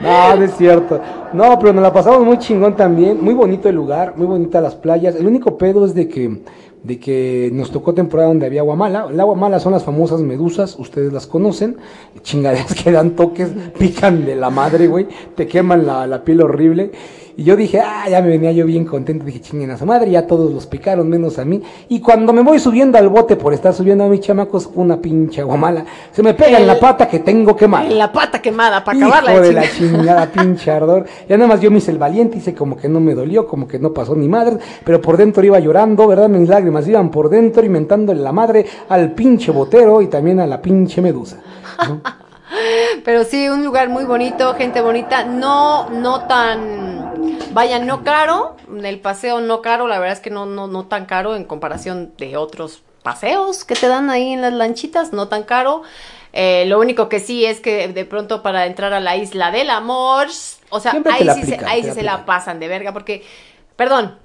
No, 0.00 0.36
no 0.36 0.44
es 0.44 0.56
cierto. 0.56 1.00
No, 1.32 1.58
pero 1.58 1.72
nos 1.72 1.82
la 1.82 1.92
pasamos 1.92 2.24
muy 2.24 2.38
chingón 2.38 2.74
también. 2.74 3.22
Muy 3.22 3.34
bonito 3.34 3.68
el 3.68 3.76
lugar, 3.76 4.14
muy 4.16 4.26
bonitas 4.26 4.62
las 4.62 4.74
playas. 4.74 5.14
El 5.14 5.26
único 5.26 5.56
pedo 5.56 5.84
es 5.84 5.94
de 5.94 6.08
que, 6.08 6.40
de 6.82 6.98
que 6.98 7.50
nos 7.52 7.70
tocó 7.70 7.94
temporada 7.94 8.28
donde 8.28 8.46
había 8.46 8.62
agua 8.62 8.76
mala. 8.76 9.06
El 9.10 9.20
agua 9.20 9.36
mala 9.36 9.60
son 9.60 9.72
las 9.72 9.84
famosas 9.84 10.20
medusas, 10.20 10.76
ustedes 10.78 11.12
las 11.12 11.26
conocen. 11.26 11.76
Chingaderas 12.22 12.74
que 12.74 12.90
dan 12.90 13.10
toques, 13.10 13.50
pican 13.78 14.24
de 14.24 14.34
la 14.36 14.50
madre, 14.50 14.88
güey. 14.88 15.06
Te 15.36 15.46
queman 15.46 15.86
la, 15.86 16.06
la 16.06 16.24
piel 16.24 16.42
horrible. 16.42 16.90
Y 17.36 17.42
yo 17.44 17.56
dije, 17.56 17.80
ah, 17.80 18.08
ya 18.08 18.22
me 18.22 18.28
venía 18.28 18.52
yo 18.52 18.64
bien 18.64 18.84
contento. 18.84 19.24
Dije, 19.24 19.40
chinguen 19.40 19.70
a 19.70 19.76
su 19.76 19.84
madre, 19.84 20.10
ya 20.10 20.26
todos 20.26 20.52
los 20.52 20.66
picaron, 20.66 21.08
menos 21.08 21.38
a 21.38 21.44
mí. 21.44 21.62
Y 21.88 22.00
cuando 22.00 22.32
me 22.32 22.42
voy 22.42 22.60
subiendo 22.60 22.96
al 22.96 23.08
bote 23.08 23.34
por 23.34 23.52
estar 23.52 23.74
subiendo 23.74 24.04
a 24.04 24.08
mis 24.08 24.20
chamacos, 24.20 24.70
una 24.74 24.98
pinche 25.00 25.40
aguamala. 25.40 25.84
Se 26.12 26.22
me 26.22 26.34
pega 26.34 26.58
en 26.58 26.66
la 26.66 26.78
pata 26.78 27.08
que 27.08 27.18
tengo 27.20 27.56
quemada. 27.56 27.86
En 27.86 27.98
la 27.98 28.12
pata 28.12 28.40
quemada, 28.40 28.84
para 28.84 28.98
acabarla 28.98 29.40
de 29.40 29.48
de 29.48 29.52
la 29.52 29.70
chingada 29.70 30.26
pinche 30.32 30.70
ardor. 30.70 31.06
Ya 31.28 31.36
nada 31.36 31.48
más 31.48 31.60
yo 31.60 31.70
me 31.70 31.78
hice 31.78 31.90
el 31.90 31.98
valiente, 31.98 32.38
hice 32.38 32.54
como 32.54 32.76
que 32.76 32.88
no 32.88 33.00
me 33.00 33.14
dolió, 33.14 33.46
como 33.46 33.66
que 33.66 33.78
no 33.78 33.92
pasó 33.92 34.14
ni 34.14 34.28
madre, 34.28 34.58
pero 34.84 35.00
por 35.00 35.16
dentro 35.16 35.44
iba 35.44 35.58
llorando, 35.58 36.06
¿verdad? 36.06 36.28
Mis 36.28 36.48
lágrimas 36.48 36.86
iban 36.86 37.10
por 37.10 37.28
dentro, 37.28 37.64
inventándole 37.64 38.20
la 38.20 38.32
madre 38.32 38.64
al 38.88 39.12
pinche 39.12 39.50
botero 39.50 40.00
y 40.02 40.06
también 40.06 40.38
a 40.40 40.46
la 40.46 40.62
pinche 40.62 41.00
medusa. 41.00 41.38
Pero 43.04 43.24
sí, 43.24 43.48
un 43.48 43.64
lugar 43.64 43.88
muy 43.88 44.04
bonito, 44.04 44.54
gente 44.54 44.80
bonita, 44.80 45.24
no, 45.24 45.90
no 45.90 46.26
tan, 46.26 47.38
vaya, 47.52 47.78
no 47.78 48.04
caro, 48.04 48.56
el 48.82 49.00
paseo 49.00 49.40
no 49.40 49.62
caro, 49.62 49.86
la 49.86 49.98
verdad 49.98 50.16
es 50.16 50.20
que 50.20 50.30
no, 50.30 50.46
no, 50.46 50.66
no 50.66 50.86
tan 50.86 51.06
caro 51.06 51.36
en 51.36 51.44
comparación 51.44 52.12
de 52.18 52.36
otros 52.36 52.82
paseos 53.02 53.64
que 53.64 53.74
te 53.74 53.86
dan 53.88 54.10
ahí 54.10 54.32
en 54.32 54.40
las 54.40 54.52
lanchitas, 54.52 55.12
no 55.12 55.28
tan 55.28 55.42
caro. 55.42 55.82
Eh, 56.32 56.64
lo 56.66 56.80
único 56.80 57.08
que 57.08 57.20
sí 57.20 57.44
es 57.44 57.60
que 57.60 57.86
de 57.86 58.04
pronto 58.04 58.42
para 58.42 58.66
entrar 58.66 58.92
a 58.92 58.98
la 58.98 59.16
isla 59.16 59.52
del 59.52 59.70
amor, 59.70 60.26
o 60.70 60.80
sea, 60.80 60.90
Siempre 60.90 61.12
ahí 61.12 61.28
se, 61.44 61.64
ahí 61.64 61.84
sí 61.84 61.92
se 61.92 62.02
la 62.02 62.24
pasan 62.26 62.58
de 62.58 62.66
verga, 62.66 62.92
porque, 62.92 63.22
perdón, 63.76 64.18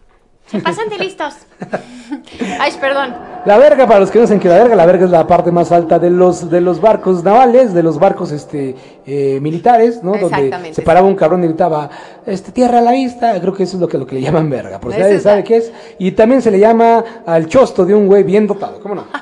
se 0.49 0.59
pasan 0.59 0.89
de 0.89 0.97
listos. 0.97 1.35
Ay, 2.59 2.71
perdón. 2.79 3.15
La 3.45 3.57
verga, 3.57 3.87
para 3.87 3.99
los 3.99 4.11
que 4.11 4.19
no 4.19 4.25
saben 4.25 4.39
que 4.39 4.49
la 4.49 4.57
verga, 4.57 4.75
la 4.75 4.85
verga 4.85 5.05
es 5.05 5.11
la 5.11 5.25
parte 5.27 5.51
más 5.51 5.71
alta 5.71 5.99
de 5.99 6.09
los, 6.09 6.49
de 6.49 6.59
los 6.59 6.81
barcos 6.81 7.23
navales, 7.23 7.73
de 7.73 7.83
los 7.83 7.99
barcos 7.99 8.31
este 8.31 8.75
eh, 9.05 9.39
militares, 9.41 10.03
¿no? 10.03 10.11
Donde 10.11 10.27
Exactamente. 10.27 10.73
se 10.73 10.81
paraba 10.81 11.07
un 11.07 11.15
cabrón 11.15 11.43
y 11.43 11.47
gritaba, 11.47 11.89
este, 12.25 12.51
tierra 12.51 12.79
a 12.79 12.81
la 12.81 12.91
vista, 12.91 13.39
creo 13.39 13.53
que 13.53 13.63
eso 13.63 13.77
es 13.77 13.81
lo 13.81 13.87
que, 13.87 13.97
lo 13.97 14.05
que 14.05 14.15
le 14.15 14.21
llaman 14.21 14.49
verga, 14.49 14.79
por 14.79 14.91
si 14.91 14.97
Esa 14.97 15.07
nadie 15.07 15.19
sabe 15.19 15.43
qué 15.43 15.57
es. 15.57 15.71
Y 15.99 16.11
también 16.11 16.41
se 16.41 16.51
le 16.51 16.59
llama 16.59 17.03
al 17.25 17.47
chosto 17.47 17.85
de 17.85 17.95
un 17.95 18.07
güey 18.07 18.23
bien 18.23 18.47
dotado, 18.47 18.79
¿cómo 18.81 18.95
no? 18.95 19.05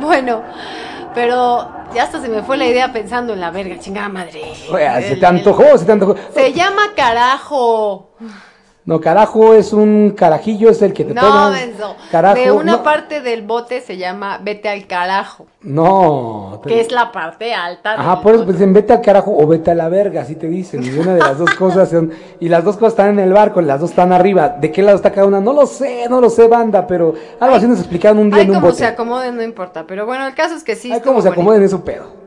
Bueno, 0.00 0.42
pero 1.14 1.68
ya 1.94 2.04
hasta 2.04 2.20
se 2.20 2.28
me 2.28 2.42
fue 2.42 2.56
la 2.56 2.66
idea 2.66 2.92
pensando 2.92 3.32
en 3.32 3.40
la 3.40 3.50
verga, 3.50 3.78
chingada 3.78 4.08
madre. 4.08 4.42
Oye, 4.72 5.08
se 5.08 5.16
te 5.16 5.26
antojó, 5.26 5.76
se 5.76 5.84
te 5.84 5.92
antojó. 5.92 6.14
Se 6.34 6.52
llama 6.52 6.92
carajo. 6.94 8.10
No, 8.88 9.02
carajo 9.02 9.52
es 9.52 9.74
un 9.74 10.14
carajillo, 10.16 10.70
es 10.70 10.80
el 10.80 10.94
que 10.94 11.04
te 11.04 11.12
No, 11.12 11.20
tomas. 11.20 11.52
menso. 11.52 11.94
Carajo, 12.10 12.36
De 12.40 12.50
una 12.50 12.72
no, 12.78 12.82
parte 12.82 13.20
del 13.20 13.42
bote 13.42 13.82
se 13.82 13.98
llama 13.98 14.40
vete 14.42 14.68
al 14.70 14.86
carajo, 14.86 15.46
no. 15.60 16.58
te- 16.62 16.70
que 16.70 16.80
es 16.80 16.90
la 16.90 17.12
parte 17.12 17.52
alta. 17.52 17.92
Ajá, 18.00 18.22
por 18.22 18.32
eso 18.32 18.38
bote. 18.38 18.46
pues 18.46 18.58
dicen 18.58 18.72
vete 18.72 18.94
al 18.94 19.02
carajo 19.02 19.36
o 19.36 19.46
vete 19.46 19.72
a 19.72 19.74
la 19.74 19.90
verga, 19.90 20.22
así 20.22 20.36
te 20.36 20.46
dicen. 20.48 20.82
Y 20.82 20.88
una 20.98 21.12
de 21.14 21.20
las 21.20 21.36
dos 21.36 21.50
cosas 21.56 21.90
son, 21.90 22.12
y 22.40 22.48
las 22.48 22.64
dos 22.64 22.76
cosas 22.76 22.94
están 22.94 23.10
en 23.10 23.18
el 23.18 23.32
barco, 23.34 23.60
las 23.60 23.78
dos 23.80 23.90
están 23.90 24.10
arriba. 24.12 24.48
¿De 24.48 24.72
qué 24.72 24.80
lado 24.82 24.96
está 24.96 25.12
cada 25.12 25.26
una? 25.26 25.40
No 25.40 25.52
lo 25.52 25.66
sé, 25.66 26.06
no 26.08 26.20
lo 26.22 26.30
sé, 26.30 26.48
banda, 26.48 26.86
pero 26.86 27.12
algo 27.40 27.56
así 27.56 27.66
nos 27.66 27.78
explicaron 27.80 28.18
un 28.18 28.30
día 28.30 28.38
Ay, 28.38 28.44
en 28.44 28.50
un 28.50 28.54
como 28.56 28.66
bote. 28.68 28.78
se 28.78 28.86
acomoden, 28.86 29.36
no 29.36 29.42
importa. 29.42 29.84
Pero 29.86 30.06
bueno, 30.06 30.26
el 30.26 30.34
caso 30.34 30.54
es 30.54 30.64
que 30.64 30.76
sí. 30.76 30.90
Ay, 30.90 31.00
cómo 31.02 31.20
se 31.20 31.28
bonito. 31.28 31.42
acomoden 31.42 31.62
eso 31.62 31.84
pedo. 31.84 32.17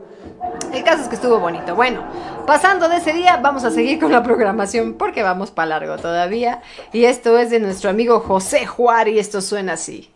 El 0.72 0.84
caso 0.84 1.02
es 1.02 1.08
que 1.08 1.16
estuvo 1.16 1.38
bonito. 1.38 1.74
Bueno, 1.74 2.04
pasando 2.46 2.88
de 2.88 2.96
ese 2.96 3.12
día, 3.12 3.38
vamos 3.38 3.64
a 3.64 3.70
seguir 3.70 3.98
con 3.98 4.12
la 4.12 4.22
programación 4.22 4.94
porque 4.94 5.22
vamos 5.22 5.50
para 5.50 5.78
largo 5.78 5.96
todavía. 5.98 6.62
Y 6.92 7.04
esto 7.04 7.38
es 7.38 7.50
de 7.50 7.60
nuestro 7.60 7.90
amigo 7.90 8.20
José 8.20 8.66
Juárez 8.66 9.14
y 9.14 9.18
esto 9.18 9.40
suena 9.40 9.74
así. 9.74 10.10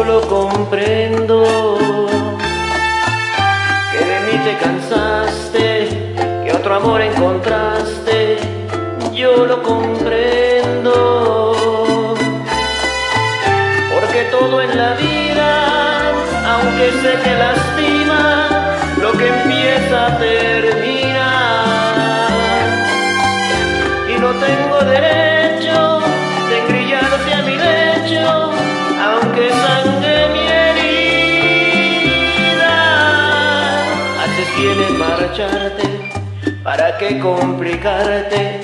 Yo 0.00 0.06
lo 0.06 0.20
comprendo. 0.22 1.44
Que 3.92 3.98
de 3.98 4.20
mí 4.26 4.38
te 4.44 4.56
cansaste, 4.56 5.88
que 6.44 6.52
otro 6.52 6.76
amor 6.76 7.00
encontraste, 7.02 8.38
yo 9.12 9.44
lo 9.46 9.62
comprendo. 9.62 10.94
Porque 13.92 14.22
todo 14.30 14.62
en 14.62 14.76
la 14.76 14.94
vida, 14.94 16.12
aunque 16.54 16.92
sé 17.02 17.18
que 17.22 17.34
lastima, 17.44 18.48
lo 19.02 19.12
que 19.12 19.28
empieza 19.28 20.18
termina 20.18 21.28
y 24.08 24.18
no 24.18 24.30
tengo 24.34 24.78
derecho 24.84 25.29
¿para 36.64 36.98
qué 36.98 37.20
complicarte? 37.20 38.60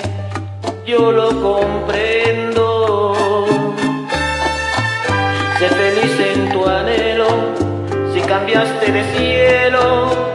Yo 0.85 1.11
lo 1.11 1.29
comprendo. 1.41 3.15
Sé 5.59 5.69
feliz 5.69 6.19
en 6.19 6.51
tu 6.51 6.67
anhelo, 6.67 7.27
si 8.13 8.21
cambiaste 8.21 8.91
de 8.91 9.03
cielo, 9.15 10.26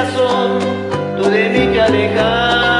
qué 0.00 0.06
razón 0.06 0.58
tú 1.16 1.30
de 1.30 1.48
mí 1.50 1.72
te 1.72 1.80
alejaste? 1.80 2.79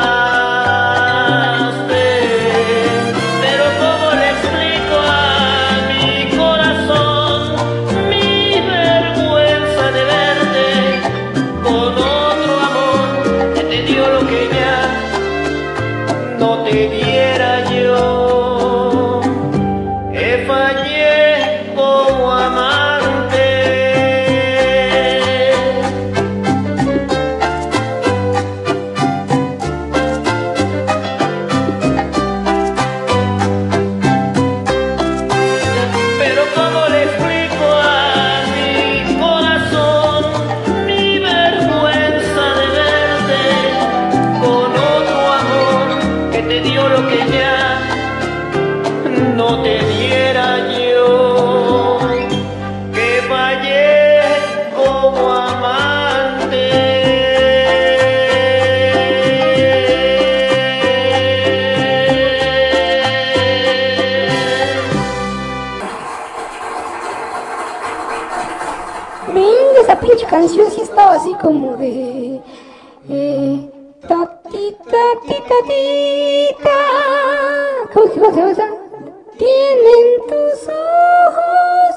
Así 71.11 71.35
como 71.35 71.77
de... 71.77 72.41
Eh, 73.09 73.70
ta, 74.07 74.41
ti, 74.51 74.77
ta, 74.85 75.05
ti, 75.27 75.35
ta, 75.49 75.55
ti, 75.66 76.57
ta. 76.62 77.91
¿Cómo 77.93 78.07
se 78.07 78.20
llama, 78.37 78.51
esa? 78.51 78.69
Tienen 79.37 80.20
tus 80.28 80.69
ojos. 80.69 81.95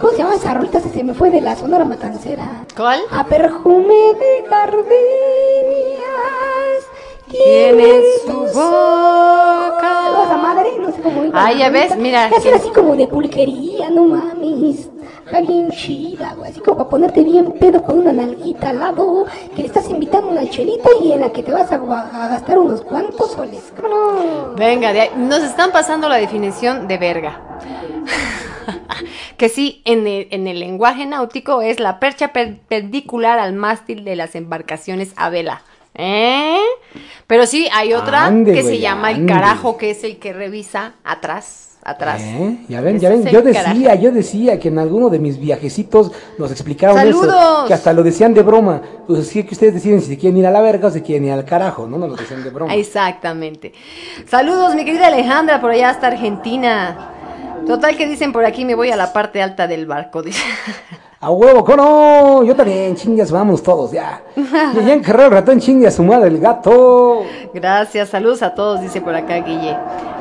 ¿Cómo 0.00 0.12
se 0.12 0.18
llama 0.18 0.34
esa 0.34 0.54
rolita? 0.54 0.80
Se 0.80 1.04
me 1.04 1.14
fue 1.14 1.30
de 1.30 1.40
la 1.40 1.56
sonora 1.56 1.84
matancera. 1.84 2.64
¿Cuál? 2.76 3.00
A 3.10 3.24
perfume 3.24 4.14
de 4.14 4.44
gardenias. 4.48 6.00
Tiene 7.28 8.02
su 8.26 8.32
boca. 8.32 10.24
Esa 10.24 10.36
madre, 10.36 10.72
no 10.78 10.90
sé 10.92 11.00
cómo 11.00 11.22
la 11.24 11.52
ya 11.52 11.70
ves, 11.70 11.96
mira. 11.96 12.28
Era 12.28 12.56
así 12.56 12.70
como 12.70 12.96
de 12.96 13.06
pulquería, 13.06 13.90
no 13.90 14.04
mames. 14.04 14.89
Está 15.30 15.42
bien 15.42 15.70
chida, 15.70 16.34
güey. 16.34 16.50
Así 16.50 16.58
como 16.60 16.78
para 16.78 16.90
ponerte 16.90 17.22
bien 17.22 17.52
pedo 17.52 17.82
con 17.84 18.00
una 18.00 18.12
nalguita 18.12 18.70
al 18.70 18.80
lado. 18.80 19.26
Que 19.54 19.62
le 19.62 19.68
estás 19.68 19.88
invitando 19.88 20.28
una 20.28 20.48
chelita 20.50 20.88
y 21.02 21.12
en 21.12 21.20
la 21.20 21.30
que 21.32 21.44
te 21.44 21.52
vas 21.52 21.70
a, 21.70 21.76
a 21.76 22.28
gastar 22.28 22.58
unos 22.58 22.82
cuantos 22.82 23.30
soles. 23.32 23.72
¿Cómo 23.80 23.88
no? 23.88 24.54
Venga, 24.56 24.92
de 24.92 25.02
ahí. 25.02 25.10
nos 25.16 25.42
están 25.44 25.70
pasando 25.70 26.08
la 26.08 26.16
definición 26.16 26.88
de 26.88 26.98
verga. 26.98 27.40
que 29.36 29.48
sí, 29.48 29.82
en 29.84 30.06
el, 30.06 30.26
en 30.32 30.46
el 30.48 30.58
lenguaje 30.58 31.06
náutico 31.06 31.62
es 31.62 31.78
la 31.80 32.00
percha 32.00 32.32
per- 32.32 32.58
perpendicular 32.58 33.38
al 33.38 33.52
mástil 33.52 34.04
de 34.04 34.16
las 34.16 34.34
embarcaciones 34.34 35.12
a 35.16 35.30
vela. 35.30 35.62
¿Eh? 35.94 36.58
Pero 37.26 37.46
sí, 37.46 37.68
hay 37.72 37.92
otra 37.94 38.26
Ande, 38.26 38.52
que 38.52 38.62
se 38.62 38.78
llama 38.78 39.10
el 39.10 39.26
carajo, 39.26 39.76
que 39.76 39.90
es 39.90 40.02
el 40.04 40.18
que 40.18 40.32
revisa 40.32 40.94
atrás, 41.04 41.69
atrás. 41.82 42.20
¿Eh? 42.22 42.58
Ya 42.68 42.80
ven, 42.80 42.98
ya 42.98 43.08
ven, 43.08 43.24
yo 43.26 43.42
decía, 43.42 43.94
yo 43.94 44.12
decía 44.12 44.58
que 44.58 44.68
en 44.68 44.78
alguno 44.78 45.08
de 45.08 45.18
mis 45.18 45.38
viajecitos 45.38 46.12
nos 46.38 46.50
explicaron 46.50 46.98
eso, 46.98 47.20
¡Saludos! 47.20 47.66
que 47.66 47.74
hasta 47.74 47.92
lo 47.92 48.02
decían 48.02 48.34
de 48.34 48.42
broma. 48.42 48.82
Pues 49.06 49.28
sí 49.28 49.44
que 49.44 49.54
ustedes 49.54 49.74
deciden 49.74 50.00
si 50.00 50.08
se 50.08 50.18
quieren 50.18 50.38
ir 50.38 50.46
a 50.46 50.50
la 50.50 50.60
verga 50.60 50.88
o 50.88 50.90
se 50.90 51.02
quieren 51.02 51.26
ir 51.26 51.32
al 51.32 51.44
carajo, 51.44 51.86
¿no? 51.86 51.98
Nos 51.98 52.10
lo 52.10 52.16
decían 52.16 52.44
de 52.44 52.50
broma. 52.50 52.74
Exactamente. 52.74 53.72
Saludos, 54.26 54.74
mi 54.74 54.84
querida 54.84 55.06
Alejandra, 55.06 55.60
por 55.60 55.70
allá 55.70 55.90
hasta 55.90 56.08
Argentina. 56.08 57.10
Total 57.66 57.96
que 57.96 58.06
dicen 58.06 58.32
por 58.32 58.44
aquí 58.44 58.64
me 58.64 58.74
voy 58.74 58.90
a 58.90 58.96
la 58.96 59.12
parte 59.12 59.42
alta 59.42 59.66
del 59.66 59.86
barco. 59.86 60.22
dice. 60.22 60.42
A 61.22 61.30
huevo, 61.30 61.62
¿cómo 61.64 61.76
no? 61.76 62.42
Yo 62.44 62.56
también, 62.56 62.96
chingas, 62.96 63.30
vamos 63.30 63.62
todos, 63.62 63.92
ya. 63.92 64.22
Ya 64.36 64.94
encarré 64.94 65.26
el 65.26 65.30
ratón, 65.30 65.60
chingue 65.60 65.86
a 65.86 65.90
su 65.90 66.02
madre 66.02 66.28
el 66.28 66.38
gato. 66.40 67.24
Gracias, 67.52 68.08
saludos 68.08 68.42
a 68.42 68.54
todos, 68.54 68.80
dice 68.80 69.02
por 69.02 69.14
acá 69.14 69.36
Guille. 69.36 69.76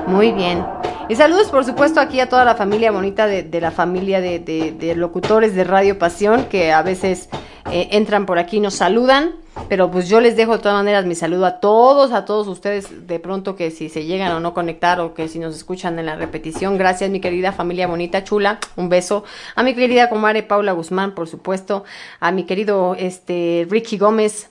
Muy 0.07 0.34
bien. 0.34 0.65
Y 1.07 1.15
saludos, 1.15 1.47
por 1.47 1.63
supuesto, 1.63 2.01
aquí 2.01 2.19
a 2.19 2.27
toda 2.27 2.43
la 2.43 2.55
familia 2.55 2.91
bonita 2.91 3.27
de, 3.27 3.43
de 3.43 3.61
la 3.61 3.71
familia 3.71 4.19
de, 4.19 4.39
de- 4.39 4.71
de 4.77 4.95
locutores 4.95 5.55
de 5.55 5.63
Radio 5.63 5.97
Pasión, 5.97 6.45
que 6.49 6.73
a 6.73 6.81
veces 6.81 7.30
eh, 7.72 7.90
entran 7.91 8.26
por 8.26 8.40
aquí 8.40 8.60
nos 8.60 8.76
saludan. 8.76 9.36
Pero 9.68 9.91
pues 9.91 10.07
yo 10.07 10.22
les 10.22 10.38
dejo 10.38 10.53
de 10.53 10.60
todas 10.60 10.77
maneras 10.77 11.06
mi 11.06 11.15
saludo 11.15 11.45
a 11.45 11.60
todos, 11.60 12.11
a 12.14 12.23
todos 12.23 12.48
ustedes, 12.48 13.07
de 13.07 13.19
pronto 13.19 13.56
que 13.56 13.72
si 13.72 13.90
se 13.90 14.06
llegan 14.06 14.31
o 14.31 14.40
no 14.40 14.53
conectar 14.53 15.02
o 15.02 15.14
que 15.14 15.27
si 15.27 15.38
nos 15.40 15.56
escuchan 15.56 15.99
en 15.99 16.06
la 16.06 16.15
repetición. 16.15 16.77
Gracias, 16.77 17.10
mi 17.10 17.19
querida 17.19 17.52
familia 17.52 17.88
bonita, 17.88 18.23
chula. 18.23 18.60
Un 18.77 18.88
beso. 18.88 19.23
A 19.56 19.64
mi 19.64 19.76
querida 19.76 20.10
comadre 20.10 20.44
Paula 20.44 20.72
Guzmán, 20.72 21.14
por 21.14 21.27
supuesto. 21.27 21.84
A 22.19 22.31
mi 22.31 22.45
querido 22.45 22.95
este, 22.98 23.68
Ricky 23.69 23.98
Gómez. 23.98 24.49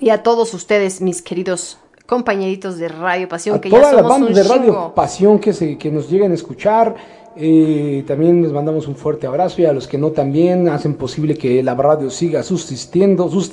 Y 0.00 0.10
a 0.10 0.22
todos 0.22 0.52
ustedes, 0.54 1.00
mis 1.00 1.22
queridos 1.22 1.78
compañeritos 2.06 2.78
de 2.78 2.88
Radio 2.88 3.28
Pasión, 3.28 3.56
A 3.56 3.60
que 3.60 3.70
ya 3.70 3.80
toda 3.80 3.92
la 3.92 3.98
somos 3.98 4.12
banda 4.12 4.26
un 4.28 4.34
de 4.34 4.42
Radio 4.42 4.64
chingo. 4.64 4.94
Pasión 4.94 5.38
que, 5.38 5.52
se, 5.52 5.76
que 5.76 5.90
nos 5.90 6.10
lleguen 6.10 6.32
a 6.32 6.34
escuchar. 6.34 6.96
Eh, 7.40 8.02
también 8.06 8.42
les 8.42 8.52
mandamos 8.52 8.88
un 8.88 8.96
fuerte 8.96 9.26
abrazo 9.26 9.62
y 9.62 9.64
a 9.66 9.72
los 9.72 9.86
que 9.86 9.96
no 9.96 10.10
también 10.10 10.68
hacen 10.68 10.94
posible 10.94 11.36
que 11.36 11.62
la 11.62 11.74
radio 11.74 12.10
siga 12.10 12.42
subsistiendo, 12.42 13.30
sus, 13.30 13.52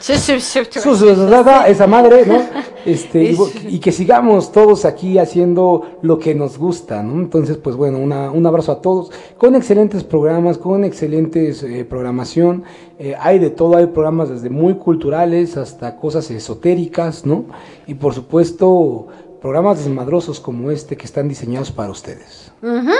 Sí, 0.00 0.14
sí, 0.16 0.38
sí, 0.40 0.60
sí. 0.70 0.80
sus- 0.80 1.02
esa 1.02 1.86
madre, 1.86 2.24
¿no? 2.26 2.38
Este, 2.86 3.34
y, 3.68 3.80
que 3.80 3.92
sigamos 3.92 4.50
todos 4.50 4.86
aquí 4.86 5.18
haciendo 5.18 5.98
lo 6.00 6.18
que 6.18 6.34
nos 6.34 6.56
gusta, 6.56 7.02
¿no? 7.02 7.20
Entonces, 7.20 7.58
pues 7.58 7.76
bueno, 7.76 7.98
una- 7.98 8.30
un 8.30 8.46
abrazo 8.46 8.72
a 8.72 8.80
todos, 8.80 9.10
con 9.36 9.54
excelentes 9.56 10.04
programas, 10.04 10.56
con 10.56 10.84
excelentes 10.84 11.62
eh, 11.64 11.84
programación, 11.84 12.62
eh, 12.98 13.14
hay 13.20 13.40
de 13.40 13.50
todo, 13.50 13.76
hay 13.76 13.86
programas 13.88 14.30
desde 14.30 14.48
muy 14.48 14.74
culturales 14.76 15.56
hasta 15.58 15.96
cosas 15.96 16.30
esotéricas, 16.30 17.26
¿no? 17.26 17.44
Y 17.86 17.94
por 17.94 18.14
supuesto, 18.14 19.08
programas 19.42 19.78
desmadrosos 19.84 20.40
como 20.40 20.70
este 20.70 20.96
que 20.96 21.04
están 21.04 21.28
diseñados 21.28 21.70
para 21.70 21.90
ustedes. 21.90 22.52
Ujú. 22.62 22.90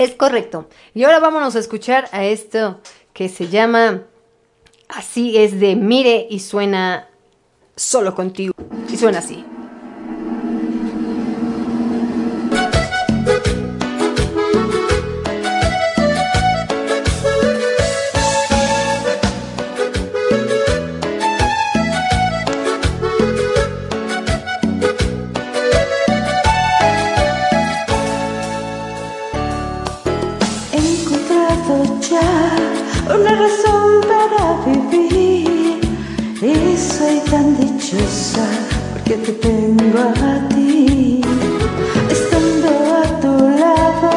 Es 0.00 0.14
correcto. 0.14 0.66
Y 0.94 1.04
ahora 1.04 1.20
vámonos 1.20 1.56
a 1.56 1.58
escuchar 1.58 2.08
a 2.12 2.24
esto 2.24 2.80
que 3.12 3.28
se 3.28 3.48
llama 3.48 4.04
Así 4.88 5.36
es 5.36 5.60
de 5.60 5.76
Mire 5.76 6.26
y 6.30 6.40
suena 6.40 7.06
solo 7.76 8.14
contigo. 8.14 8.54
Y 8.90 8.96
suena 8.96 9.18
así. 9.18 9.44
Porque 39.10 39.32
te 39.32 39.32
tengo 39.32 39.98
a 39.98 40.48
ti. 40.50 41.20
Estando 42.10 42.68
a 42.68 43.20
tu 43.20 43.32
lado, 43.58 44.10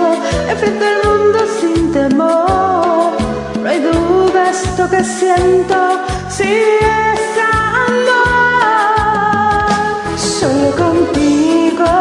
enfrento 0.49 0.85
al 0.85 0.97
mundo 1.07 1.39
sin 1.59 1.91
temor. 1.91 3.11
No 3.61 3.69
hay 3.69 3.79
duda, 3.79 4.51
esto 4.51 4.89
que 4.89 5.03
siento, 5.03 5.75
si 6.29 6.43
es 6.43 7.21
amor. 7.53 8.27
Solo 10.17 10.69
contigo, 10.83 11.91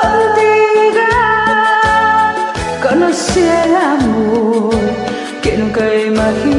contigo, 0.00 1.10
conocí 2.82 3.40
el 3.40 3.76
amor 3.76 4.74
que 5.42 5.50
nunca 5.58 5.82
imaginé. 5.94 6.49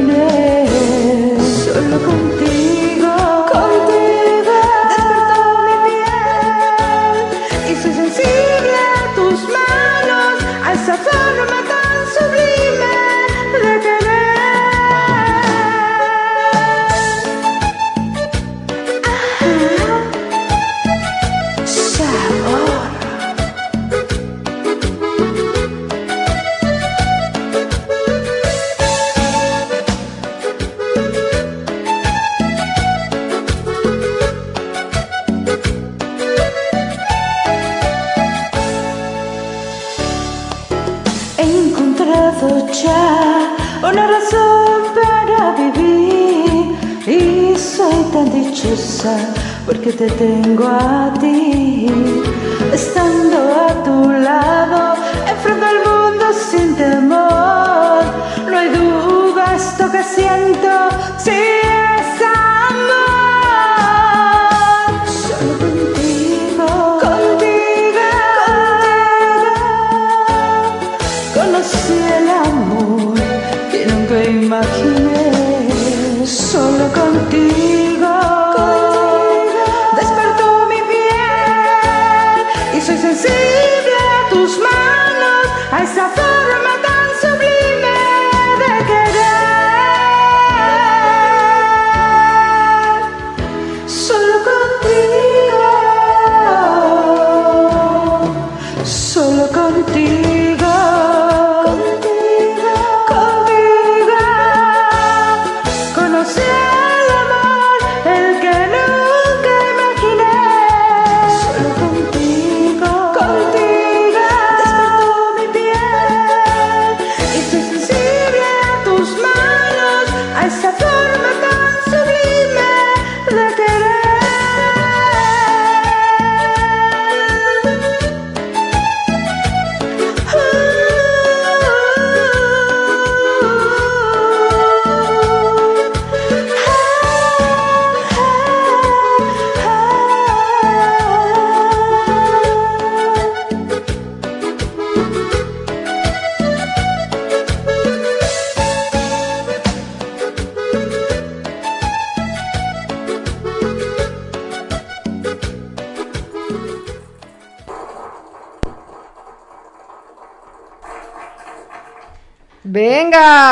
Porque 49.66 49.92
te 49.92 50.08
tengo 50.08 50.68
a 50.68 51.12
ti. 51.20 51.71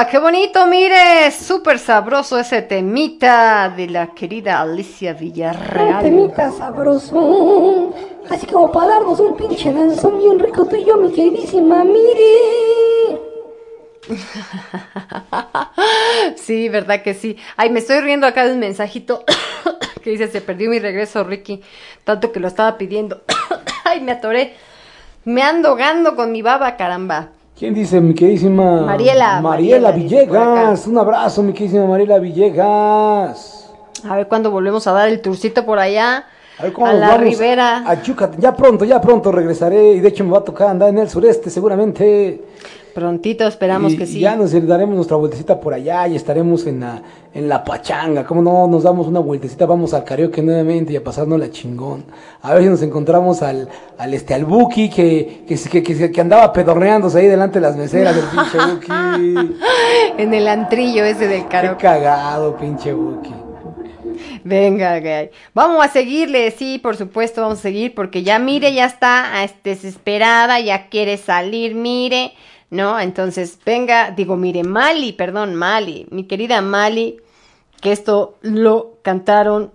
Qué 0.10 0.18
bonito, 0.18 0.66
mire, 0.68 1.32
súper 1.32 1.80
sabroso 1.80 2.40
ese 2.40 2.62
temita 2.62 3.70
de 3.70 3.88
la 3.88 4.08
querida 4.08 4.62
Alicia 4.62 5.12
Un 5.12 5.20
Villarreal. 5.20 6.02
temita 6.02 6.52
sabroso. 6.52 7.94
Así 8.30 8.46
como 8.48 8.72
para 8.72 8.88
darnos 8.88 9.20
un 9.20 9.36
pinche 9.36 9.72
danzón 9.74 10.20
bien 10.20 10.40
rico 10.40 10.66
tú 10.66 10.76
y 10.76 10.86
yo, 10.86 10.98
mi 10.98 11.12
queridísima, 11.12 11.84
mire. 11.84 13.20
Sí, 16.36 16.70
verdad 16.70 17.04
que 17.04 17.14
sí. 17.14 17.38
Ay, 17.56 17.70
me 17.70 17.80
estoy 17.80 18.02
riendo 18.02 18.26
acá 18.26 18.46
de 18.46 18.54
un 18.54 18.60
mensajito 18.60 19.24
que 20.04 20.10
dice, 20.12 20.28
se 20.28 20.42
perdió 20.42 20.70
mi 20.70 20.80
regreso, 20.80 21.24
Ricky, 21.24 21.62
tanto 22.04 22.32
que 22.32 22.40
lo 22.40 22.48
estaba 22.48 22.78
pidiendo. 22.78 23.22
Ay, 23.84 24.02
me 24.02 24.14
atoré. 24.14 24.56
Me 25.26 25.44
ando 25.44 25.76
gando 25.76 26.16
con 26.16 26.32
mi 26.32 26.42
baba, 26.42 26.76
caramba. 26.78 27.30
¿Quién 27.60 27.74
dice, 27.74 28.00
mi 28.00 28.14
queridísima? 28.14 28.84
Mariela, 28.84 29.92
Villegas. 29.92 30.88
Un 30.88 30.98
abrazo, 30.98 31.44
mi 31.44 31.52
queridísima 31.52 31.88
Mariela 31.88 32.18
Villegas. 32.18 33.70
A 34.10 34.16
ver 34.16 34.30
cuándo 34.30 34.50
volvemos 34.50 34.88
a 34.88 34.94
dar 34.94 35.10
el 35.10 35.22
turcito 35.22 35.66
por 35.66 35.78
allá. 35.78 36.24
A 36.60 36.94
la 36.94 37.08
vamos 37.10 37.22
ribera. 37.24 37.84
A 37.90 38.02
Yucatán. 38.02 38.40
Ya 38.40 38.56
pronto, 38.56 38.86
ya 38.86 39.00
pronto 39.00 39.32
regresaré. 39.32 39.94
Y 39.94 40.00
de 40.00 40.10
hecho 40.10 40.24
me 40.24 40.32
va 40.32 40.40
a 40.40 40.44
tocar 40.44 40.68
andar 40.68 40.90
en 40.90 40.98
el 41.00 41.10
sureste, 41.10 41.50
seguramente. 41.50 42.42
Prontito, 42.94 43.48
esperamos 43.48 43.94
Y- 43.94 43.98
que 43.98 44.04
y 44.04 44.08
sí. 44.08 44.20
Ya 44.20 44.36
nos 44.36 44.52
daremos 44.68 44.96
nuestra 44.96 45.16
vueltecita 45.16 45.60
por 45.60 45.74
allá 45.74 46.08
y 46.08 46.16
estaremos 46.16 46.66
en 46.68 46.82
la, 46.82 47.02
en 47.34 47.48
la 47.48 47.64
pachanga. 47.64 48.26
¿Cómo 48.26 48.42
no? 48.42 48.68
Nos 48.68 48.84
damos 48.84 49.08
una 49.08 49.20
vueltecita, 49.22 49.66
vamos 49.68 49.94
al 49.94 50.04
karaoke 50.04 50.42
nuevamente 50.42 50.92
y 50.92 50.96
a 50.98 51.04
pasarnos 51.04 51.40
la 51.40 51.50
chingón. 51.50 52.04
A 52.42 52.54
ver 52.56 52.64
si 52.64 52.70
nos 52.70 52.82
encontramos 52.82 53.42
al, 53.42 53.70
al 53.98 54.14
este, 54.14 54.34
al 54.34 54.44
Buki 54.44 54.90
que, 54.90 55.46
que, 55.48 55.84
que, 55.84 56.12
que, 56.12 56.20
andaba 56.22 56.52
pedorreándose 56.52 57.20
ahí 57.20 57.28
delante 57.28 57.60
de 57.60 57.68
las 57.68 57.78
meseras 57.78 58.16
del 58.16 58.26
pinche 58.26 58.58
Buki. 58.74 59.58
en 60.18 60.34
el 60.34 60.48
antrillo 60.48 61.06
ese 61.06 61.28
del 61.28 61.44
Qué 61.44 61.48
karaoke. 61.48 61.82
cagado, 61.84 62.58
pinche 62.58 62.92
Buki. 62.92 63.34
Venga, 64.44 65.00
gay. 65.00 65.30
Vamos 65.54 65.86
a 65.86 65.90
seguirle, 65.90 66.52
sí, 66.52 66.80
por 66.80 66.96
supuesto, 66.96 67.42
vamos 67.42 67.60
a 67.60 67.62
seguir, 67.64 67.96
porque 67.96 68.24
ya 68.24 68.40
mire, 68.40 68.74
ya 68.74 68.86
está 68.86 69.42
ah, 69.42 69.48
desesperada, 69.64 70.60
ya 70.60 70.90
quiere 70.90 71.18
salir, 71.18 71.76
mire, 71.76 72.34
¿no? 72.70 73.00
Entonces, 73.00 73.58
venga, 73.66 74.12
digo, 74.12 74.36
mire, 74.36 74.64
Mali, 74.64 75.14
perdón, 75.14 75.56
Mali, 75.56 76.08
mi 76.12 76.26
querida 76.26 76.62
Mali, 76.62 77.18
que 77.82 77.92
esto 77.92 78.38
lo 78.42 79.00
cantaron 79.02 79.72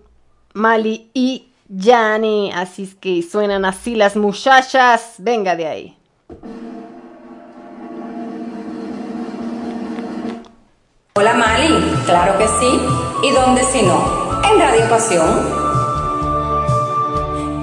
Mali 0.52 1.10
y 1.14 1.48
Yani, 1.68 2.52
así 2.52 2.82
es 2.84 2.94
que 2.94 3.22
suenan 3.22 3.64
así 3.64 3.94
las 3.96 4.16
muchachas, 4.16 5.14
venga 5.18 5.56
de 5.56 5.66
ahí. 5.66 5.96
Hola 11.16 11.34
Mali, 11.34 11.72
claro 12.06 12.36
que 12.38 12.46
sí. 12.46 12.80
¿Y 13.22 13.30
dónde 13.30 13.62
si 13.62 13.82
no? 13.82 14.34
En 14.46 14.60
Radio 14.60 14.88
Pasión. 14.90 15.64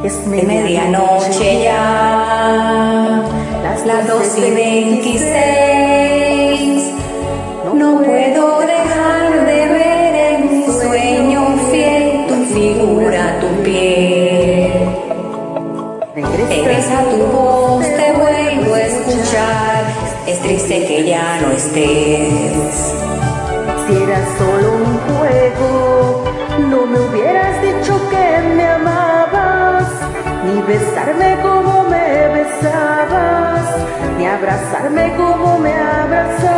Es 0.04 0.26
medianoche 0.26 1.64
ya, 1.64 3.24
las, 3.62 3.86
las 3.86 4.08
dos 4.08 4.38
y 4.38 4.52
veintiséis. 4.52 5.32
No 7.74 7.98
puedo 7.98 8.60
dejar 8.62 9.46
de 9.46 9.68
ver 9.68 10.16
en 10.16 10.38
mi 10.50 10.66
sueño 10.66 11.56
fiel 11.70 12.26
tu 12.28 12.36
figura, 12.54 13.40
tu 13.40 13.48
piel. 13.64 14.90
Regresa 16.50 17.04
tu 17.12 17.18
voz, 17.28 17.86
te 17.86 18.12
vuelvo 18.14 18.74
a 18.74 18.82
escuchar. 18.82 19.84
Es 20.28 20.40
triste 20.42 20.86
que 20.88 21.06
ya 21.06 21.40
no 21.42 21.52
estés. 21.52 22.94
Si 23.86 23.94
era 24.04 24.20
solo 24.38 24.68
un 24.78 25.00
juego, 25.08 25.72
besarme 30.72 31.30
como 31.42 31.84
me 31.94 32.08
besabas, 32.38 33.66
ni 34.18 34.26
abrazarme 34.26 35.06
como 35.18 35.60
me 35.60 35.74
abrazabas. 35.74 36.52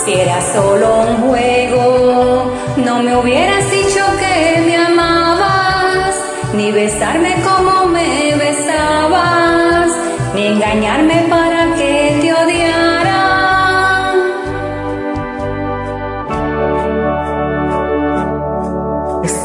Si 0.00 0.12
era 0.12 0.40
solo 0.54 0.86
un 1.08 1.16
juego, 1.26 2.52
no 2.86 3.02
me 3.02 3.16
hubieras 3.16 3.64
dicho 3.70 4.02
que 4.22 4.34
me 4.66 4.76
amabas, 4.76 6.14
ni 6.52 6.70
besarme 6.70 7.32
como 7.48 7.86
me 7.86 8.34
besabas, 8.44 9.90
ni 10.34 10.48
engañarme 10.48 11.16
para 11.30 11.60
que 11.78 12.18
te 12.20 12.28
odiara. 12.34 13.18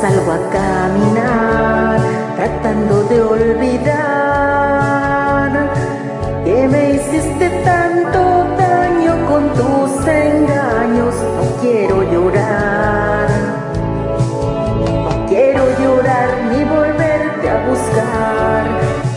Salgo 0.03 0.31
a 0.33 0.41
caminar, 0.49 1.12
tratando 2.35 3.03
de 3.03 3.21
olvidar 3.21 3.93
que 6.43 6.67
me 6.67 6.91
hiciste 6.95 7.49
tanto 7.63 8.19
daño 8.57 9.25
con 9.27 9.53
tus 9.53 10.07
engaños. 10.07 11.15
No 11.15 11.45
quiero 11.61 12.03
llorar, 12.03 13.29
no 15.05 15.25
quiero 15.27 15.63
llorar 15.79 16.29
ni 16.51 16.63
volverte 16.63 17.49
a 17.49 17.57
buscar, 17.67 18.63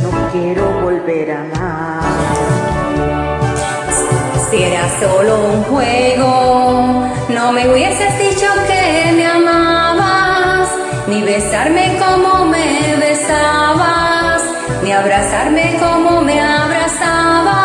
no 0.02 0.10
quiero 0.32 0.64
volver 0.82 1.32
a 1.32 1.40
amar. 1.40 2.02
Si 4.50 4.56
era 4.62 4.88
solo 5.00 5.32
un 5.52 5.62
juego, 5.64 6.30
no 7.28 7.52
me 7.52 7.68
hubieses 7.68 8.18
dicho 8.18 8.45
ni 11.16 11.22
besarme 11.22 11.96
como 11.98 12.44
me 12.44 12.96
besabas, 12.96 14.42
ni 14.82 14.92
abrazarme 14.92 15.78
como 15.80 16.20
me 16.20 16.38
abrazabas. 16.42 17.56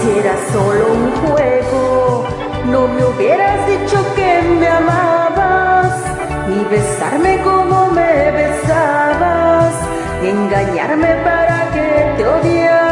Si 0.00 0.18
era 0.18 0.34
solo 0.50 0.92
un 0.94 1.10
juego, 1.20 2.26
no 2.72 2.88
me 2.88 3.04
hubieras 3.04 3.66
dicho 3.66 3.98
que 4.16 4.40
me 4.58 4.68
amabas, 4.68 5.92
ni 6.48 6.64
besarme 6.76 7.42
como 7.42 7.90
me 7.90 8.30
besabas, 8.30 9.74
ni 10.22 10.28
engañarme 10.30 11.14
para 11.28 11.70
que 11.74 12.14
te 12.16 12.26
odiara. 12.26 12.87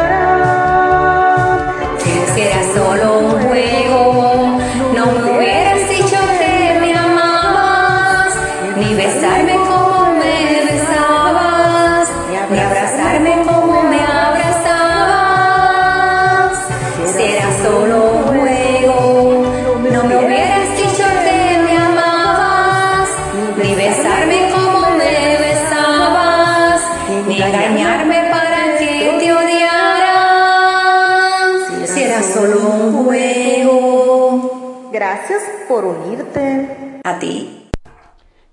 Por 35.67 35.85
unirte. 35.85 36.99
A 37.03 37.19
ti. 37.19 37.69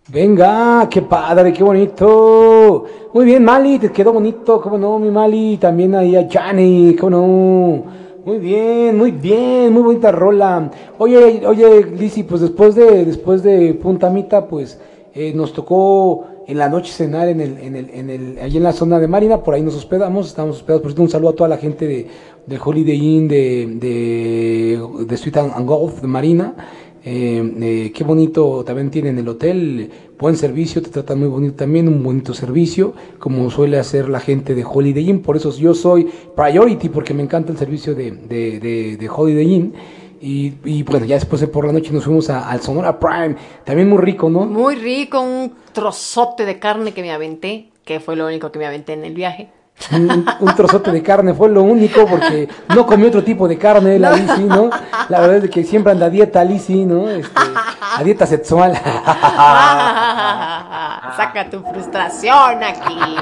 Venga, 0.08 0.86
qué 0.90 1.02
padre, 1.02 1.52
qué 1.52 1.62
bonito. 1.62 2.84
Muy 3.12 3.24
bien, 3.24 3.44
Mali, 3.44 3.78
te 3.78 3.90
quedó 3.90 4.12
bonito, 4.12 4.60
cómo 4.60 4.76
no, 4.76 4.98
mi 4.98 5.10
Mali. 5.10 5.56
También 5.58 5.94
ahí 5.94 6.16
a 6.16 6.28
Johnny, 6.30 6.94
cómo 6.98 7.10
no. 7.10 7.84
Muy 8.24 8.38
bien, 8.38 8.96
muy 8.96 9.10
bien, 9.10 9.72
muy 9.72 9.82
bonita 9.82 10.10
rola. 10.10 10.70
Oye, 10.98 11.46
oye, 11.46 11.84
Lizzy, 11.84 12.22
pues 12.22 12.40
después 12.40 12.74
de, 12.74 13.04
después 13.04 13.42
de 13.42 13.74
Puntamita, 13.74 14.46
pues 14.46 14.80
eh, 15.14 15.32
nos 15.34 15.52
tocó 15.52 16.24
en 16.46 16.58
la 16.58 16.68
noche 16.68 16.92
cenar 16.92 17.28
en 17.28 17.40
el, 17.40 17.58
en 17.58 17.76
el, 17.76 17.90
en 17.90 18.10
el, 18.10 18.38
allí 18.42 18.58
en 18.58 18.62
la 18.62 18.72
zona 18.72 18.98
de 18.98 19.08
Marina, 19.08 19.42
por 19.42 19.54
ahí 19.54 19.62
nos 19.62 19.76
hospedamos, 19.76 20.26
estamos 20.26 20.56
hospedados. 20.56 20.82
Por 20.82 20.90
cierto, 20.90 21.02
un 21.02 21.10
saludo 21.10 21.30
a 21.30 21.34
toda 21.34 21.48
la 21.48 21.56
gente 21.56 21.86
de, 21.86 22.06
de 22.46 22.60
Holiday 22.62 22.96
Inn, 22.96 23.28
de, 23.28 23.66
de, 23.80 25.04
de 25.06 25.16
Sweet 25.16 25.36
and 25.38 25.66
Golf, 25.66 26.00
de 26.00 26.08
Marina. 26.08 26.54
Eh, 27.06 27.54
eh, 27.60 27.92
qué 27.94 28.02
bonito 28.02 28.64
también 28.64 28.90
tienen 28.90 29.18
el 29.18 29.28
hotel, 29.28 29.90
buen 30.18 30.36
servicio, 30.36 30.80
te 30.80 30.88
tratan 30.88 31.18
muy 31.18 31.28
bonito 31.28 31.56
también, 31.56 31.86
un 31.86 32.02
bonito 32.02 32.32
servicio, 32.32 32.94
como 33.18 33.50
suele 33.50 33.78
hacer 33.78 34.08
la 34.08 34.20
gente 34.20 34.54
de 34.54 34.64
Holiday 34.64 35.10
Inn, 35.10 35.20
por 35.20 35.36
eso 35.36 35.54
yo 35.54 35.74
soy 35.74 36.08
priority, 36.34 36.88
porque 36.88 37.12
me 37.12 37.22
encanta 37.22 37.52
el 37.52 37.58
servicio 37.58 37.94
de, 37.94 38.10
de, 38.10 38.58
de, 38.58 38.96
de 38.96 39.08
Holiday 39.08 39.54
Inn. 39.54 39.74
Y, 40.22 40.54
y 40.64 40.82
bueno, 40.84 41.04
ya 41.04 41.16
después 41.16 41.42
de 41.42 41.48
por 41.48 41.66
la 41.66 41.72
noche 41.74 41.92
nos 41.92 42.04
fuimos 42.04 42.30
al 42.30 42.58
Sonora 42.62 42.98
Prime, 42.98 43.36
también 43.64 43.90
muy 43.90 43.98
rico, 43.98 44.30
¿no? 44.30 44.46
Muy 44.46 44.74
rico, 44.76 45.20
un 45.20 45.52
trozote 45.74 46.46
de 46.46 46.58
carne 46.58 46.92
que 46.92 47.02
me 47.02 47.12
aventé, 47.12 47.68
que 47.84 48.00
fue 48.00 48.16
lo 48.16 48.26
único 48.26 48.50
que 48.50 48.58
me 48.58 48.64
aventé 48.64 48.94
en 48.94 49.04
el 49.04 49.12
viaje. 49.12 49.50
Un, 49.92 50.24
un 50.40 50.54
trozote 50.54 50.90
de 50.90 51.02
carne 51.02 51.34
fue 51.34 51.50
lo 51.50 51.62
único 51.62 52.06
porque 52.06 52.48
no 52.74 52.86
comió 52.86 53.08
otro 53.08 53.22
tipo 53.22 53.46
de 53.46 53.58
carne 53.58 53.98
la 53.98 54.12
Lizzy, 54.12 54.44
¿no? 54.44 54.70
La 55.10 55.20
verdad 55.20 55.44
es 55.44 55.50
que 55.50 55.62
siempre 55.62 55.92
anda 55.92 56.06
a 56.06 56.10
dieta 56.10 56.42
Lizzy, 56.42 56.86
¿no? 56.86 57.10
Este, 57.10 57.42
a 57.96 58.02
dieta 58.02 58.26
sexual. 58.26 58.72
Saca 61.16 61.50
tu 61.50 61.60
frustración 61.60 62.62
aquí. 62.62 63.16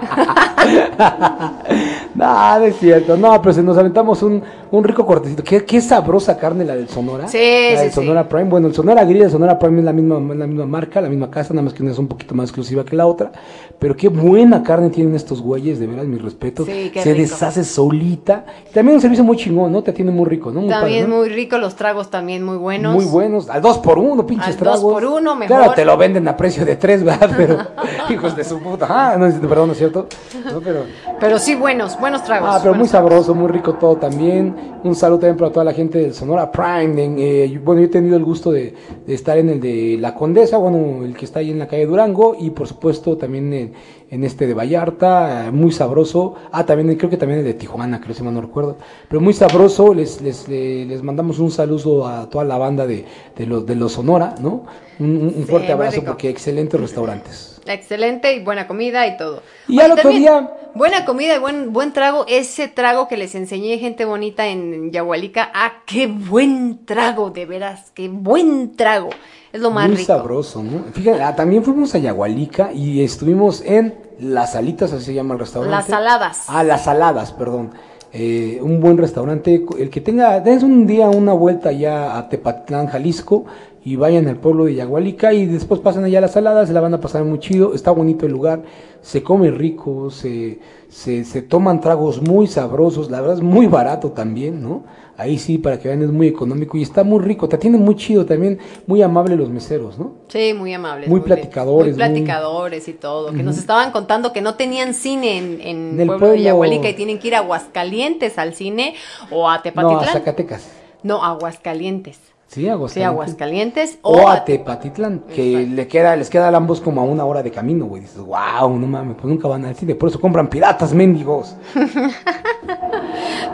no, 2.14 2.58
no 2.58 2.64
es 2.64 2.76
cierto. 2.78 3.16
No, 3.16 3.40
pero 3.40 3.54
se 3.54 3.62
nos 3.62 3.78
aventamos 3.78 4.22
un, 4.22 4.42
un 4.70 4.84
rico 4.84 5.06
cortecito. 5.06 5.42
Qué, 5.42 5.64
qué 5.64 5.80
sabrosa 5.80 6.36
carne 6.36 6.64
la 6.64 6.76
del 6.76 6.88
Sonora. 6.88 7.28
Sí, 7.28 7.38
la 7.38 7.82
del 7.82 7.90
sí, 7.90 7.94
Sonora 7.94 8.28
Prime. 8.28 8.44
Bueno, 8.44 8.68
el 8.68 8.74
Sonora 8.74 9.04
Grill, 9.04 9.22
el 9.22 9.30
Sonora 9.30 9.58
Prime 9.58 9.78
es 9.78 9.84
la 9.84 9.92
misma, 9.92 10.34
la 10.34 10.46
misma 10.46 10.66
marca, 10.66 11.00
la 11.00 11.08
misma 11.08 11.30
casa, 11.30 11.54
nada 11.54 11.62
más 11.62 11.72
que 11.72 11.82
una 11.82 11.92
es 11.92 11.98
un 11.98 12.08
poquito 12.08 12.34
más 12.34 12.48
exclusiva 12.48 12.84
que 12.84 12.96
la 12.96 13.06
otra. 13.06 13.32
Pero 13.78 13.96
qué 13.96 14.08
buena 14.08 14.62
carne 14.62 14.90
tienen 14.90 15.14
estos 15.14 15.40
güeyes, 15.40 15.78
de 15.78 15.86
veras, 15.90 16.06
mis 16.06 16.22
respetos. 16.22 16.66
Sí, 16.66 16.90
se 16.94 17.12
rico. 17.14 17.20
deshace 17.22 17.64
solita. 17.64 18.44
También 18.72 18.94
un 18.96 19.00
servicio 19.00 19.24
muy 19.24 19.36
chingón, 19.36 19.72
¿no? 19.72 19.82
Te 19.82 19.90
atiende 19.90 20.12
muy 20.12 20.26
rico, 20.26 20.50
¿no? 20.50 20.60
Muy 20.60 20.70
También 20.70 21.04
padre, 21.04 21.10
¿no? 21.16 21.16
muy 21.20 21.28
rico, 21.28 21.58
los 21.58 21.74
tragos 21.76 22.10
también 22.10 22.42
muy 22.44 22.56
buenos. 22.56 22.94
Muy 22.94 23.04
buenos. 23.04 23.50
Al 23.50 23.60
dos 23.62 23.78
por 23.78 23.98
uno, 23.98 24.26
pinches 24.26 24.46
Al 24.46 24.52
dos 24.52 24.60
tragos. 24.60 24.92
por 24.92 25.04
uno, 25.04 25.34
mejor. 25.36 25.56
Claro, 25.58 25.72
te 25.74 25.84
lo 25.84 25.96
venden 25.96 26.26
a 26.28 26.36
precio 26.36 26.64
de 26.64 26.76
tres, 26.76 27.02
¿verdad? 27.04 27.30
Pero, 27.36 27.58
hijos 28.10 28.36
de 28.36 28.44
su 28.44 28.60
puta. 28.60 28.86
Ah, 28.88 29.16
no, 29.18 29.26
perdón, 29.48 29.68
¿no 29.68 29.72
es 29.72 29.78
cierto? 29.78 30.06
No, 30.52 30.60
pero. 30.60 30.84
Pero 31.18 31.38
sí 31.38 31.54
buenos, 31.54 31.98
buenos 32.00 32.24
tragos. 32.24 32.48
Ah, 32.52 32.58
pero 32.62 32.74
muy 32.74 32.88
tragos. 32.88 33.10
sabroso, 33.10 33.34
muy 33.34 33.48
rico 33.48 33.74
todo 33.74 33.96
también. 33.96 34.54
Un 34.82 34.94
saludo 34.94 35.20
también 35.20 35.36
para 35.36 35.52
toda 35.52 35.64
la 35.64 35.72
gente 35.74 35.98
del 35.98 36.14
Sonora 36.14 36.50
Prime. 36.50 37.04
En, 37.04 37.16
eh, 37.18 37.60
bueno, 37.62 37.80
yo 37.82 37.86
he 37.86 37.90
tenido 37.90 38.16
el 38.16 38.24
gusto 38.24 38.50
de, 38.50 38.74
de 39.06 39.14
estar 39.14 39.36
en 39.36 39.50
el 39.50 39.60
de 39.60 39.98
La 40.00 40.14
Condesa, 40.14 40.56
bueno, 40.56 41.04
el 41.04 41.14
que 41.14 41.24
está 41.26 41.40
ahí 41.40 41.50
en 41.50 41.58
la 41.58 41.66
calle 41.66 41.84
Durango, 41.86 42.34
y 42.38 42.50
por 42.50 42.66
supuesto 42.66 43.16
también 43.16 43.52
en, 43.52 43.72
en 44.10 44.24
este 44.24 44.46
de 44.46 44.54
Vallarta, 44.54 45.46
eh, 45.46 45.50
muy 45.52 45.70
sabroso. 45.72 46.34
Ah, 46.52 46.66
también 46.66 46.96
creo 46.98 47.08
que 47.10 47.16
también 47.16 47.38
el 47.40 47.44
de 47.44 47.54
Tijuana, 47.54 48.00
creo 48.00 48.14
si 48.14 48.22
mal 48.22 48.34
no 48.34 48.40
recuerdo. 48.40 48.76
Pero 49.08 49.20
muy 49.20 49.32
sabroso, 49.32 49.94
les, 49.94 50.20
les, 50.20 50.48
le- 50.48 50.84
les 50.84 51.02
mandamos 51.02 51.38
un 51.38 51.50
saludo 51.50 52.06
a 52.08 52.28
toda 52.28 52.44
la 52.44 52.58
banda 52.58 52.86
de, 52.86 53.04
de 53.36 53.46
los 53.46 53.64
de 53.66 53.76
los 53.76 53.92
Sonora, 53.92 54.34
¿no? 54.40 54.64
Un, 54.98 55.10
un- 55.16 55.22
un 55.28 55.34
Sí, 55.34 55.42
fuerte 55.44 55.72
abrazo 55.72 56.02
porque 56.04 56.28
excelentes 56.28 56.80
restaurantes. 56.80 57.60
Excelente 57.66 58.34
y 58.34 58.42
buena 58.42 58.66
comida 58.66 59.06
y 59.06 59.16
todo. 59.16 59.42
Y 59.68 59.80
al 59.80 59.92
otro 59.92 60.02
también, 60.02 60.22
día- 60.22 60.50
Buena 60.72 61.04
comida 61.04 61.34
y 61.34 61.38
buen, 61.40 61.72
buen 61.72 61.92
trago. 61.92 62.24
Ese 62.28 62.68
trago 62.68 63.08
que 63.08 63.16
les 63.16 63.34
enseñé, 63.34 63.78
gente 63.78 64.04
bonita, 64.04 64.46
en 64.46 64.92
Yahualica. 64.92 65.50
Ah, 65.52 65.82
qué 65.84 66.06
buen 66.06 66.84
trago, 66.86 67.30
de 67.30 67.44
veras. 67.44 67.90
Qué 67.92 68.08
buen 68.08 68.76
trago. 68.76 69.10
Es 69.52 69.60
lo 69.60 69.70
más 69.70 69.88
Muy 69.88 69.96
rico. 69.96 70.06
sabroso, 70.06 70.62
¿no? 70.62 70.84
Fíjate, 70.92 71.22
ah, 71.22 71.34
también 71.34 71.64
fuimos 71.64 71.94
a 71.94 71.98
Yagualica 71.98 72.72
y 72.72 73.02
estuvimos 73.02 73.62
en 73.64 73.94
Las 74.20 74.52
Salitas, 74.52 74.92
así 74.92 75.06
se 75.06 75.14
llama 75.14 75.34
el 75.34 75.40
restaurante. 75.40 75.76
Las 75.76 75.86
saladas. 75.86 76.44
Ah, 76.48 76.62
Las 76.62 76.84
Saladas, 76.84 77.32
perdón. 77.32 77.70
Eh, 78.12 78.58
un 78.62 78.80
buen 78.80 78.98
restaurante. 78.98 79.64
El 79.78 79.88
que 79.90 80.00
tenga, 80.00 80.40
dense 80.40 80.66
un 80.66 80.86
día 80.86 81.08
una 81.08 81.32
vuelta 81.32 81.70
ya 81.72 82.16
a 82.18 82.28
Tepatlán, 82.28 82.86
Jalisco, 82.88 83.44
y 83.82 83.96
vayan 83.96 84.28
al 84.28 84.36
pueblo 84.36 84.66
de 84.66 84.74
Yagualica 84.74 85.32
y 85.32 85.46
después 85.46 85.80
pasan 85.80 86.04
allá 86.04 86.18
a 86.18 86.20
Las 86.22 86.32
Saladas, 86.32 86.68
se 86.68 86.74
la 86.74 86.80
van 86.80 86.92
a 86.94 87.00
pasar 87.00 87.24
muy 87.24 87.38
chido. 87.38 87.72
Está 87.74 87.90
bonito 87.90 88.26
el 88.26 88.32
lugar, 88.32 88.62
se 89.00 89.22
come 89.22 89.50
rico, 89.50 90.10
se, 90.10 90.58
se, 90.88 91.24
se 91.24 91.40
toman 91.42 91.80
tragos 91.80 92.20
muy 92.20 92.46
sabrosos, 92.46 93.10
la 93.10 93.20
verdad 93.20 93.36
es 93.38 93.42
muy 93.42 93.66
barato 93.66 94.10
también, 94.12 94.62
¿no? 94.62 94.84
Ahí 95.16 95.38
sí, 95.38 95.58
para 95.58 95.78
que 95.78 95.88
vean, 95.88 96.02
es 96.02 96.10
muy 96.10 96.28
económico 96.28 96.78
y 96.78 96.82
está 96.82 97.04
muy 97.04 97.20
rico, 97.22 97.46
te 97.46 97.56
atienden 97.56 97.82
muy 97.82 97.94
chido 97.94 98.24
también, 98.24 98.58
muy 98.86 99.02
amable 99.02 99.36
los 99.36 99.50
meseros, 99.50 99.98
¿no? 99.98 100.12
Sí, 100.28 100.54
muy 100.54 100.72
amables. 100.72 101.08
Muy 101.10 101.20
platicadores, 101.20 101.94
Muy 101.96 102.04
muy- 102.08 102.12
platicadores 102.22 102.88
y 102.88 102.92
todo. 102.94 103.30
Que 103.32 103.42
nos 103.42 103.58
estaban 103.58 103.92
contando 103.92 104.32
que 104.32 104.40
no 104.40 104.54
tenían 104.54 104.94
cine 104.94 105.36
en, 105.38 105.60
en 105.60 105.76
En 105.92 106.00
el 106.00 106.06
pueblo, 106.06 106.12
de 106.12 106.18
pueblo. 106.32 106.42
Yahualica 106.44 106.88
y 106.88 106.94
tienen 106.94 107.18
que 107.18 107.28
ir 107.28 107.34
a 107.34 107.38
Aguascalientes 107.40 108.38
al 108.38 108.54
cine 108.54 108.94
o 109.30 109.46
a 109.48 109.56
No, 109.56 109.62
Tepatitlán. 109.62 110.04
a 110.08 110.12
Zacatecas. 110.12 110.70
No, 111.02 111.22
Aguascalientes. 111.22 112.18
Sí, 112.52 112.68
Aguascalientes. 112.68 112.92
Sí, 112.94 113.02
Aguascalientes 113.04 113.98
O, 114.02 114.22
o 114.22 114.28
a 114.28 114.44
Tepatitlán, 114.44 115.20
que 115.32 115.68
le 115.70 115.86
queda, 115.86 116.16
les 116.16 116.28
queda 116.28 116.48
a 116.48 116.56
ambos 116.56 116.80
como 116.80 117.00
a 117.00 117.04
una 117.04 117.24
hora 117.24 117.44
de 117.44 117.52
camino, 117.52 117.84
güey. 117.84 118.02
Dices, 118.02 118.18
wow, 118.18 118.68
no 118.76 118.88
mames, 118.88 119.14
pues 119.14 119.26
nunca 119.26 119.46
van 119.46 119.64
al 119.66 119.76
cine, 119.76 119.94
por 119.94 120.08
eso 120.08 120.20
compran 120.20 120.48
piratas, 120.48 120.92
mendigos. 120.92 121.54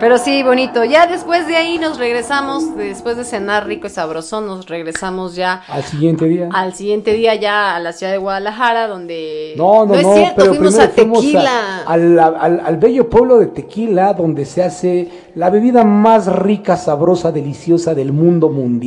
Pero 0.01 0.19
sí, 0.19 0.43
bonito. 0.43 0.85
Ya 0.85 1.07
después 1.07 1.47
de 1.47 1.57
ahí 1.57 1.79
nos 1.79 1.99
regresamos, 1.99 2.77
después 2.77 3.17
de 3.17 3.25
cenar 3.25 3.67
rico 3.67 3.87
y 3.87 3.91
sabroso, 3.91 4.41
nos 4.43 4.67
regresamos 4.67 5.35
ya 5.35 5.63
Al 5.69 5.83
siguiente 5.85 6.27
día. 6.27 6.49
al 6.53 6.75
siguiente 6.75 7.13
día 7.15 7.35
ya 7.35 7.75
a 7.77 7.81
la 7.81 7.93
ciudad 7.93 8.13
de 8.13 8.19
Guadalajara, 8.19 8.89
donde... 8.89 9.55
No, 9.57 9.87
no, 9.87 9.95
no, 9.95 9.95
es 9.95 10.07
cierto, 10.15 10.35
pero 10.37 10.55
fuimos 10.55 10.79
a 10.79 10.89
Tequila. 10.91 11.83
al, 11.87 12.19
al- 12.19 12.61
al 12.65 12.77
bello 12.77 13.09
pueblo 13.09 13.39
de 13.39 13.47
Tequila, 13.47 14.13
donde 14.13 14.45
se 14.45 14.63
hace 14.63 15.09
la 15.35 15.49
bebida 15.51 15.83
más 15.85 16.27
rica, 16.27 16.77
sabrosa, 16.77 17.33
deliciosa 17.33 17.95
del 17.95 18.13
mundo 18.13 18.51
mundial, 18.51 18.86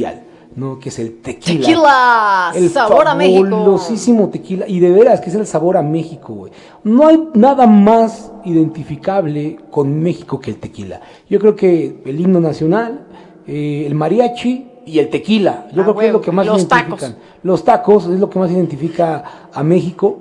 ¿no? 0.55 0.79
Que 0.79 0.89
es 0.89 0.99
el 0.99 1.21
tequila. 1.21 1.59
Tequila, 1.65 2.51
El 2.55 2.69
sabor 2.69 3.07
a 3.07 3.15
México. 3.15 3.47
fabulosísimo 3.49 4.29
tequila. 4.29 4.67
Y 4.67 4.79
de 4.79 4.91
veras 4.91 5.21
que 5.21 5.29
es 5.29 5.35
el 5.35 5.45
sabor 5.45 5.77
a 5.77 5.81
México, 5.81 6.33
güey. 6.33 6.51
No 6.83 7.07
hay 7.07 7.29
nada 7.35 7.67
más 7.67 8.31
identificable 8.45 9.57
con 9.71 9.99
México 10.01 10.39
que 10.39 10.51
el 10.51 10.57
tequila. 10.57 11.01
Yo 11.29 11.39
creo 11.39 11.55
que 11.55 12.01
el 12.05 12.19
himno 12.19 12.39
nacional, 12.39 13.05
eh, 13.47 13.83
el 13.85 13.95
mariachi 13.95 14.67
y 14.85 14.99
el 14.99 15.09
tequila. 15.09 15.67
Yo 15.73 15.81
Ah, 15.81 15.85
creo 15.85 15.95
que 15.97 16.07
es 16.07 16.13
lo 16.13 16.21
que 16.21 16.31
más 16.31 16.45
Los 16.45 16.57
identifican. 16.63 16.89
tacos. 16.99 17.15
Los 17.43 17.63
tacos 17.63 18.05
es 18.07 18.19
lo 18.19 18.29
que 18.29 18.39
más 18.39 18.51
identifica 18.51 19.23
a 19.53 19.63
México. 19.63 20.19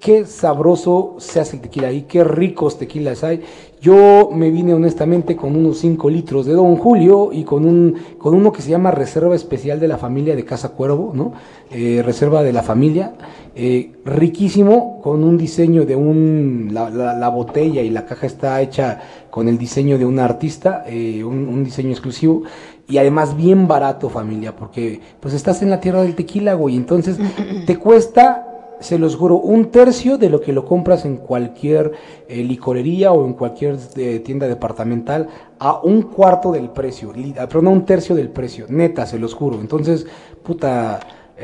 Qué 0.00 0.26
sabroso 0.26 1.14
se 1.18 1.40
hace 1.40 1.56
el 1.56 1.62
tequila 1.62 1.88
ahí, 1.88 2.02
qué 2.02 2.22
ricos 2.24 2.76
tequilas 2.76 3.24
hay. 3.24 3.42
Yo 3.84 4.30
me 4.32 4.50
vine 4.50 4.72
honestamente 4.72 5.36
con 5.36 5.54
unos 5.54 5.76
5 5.78 6.08
litros 6.08 6.46
de 6.46 6.54
Don 6.54 6.76
Julio 6.76 7.30
y 7.34 7.44
con 7.44 7.66
un 7.66 7.94
con 8.16 8.34
uno 8.34 8.50
que 8.50 8.62
se 8.62 8.70
llama 8.70 8.90
Reserva 8.90 9.34
Especial 9.34 9.78
de 9.78 9.88
la 9.88 9.98
Familia 9.98 10.34
de 10.34 10.42
Casa 10.42 10.70
Cuervo, 10.70 11.12
¿no? 11.14 11.34
Eh, 11.70 12.00
Reserva 12.02 12.42
de 12.42 12.54
la 12.54 12.62
Familia, 12.62 13.12
eh, 13.54 13.92
riquísimo, 14.06 15.00
con 15.02 15.22
un 15.22 15.36
diseño 15.36 15.84
de 15.84 15.96
un, 15.96 16.70
la, 16.72 16.88
la- 16.88 17.12
la 17.14 17.28
botella 17.28 17.82
y 17.82 17.90
la 17.90 18.06
caja 18.06 18.26
está 18.26 18.62
hecha 18.62 19.00
con 19.30 19.48
el 19.48 19.58
diseño 19.58 19.98
de 19.98 20.06
un 20.06 20.18
artista, 20.18 20.84
eh, 20.86 21.22
un, 21.22 21.62
diseño 21.62 21.90
exclusivo 21.90 22.42
y 22.88 22.96
además 22.96 23.36
bien 23.36 23.68
barato 23.68 24.08
familia, 24.08 24.56
porque 24.56 24.98
pues 25.20 25.34
estás 25.34 25.60
en 25.60 25.68
la 25.68 25.80
tierra 25.80 26.00
del 26.02 26.14
tequila, 26.14 26.54
güey, 26.54 26.76
entonces 26.76 27.18
te 27.66 27.76
cuesta 27.76 28.53
se 28.80 28.98
los 28.98 29.16
juro, 29.16 29.36
un 29.36 29.70
tercio 29.70 30.18
de 30.18 30.30
lo 30.30 30.40
que 30.40 30.52
lo 30.52 30.64
compras 30.64 31.04
en 31.04 31.16
cualquier 31.16 31.92
eh, 32.28 32.42
licorería 32.42 33.12
o 33.12 33.26
en 33.26 33.34
cualquier 33.34 33.78
eh, 33.96 34.20
tienda 34.20 34.46
departamental 34.46 35.28
a 35.58 35.80
un 35.80 36.02
cuarto 36.02 36.52
del 36.52 36.70
precio, 36.70 37.12
perdón, 37.12 37.66
a 37.68 37.70
un 37.70 37.84
tercio 37.84 38.14
del 38.14 38.30
precio, 38.30 38.66
neta, 38.68 39.06
se 39.06 39.18
los 39.18 39.34
juro. 39.34 39.60
Entonces, 39.60 40.06
puta, 40.42 41.00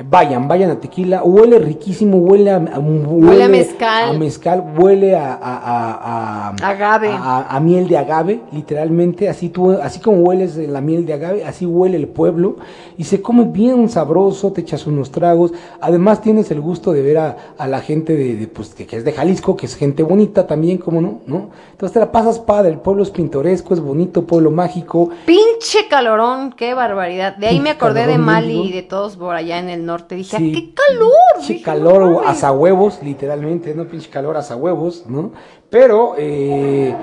vayan, 0.08 0.46
vayan 0.46 0.70
a 0.70 0.78
tequila, 0.80 1.22
huele 1.24 1.58
riquísimo, 1.58 2.18
huele 2.18 2.50
a, 2.52 2.58
huele 2.58 3.42
a 3.42 3.48
mezcal. 3.48 4.10
a 4.10 4.12
mezcal, 4.12 4.64
huele 4.78 5.16
a, 5.16 5.32
a, 5.34 6.48
a- 6.52 6.54
Agave. 6.62 7.08
a, 7.12 7.58
miel 7.60 7.88
de 7.88 7.98
agave, 7.98 8.40
literalmente, 8.52 9.28
así 9.28 9.48
tú, 9.48 9.72
así 9.72 9.98
como 10.00 10.18
hueles 10.18 10.56
la 10.56 10.80
miel 10.80 11.06
de 11.06 11.14
agave, 11.14 11.44
así 11.44 11.66
huele 11.66 11.96
el 11.96 12.06
pueblo 12.06 12.56
y 12.96 13.04
se 13.04 13.20
come 13.20 13.44
bien 13.44 13.88
sabroso, 13.88 14.52
te 14.52 14.60
echas 14.60 14.86
unos 14.86 15.10
tragos, 15.10 15.52
además 15.80 16.20
tienes 16.22 16.50
el 16.50 16.60
gusto 16.60 16.92
de 16.92 17.02
ver 17.02 17.18
a, 17.18 17.36
a 17.58 17.66
la 17.66 17.80
gente 17.80 18.14
de, 18.16 18.36
de, 18.36 18.46
pues, 18.46 18.74
que, 18.74 18.86
que 18.86 18.96
es 18.96 19.04
de 19.04 19.12
Jalisco, 19.12 19.56
que 19.56 19.66
es 19.66 19.74
gente 19.74 20.02
bonita 20.04 20.46
también, 20.46 20.78
como 20.78 21.00
no, 21.00 21.20
¿no? 21.26 21.50
Entonces 21.72 21.94
te 21.94 21.98
la 22.00 22.12
pasas 22.12 22.38
padre, 22.38 22.70
el 22.70 22.78
pueblo 22.78 23.02
es 23.02 23.10
pintoresco, 23.10 23.74
es 23.74 23.80
bonito, 23.80 24.24
pueblo 24.24 24.50
mágico, 24.50 25.10
Pinche 25.26 25.88
calorón, 25.88 26.52
qué 26.52 26.74
barbaridad. 26.74 27.36
De 27.36 27.46
ahí 27.48 27.58
me 27.60 27.70
acordé 27.70 28.06
de 28.06 28.18
Mali 28.18 28.68
y 28.68 28.72
de 28.72 28.82
todos 28.82 29.16
por 29.16 29.34
allá 29.34 29.58
en 29.58 29.68
el 29.68 29.79
norte. 29.80 30.14
Dije, 30.14 30.36
Sí. 30.36 30.52
"Ah, 30.54 30.58
qué 30.58 30.74
calor. 30.74 31.12
pinche 31.36 31.52
dije, 31.54 31.64
calor 31.64 32.00
no 32.02 32.10
mames". 32.12 32.28
hasta 32.30 32.52
huevos, 32.52 33.00
literalmente, 33.02 33.74
no 33.74 33.86
pinche 33.86 34.08
calor 34.10 34.36
hasta 34.36 34.56
huevos, 34.56 35.04
¿no? 35.08 35.32
Pero 35.68 36.14
eh, 36.18 36.94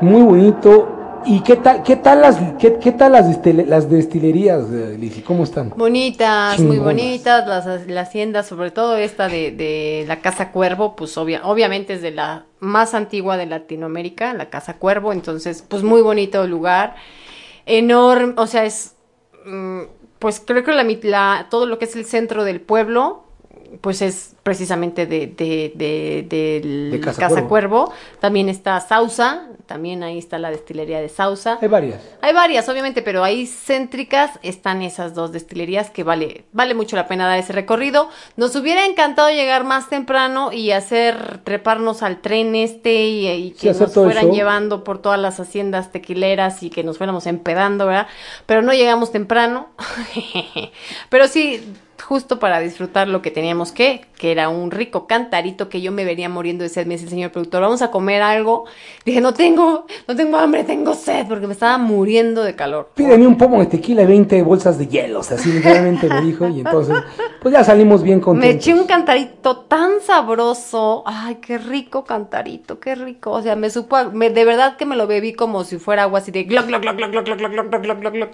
muy 0.00 0.22
bonito. 0.22 0.90
¿Y 1.26 1.40
qué 1.40 1.56
tal, 1.56 1.82
qué 1.82 1.96
tal 1.96 2.20
las, 2.20 2.36
qué, 2.58 2.74
qué 2.78 2.92
tal 2.92 3.12
las, 3.12 3.40
las 3.66 3.88
destilerías, 3.88 4.64
eh, 4.70 4.98
Lizzy? 5.00 5.22
¿Cómo 5.22 5.44
están? 5.44 5.72
Bonitas, 5.74 6.58
muy 6.60 6.76
bonitas, 6.76 7.46
las, 7.46 7.86
la 7.86 8.02
hacienda, 8.02 8.42
sobre 8.42 8.70
todo 8.70 8.98
esta 8.98 9.28
de, 9.28 9.50
de 9.50 10.04
la 10.06 10.20
Casa 10.20 10.52
Cuervo, 10.52 10.94
pues 10.96 11.16
obvia, 11.16 11.40
obviamente 11.44 11.94
es 11.94 12.02
de 12.02 12.10
la 12.10 12.44
más 12.60 12.92
antigua 12.92 13.38
de 13.38 13.46
Latinoamérica, 13.46 14.34
la 14.34 14.50
Casa 14.50 14.74
Cuervo, 14.76 15.14
entonces 15.14 15.64
pues 15.66 15.82
muy 15.82 16.02
bonito 16.02 16.46
lugar, 16.46 16.94
enorme, 17.64 18.34
o 18.36 18.46
sea, 18.46 18.66
es, 18.66 18.94
mm, 19.46 19.80
pues 20.18 20.40
creo 20.44 20.64
que 20.64 20.72
la, 20.72 20.84
la- 20.84 21.48
todo 21.50 21.66
lo 21.66 21.78
que 21.78 21.84
es 21.86 21.96
el 21.96 22.04
centro 22.04 22.44
del 22.44 22.60
pueblo, 22.60 23.23
pues 23.80 24.02
es 24.02 24.34
precisamente 24.42 25.06
de, 25.06 25.26
de, 25.26 25.72
de- 25.74 26.26
del 26.28 26.90
De 26.92 27.00
Casa 27.00 27.20
Casa, 27.20 27.34
Cuervo. 27.46 27.48
Cuervo. 27.86 27.92
También 28.20 28.48
está 28.48 28.78
Sausa, 28.80 29.46
también 29.66 30.02
ahí 30.02 30.18
está 30.18 30.38
la 30.38 30.50
destilería 30.50 31.00
de 31.00 31.08
Sausa. 31.08 31.58
Hay 31.62 31.68
varias. 31.68 32.02
Hay 32.20 32.34
varias, 32.34 32.68
obviamente, 32.68 33.00
pero 33.00 33.24
ahí 33.24 33.46
céntricas 33.46 34.38
están 34.42 34.82
esas 34.82 35.14
dos 35.14 35.32
destilerías 35.32 35.90
que 35.90 36.04
vale, 36.04 36.44
vale 36.52 36.74
mucho 36.74 36.94
la 36.96 37.08
pena 37.08 37.26
dar 37.26 37.38
ese 37.38 37.54
recorrido. 37.54 38.10
Nos 38.36 38.54
hubiera 38.56 38.84
encantado 38.84 39.30
llegar 39.30 39.64
más 39.64 39.88
temprano 39.88 40.52
y 40.52 40.72
hacer 40.72 41.38
treparnos 41.44 42.02
al 42.02 42.20
tren 42.20 42.54
este 42.54 43.06
y, 43.06 43.50
que 43.52 43.72
nos 43.72 43.92
fueran 43.94 44.32
llevando 44.32 44.84
por 44.84 45.00
todas 45.00 45.18
las 45.18 45.40
haciendas 45.40 45.90
tequileras 45.90 46.62
y 46.62 46.68
que 46.70 46.84
nos 46.84 46.98
fuéramos 46.98 47.26
empedando, 47.26 47.86
¿verdad? 47.86 48.08
Pero 48.46 48.60
no 48.62 48.72
llegamos 48.74 49.10
temprano. 49.10 49.68
pero 51.08 51.28
sí, 51.28 51.64
justo 52.04 52.38
para 52.38 52.60
disfrutar 52.60 53.08
lo 53.08 53.22
que 53.22 53.30
teníamos 53.30 53.72
que, 53.72 54.04
que 54.18 54.30
era 54.30 54.48
un 54.48 54.70
rico 54.70 55.06
cantarito 55.06 55.68
que 55.68 55.80
yo 55.80 55.90
me 55.90 56.04
venía 56.04 56.28
muriendo 56.28 56.62
de 56.62 56.68
sed, 56.68 56.86
me 56.86 56.94
dice 56.94 57.04
el 57.04 57.10
señor 57.10 57.32
productor, 57.32 57.62
vamos 57.62 57.82
a 57.82 57.90
comer 57.90 58.22
algo. 58.22 58.64
Dije, 59.04 59.20
no 59.20 59.34
tengo, 59.34 59.86
no 60.06 60.14
tengo 60.14 60.36
hambre, 60.36 60.64
tengo 60.64 60.94
sed, 60.94 61.26
porque 61.26 61.46
me 61.46 61.54
estaba 61.54 61.78
muriendo 61.78 62.42
de 62.44 62.54
calor. 62.54 62.90
Pídeme 62.94 63.26
un 63.26 63.36
pomo 63.38 63.60
de 63.60 63.66
tequila 63.66 64.02
y 64.02 64.06
20 64.06 64.42
bolsas 64.42 64.78
de 64.78 64.86
hielos, 64.86 65.30
así 65.32 65.50
literalmente 65.50 66.08
me 66.08 66.20
dijo. 66.20 66.46
Y 66.48 66.60
entonces, 66.60 66.96
pues 67.40 67.52
ya 67.52 67.64
salimos 67.64 68.02
bien 68.02 68.18
Me 68.18 68.24
contentos. 68.24 68.56
eché 68.56 68.74
un 68.74 68.86
cantarito 68.86 69.56
tan 69.60 70.00
sabroso. 70.00 71.02
Ay, 71.06 71.36
qué 71.36 71.58
rico 71.58 72.04
cantarito, 72.04 72.78
qué 72.80 72.94
rico. 72.94 73.30
O 73.32 73.42
sea, 73.42 73.56
me 73.56 73.70
supo, 73.70 73.96
me, 74.12 74.30
de 74.30 74.44
verdad 74.44 74.76
que 74.76 74.86
me 74.86 74.96
lo 74.96 75.06
bebí 75.06 75.32
como 75.32 75.64
si 75.64 75.78
fuera 75.78 76.02
agua 76.04 76.18
así 76.18 76.30
de 76.30 76.44
gloc, 76.44 76.66
gloc, 76.66 76.82
gloc, 76.82 76.96
gloc, 76.96 77.10
gloc, 77.10 77.24
gloc, 77.24 77.38
gloc, 77.38 77.52
gloc, 77.52 77.70
gloc, 77.70 77.82
gloc, 77.82 78.00
gloc, 78.00 78.12
gloc. 78.14 78.30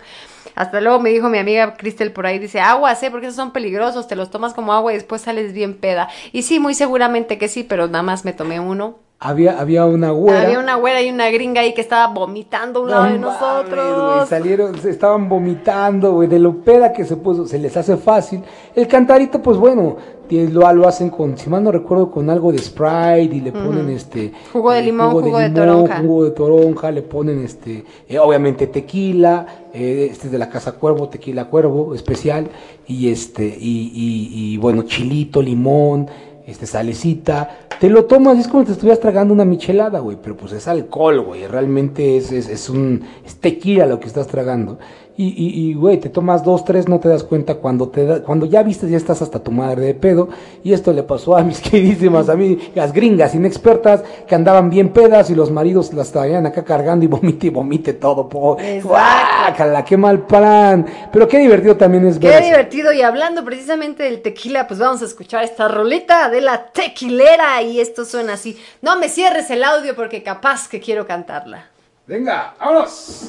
Hasta 0.54 0.80
luego 0.80 0.98
me 1.00 1.10
dijo 1.10 1.28
mi 1.28 1.38
amiga 1.38 1.74
Cristel 1.74 2.12
por 2.12 2.26
ahí, 2.26 2.38
dice, 2.38 2.60
aguas, 2.60 3.02
¿eh? 3.02 3.10
Porque 3.10 3.26
esos 3.26 3.36
son 3.36 3.52
peligrosos, 3.60 4.08
te 4.08 4.16
los 4.16 4.30
tomas 4.30 4.54
como 4.54 4.72
agua 4.72 4.92
y 4.92 4.94
después 4.94 5.20
sales 5.20 5.52
bien 5.52 5.74
peda. 5.74 6.08
Y 6.32 6.42
sí, 6.42 6.58
muy 6.58 6.72
seguramente 6.72 7.36
que 7.36 7.46
sí, 7.48 7.62
pero 7.62 7.86
nada 7.88 8.02
más 8.02 8.24
me 8.24 8.32
tomé 8.32 8.58
uno. 8.58 8.94
Había, 9.22 9.60
había 9.60 9.84
una 9.84 10.12
güera. 10.12 10.40
Había 10.40 10.58
una 10.58 10.76
güera 10.76 11.02
y 11.02 11.10
una 11.10 11.28
gringa 11.28 11.60
ahí 11.60 11.74
que 11.74 11.82
estaba 11.82 12.06
vomitando 12.06 12.80
a 12.80 12.82
un 12.84 12.88
No 12.88 12.94
lado 12.94 13.04
de 13.04 13.18
mames, 13.18 13.20
nosotros. 13.20 14.14
güey, 14.14 14.26
salieron, 14.28 14.78
se 14.80 14.88
estaban 14.88 15.28
vomitando, 15.28 16.12
güey, 16.14 16.26
de 16.26 16.38
lo 16.38 16.56
peda 16.64 16.90
que 16.94 17.04
se 17.04 17.16
puso, 17.18 17.46
se 17.46 17.58
les 17.58 17.76
hace 17.76 17.98
fácil. 17.98 18.42
El 18.74 18.88
cantarito, 18.88 19.42
pues 19.42 19.58
bueno, 19.58 19.96
lo, 20.30 20.72
lo 20.72 20.88
hacen 20.88 21.10
con, 21.10 21.36
si 21.36 21.50
mal 21.50 21.62
no 21.62 21.72
recuerdo, 21.72 22.10
con 22.10 22.30
algo 22.30 22.52
de 22.52 22.58
Sprite 22.58 23.34
y 23.36 23.40
le 23.40 23.52
ponen 23.52 23.88
este... 23.90 24.32
Jugo 24.52 24.72
de 24.72 24.78
eh, 24.78 24.82
limón, 24.82 25.10
jugo 25.10 25.38
de 25.38 25.50
toronja. 25.50 26.00
Jugo 26.00 26.24
de 26.24 26.30
toronja, 26.30 26.90
le 26.90 27.02
ponen 27.02 27.44
este, 27.44 27.84
eh, 28.08 28.18
obviamente 28.18 28.66
tequila, 28.66 29.46
eh, 29.74 30.08
este 30.10 30.26
es 30.26 30.32
de 30.32 30.38
la 30.38 30.48
Casa 30.48 30.72
Cuervo, 30.72 31.08
tequila 31.08 31.46
Cuervo 31.46 31.94
especial, 31.94 32.48
y 32.86 33.10
este, 33.10 33.44
y, 33.44 33.92
y, 33.94 34.54
y, 34.54 34.56
bueno, 34.58 34.82
chilito, 34.82 35.42
limón, 35.42 36.08
este, 36.46 36.66
salecita, 36.66 37.68
te 37.80 37.88
lo 37.88 38.04
tomas 38.04 38.38
es 38.38 38.46
como 38.46 38.62
si 38.62 38.66
te 38.66 38.72
estuvieras 38.72 39.00
tragando 39.00 39.32
una 39.32 39.44
michelada, 39.44 40.00
güey, 40.00 40.18
pero 40.22 40.36
pues 40.36 40.52
es 40.52 40.68
alcohol, 40.68 41.22
güey, 41.22 41.46
realmente 41.46 42.16
es, 42.16 42.30
es, 42.30 42.48
es 42.48 42.68
un, 42.68 43.02
es 43.24 43.36
tequila 43.36 43.86
lo 43.86 43.98
que 43.98 44.06
estás 44.06 44.26
tragando. 44.26 44.78
Y, 45.16 45.26
y, 45.26 45.70
y, 45.70 45.74
güey, 45.74 45.98
te 45.98 46.08
tomas 46.08 46.42
dos, 46.44 46.64
tres, 46.64 46.88
no 46.88 46.98
te 46.98 47.08
das 47.08 47.24
cuenta 47.24 47.56
cuando 47.56 47.88
te 47.88 48.06
da, 48.06 48.22
cuando 48.22 48.46
ya 48.46 48.62
viste, 48.62 48.88
ya 48.88 48.96
estás 48.96 49.20
hasta 49.20 49.38
tu 49.38 49.50
madre 49.50 49.82
de 49.82 49.94
pedo. 49.94 50.28
Y 50.64 50.72
esto 50.72 50.92
le 50.92 51.02
pasó 51.02 51.36
a 51.36 51.42
mis 51.44 51.60
queridísimas, 51.60 52.28
a 52.28 52.36
mí, 52.36 52.58
las 52.74 52.92
gringas 52.92 53.34
inexpertas 53.34 54.02
que 54.26 54.34
andaban 54.34 54.70
bien 54.70 54.90
pedas 54.90 55.28
y 55.30 55.34
los 55.34 55.50
maridos 55.50 55.92
las 55.92 56.10
traían 56.10 56.46
acá 56.46 56.64
cargando 56.64 57.04
y 57.04 57.08
vomite 57.08 57.48
y 57.48 57.50
vomite 57.50 57.94
todo. 57.94 58.28
Po. 58.28 58.56
¡Guácala! 58.82 59.84
¡Qué 59.84 59.96
mal 59.96 60.26
plan! 60.26 60.86
Pero 61.12 61.28
qué 61.28 61.38
divertido 61.38 61.76
también 61.76 62.06
es 62.06 62.18
ver 62.18 62.38
Qué 62.38 62.46
divertido. 62.46 62.92
Y 62.92 63.02
hablando 63.02 63.44
precisamente 63.44 64.04
del 64.04 64.22
tequila, 64.22 64.66
pues 64.66 64.80
vamos 64.80 65.02
a 65.02 65.04
escuchar 65.04 65.44
esta 65.44 65.68
rolita 65.68 66.30
de 66.30 66.40
la 66.40 66.66
tequilera. 66.66 67.60
Y 67.62 67.80
esto 67.80 68.04
suena 68.04 68.34
así. 68.34 68.58
No 68.80 68.98
me 68.98 69.08
cierres 69.08 69.50
el 69.50 69.64
audio 69.64 69.94
porque 69.94 70.22
capaz 70.22 70.68
que 70.68 70.80
quiero 70.80 71.06
cantarla. 71.06 71.66
Venga, 72.06 72.54
vámonos. 72.58 73.28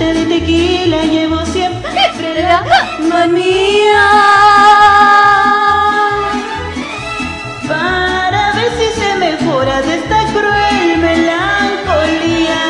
Borrachita 0.00 0.14
de 0.14 0.24
tequila 0.40 1.02
llevo 1.04 1.44
siempre 1.44 2.42
la 2.42 2.64
manía 3.06 4.08
Para 7.68 8.52
ver 8.54 8.72
si 8.78 8.98
se 8.98 9.14
mejora 9.16 9.82
de 9.82 9.96
esta 9.96 10.20
cruel 10.32 10.98
melancolía. 11.02 12.64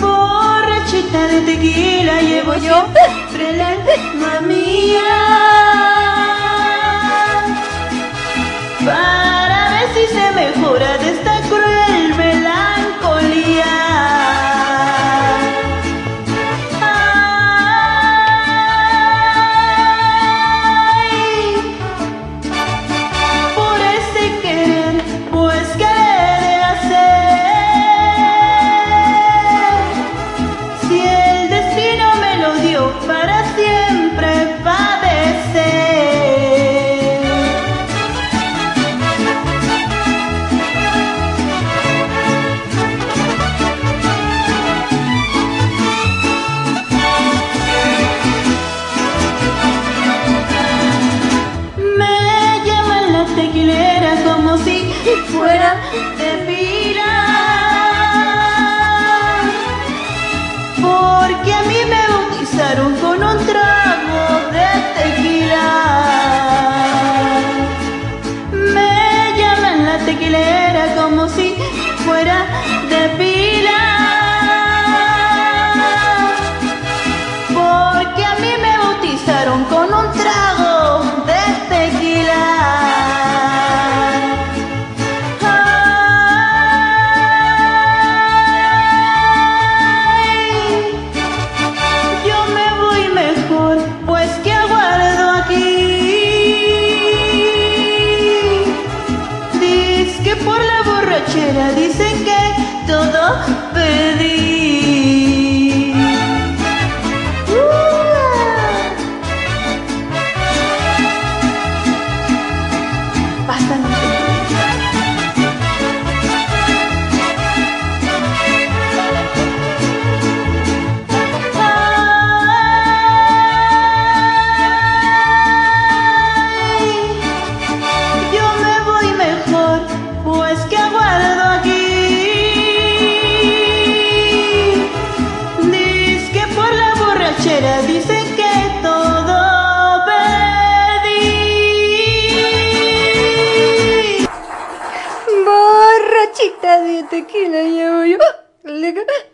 Borrachita 0.00 1.28
de 1.28 1.40
tequila 1.42 2.20
llevo 2.22 2.54
yo 2.56 2.86
siempre 3.30 3.52
la 3.56 3.76
Para 4.14 5.31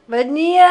Venía. 0.08 0.70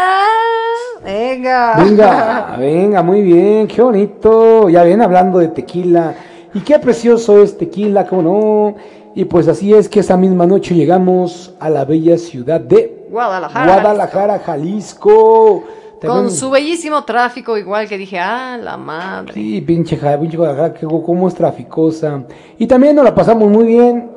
Venga. 1.05 1.75
Venga, 1.77 2.55
venga, 2.57 3.03
muy 3.03 3.21
bien, 3.21 3.67
qué 3.67 3.83
bonito. 3.83 4.67
Ya 4.67 4.81
ven, 4.81 4.99
hablando 4.99 5.37
de 5.37 5.49
tequila. 5.49 6.15
Y 6.55 6.61
qué 6.61 6.79
precioso 6.79 7.43
es 7.43 7.55
tequila, 7.55 8.07
cómo 8.07 8.21
no. 8.23 8.75
Y 9.13 9.25
pues 9.25 9.47
así 9.47 9.75
es 9.75 9.87
que 9.89 9.99
esa 9.99 10.17
misma 10.17 10.47
noche 10.47 10.73
llegamos 10.73 11.53
a 11.59 11.69
la 11.69 11.85
bella 11.85 12.17
ciudad 12.17 12.59
de 12.59 13.05
Guadalajara. 13.11 13.73
Guadalajara, 13.73 14.39
Jalisco. 14.39 15.63
Con 16.03 16.31
su 16.31 16.49
bellísimo 16.49 17.03
tráfico, 17.03 17.59
igual 17.59 17.87
que 17.87 17.99
dije, 17.99 18.17
ah, 18.17 18.57
la 18.59 18.75
madre. 18.75 19.35
Sí, 19.35 19.61
pinche, 19.61 19.97
pinche 19.97 20.35
Guadalajara, 20.35 20.73
que 20.73 20.87
cómo 20.87 21.27
es 21.27 21.35
traficosa. 21.35 22.23
Y 22.57 22.65
también 22.65 22.95
nos 22.95 23.05
la 23.05 23.13
pasamos 23.13 23.47
muy 23.51 23.65
bien. 23.65 24.09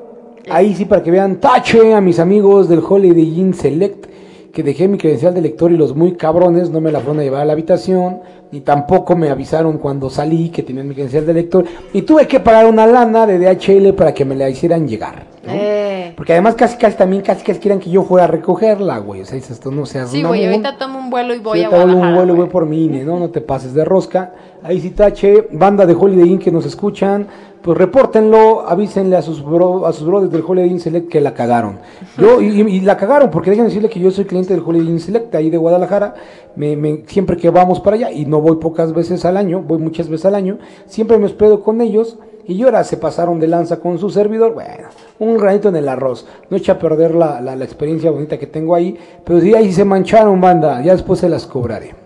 Ahí 0.49 0.75
sí, 0.75 0.87
para 0.87 1.03
que 1.03 1.11
vean, 1.11 1.37
tache 1.37 1.93
a 1.93 2.01
mis 2.01 2.19
amigos 2.19 2.71
del 2.71 2.83
Holiday 2.87 3.39
Inn 3.39 3.53
Select, 3.53 4.07
que 4.53 4.63
dejé 4.63 4.89
mi 4.89 4.99
credencial 4.99 5.33
de 5.35 5.41
lector 5.41 5.71
y 5.71 5.77
los 5.77 5.95
muy 5.95 6.13
cabrones 6.17 6.71
no 6.71 6.81
me 6.81 6.91
la 6.93 7.01
fueron 7.01 7.21
a 7.21 7.23
llevar 7.23 7.43
a 7.43 7.45
la 7.45 7.53
habitación, 7.53 8.21
ni 8.51 8.61
tampoco 8.61 9.15
me 9.17 9.31
avisaron 9.31 9.79
cuando 9.79 10.11
salí 10.11 10.49
que 10.51 10.63
tenían 10.63 10.89
mi 10.89 10.95
credencial 10.95 11.25
de 11.27 11.35
lector, 11.35 11.65
y 11.93 12.03
tuve 12.03 12.27
que 12.27 12.41
pagar 12.41 12.67
una 12.67 12.87
lana 12.87 13.27
de 13.27 13.39
DHL 13.39 13.95
para 13.95 14.13
que 14.13 14.25
me 14.25 14.35
la 14.35 14.49
hicieran 14.51 14.89
llegar. 14.89 15.25
¿no? 15.47 15.53
Eh. 15.55 16.13
Porque 16.17 16.33
además 16.33 16.55
casi, 16.55 16.77
casi 16.77 16.97
también 16.97 17.23
casi, 17.23 17.43
casi 17.45 17.61
quieran 17.61 17.79
que 17.81 17.89
yo 17.91 18.03
fuera 18.03 18.25
a 18.25 18.27
recogerla, 18.27 18.99
güey. 18.99 19.23
O 19.23 19.25
sea, 19.25 19.39
esto 19.39 19.71
no 19.71 19.87
seas 19.87 20.11
Sí, 20.11 20.23
güey, 20.23 20.45
ahorita 20.45 20.77
tomo 20.77 20.99
un 20.99 21.09
vuelo 21.09 21.33
y 21.35 21.39
voy 21.39 21.61
Sí, 21.61 21.65
a 21.65 21.69
Guadalajara. 21.69 22.09
un 22.09 22.15
vuelo, 22.15 22.35
voy 22.35 22.49
por 22.49 22.67
mi 22.67 22.85
INE, 22.85 23.05
¿no? 23.05 23.19
No 23.19 23.31
te 23.31 23.41
pases 23.41 23.73
de 23.73 23.85
rosca. 23.85 24.35
Ahí 24.63 24.81
sí 24.81 24.91
tache, 24.91 25.47
banda 25.53 25.87
de 25.87 25.95
Holiday 25.95 26.29
Inn 26.29 26.39
que 26.39 26.51
nos 26.51 26.67
escuchan, 26.67 27.27
pues 27.63 27.77
repórtenlo, 27.77 28.67
avísenle 28.69 29.17
a 29.17 29.23
sus 29.23 29.45
bro, 29.45 29.87
a 29.87 29.93
sus 29.93 30.07
brothers 30.07 30.33
del 30.33 30.43
Holiday 30.47 30.71
Inn 30.71 30.81
Select 30.81 31.09
que 31.09 31.21
la 31.21 31.35
cagaron. 31.35 31.79
Yo, 32.17 32.41
y, 32.41 32.81
la 32.81 32.97
cagaron, 32.97 33.31
porque 33.31 33.51
déjenme 33.51 33.69
decirle 33.69 33.89
que 33.91 34.01
yo 34.01 34.11
soy 34.11 34.25
cliente 34.25 34.55
del 34.55 34.63
Holiday 34.65 34.89
Inn 34.89 35.01
Select, 35.01 35.35
ahí 35.35 35.51
de 35.51 35.57
Guadalajara, 35.59 36.15
me, 36.57 36.75
me- 36.77 37.03
siempre 37.07 37.37
que 37.37 37.51
vamos 37.51 37.81
para 37.81 37.97
allá, 37.97 38.11
y 38.13 38.25
no 38.27 38.41
voy 38.41 38.57
pocas 38.57 38.93
veces 38.95 39.25
al 39.25 39.37
año, 39.37 39.63
voy 39.63 39.79
muchas 39.79 40.09
veces 40.09 40.27
al 40.27 40.35
año, 40.37 40.59
siempre 40.87 41.19
me 41.19 41.27
hospedo 41.27 41.63
con 41.63 41.81
ellos, 41.81 42.19
y 42.47 42.63
ahora 42.63 42.83
se 42.83 42.97
pasaron 42.97 43.39
de 43.39 43.47
lanza 43.47 43.79
con 43.79 43.99
su 43.99 44.09
servidor, 44.11 44.55
bueno, 44.55 44.89
un 45.19 45.37
granito 45.37 45.69
en 45.69 45.77
el 45.77 45.89
arroz, 45.89 46.27
no 46.49 46.57
echa 46.57 46.73
a 46.73 46.79
perder 46.79 47.15
la, 47.15 47.41
la- 47.41 47.57
la 47.57 47.65
experiencia 47.65 48.11
bonita 48.11 48.39
que 48.39 48.47
tengo 48.47 48.75
ahí, 48.75 48.97
pero 49.25 49.41
sí, 49.41 49.55
ahí 49.55 49.71
se 49.73 49.85
mancharon, 49.85 50.41
banda, 50.41 50.81
ya 50.83 50.93
después 50.93 51.21
se 51.21 51.29
las 51.29 51.47
cobraré. 51.47 52.00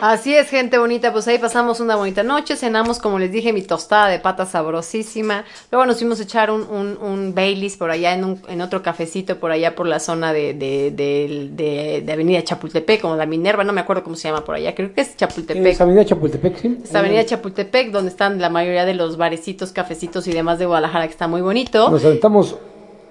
Así 0.00 0.34
es, 0.34 0.48
gente 0.48 0.76
bonita, 0.76 1.12
pues 1.12 1.26
ahí 1.28 1.38
pasamos 1.38 1.78
una 1.80 1.94
bonita 1.96 2.22
noche, 2.24 2.56
cenamos, 2.56 2.98
como 2.98 3.18
les 3.18 3.30
dije, 3.30 3.52
mi 3.52 3.62
tostada 3.62 4.08
de 4.08 4.18
pata 4.18 4.44
sabrosísima, 4.44 5.44
luego 5.70 5.86
nos 5.86 5.98
fuimos 5.98 6.18
a 6.20 6.24
echar 6.24 6.50
un, 6.50 6.62
un, 6.62 6.98
un 7.00 7.34
Baileys 7.34 7.76
por 7.76 7.90
allá 7.90 8.12
en, 8.12 8.24
un, 8.24 8.40
en 8.48 8.60
otro 8.60 8.82
cafecito 8.82 9.38
por 9.38 9.52
allá 9.52 9.74
por 9.76 9.86
la 9.86 10.00
zona 10.00 10.32
de, 10.32 10.52
de, 10.52 10.90
de, 10.90 11.48
de- 11.52 12.02
de 12.04 12.12
Avenida 12.12 12.42
Chapultepec, 12.42 13.00
como 13.00 13.16
la 13.16 13.24
Minerva, 13.24 13.62
no 13.64 13.72
me 13.72 13.80
acuerdo 13.80 14.02
cómo 14.02 14.16
se 14.16 14.28
llama 14.28 14.44
por 14.44 14.56
allá, 14.56 14.74
creo 14.74 14.92
que 14.92 15.00
es 15.00 15.16
Chapultepec. 15.16 15.64
Es 15.64 15.80
Avenida 15.80 16.04
Chapultepec, 16.04 16.56
sí. 16.60 16.78
Esta 16.82 16.98
avenida 16.98 17.24
Chapultepec, 17.24 17.90
donde 17.92 18.10
están 18.10 18.40
la 18.40 18.50
mayoría 18.50 18.84
de 18.84 18.94
los 18.94 19.16
barecitos, 19.16 19.72
cafecitos 19.72 20.26
y 20.26 20.32
demás 20.32 20.58
de 20.58 20.66
Guadalajara, 20.66 21.06
que 21.06 21.12
está 21.12 21.28
muy 21.28 21.40
bonito. 21.40 21.88
Nos 21.88 22.04
aventamos 22.04 22.56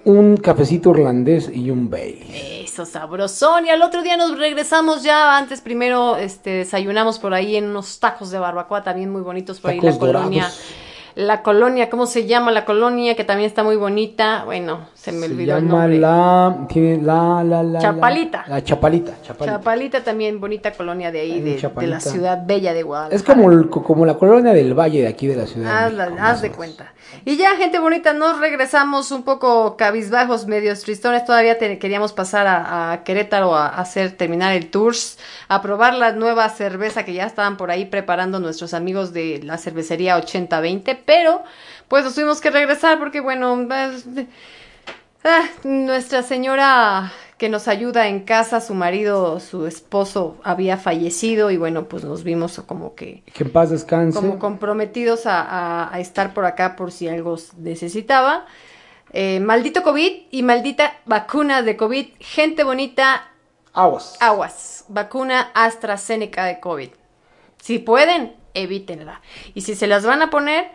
un 0.05 0.35
cafecito 0.35 0.91
irlandés 0.91 1.49
y 1.53 1.69
un 1.71 1.89
Bailey. 1.89 2.62
Eso, 2.73 2.87
sabrosón. 2.87 3.67
Y 3.67 3.69
al 3.69 3.83
otro 3.83 4.01
día 4.01 4.17
nos 4.17 4.35
regresamos 4.35 5.03
ya. 5.03 5.37
Antes 5.37 5.61
primero 5.61 6.17
este, 6.17 6.49
desayunamos 6.49 7.19
por 7.19 7.35
ahí 7.35 7.55
en 7.55 7.65
unos 7.65 7.99
tacos 7.99 8.31
de 8.31 8.39
barbacoa 8.39 8.81
también 8.81 9.11
muy 9.11 9.21
bonitos 9.21 9.59
por 9.59 9.69
ahí 9.69 9.77
en 9.77 9.85
la 9.85 9.99
colonia. 9.99 10.51
La 11.13 11.43
colonia, 11.43 11.91
¿cómo 11.91 12.07
se 12.07 12.25
llama 12.25 12.51
la 12.51 12.65
colonia? 12.65 13.15
Que 13.15 13.23
también 13.23 13.47
está 13.47 13.63
muy 13.63 13.75
bonita. 13.75 14.43
Bueno, 14.45 14.87
se 15.03 15.11
me 15.11 15.27
Se 15.27 15.33
olvidó 15.33 15.57
el 15.57 15.63
llama 15.65 15.79
nombre. 15.81 15.99
la, 15.99 16.57
tiene 16.69 17.03
la, 17.03 17.43
la, 17.43 17.61
la. 17.61 17.79
Chapalita. 17.79 18.45
La, 18.47 18.63
Chapalita, 18.63 19.11
Chapalita. 19.21 19.57
Chapalita 19.57 20.01
también, 20.03 20.39
bonita 20.39 20.71
colonia 20.71 21.11
de 21.11 21.19
ahí, 21.19 21.41
de, 21.41 21.55
de 21.57 21.87
la 21.87 21.99
ciudad 21.99 22.43
bella 22.45 22.73
de 22.73 22.83
Guadalajara. 22.83 23.15
Es 23.17 23.23
como, 23.23 23.51
el- 23.51 23.69
como 23.69 24.05
la 24.05 24.13
colonia 24.13 24.53
del 24.53 24.73
Valle 24.73 25.01
de 25.01 25.07
aquí 25.09 25.27
de 25.27 25.35
la 25.35 25.45
ciudad. 25.45 25.91
de 25.91 26.01
Haz, 26.01 26.07
México, 26.09 26.17
haz 26.23 26.41
de 26.41 26.51
cuenta. 26.51 26.93
Y 27.25 27.35
ya, 27.35 27.55
gente 27.57 27.79
bonita, 27.79 28.13
nos 28.13 28.39
regresamos 28.39 29.11
un 29.11 29.23
poco 29.23 29.75
cabizbajos, 29.75 30.47
medios 30.47 30.81
tristones. 30.83 31.25
Todavía 31.25 31.57
te- 31.57 31.77
queríamos 31.79 32.13
pasar 32.13 32.47
a, 32.47 32.93
a 32.93 33.03
Querétaro 33.03 33.53
a, 33.55 33.67
a 33.67 33.81
hacer, 33.81 34.13
terminar 34.13 34.53
el 34.55 34.69
tours, 34.71 35.19
a 35.49 35.61
probar 35.61 35.95
la 35.95 36.13
nueva 36.13 36.47
cerveza 36.47 37.03
que 37.03 37.13
ya 37.13 37.25
estaban 37.25 37.57
por 37.57 37.71
ahí 37.71 37.83
preparando 37.85 38.39
nuestros 38.39 38.73
amigos 38.73 39.11
de 39.11 39.41
la 39.43 39.57
cervecería 39.57 40.15
8020, 40.15 40.95
pero 41.05 41.43
pues 41.89 42.05
nos 42.05 42.15
tuvimos 42.15 42.39
que 42.41 42.49
regresar 42.49 42.97
porque, 42.97 43.19
bueno, 43.19 43.65
pues, 43.67 44.05
ah, 45.23 45.45
nuestra 45.63 46.23
señora 46.23 47.11
que 47.37 47.49
nos 47.49 47.67
ayuda 47.67 48.07
en 48.07 48.21
casa, 48.21 48.61
su 48.61 48.73
marido, 48.73 49.39
su 49.39 49.65
esposo 49.67 50.37
había 50.43 50.77
fallecido 50.77 51.51
y 51.51 51.57
bueno, 51.57 51.85
pues 51.85 52.03
nos 52.03 52.23
vimos 52.23 52.61
como 52.65 52.95
que 52.95 53.23
Que 53.33 53.43
en 53.43 53.51
paz 53.51 53.69
descanse. 53.69 54.17
como 54.17 54.39
comprometidos 54.39 55.25
a, 55.25 55.41
a- 55.41 55.93
a 55.93 55.99
estar 55.99 56.33
por 56.33 56.45
acá 56.45 56.75
por 56.75 56.91
si 56.91 57.07
algo 57.09 57.37
necesitaba. 57.57 58.45
Eh, 59.11 59.39
maldito 59.39 59.83
COVID 59.83 60.11
y 60.31 60.43
maldita 60.43 60.93
vacuna 61.05 61.61
de 61.61 61.75
COVID. 61.77 62.07
Gente 62.19 62.63
bonita, 62.63 63.27
Aguas. 63.73 64.15
aguas. 64.21 64.85
Vacuna 64.87 65.51
AstraZeneca 65.53 66.45
de 66.45 66.59
COVID. 66.59 66.89
Si 67.61 67.79
pueden, 67.79 68.35
evítenla. 68.53 69.21
Y 69.53 69.61
si 69.61 69.75
se 69.75 69.87
las 69.87 70.05
van 70.05 70.21
a 70.21 70.29
poner, 70.29 70.71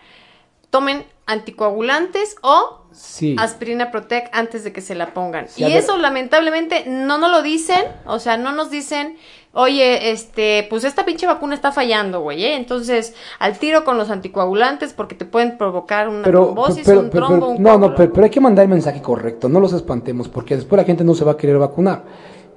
tomen 0.71 1.05
anticoagulantes 1.29 2.37
o 2.43 2.83
Sí. 2.91 3.37
aspirina 3.39 3.91
Protec 3.93 4.29
antes 4.33 4.65
de 4.65 4.73
que 4.73 4.81
se 4.81 4.95
la 4.95 5.13
pongan. 5.15 5.47
Sí, 5.49 5.63
y 5.63 5.69
ver. 5.69 5.77
eso 5.77 5.97
lamentablemente 5.99 6.85
no 6.87 7.19
nos 7.19 7.31
lo 7.31 7.43
dicen, 7.43 7.85
o 8.07 8.19
sea, 8.19 8.37
no 8.39 8.51
nos 8.53 8.71
dicen, 8.71 9.17
oye, 9.53 10.11
este, 10.11 10.67
pues 10.71 10.85
esta 10.85 11.05
pinche 11.05 11.27
vacuna 11.27 11.55
está 11.55 11.71
fallando, 11.71 12.21
güey, 12.23 12.45
¿eh? 12.45 12.57
Entonces, 12.57 13.15
al 13.39 13.59
tiro 13.59 13.85
con 13.85 13.99
los 13.99 14.11
anticoagulantes 14.11 14.95
porque 14.95 15.15
te 15.15 15.27
pueden 15.27 15.59
provocar 15.59 16.09
una 16.09 16.23
Pero, 16.23 16.45
trombosis, 16.47 16.87
pero- 16.87 17.01
un 17.01 17.11
trombo, 17.11 17.49
un 17.51 17.63
no, 17.63 17.79
no, 17.79 17.95
pero 17.95 18.25
hay 18.25 18.31
que 18.31 18.41
mandar 18.41 18.65
el 18.65 18.71
mensaje 18.71 19.01
correcto, 19.03 19.49
no 19.49 19.61
los 19.61 19.73
espantemos, 19.75 20.29
porque 20.29 20.57
después 20.57 20.79
la 20.79 20.85
gente 20.85 21.05
no 21.05 21.15
se 21.15 21.25
va 21.25 21.33
a 21.33 21.37
querer 21.37 21.59
vacunar. 21.59 22.05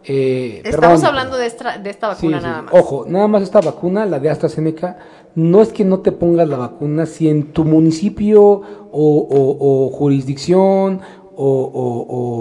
Eh, 0.04 0.62
Estamos 0.64 1.00
perdón. 1.02 1.06
hablando 1.06 1.38
de 1.38 1.46
esta, 1.46 1.78
de 1.78 1.90
esta 1.90 2.08
vacuna 2.10 2.38
sí, 2.40 2.44
nada 2.44 2.62
más. 2.64 2.74
Ojo, 2.74 3.06
nada 3.08 3.28
más 3.28 3.44
esta 3.44 3.62
vacuna, 3.62 4.06
la 4.06 4.20
de 4.20 4.30
AstraZeneca, 4.30 4.98
no 5.36 5.62
es 5.62 5.70
que 5.72 5.86
no 5.86 6.00
te 6.00 6.12
pongas 6.12 6.48
la 6.48 6.58
vacuna 6.58 7.06
si 7.06 7.30
en 7.30 7.52
tu 7.54 7.64
municipio 7.66 8.42
o, 8.44 8.62
o- 8.92 9.86
o 9.88 9.90
jurisdicción 9.92 11.02
o, 11.36 11.72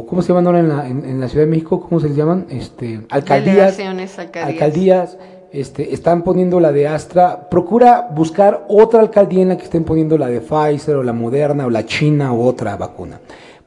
o- 0.02 0.06
¿cómo 0.06 0.22
se 0.22 0.28
llaman 0.28 0.46
ahora 0.46 0.60
en 0.60 0.68
la, 0.68 0.88
en, 0.88 1.04
en 1.04 1.20
la 1.20 1.28
Ciudad 1.28 1.44
de 1.44 1.50
México? 1.50 1.80
¿Cómo 1.80 2.00
se 2.00 2.08
les 2.08 2.16
llaman? 2.16 2.46
Este, 2.50 3.00
alcaldías. 3.10 3.78
Alcaldías. 3.78 4.18
alcaldías, 4.36 5.18
este, 5.52 5.94
están 5.94 6.22
poniendo 6.22 6.60
la 6.60 6.72
de 6.72 6.88
Astra. 6.88 7.48
Procura 7.50 8.08
buscar 8.14 8.64
otra 8.68 9.00
alcaldía 9.00 9.42
en 9.42 9.48
la 9.50 9.56
que 9.56 9.64
estén 9.64 9.84
poniendo 9.84 10.18
la 10.18 10.26
de 10.28 10.40
Pfizer 10.40 10.96
o 10.96 11.02
la 11.02 11.12
Moderna 11.12 11.66
o 11.66 11.70
la 11.70 11.84
China 11.86 12.32
o 12.32 12.44
otra 12.44 12.76
vacuna. 12.76 13.20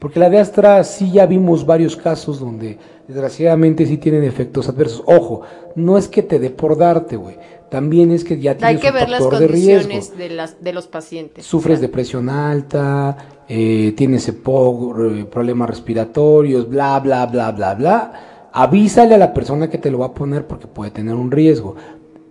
Porque 0.04 0.20
la 0.20 0.28
de 0.28 0.38
Astra 0.38 0.84
sí 0.84 1.10
ya 1.12 1.24
vimos 1.24 1.64
varios 1.64 1.96
casos 1.96 2.38
donde 2.38 2.76
desgraciadamente 3.08 3.86
sí 3.86 3.96
tienen 3.96 4.22
efectos 4.22 4.68
adversos. 4.68 5.02
Ojo, 5.06 5.40
no 5.76 5.96
es 5.96 6.08
que 6.08 6.22
te 6.22 6.38
dé 6.38 6.50
por 6.50 6.76
darte, 6.76 7.16
güey. 7.16 7.36
También 7.70 8.10
es 8.10 8.22
que 8.22 8.38
ya 8.38 8.50
Hay 8.50 8.58
tienes 8.58 8.80
que 8.82 8.88
un 8.88 8.94
ver 8.96 9.08
las 9.08 9.20
factor 9.22 9.46
condiciones 9.46 10.18
de, 10.18 10.28
las, 10.28 10.62
de 10.62 10.74
los 10.74 10.88
pacientes. 10.88 11.46
Sufres 11.46 11.80
de 11.80 11.88
presión 11.88 12.28
alta, 12.28 13.16
eh, 13.48 13.94
tienes 13.96 14.28
EPOC, 14.28 15.24
problemas 15.30 15.70
respiratorios, 15.70 16.68
bla, 16.68 17.00
bla, 17.00 17.24
bla, 17.24 17.52
bla, 17.52 17.74
bla. 17.74 18.12
Avísale 18.52 19.14
a 19.14 19.18
la 19.18 19.32
persona 19.32 19.70
que 19.70 19.78
te 19.78 19.90
lo 19.90 20.00
va 20.00 20.06
a 20.08 20.12
poner 20.12 20.46
porque 20.46 20.66
puede 20.66 20.90
tener 20.90 21.14
un 21.14 21.30
riesgo. 21.30 21.76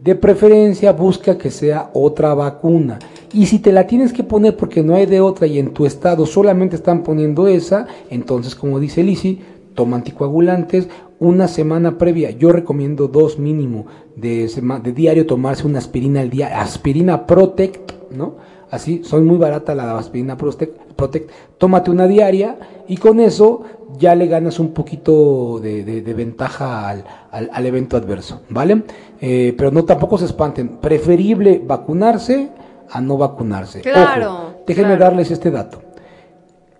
De 0.04 0.16
preferencia, 0.16 0.92
busca 0.92 1.38
que 1.38 1.50
sea 1.50 1.90
otra 1.94 2.34
vacuna. 2.34 3.00
Y 3.32 3.46
si 3.46 3.60
te 3.60 3.72
la 3.72 3.88
tienes 3.88 4.12
que 4.12 4.26
poner 4.26 4.58
porque 4.58 4.84
no 4.84 4.96
hay 4.96 5.06
de 5.06 5.22
otra 5.22 5.48
y 5.48 5.60
en 5.60 5.74
tu 5.74 5.86
estado 5.86 6.26
solamente 6.26 6.76
están 6.76 7.04
poniendo 7.04 7.48
esa, 7.48 7.88
entonces, 8.10 8.54
como 8.54 8.82
dice 8.82 9.02
Lisi, 9.02 9.40
toma 9.76 9.96
anticoagulantes 9.96 10.90
una 11.20 11.48
semana 11.48 11.98
previa. 11.98 12.32
Yo 12.32 12.52
recomiendo 12.52 13.08
dos 13.08 13.40
mínimo 13.40 13.86
de, 14.18 14.52
de 14.84 14.92
diario 14.92 15.26
tomarse 15.26 15.66
una 15.66 15.80
aspirina 15.80 16.20
al 16.20 16.30
día, 16.30 16.60
aspirina 16.60 17.26
Protect, 17.26 18.12
¿no? 18.12 18.36
Así, 18.72 19.04
soy 19.06 19.22
muy 19.22 19.38
barata 19.38 19.74
la 19.74 19.98
aspirina 19.98 20.36
Protect, 20.36 20.78
Protect. 20.98 21.32
Tómate 21.58 21.92
una 21.92 22.08
diaria 22.08 22.58
y 22.90 22.98
con 22.98 23.22
eso 23.22 23.64
ya 23.98 24.16
le 24.16 24.28
ganas 24.28 24.60
un 24.60 24.74
poquito 24.74 25.60
de, 25.62 25.84
de- 25.84 26.02
de 26.02 26.14
ventaja 26.14 26.88
al, 26.90 27.04
al- 27.32 27.50
al 27.54 27.66
evento 27.66 27.98
adverso, 27.98 28.42
¿vale? 28.50 28.84
Eh, 29.22 29.54
pero 29.58 29.72
no 29.72 29.86
tampoco 29.86 30.18
se 30.18 30.26
espanten. 30.26 30.78
Preferible 30.80 31.62
vacunarse 31.66 32.50
a 32.90 33.02
no 33.02 33.18
vacunarse. 33.18 33.82
Claro, 33.82 34.32
Ojo, 34.34 34.54
déjenme 34.68 34.96
claro. 34.96 35.04
darles 35.06 35.32
este 35.32 35.52
dato. 35.52 35.82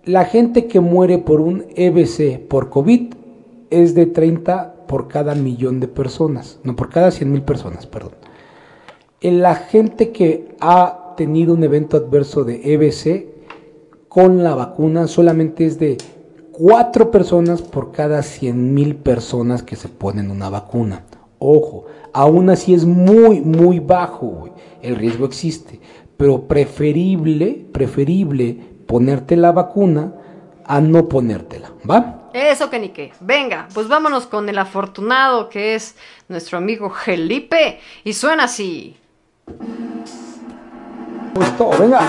La 0.04 0.24
gente 0.26 0.66
que 0.66 0.80
muere 0.80 1.18
por 1.18 1.40
un 1.40 1.64
EBC 1.74 2.46
por 2.48 2.68
COVID 2.68 3.14
es 3.70 3.94
de 3.94 4.06
30 4.06 4.74
por 4.86 5.08
cada 5.08 5.34
millón 5.34 5.80
de 5.80 5.88
personas, 5.88 6.58
no 6.62 6.76
por 6.76 6.90
cada 6.90 7.10
100 7.10 7.32
mil 7.32 7.42
personas, 7.42 7.86
perdón. 7.86 8.12
La 9.22 9.54
gente 9.54 10.10
que 10.12 10.54
ha 10.60 11.14
tenido 11.16 11.54
un 11.54 11.64
evento 11.64 11.96
adverso 11.96 12.44
de 12.44 12.60
EBC 12.74 13.26
con 14.08 14.44
la 14.44 14.54
vacuna 14.54 15.06
solamente 15.06 15.64
es 15.64 15.78
de 15.78 15.96
cuatro 16.56 17.10
personas 17.10 17.62
por 17.62 17.92
cada 17.92 18.22
100 18.22 18.74
mil 18.74 18.96
personas 18.96 19.62
que 19.62 19.76
se 19.76 19.88
ponen 19.88 20.30
una 20.30 20.48
vacuna. 20.48 21.02
Ojo, 21.38 21.86
aún 22.12 22.48
así 22.48 22.74
es 22.74 22.84
muy, 22.84 23.40
muy 23.40 23.80
bajo, 23.80 24.26
güey. 24.26 24.52
El 24.80 24.96
riesgo 24.96 25.26
existe. 25.26 25.80
Pero 26.16 26.42
preferible, 26.42 27.66
preferible 27.72 28.56
ponerte 28.86 29.36
la 29.36 29.52
vacuna 29.52 30.14
a 30.64 30.80
no 30.80 31.08
ponértela, 31.08 31.72
¿va? 31.90 32.30
Eso 32.32 32.70
que 32.70 32.78
ni 32.78 32.90
qué. 32.90 33.12
Venga, 33.20 33.68
pues 33.74 33.88
vámonos 33.88 34.26
con 34.26 34.48
el 34.48 34.58
afortunado 34.58 35.48
que 35.48 35.74
es 35.74 35.96
nuestro 36.28 36.58
amigo 36.58 36.90
Felipe. 36.90 37.80
Y 38.04 38.12
suena 38.12 38.44
así. 38.44 38.96
Pues 41.34 41.56
todo, 41.56 41.76
venga. 41.78 42.00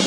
Yo 0.00 0.06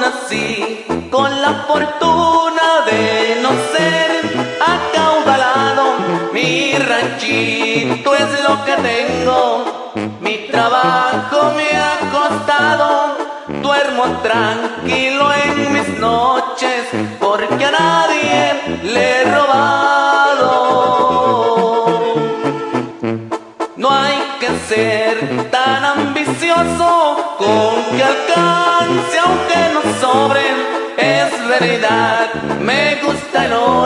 nací 0.00 0.86
con 1.10 1.42
la 1.42 1.66
fortuna 1.68 2.86
de 2.86 3.36
no 3.42 3.50
ser 3.76 4.10
acaudalado. 4.60 5.84
Mi 6.32 6.72
ranchito 6.78 8.14
es 8.14 8.42
lo 8.42 8.64
que 8.64 8.76
tengo. 8.76 9.92
Mi 10.22 10.48
trabajo 10.50 11.52
me 11.54 11.76
ha 11.76 11.98
costado. 12.10 13.18
Duermo 13.60 14.04
tranquilo 14.22 15.30
en 15.34 15.70
mis 15.74 15.88
noches 15.98 16.39
porque 17.18 17.64
a 17.64 17.70
nadie 17.70 18.80
le 18.82 19.22
he 19.22 19.24
robado. 19.24 20.50
No 23.76 23.90
hay 23.90 24.18
que 24.38 24.48
ser 24.68 25.50
tan 25.50 25.84
ambicioso 25.84 27.36
con 27.38 27.96
que 27.96 28.02
alcance 28.02 29.18
aunque 29.24 29.58
no 29.72 29.80
sobre. 30.02 30.42
Es 30.98 31.30
verdad, 31.48 32.26
me 32.60 32.96
gusta 32.96 33.46
el 33.46 33.52
oro, 33.54 33.79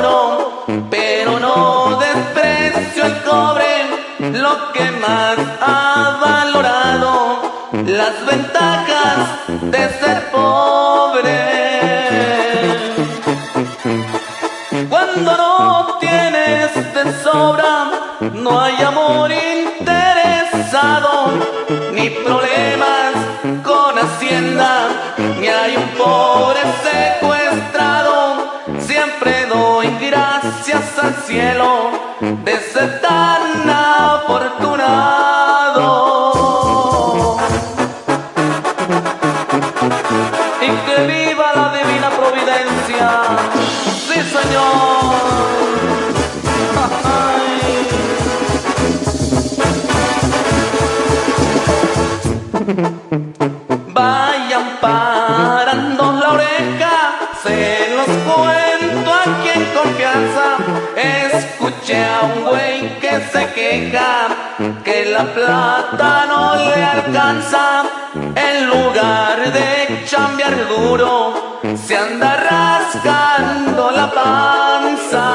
que 64.84 65.04
la 65.06 65.24
plata 65.24 66.26
no 66.26 66.56
le 66.56 66.84
alcanza. 66.84 67.82
En 68.14 68.66
lugar 68.66 69.52
de 69.52 70.04
chambear 70.04 70.68
duro, 70.68 71.60
se 71.76 71.96
anda 71.96 72.36
rascando 72.36 73.90
la 73.90 74.10
panza. 74.10 75.26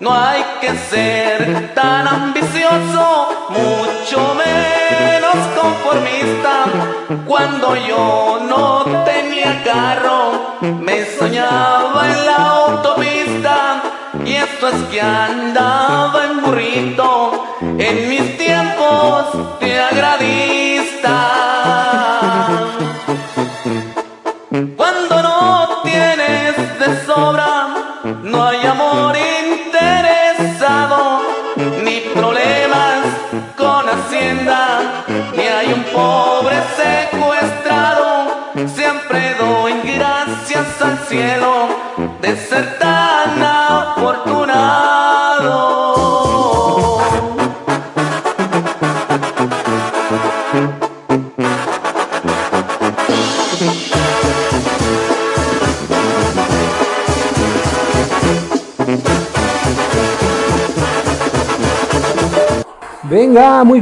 No 0.00 0.12
hay 0.12 0.44
que 0.60 0.76
ser 0.76 1.74
tan 1.74 2.06
ambicioso, 2.06 3.48
mucho 3.50 4.34
menos 4.34 5.36
conformista. 5.60 6.54
Cuando 7.26 7.76
yo 7.76 8.40
no 8.48 8.84
tenía 9.04 9.62
carro, 9.64 10.58
me 10.60 11.04
soñaba 11.04 12.08
en 12.10 12.26
la 12.26 12.36
autopista. 12.36 13.91
Es 14.62 14.80
que 14.92 15.00
andaba 15.00 16.24
en 16.24 16.40
burrito 16.40 17.46
en 17.60 18.08
mis 18.08 18.38
tiempos 18.38 19.58
de 19.58 19.80
agradista. 19.80 20.61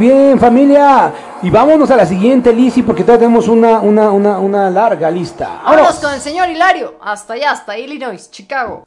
Bien, 0.00 0.40
familia. 0.40 1.12
Y 1.42 1.50
vámonos 1.50 1.90
a 1.90 1.96
la 1.96 2.06
siguiente, 2.06 2.52
Lisi, 2.52 2.82
porque 2.82 3.04
todavía 3.04 3.26
tenemos 3.26 3.46
una, 3.46 3.80
una, 3.80 4.10
una, 4.10 4.38
una 4.40 4.70
larga 4.70 5.10
lista. 5.10 5.60
Vamos 5.64 5.96
con 5.96 6.12
el 6.12 6.20
señor 6.20 6.48
Hilario. 6.48 6.94
Hasta 7.00 7.34
allá, 7.34 7.52
hasta 7.52 7.78
Illinois, 7.78 8.28
Chicago. 8.30 8.82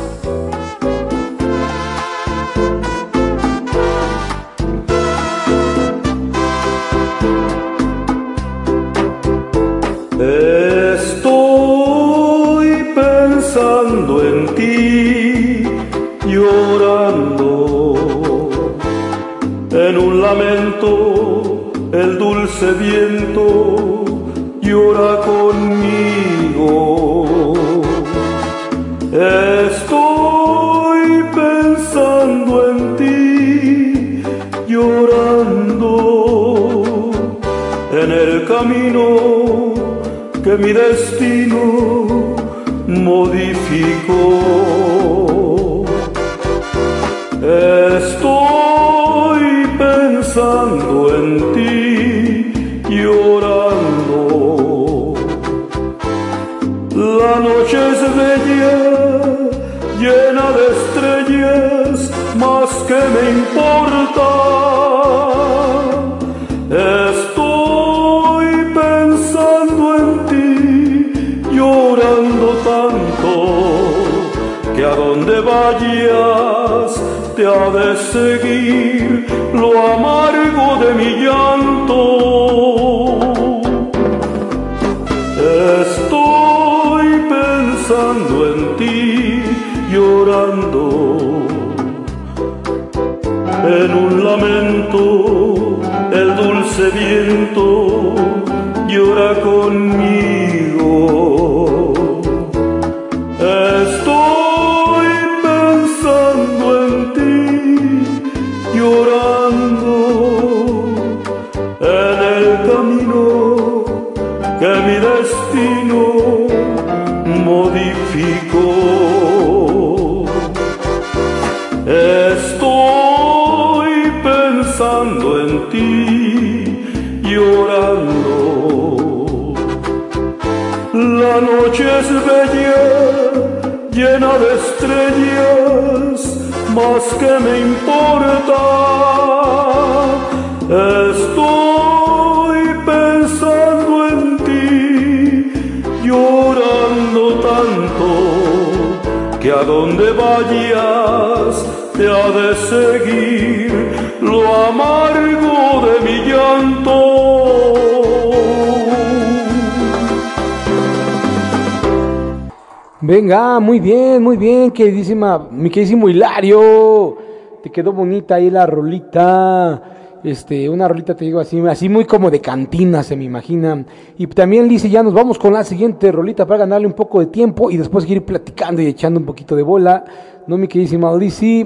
Muy 163.64 163.80
bien, 163.80 164.22
muy 164.22 164.38
bien, 164.38 164.72
queridísima, 164.72 165.48
mi 165.50 165.70
queridísimo 165.70 166.10
Hilario. 166.10 167.18
Te 167.64 167.72
quedó 167.72 167.94
bonita 167.94 168.36
ahí 168.36 168.50
la 168.50 168.66
rolita. 168.66 170.20
Este, 170.24 170.70
una 170.70 170.88
rolita 170.88 171.16
te 171.16 171.26
digo 171.26 171.40
así, 171.40 171.60
así 171.68 171.90
muy 171.90 172.06
como 172.06 172.30
de 172.30 172.40
cantina, 172.40 173.04
se 173.04 173.16
me 173.16 173.24
imagina. 173.24 173.86
Y 174.18 174.28
también 174.28 174.68
dice, 174.70 174.90
ya 174.90 175.02
nos 175.02 175.14
vamos 175.14 175.40
con 175.40 175.54
la 175.54 175.64
siguiente 175.64 176.12
rolita 176.12 176.46
para 176.46 176.60
ganarle 176.60 176.88
un 176.88 176.94
poco 176.94 177.20
de 177.20 177.28
tiempo 177.28 177.72
y 177.72 177.78
después 177.78 178.04
seguir 178.04 178.24
platicando 178.24 178.82
y 178.82 178.88
echando 178.88 179.20
un 179.20 179.26
poquito 179.26 179.56
de 179.56 179.64
bola. 179.64 180.04
¿No, 180.46 180.58
mi 180.58 180.68
queridísima 180.68 181.10
Odisi? 181.10 181.66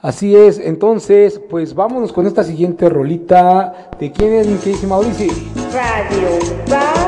Así 0.00 0.36
es, 0.36 0.58
entonces, 0.58 1.40
pues 1.48 1.74
vámonos 1.74 2.12
con 2.12 2.26
esta 2.26 2.44
siguiente 2.44 2.88
rolita. 2.88 3.90
¿De 3.98 4.10
quién 4.12 4.32
es 4.34 4.46
mi 4.46 4.56
queridísima 4.56 4.96
Odisi? 4.96 5.28
Radio 5.72 7.01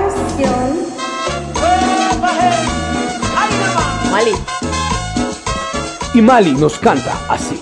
Mali. 4.15 4.33
Y 6.15 6.23
Mali 6.23 6.53
nos 6.53 6.79
canta 6.79 7.19
así. 7.29 7.61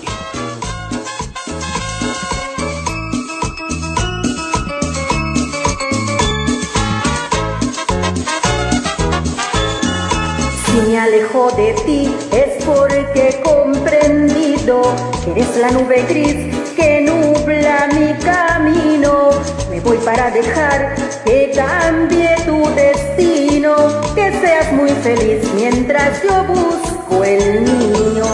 Si 10.63 10.81
me 10.87 10.99
alejo 10.99 11.49
de 11.53 11.73
ti 11.87 12.15
es 12.31 12.63
porque 12.63 13.29
he 13.29 13.41
comprendido 13.41 14.83
que 15.25 15.31
eres 15.31 15.57
la 15.57 15.71
nube 15.71 16.05
gris 16.07 16.55
que 16.75 17.01
nubla 17.01 17.89
mi 17.95 18.13
camino. 18.23 19.31
Me 19.71 19.79
voy 19.79 19.97
para 19.97 20.29
dejar 20.29 20.93
que 21.25 21.51
cambie 21.55 22.35
tu 22.45 22.69
destino, 22.75 23.52
que 23.63 24.29
seas 24.41 24.73
muy 24.73 24.89
feliz 24.89 25.41
mientras 25.55 26.21
yo 26.21 26.43
busco 26.43 27.23
el 27.23 27.61
mío. 27.61 28.25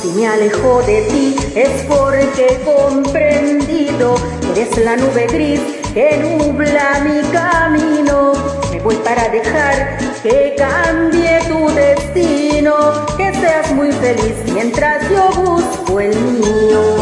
Si 0.00 0.08
me 0.08 0.26
alejo 0.26 0.82
de 0.82 1.02
ti 1.02 1.36
es 1.54 1.84
porque 1.86 2.46
he 2.48 2.64
comprendido 2.64 4.16
que 4.40 4.62
eres 4.62 4.76
la 4.78 4.96
nube 4.96 5.28
gris 5.28 5.60
que 5.94 6.16
nubla 6.16 7.00
mi 7.04 7.22
camino. 7.30 8.32
Me 8.72 8.80
voy 8.80 8.96
para 8.96 9.28
dejar 9.28 9.98
que 10.20 10.56
cambie 10.58 11.38
tu 11.46 11.68
destino, 11.68 13.06
que 13.16 13.32
seas 13.34 13.70
muy 13.72 13.92
feliz 13.92 14.34
mientras 14.52 15.08
yo 15.08 15.30
busco 15.30 16.00
el 16.00 16.16
mío. 16.16 16.96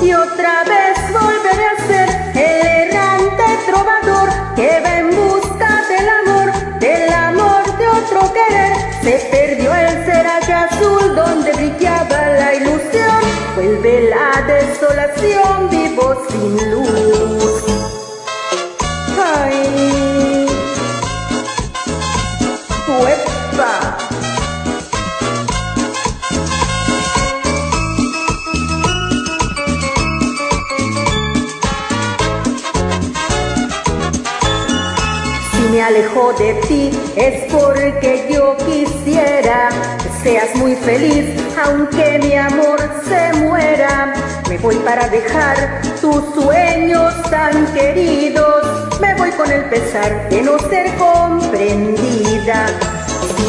Y 0.00 0.14
otra 0.14 0.64
vez 0.64 1.12
volveré 1.12 1.66
a 1.66 1.86
ser 1.86 2.11
Se 9.02 9.18
perdió 9.32 9.74
el 9.74 10.04
ceraje 10.04 10.52
azul 10.52 11.16
donde 11.16 11.52
brillaba 11.54 12.24
la 12.38 12.54
ilusión, 12.54 13.20
vuelve 13.56 14.08
la 14.08 14.42
desolación, 14.46 15.68
vivo 15.70 16.14
sin 16.30 16.70
luz. 16.70 17.64
Ay, 19.18 20.46
¡Uepa! 22.86 23.98
Si 35.50 35.62
me 35.72 35.82
alejo 35.82 36.32
de 36.34 36.54
ti 36.68 37.01
es 37.16 37.52
porque 37.52 38.26
yo 38.30 38.56
quisiera 38.58 39.68
que 40.02 40.22
seas 40.22 40.54
muy 40.56 40.74
feliz, 40.76 41.26
aunque 41.62 42.18
mi 42.18 42.34
amor 42.34 42.78
se 43.06 43.32
muera. 43.38 44.14
Me 44.48 44.58
voy 44.58 44.76
para 44.76 45.08
dejar 45.08 45.82
tus 46.00 46.24
sueños 46.34 47.14
tan 47.30 47.66
queridos. 47.74 48.98
Me 49.00 49.14
voy 49.16 49.30
con 49.32 49.50
el 49.50 49.64
pesar 49.66 50.28
de 50.30 50.42
no 50.42 50.58
ser 50.70 50.90
comprendida. 50.96 52.66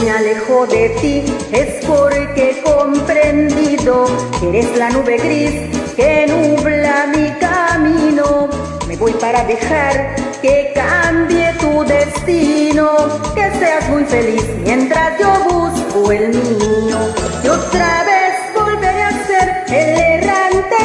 Me 0.02 0.12
alejo 0.12 0.68
de 0.68 0.90
ti 1.02 1.24
es 1.52 1.86
porque 1.86 2.52
he 2.52 2.62
comprendido 2.64 4.06
que 4.40 4.50
eres 4.50 4.78
la 4.78 4.90
nube 4.90 5.18
gris 5.18 5.54
que 5.96 6.26
nubla 6.28 7.08
mi 7.16 7.32
camino. 7.40 8.50
Voy 9.00 9.14
para 9.14 9.44
dejar 9.46 10.16
que 10.42 10.72
cambie 10.76 11.52
tu 11.60 11.84
destino, 11.84 12.96
que 13.34 13.52
seas 13.60 13.90
muy 13.90 14.06
feliz 14.06 14.44
mientras 14.64 15.20
yo 15.20 15.30
busco 15.50 16.12
el 16.12 16.30
mío. 16.30 16.98
Y 17.44 17.48
otra 17.48 18.04
vez 18.04 18.36
volveré 18.56 19.02
a 19.02 19.26
ser 19.26 19.64
el 19.70 20.24
errante 20.24 20.76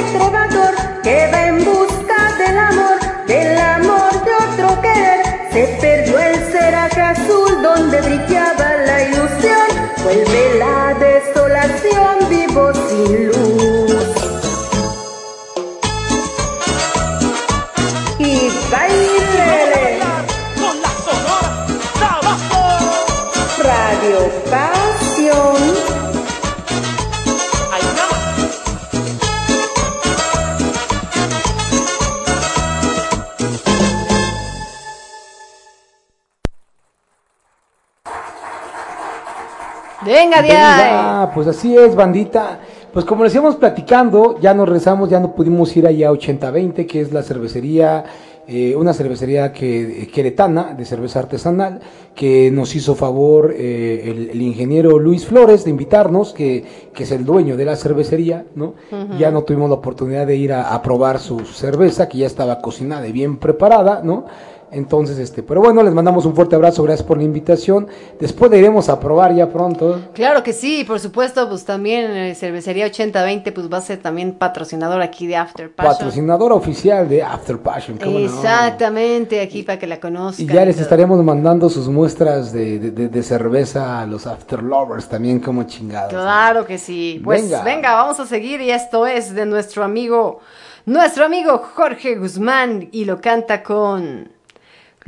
Venga, 40.18 40.42
Diay. 40.42 40.56
Venga, 40.56 41.30
pues 41.32 41.46
así 41.46 41.76
es, 41.76 41.94
bandita. 41.94 42.58
Pues 42.92 43.04
como 43.04 43.22
les 43.22 43.32
íbamos 43.34 43.54
platicando, 43.54 44.40
ya 44.40 44.52
nos 44.52 44.66
regresamos, 44.66 45.08
ya 45.08 45.20
no 45.20 45.32
pudimos 45.32 45.76
ir 45.76 45.86
allá 45.86 46.08
a 46.08 46.10
8020, 46.10 46.86
que 46.86 47.00
es 47.00 47.12
la 47.12 47.22
cervecería, 47.22 48.04
eh, 48.48 48.74
una 48.74 48.92
cervecería 48.94 49.52
que, 49.52 50.10
queretana 50.12 50.74
de 50.76 50.84
cerveza 50.84 51.20
artesanal, 51.20 51.78
que 52.16 52.50
nos 52.50 52.74
hizo 52.74 52.96
favor 52.96 53.54
eh, 53.56 54.10
el, 54.10 54.30
el 54.30 54.42
ingeniero 54.42 54.98
Luis 54.98 55.24
Flores 55.24 55.62
de 55.64 55.70
invitarnos, 55.70 56.32
que, 56.32 56.64
que 56.92 57.04
es 57.04 57.12
el 57.12 57.24
dueño 57.24 57.56
de 57.56 57.64
la 57.64 57.76
cervecería, 57.76 58.44
¿no? 58.56 58.74
Ya 59.18 59.30
no 59.30 59.42
tuvimos 59.44 59.68
la 59.68 59.76
oportunidad 59.76 60.26
de 60.26 60.34
ir 60.34 60.52
a, 60.52 60.74
a 60.74 60.82
probar 60.82 61.20
su 61.20 61.40
cerveza, 61.40 62.08
que 62.08 62.18
ya 62.18 62.26
estaba 62.26 62.58
cocinada 62.60 63.06
y 63.06 63.12
bien 63.12 63.36
preparada, 63.36 64.00
¿no? 64.02 64.24
Entonces, 64.70 65.18
este, 65.18 65.42
pero 65.42 65.60
bueno, 65.60 65.82
les 65.82 65.94
mandamos 65.94 66.24
un 66.26 66.34
fuerte 66.34 66.54
abrazo, 66.56 66.82
gracias 66.82 67.06
por 67.06 67.16
la 67.18 67.24
invitación. 67.24 67.86
Después 68.20 68.50
la 68.50 68.56
iremos 68.58 68.88
a 68.88 69.00
probar 69.00 69.34
ya 69.34 69.48
pronto. 69.48 70.00
Claro 70.14 70.42
que 70.42 70.52
sí, 70.52 70.84
por 70.84 71.00
supuesto, 71.00 71.48
pues 71.48 71.64
también 71.64 72.10
eh, 72.10 72.34
Cervecería 72.34 72.86
8020 72.86 73.52
pues 73.52 73.72
va 73.72 73.78
a 73.78 73.80
ser 73.80 73.98
también 73.98 74.32
patrocinador 74.32 75.00
aquí 75.02 75.26
de 75.26 75.36
After 75.36 75.70
Passion. 75.74 75.94
Patrocinadora 75.96 76.54
oficial 76.54 77.08
de 77.08 77.22
After 77.22 77.58
Passion. 77.58 77.98
Exactamente, 78.02 79.40
aquí 79.40 79.62
para 79.62 79.78
que 79.78 79.86
la 79.86 80.00
conozcan. 80.00 80.44
Y 80.44 80.48
ya 80.48 80.64
les 80.64 80.80
estaremos 80.80 81.22
mandando 81.22 81.68
sus 81.70 81.88
muestras 81.88 82.52
de, 82.52 82.78
de- 82.78 82.90
de- 82.90 83.08
de 83.08 83.22
cerveza 83.22 84.00
a 84.00 84.06
los 84.06 84.26
After 84.26 84.62
Lovers 84.62 85.08
también, 85.08 85.40
como 85.40 85.62
chingados. 85.64 86.10
Claro 86.12 86.64
que 86.66 86.78
sí. 86.78 87.20
Pues 87.24 87.42
Venga. 87.42 87.62
venga. 87.62 87.92
vamos 87.94 88.20
a 88.20 88.26
seguir 88.26 88.60
y 88.60 88.70
esto 88.70 89.06
es 89.06 89.34
de 89.34 89.46
nuestro 89.46 89.84
amigo, 89.84 90.40
nuestro 90.86 91.24
amigo 91.24 91.62
Jorge 91.74 92.16
Guzmán 92.16 92.88
y 92.92 93.04
lo 93.04 93.20
canta 93.20 93.62
con 93.62 94.30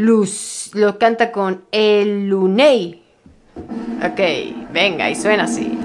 Luz, 0.01 0.71
lo 0.73 0.99
canta 0.99 1.31
con 1.31 1.65
El 1.71 2.29
Luney. 2.29 3.03
Ok, 4.03 4.21
venga 4.73 5.11
y 5.11 5.15
suena 5.15 5.45
así. 5.45 5.79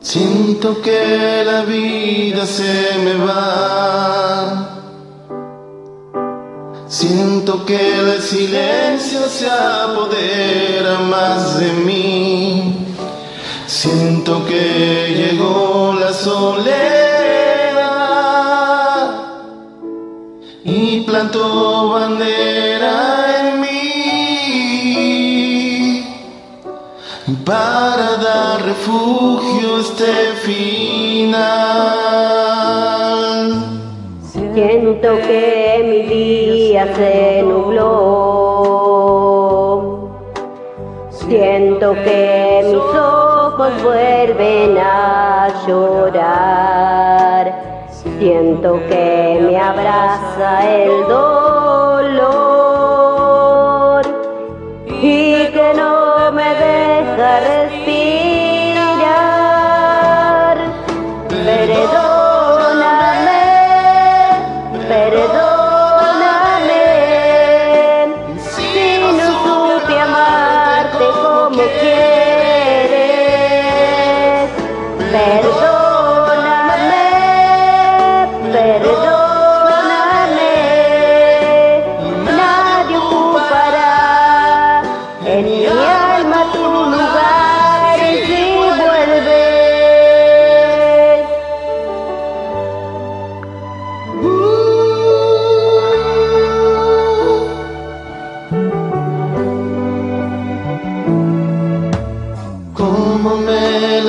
Siento 0.00 0.80
que 0.80 1.42
la 1.44 1.62
vida 1.62 2.46
se 2.46 2.98
me 3.04 3.14
va. 3.24 4.76
Siento 6.86 7.66
que 7.66 7.98
el 7.98 8.20
silencio 8.20 9.20
se 9.28 9.48
apodera 9.50 11.00
más 11.00 11.58
de 11.58 11.72
mí. 11.84 12.86
Siento 13.66 14.44
que 14.46 15.32
llegó 15.32 15.96
la 15.98 16.12
soledad 16.12 17.09
bandera 21.38 22.94
en 23.38 23.60
mí 23.60 23.70
para 27.44 28.16
dar 28.16 28.62
refugio 28.62 29.76
a 29.76 29.80
este 29.80 30.12
final. 30.42 31.40
Siento 34.54 35.08
que 35.26 35.82
mi 35.88 36.02
día 36.14 36.84
se 36.96 37.42
nubló. 37.42 37.90
Siento 41.10 41.92
que 41.92 42.62
mis 42.66 42.76
ojos 42.76 43.70
vuelven 43.82 44.78
a 44.78 45.48
llorar. 45.66 47.09
Que 48.60 49.38
me 49.40 49.58
abraza 49.58 50.70
el 50.70 51.08
dolor 51.08 51.39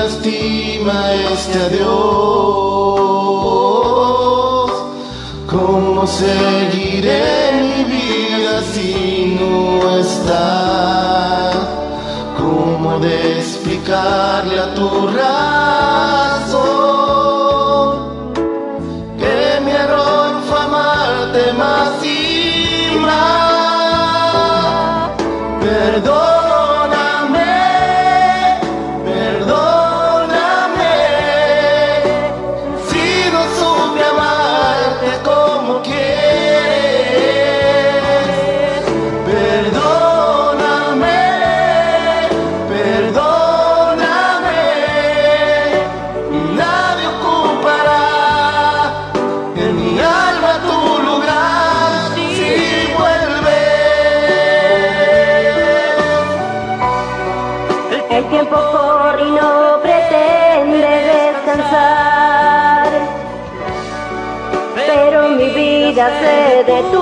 lastima 0.01 1.13
este 1.33 1.57
adiós. 1.67 1.91
Cómo 5.47 6.07
seguiré 6.07 7.51
mi 7.61 7.83
vida 7.83 8.53
si 8.73 9.37
no 9.39 9.99
está. 9.99 11.51
Cómo 12.37 12.99
de 12.99 13.39
explicarle 13.39 14.59
a 14.59 14.73
tu 14.73 15.07
razón 15.07 16.10
se 66.63 67.00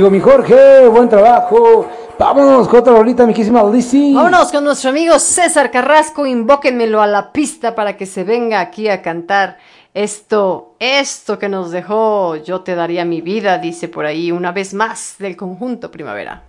digo 0.00 0.10
mi 0.10 0.20
Jorge, 0.20 0.88
buen 0.88 1.10
trabajo. 1.10 1.86
Vámonos 2.18 2.68
con 2.68 2.80
otra 2.80 2.94
rolita, 2.94 3.26
mi 3.26 3.34
querísima 3.34 3.62
Lizzy. 3.62 4.14
Vámonos 4.14 4.50
con 4.50 4.64
nuestro 4.64 4.88
amigo 4.88 5.18
César 5.18 5.70
Carrasco, 5.70 6.24
invóquenmelo 6.24 7.02
a 7.02 7.06
la 7.06 7.32
pista 7.32 7.74
para 7.74 7.98
que 7.98 8.06
se 8.06 8.24
venga 8.24 8.60
aquí 8.60 8.88
a 8.88 9.02
cantar 9.02 9.58
esto, 9.92 10.74
esto 10.78 11.38
que 11.38 11.48
nos 11.48 11.72
dejó 11.72 12.36
Yo 12.36 12.60
te 12.62 12.74
daría 12.74 13.04
mi 13.04 13.20
vida, 13.20 13.58
dice 13.58 13.88
por 13.88 14.06
ahí 14.06 14.32
una 14.32 14.52
vez 14.52 14.72
más 14.72 15.16
del 15.18 15.36
conjunto 15.36 15.90
Primavera. 15.90 16.44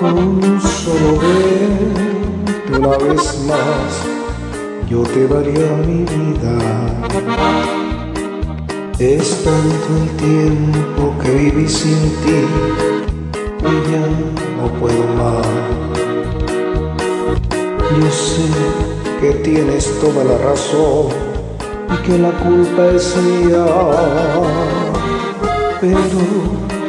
con 0.00 0.60
solo 0.60 1.18
ver 1.20 2.78
una 2.78 2.96
vez 2.96 3.44
más. 3.46 3.90
Yo 4.88 5.02
te 5.02 5.28
daría 5.28 5.70
mi 5.86 6.04
vida. 6.04 6.56
Es 8.98 9.44
tanto 9.44 9.88
el 10.00 10.08
tiempo 10.16 11.14
que 11.22 11.30
viví 11.32 11.68
sin 11.68 12.10
ti 12.24 12.46
y 13.60 13.92
ya 13.92 14.06
no 14.56 14.72
puedo 14.80 15.04
más. 15.18 15.46
Yo 17.90 18.10
sé 18.10 18.48
que 19.20 19.32
tienes 19.42 20.00
toda 20.00 20.24
la 20.24 20.38
razón 20.38 21.25
y 21.90 21.96
que 22.02 22.18
la 22.18 22.30
culpa 22.30 22.86
es 22.94 23.16
mía. 23.16 23.66
Pero 25.80 26.20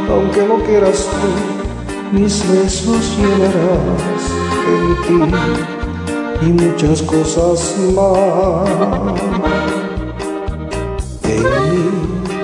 aunque 0.09 0.48
no 0.48 0.64
quieras 0.64 1.08
tú, 1.11 2.17
mis 2.17 2.50
besos 2.51 3.17
llenarás 3.17 4.24
en 4.74 4.84
ti 5.03 5.19
y 6.42 6.45
muchas 6.45 7.01
cosas 7.01 7.76
más. 7.95 8.69
En 11.24 11.43
mí 11.43 11.85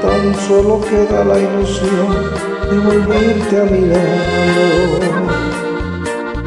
tan 0.01 0.35
solo 0.47 0.81
queda 0.81 1.23
la 1.23 1.39
ilusión 1.39 2.09
de 2.69 2.77
volverte 2.79 3.61
a 3.61 3.63
mi 3.65 3.81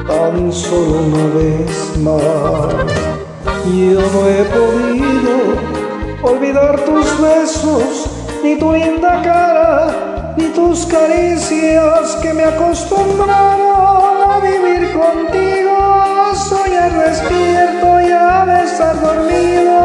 tan 0.07 0.52
solo 0.52 1.01
una 1.07 1.35
vez 1.35 1.99
más. 2.02 2.75
Yo 3.67 4.01
no 4.01 4.28
he 4.28 4.44
podido 4.44 5.76
olvidar 6.27 6.81
tus 6.81 7.21
besos, 7.21 8.11
ni 8.43 8.59
tu 8.59 8.73
linda 8.73 9.23
cara, 9.23 10.35
ni 10.37 10.47
tus 10.49 10.85
caricias 10.87 12.17
que 12.23 12.35
me 12.35 12.45
acostumbraron 12.45 14.31
a 14.31 14.41
vivir 14.41 14.93
contigo, 14.93 15.77
a 15.77 16.35
soñar 16.35 16.93
despierto 16.93 18.01
y 18.01 18.11
a 18.11 18.45
dormido 19.03 19.76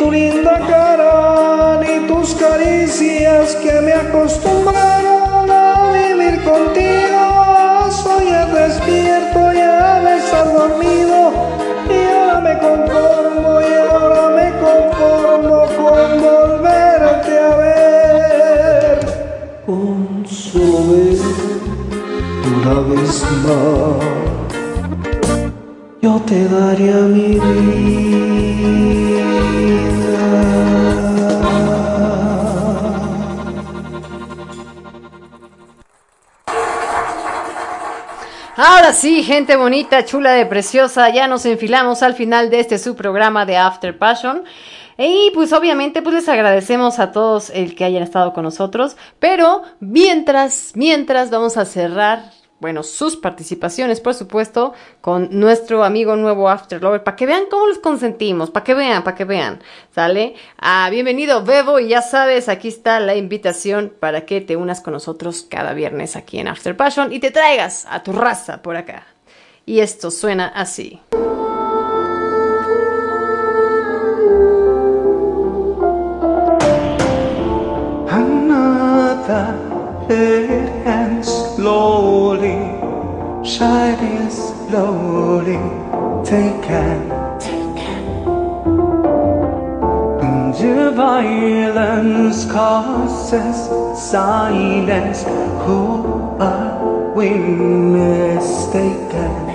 tu 0.00 0.10
linda 0.10 0.58
cara, 0.66 1.78
ni 1.82 2.06
tus 2.08 2.34
caricias 2.34 3.54
que 3.56 3.82
me 3.82 3.92
acostumbraron 3.92 5.50
a 5.50 5.92
vivir 5.92 6.42
contigo, 6.42 7.20
a 7.20 7.90
soñar 7.90 8.48
despierto 8.50 9.52
y 9.52 9.58
a 9.58 10.00
besar 10.00 10.46
dormido. 10.54 11.18
Y 11.96 12.00
ahora 12.14 12.40
me 12.46 12.54
conformo, 12.66 13.60
y 13.60 13.72
ahora 13.90 14.24
me 14.38 14.48
conformo 14.64 15.56
con 15.78 16.08
volverte 16.28 17.32
a 17.38 17.56
ver. 17.64 19.00
Con 19.66 20.24
solo 20.26 20.78
ver 20.90 21.20
una 22.54 22.74
vez 22.88 23.22
más 23.44 24.00
yo 26.00 26.12
te 26.26 26.48
daría 26.48 26.96
mi 27.14 27.38
vida. 27.38 28.39
Sí, 39.00 39.22
gente 39.22 39.56
bonita, 39.56 40.04
chula 40.04 40.32
de 40.32 40.44
preciosa, 40.44 41.08
ya 41.08 41.26
nos 41.26 41.46
enfilamos 41.46 42.02
al 42.02 42.12
final 42.12 42.50
de 42.50 42.60
este 42.60 42.78
su 42.78 42.94
programa 42.94 43.46
de 43.46 43.56
After 43.56 43.96
Passion. 43.96 44.44
Y 44.98 45.30
pues 45.32 45.54
obviamente 45.54 46.02
pues 46.02 46.16
les 46.16 46.28
agradecemos 46.28 46.98
a 46.98 47.10
todos 47.10 47.48
el 47.48 47.74
que 47.74 47.86
hayan 47.86 48.02
estado 48.02 48.34
con 48.34 48.44
nosotros, 48.44 48.98
pero 49.18 49.62
mientras, 49.80 50.72
mientras 50.74 51.30
vamos 51.30 51.56
a 51.56 51.64
cerrar, 51.64 52.24
bueno, 52.60 52.82
sus 52.82 53.16
participaciones, 53.16 54.00
por 54.00 54.14
supuesto, 54.14 54.74
con 55.00 55.28
nuestro 55.32 55.82
amigo 55.82 56.14
nuevo 56.16 56.48
After 56.48 56.80
Lover, 56.80 57.02
para 57.02 57.16
que 57.16 57.26
vean 57.26 57.44
cómo 57.50 57.66
los 57.66 57.78
consentimos, 57.78 58.50
para 58.50 58.64
que 58.64 58.74
vean, 58.74 59.02
para 59.02 59.16
que 59.16 59.24
vean, 59.24 59.62
¿sale? 59.94 60.34
Ah, 60.58 60.88
bienvenido 60.90 61.42
Bebo 61.42 61.78
y 61.78 61.88
ya 61.88 62.02
sabes, 62.02 62.48
aquí 62.48 62.68
está 62.68 63.00
la 63.00 63.16
invitación 63.16 63.92
para 63.98 64.26
que 64.26 64.40
te 64.40 64.56
unas 64.56 64.80
con 64.80 64.92
nosotros 64.92 65.46
cada 65.48 65.72
viernes 65.72 66.16
aquí 66.16 66.38
en 66.38 66.48
After 66.48 66.76
Passion 66.76 67.12
y 67.12 67.18
te 67.18 67.30
traigas 67.30 67.86
a 67.88 68.02
tu 68.02 68.12
raza 68.12 68.62
por 68.62 68.76
acá. 68.76 69.06
Y 69.64 69.80
esto 69.80 70.10
suena 70.10 70.48
así. 70.48 71.00
Silence. 93.30 95.22
Who 95.64 96.36
are 96.40 97.14
we 97.14 97.30
mistaken? 97.30 99.49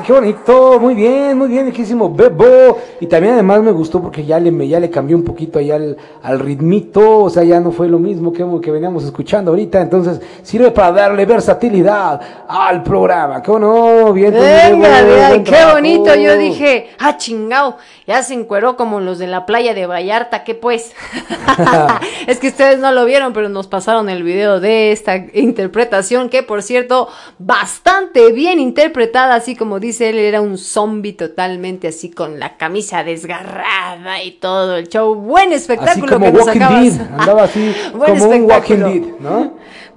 Venga, 0.00 0.06
qué 0.06 0.12
bonito, 0.12 0.78
muy 0.80 0.94
bien, 0.94 1.36
muy 1.36 1.48
bien, 1.48 1.66
lejísimo 1.66 2.14
Bebo. 2.14 2.78
Y 3.00 3.06
también 3.06 3.34
además 3.34 3.60
me 3.60 3.72
gustó 3.72 4.00
porque 4.00 4.24
ya 4.24 4.38
le, 4.38 4.68
ya 4.68 4.80
le 4.80 4.88
cambió 4.88 5.16
un 5.16 5.24
poquito 5.24 5.58
ahí 5.58 5.70
al, 5.70 5.96
al 6.22 6.38
ritmito, 6.38 7.24
o 7.24 7.28
sea, 7.30 7.42
ya 7.44 7.60
no 7.60 7.72
fue 7.72 7.88
lo 7.88 7.98
mismo 7.98 8.32
que, 8.32 8.44
que 8.62 8.70
veníamos 8.70 9.04
escuchando 9.04 9.50
ahorita, 9.50 9.80
entonces 9.80 10.20
sirve 10.42 10.70
para 10.70 10.92
darle 10.92 11.26
versatilidad 11.26 12.20
al 12.48 12.82
programa. 12.82 13.42
¿Cómo 13.42 13.58
no? 13.58 14.12
Bien, 14.12 14.32
Venga, 14.32 15.02
Bebo, 15.02 15.44
qué 15.44 15.64
bonito. 15.72 16.14
Yo 16.14 16.36
dije, 16.36 16.90
ah, 16.98 17.16
chingao, 17.16 17.76
ya 18.06 18.22
se 18.22 18.34
encueró 18.34 18.76
como 18.76 19.00
los 19.00 19.18
de 19.18 19.26
la 19.26 19.44
playa 19.44 19.74
de 19.74 19.86
Vallarta, 19.86 20.44
¿qué 20.44 20.54
pues? 20.54 20.94
es 22.26 22.38
que 22.38 22.48
ustedes 22.48 22.78
no 22.78 22.92
lo 22.92 23.04
vieron, 23.04 23.32
pero 23.32 23.48
nos 23.48 23.66
pasaron 23.66 24.08
el 24.08 24.22
video 24.22 24.60
de 24.60 24.92
esta 24.92 25.16
interpretación, 25.16 26.28
que 26.28 26.42
por 26.42 26.62
cierto, 26.62 27.08
bastante 27.38 27.89
bien 28.32 28.60
interpretada, 28.60 29.34
así 29.34 29.56
como 29.56 29.80
dice 29.80 30.10
él, 30.10 30.18
era 30.18 30.40
un 30.40 30.58
zombie 30.58 31.12
totalmente 31.12 31.88
así 31.88 32.10
con 32.10 32.38
la 32.38 32.56
camisa 32.56 33.04
desgarrada 33.04 34.22
y 34.22 34.32
todo 34.32 34.76
el 34.76 34.88
show. 34.88 35.14
Buen 35.14 35.48
Así 35.48 35.56
espectáculo 35.62 36.12
como 36.12 36.26
que 36.26 36.32
nos 36.32 36.46
Walking 36.46 36.60
acabas. 36.62 36.98
Dead, 36.98 37.20
andaba 37.20 37.42
así 37.44 37.74
Buen 37.94 38.18
como 38.18 38.28
un 38.30 38.42
Walking. 38.44 38.76
Dead, 38.76 39.02
¿no? 39.20 39.49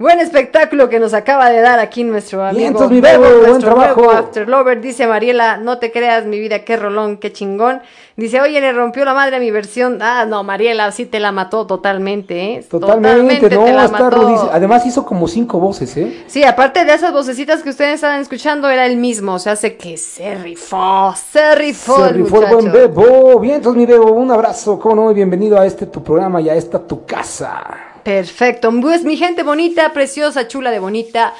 Buen 0.04 0.20
espectáculo 0.20 0.90
que 0.90 1.00
nos 1.00 1.14
acaba 1.14 1.48
de 1.48 1.62
dar 1.62 1.78
aquí 1.78 2.04
nuestro 2.04 2.44
amigo 2.44 2.66
entonces, 2.66 2.90
mi 2.90 3.00
Bebo, 3.00 3.24
buen 3.40 3.58
trabajo. 3.58 4.02
nuevo 4.02 4.18
After 4.18 4.46
Lover. 4.46 4.82
Dice 4.82 5.06
Mariela, 5.06 5.56
no 5.56 5.78
te 5.78 5.90
creas 5.90 6.26
mi 6.26 6.38
vida, 6.38 6.58
qué 6.58 6.76
rolón, 6.76 7.16
qué 7.16 7.32
chingón. 7.32 7.80
Dice, 8.14 8.38
oye, 8.42 8.60
le 8.60 8.74
rompió 8.74 9.06
la 9.06 9.14
madre 9.14 9.36
a 9.36 9.40
mi 9.40 9.50
versión. 9.50 10.02
Ah, 10.02 10.26
no, 10.28 10.44
Mariela, 10.44 10.92
sí 10.92 11.06
te 11.06 11.20
la 11.20 11.32
mató 11.32 11.66
totalmente, 11.66 12.52
¿eh? 12.52 12.66
Totalmente, 12.68 13.48
no, 13.48 13.64
te 13.64 13.72
la 13.72 13.88
mató. 13.88 14.50
Además 14.52 14.84
hizo 14.84 15.06
como 15.06 15.26
cinco 15.26 15.58
voces, 15.58 15.96
¿eh? 15.96 16.24
Sí, 16.26 16.44
aparte 16.44 16.84
de 16.84 16.92
esas 16.92 17.10
vocecitas 17.10 17.62
que 17.62 17.70
ustedes 17.70 17.94
estaban 17.94 18.20
escuchando, 18.20 18.68
era 18.68 18.84
el 18.84 18.98
mismo. 18.98 19.32
O 19.32 19.38
sea, 19.38 19.52
hace 19.52 19.78
que 19.78 19.96
se 19.96 20.34
rifó, 20.34 21.14
se 21.32 21.54
rifó, 21.54 21.96
Se 21.96 22.10
el 22.10 22.14
rifó 22.16 22.42
el 22.42 22.50
buen 22.50 22.66
muchacho. 22.66 22.88
Bebo. 22.92 23.40
Bien, 23.40 23.54
entonces 23.54 23.78
mi 23.78 23.86
Bebo, 23.86 24.12
un 24.12 24.30
abrazo, 24.30 24.78
cómo 24.78 24.96
no, 24.96 25.14
bienvenido 25.14 25.58
a 25.58 25.64
este 25.64 25.86
tu 25.86 26.04
programa 26.04 26.42
y 26.42 26.50
a 26.50 26.54
esta 26.54 26.78
tu 26.78 27.06
casa. 27.06 27.93
Perfecto, 28.04 28.70
pues 28.82 29.02
mi 29.02 29.16
gente 29.16 29.42
bonita, 29.42 29.94
preciosa, 29.94 30.46
chula 30.46 30.70
de 30.70 30.78
bonita, 30.78 31.32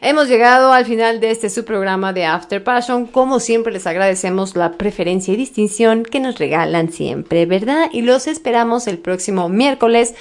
hemos 0.00 0.28
llegado 0.28 0.72
al 0.72 0.86
final 0.86 1.20
de 1.20 1.30
este 1.30 1.50
su 1.50 1.66
programa 1.66 2.14
de 2.14 2.24
After 2.24 2.64
Passion. 2.64 3.06
Como 3.06 3.38
siempre 3.38 3.70
les 3.70 3.86
agradecemos 3.86 4.56
la 4.56 4.72
preferencia 4.72 5.34
y 5.34 5.36
distinción 5.36 6.04
que 6.04 6.18
nos 6.18 6.38
regalan 6.38 6.90
siempre, 6.90 7.44
¿verdad? 7.44 7.90
Y 7.92 8.00
los 8.00 8.28
esperamos 8.28 8.86
el 8.86 8.96
próximo 8.96 9.50
miércoles 9.50 10.14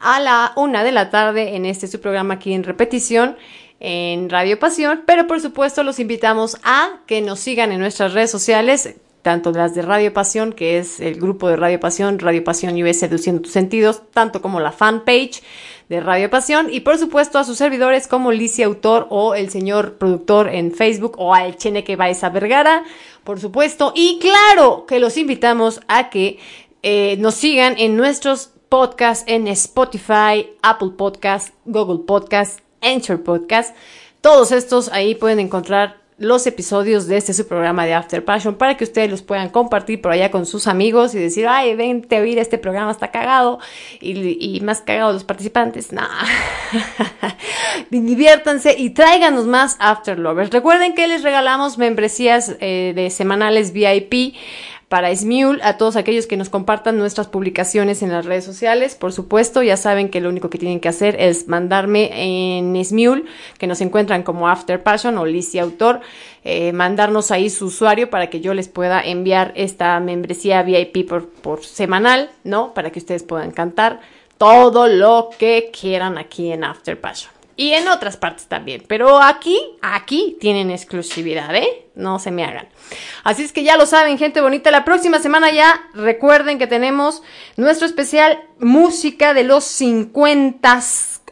a 0.00 0.18
la 0.18 0.52
una 0.56 0.82
de 0.82 0.90
la 0.90 1.10
tarde 1.10 1.54
en 1.54 1.64
este 1.64 1.86
su 1.86 2.00
programa 2.00 2.34
aquí 2.34 2.52
en 2.52 2.64
repetición 2.64 3.36
en 3.78 4.28
Radio 4.30 4.58
Pasión, 4.58 5.02
pero 5.06 5.28
por 5.28 5.40
supuesto 5.40 5.84
los 5.84 6.00
invitamos 6.00 6.56
a 6.64 7.00
que 7.06 7.20
nos 7.20 7.38
sigan 7.38 7.70
en 7.70 7.78
nuestras 7.78 8.14
redes 8.14 8.32
sociales, 8.32 8.96
tanto 9.26 9.50
las 9.50 9.74
de 9.74 9.82
Radio 9.82 10.12
Pasión, 10.12 10.52
que 10.52 10.78
es 10.78 11.00
el 11.00 11.16
grupo 11.16 11.48
de 11.48 11.56
Radio 11.56 11.80
Pasión, 11.80 12.20
Radio 12.20 12.44
Pasión 12.44 12.80
US 12.80 13.00
Seduciendo 13.00 13.42
tus 13.42 13.50
sentidos, 13.50 14.02
tanto 14.12 14.40
como 14.40 14.60
la 14.60 14.70
fanpage 14.70 15.42
de 15.88 15.98
Radio 15.98 16.30
Pasión, 16.30 16.68
y 16.70 16.78
por 16.78 16.96
supuesto 16.96 17.40
a 17.40 17.42
sus 17.42 17.58
servidores 17.58 18.06
como 18.06 18.30
Licia 18.30 18.66
Autor 18.66 19.08
o 19.10 19.34
el 19.34 19.50
señor 19.50 19.94
productor 19.94 20.48
en 20.48 20.70
Facebook 20.72 21.16
o 21.18 21.34
al 21.34 21.56
Cheneque 21.56 21.96
Baeza 21.96 22.28
Vergara, 22.28 22.84
por 23.24 23.40
supuesto, 23.40 23.92
y 23.96 24.20
claro 24.20 24.86
que 24.86 25.00
los 25.00 25.16
invitamos 25.16 25.80
a 25.88 26.08
que 26.08 26.38
eh, 26.84 27.16
nos 27.18 27.34
sigan 27.34 27.74
en 27.78 27.96
nuestros 27.96 28.52
podcasts 28.68 29.24
en 29.26 29.48
Spotify, 29.48 30.50
Apple 30.62 30.90
Podcast, 30.96 31.52
Google 31.64 32.04
Podcast, 32.06 32.60
Anchor 32.80 33.24
Podcast. 33.24 33.74
Todos 34.20 34.52
estos 34.52 34.88
ahí 34.92 35.16
pueden 35.16 35.40
encontrar 35.40 36.05
los 36.18 36.46
episodios 36.46 37.06
de 37.06 37.18
este 37.18 37.34
su 37.34 37.46
programa 37.46 37.84
de 37.84 37.92
After 37.92 38.24
Passion 38.24 38.54
para 38.54 38.76
que 38.76 38.84
ustedes 38.84 39.10
los 39.10 39.20
puedan 39.20 39.50
compartir 39.50 40.00
por 40.00 40.12
allá 40.12 40.30
con 40.30 40.46
sus 40.46 40.66
amigos 40.66 41.14
y 41.14 41.18
decir, 41.18 41.46
ay, 41.46 41.74
vente 41.74 42.16
a 42.16 42.20
oír 42.20 42.38
este 42.38 42.56
programa, 42.56 42.90
está 42.90 43.10
cagado. 43.10 43.58
Y, 44.00 44.38
y 44.40 44.60
más 44.60 44.80
cagado 44.80 45.12
los 45.12 45.24
participantes, 45.24 45.92
nah. 45.92 46.08
Diviértanse 47.90 48.74
y 48.78 48.90
tráiganos 48.90 49.46
más 49.46 49.76
After 49.78 50.18
Lovers. 50.18 50.50
Recuerden 50.50 50.94
que 50.94 51.06
les 51.06 51.22
regalamos 51.22 51.76
membresías 51.76 52.56
eh, 52.60 52.92
de 52.96 53.10
semanales 53.10 53.72
VIP 53.72 54.34
para 54.88 55.14
Smule, 55.14 55.60
a 55.64 55.78
todos 55.78 55.96
aquellos 55.96 56.26
que 56.26 56.36
nos 56.36 56.48
compartan 56.48 56.96
nuestras 56.96 57.26
publicaciones 57.26 58.02
en 58.02 58.12
las 58.12 58.24
redes 58.24 58.44
sociales. 58.44 58.94
Por 58.94 59.12
supuesto, 59.12 59.62
ya 59.62 59.76
saben 59.76 60.10
que 60.10 60.20
lo 60.20 60.28
único 60.28 60.48
que 60.48 60.58
tienen 60.58 60.78
que 60.78 60.88
hacer 60.88 61.16
es 61.18 61.48
mandarme 61.48 62.10
en 62.12 62.84
Smule, 62.84 63.24
que 63.58 63.66
nos 63.66 63.80
encuentran 63.80 64.22
como 64.22 64.48
After 64.48 64.80
Passion 64.82 65.18
o 65.18 65.26
Lizzie 65.26 65.60
Autor, 65.60 66.00
eh, 66.44 66.72
mandarnos 66.72 67.32
ahí 67.32 67.50
su 67.50 67.66
usuario 67.66 68.10
para 68.10 68.30
que 68.30 68.40
yo 68.40 68.54
les 68.54 68.68
pueda 68.68 69.02
enviar 69.02 69.52
esta 69.56 69.98
membresía 69.98 70.62
VIP 70.62 71.08
por, 71.08 71.28
por 71.28 71.64
semanal, 71.64 72.30
¿no? 72.44 72.72
Para 72.72 72.90
que 72.90 73.00
ustedes 73.00 73.24
puedan 73.24 73.50
cantar 73.50 74.00
todo 74.38 74.86
lo 74.86 75.30
que 75.36 75.72
quieran 75.78 76.16
aquí 76.16 76.52
en 76.52 76.62
After 76.62 77.00
Passion. 77.00 77.35
Y 77.56 77.72
en 77.72 77.88
otras 77.88 78.18
partes 78.18 78.46
también. 78.46 78.84
Pero 78.86 79.20
aquí, 79.20 79.58
aquí 79.80 80.36
tienen 80.40 80.70
exclusividad, 80.70 81.54
¿eh? 81.54 81.88
No 81.94 82.18
se 82.18 82.30
me 82.30 82.44
hagan. 82.44 82.68
Así 83.24 83.42
es 83.42 83.52
que 83.52 83.64
ya 83.64 83.78
lo 83.78 83.86
saben, 83.86 84.18
gente 84.18 84.42
bonita. 84.42 84.70
La 84.70 84.84
próxima 84.84 85.18
semana 85.20 85.50
ya 85.50 85.80
recuerden 85.94 86.58
que 86.58 86.66
tenemos 86.66 87.22
nuestro 87.56 87.86
especial 87.86 88.38
música 88.58 89.32
de 89.32 89.44
los 89.44 89.64
50. 89.64 90.82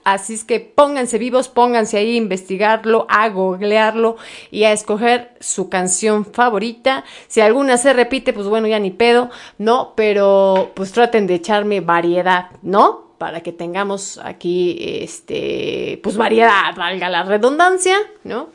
Así 0.04 0.34
es 0.34 0.44
que 0.44 0.60
pónganse 0.60 1.18
vivos, 1.18 1.48
pónganse 1.48 1.98
ahí 1.98 2.14
a 2.14 2.18
investigarlo, 2.18 3.06
a 3.08 3.28
googlearlo 3.28 4.16
y 4.50 4.64
a 4.64 4.72
escoger 4.72 5.34
su 5.40 5.68
canción 5.68 6.26
favorita. 6.26 7.04
Si 7.26 7.42
alguna 7.42 7.78
se 7.78 7.92
repite, 7.92 8.32
pues 8.32 8.46
bueno, 8.46 8.66
ya 8.66 8.78
ni 8.78 8.90
pedo, 8.90 9.30
¿no? 9.56 9.94
Pero 9.96 10.72
pues 10.74 10.92
traten 10.92 11.26
de 11.26 11.34
echarme 11.34 11.80
variedad, 11.80 12.50
¿no? 12.62 13.03
Para 13.24 13.40
que 13.40 13.52
tengamos 13.52 14.20
aquí, 14.22 14.76
este, 14.78 15.98
pues 16.02 16.18
variedad, 16.18 16.76
valga 16.76 17.08
la 17.08 17.22
redundancia, 17.22 17.96
¿no? 18.22 18.50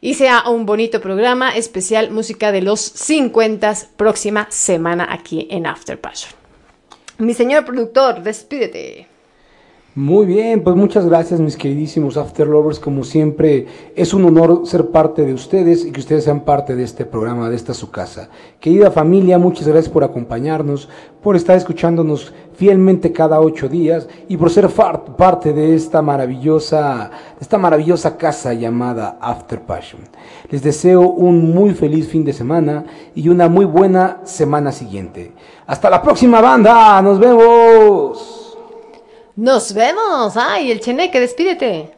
Y 0.00 0.14
sea 0.14 0.48
un 0.48 0.66
bonito 0.66 1.00
programa 1.00 1.54
especial 1.54 2.10
música 2.10 2.50
de 2.50 2.60
los 2.60 2.80
50 2.80 3.72
próxima 3.96 4.48
semana 4.50 5.06
aquí 5.08 5.46
en 5.48 5.64
After 5.64 6.00
Passion. 6.00 6.32
Mi 7.18 7.34
señor 7.34 7.64
productor, 7.64 8.20
despídete. 8.20 9.09
Muy 9.96 10.24
bien, 10.24 10.62
pues 10.62 10.76
muchas 10.76 11.04
gracias 11.04 11.40
mis 11.40 11.56
queridísimos 11.56 12.16
After 12.16 12.46
Lovers, 12.46 12.78
como 12.78 13.02
siempre 13.02 13.66
es 13.96 14.14
un 14.14 14.24
honor 14.24 14.62
ser 14.64 14.90
parte 14.90 15.24
de 15.24 15.34
ustedes 15.34 15.84
y 15.84 15.90
que 15.90 15.98
ustedes 15.98 16.22
sean 16.22 16.44
parte 16.44 16.76
de 16.76 16.84
este 16.84 17.04
programa, 17.04 17.50
de 17.50 17.56
esta 17.56 17.74
su 17.74 17.90
casa. 17.90 18.28
Querida 18.60 18.92
familia, 18.92 19.36
muchas 19.36 19.66
gracias 19.66 19.92
por 19.92 20.04
acompañarnos, 20.04 20.88
por 21.20 21.34
estar 21.34 21.56
escuchándonos 21.56 22.32
fielmente 22.54 23.10
cada 23.10 23.40
ocho 23.40 23.68
días 23.68 24.06
y 24.28 24.36
por 24.36 24.50
ser 24.50 24.68
parte 24.68 25.52
de 25.52 25.74
esta 25.74 26.02
maravillosa, 26.02 27.10
esta 27.40 27.58
maravillosa 27.58 28.16
casa 28.16 28.54
llamada 28.54 29.18
After 29.20 29.60
Passion. 29.60 30.02
Les 30.50 30.62
deseo 30.62 31.00
un 31.00 31.52
muy 31.52 31.74
feliz 31.74 32.06
fin 32.06 32.24
de 32.24 32.32
semana 32.32 32.84
y 33.12 33.28
una 33.28 33.48
muy 33.48 33.64
buena 33.64 34.20
semana 34.22 34.70
siguiente. 34.70 35.32
Hasta 35.66 35.90
la 35.90 36.00
próxima 36.00 36.40
banda, 36.40 37.02
nos 37.02 37.18
vemos. 37.18 38.39
Nos 39.36 39.72
vemos. 39.72 40.36
Ay, 40.36 40.70
el 40.70 40.80
cheneque, 40.80 41.20
despídete. 41.20 41.94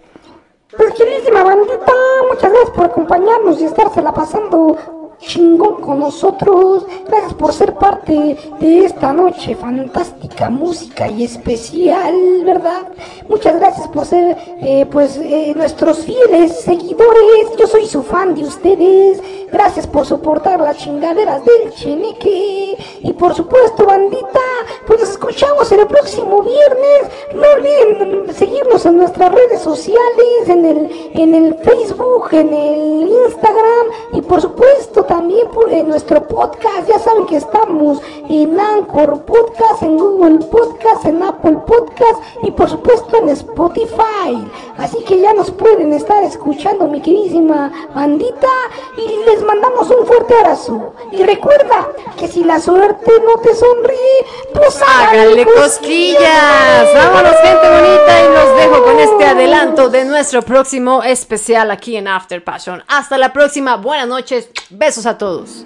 Pues 0.76 0.94
queridísima 0.94 1.42
bandita, 1.42 1.92
muchas 2.30 2.50
gracias 2.50 2.70
por 2.70 2.84
acompañarnos 2.86 3.60
y 3.60 3.64
estársela 3.64 4.12
pasando 4.12 5.01
chingón 5.22 5.80
con 5.80 6.00
nosotros. 6.00 6.84
Gracias 7.06 7.34
por 7.34 7.52
ser 7.52 7.74
parte 7.74 8.36
de 8.60 8.84
esta 8.84 9.12
noche 9.12 9.54
fantástica, 9.54 10.50
música 10.50 11.08
y 11.08 11.24
especial, 11.24 12.14
¿verdad? 12.44 12.88
Muchas 13.28 13.56
gracias 13.56 13.88
por 13.88 14.04
ser, 14.04 14.36
eh, 14.60 14.86
pues, 14.90 15.16
eh, 15.16 15.52
nuestros 15.56 15.98
fieles 15.98 16.60
seguidores. 16.60 17.56
Yo 17.58 17.66
soy 17.66 17.86
su 17.86 18.02
fan 18.02 18.34
de 18.34 18.42
ustedes. 18.42 19.22
Gracias 19.52 19.86
por 19.86 20.06
soportar 20.06 20.60
las 20.60 20.78
chingaderas 20.78 21.44
del 21.44 21.72
cheneque. 21.74 22.76
Y 23.02 23.12
por 23.12 23.34
supuesto, 23.34 23.84
bandita, 23.84 24.40
pues 24.86 25.02
escuchamos 25.02 25.70
el 25.72 25.86
próximo 25.86 26.42
viernes. 26.42 27.02
No 27.34 27.42
olviden 27.56 28.34
seguirnos 28.34 28.86
en 28.86 28.96
nuestras 28.96 29.32
redes 29.32 29.60
sociales, 29.60 30.48
en 30.48 30.64
el, 30.64 31.10
en 31.14 31.34
el 31.34 31.54
Facebook, 31.56 32.28
en 32.32 32.52
el 32.52 33.08
Instagram 33.26 33.86
y 34.14 34.22
por 34.22 34.40
supuesto 34.40 35.04
también 35.12 35.46
por 35.48 35.70
en 35.70 35.88
nuestro 35.88 36.26
podcast. 36.26 36.88
Ya 36.88 36.98
saben 36.98 37.26
que 37.26 37.36
estamos 37.36 37.98
en 38.30 38.58
Anchor 38.58 39.26
Podcast, 39.26 39.82
en 39.82 39.98
Google 39.98 40.38
Podcast, 40.46 41.04
en 41.04 41.22
Apple 41.22 41.58
Podcast 41.66 42.22
y 42.42 42.50
por 42.50 42.70
supuesto 42.70 43.18
en 43.18 43.28
Spotify. 43.28 44.42
Así 44.78 45.04
que 45.04 45.20
ya 45.20 45.34
nos 45.34 45.50
pueden 45.50 45.92
estar 45.92 46.24
escuchando, 46.24 46.88
mi 46.88 47.02
queridísima 47.02 47.70
bandita, 47.94 48.48
y 48.96 49.30
les 49.30 49.42
mandamos 49.42 49.90
un 49.90 50.06
fuerte 50.06 50.34
abrazo. 50.34 50.94
Y 51.10 51.22
recuerda 51.22 51.88
que 52.18 52.26
si 52.26 52.42
la 52.42 52.58
suerte 52.58 53.12
no 53.22 53.38
te 53.42 53.54
sonríe, 53.54 54.26
pues 54.54 54.80
Háganle 54.80 55.44
cosquillas. 55.44 56.94
Vámonos, 56.94 57.36
gente 57.42 57.68
bonita, 57.68 58.22
y 58.22 58.28
los 58.32 58.56
dejo 58.56 58.82
con 58.82 58.98
este 58.98 59.24
adelanto 59.26 59.90
de 59.90 60.06
nuestro 60.06 60.40
próximo 60.40 61.02
especial 61.02 61.70
aquí 61.70 61.96
en 61.96 62.08
After 62.08 62.42
Passion. 62.42 62.82
Hasta 62.88 63.18
la 63.18 63.34
próxima. 63.34 63.76
Buenas 63.76 64.08
noches. 64.08 64.48
Besos 64.70 65.01
a 65.06 65.18
todos. 65.18 65.64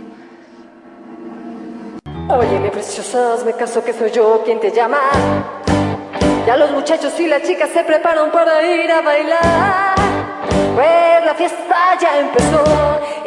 Oye, 2.28 2.58
mi 2.58 2.70
preciosa, 2.70 3.34
hazme 3.34 3.52
caso 3.52 3.84
que 3.84 3.92
soy 3.92 4.10
yo 4.10 4.42
quien 4.44 4.58
te 4.58 4.72
llama. 4.72 4.98
Ya 6.46 6.56
los 6.56 6.70
muchachos 6.72 7.18
y 7.20 7.26
las 7.26 7.42
chicas 7.42 7.70
se 7.70 7.84
preparan 7.84 8.30
para 8.32 8.62
ir 8.62 8.90
a 8.90 9.00
bailar. 9.00 9.94
Pues 10.74 11.24
la 11.24 11.34
fiesta 11.34 11.98
ya 12.00 12.18
empezó 12.18 12.64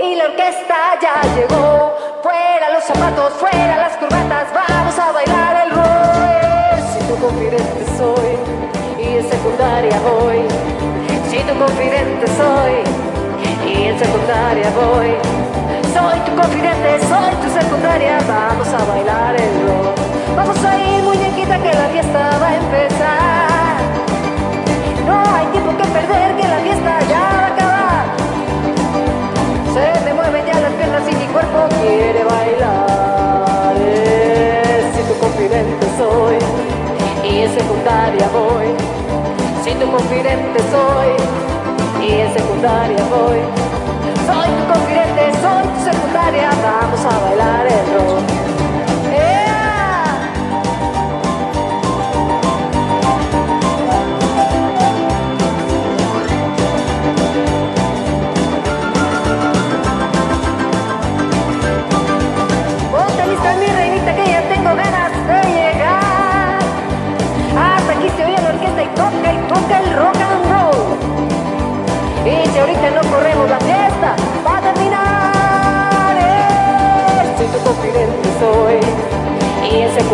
y 0.03 0.15
la 0.15 0.25
orquesta 0.25 0.75
ya 1.01 1.21
llegó. 1.35 1.95
Fuera 2.21 2.73
los 2.73 2.83
zapatos, 2.83 3.33
fuera 3.33 3.77
las 3.77 3.97
corbatas, 3.97 4.47
vamos 4.53 4.99
a 4.99 5.11
bailar 5.11 5.65
el 5.65 5.71
roll. 5.71 6.89
Si 6.91 6.99
tu 7.07 7.15
confidente 7.21 7.85
soy 7.97 9.03
y 9.03 9.17
en 9.17 9.29
secundaria 9.29 9.99
voy. 10.01 10.43
Si 11.29 11.37
tu 11.39 11.57
confidente 11.57 12.27
soy 12.27 13.71
y 13.71 13.83
en 13.83 13.99
secundaria 13.99 14.71
voy. 14.71 15.48
Soy 15.93 16.19
tu 16.25 16.31
confidente, 16.35 16.99
soy 17.07 17.33
tu 17.41 17.49
secundaria, 17.59 18.19
vamos 18.27 18.67
a 18.67 18.85
bailar 18.85 19.35
el 19.35 19.67
rock. 19.67 19.97
Vamos 20.35 20.63
a 20.63 20.77
ir 20.77 21.03
muñequita 21.03 21.57
que 21.57 21.73
la 21.73 21.87
fiesta 21.93 22.37
va 22.41 22.47
a 22.47 22.55
empezar. 22.55 23.77
No 25.07 25.15
hay 25.35 25.45
tiempo 25.47 25.71
que 25.77 25.85
perder, 25.97 26.35
que 26.37 26.47
la 26.47 26.59
fiesta 26.59 26.99
ya 27.09 27.19
va 27.19 27.41
a 27.41 27.47
acabar. 27.53 28.05
Se 29.73 30.05
me 30.05 30.13
mueven 30.13 30.45
ya 30.45 30.59
las 30.59 30.73
piernas 30.73 31.03
y 31.11 31.15
mi 31.15 31.25
cuerpo 31.33 31.67
quiere 31.81 32.23
bailar. 32.23 33.75
Eh, 33.79 34.91
si 34.95 35.01
tu 35.09 35.19
confidente 35.19 35.85
soy 35.97 36.37
y 37.29 37.41
en 37.41 37.51
secundaria 37.53 38.27
voy. 38.31 38.67
Si 39.63 39.71
tu 39.73 39.89
confidente 39.91 40.59
soy 40.71 41.11
y 42.05 42.11
en 42.21 42.33
secundaria 42.33 43.03
voy. 43.09 43.39
Soy 44.29 44.47
tu 44.57 44.63
confidente, 44.73 45.08
vamos 46.61 47.05
a 47.05 47.19
bailar 47.19 47.67
el 47.67 47.93
rock. 47.93 48.38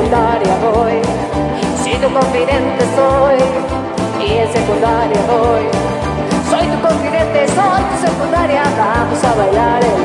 Secundaria 0.06 0.56
voy. 0.58 1.02
Si 1.84 1.92
tu 1.98 2.14
confidente 2.14 2.86
soy 2.96 3.40
y 4.24 4.38
en 4.38 4.54
secundaria 4.54 5.22
voy. 5.28 5.66
Soy 6.50 6.68
tu 6.68 6.88
confidente, 6.88 7.48
soy 7.48 7.82
tu 7.90 8.08
secundaria, 8.08 8.64
vamos 8.78 9.24
a 9.24 9.34
bailar 9.36 9.84
el 9.84 9.96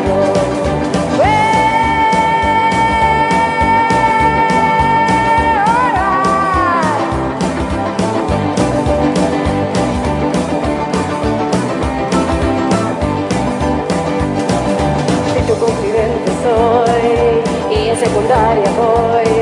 confidente 15.58 16.30
soy 16.42 17.76
y 17.76 17.88
en 17.88 17.98
secundaria 17.98 18.70
voy. 18.78 19.39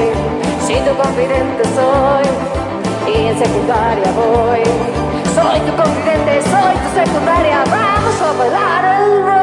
Si 0.69 0.75
tu 0.75 0.95
confidente 1.03 1.65
soy 1.75 2.25
y 3.11 3.29
en 3.29 3.39
secundaria 3.39 4.13
voy. 4.13 4.63
Soy 5.35 5.61
tu 5.61 5.75
confidente, 5.83 6.43
soy 6.43 6.75
tu 6.77 7.07
secundaria, 7.07 7.65
vamos 7.71 8.21
a 8.21 8.33
bailar 8.39 9.01
el 9.01 9.38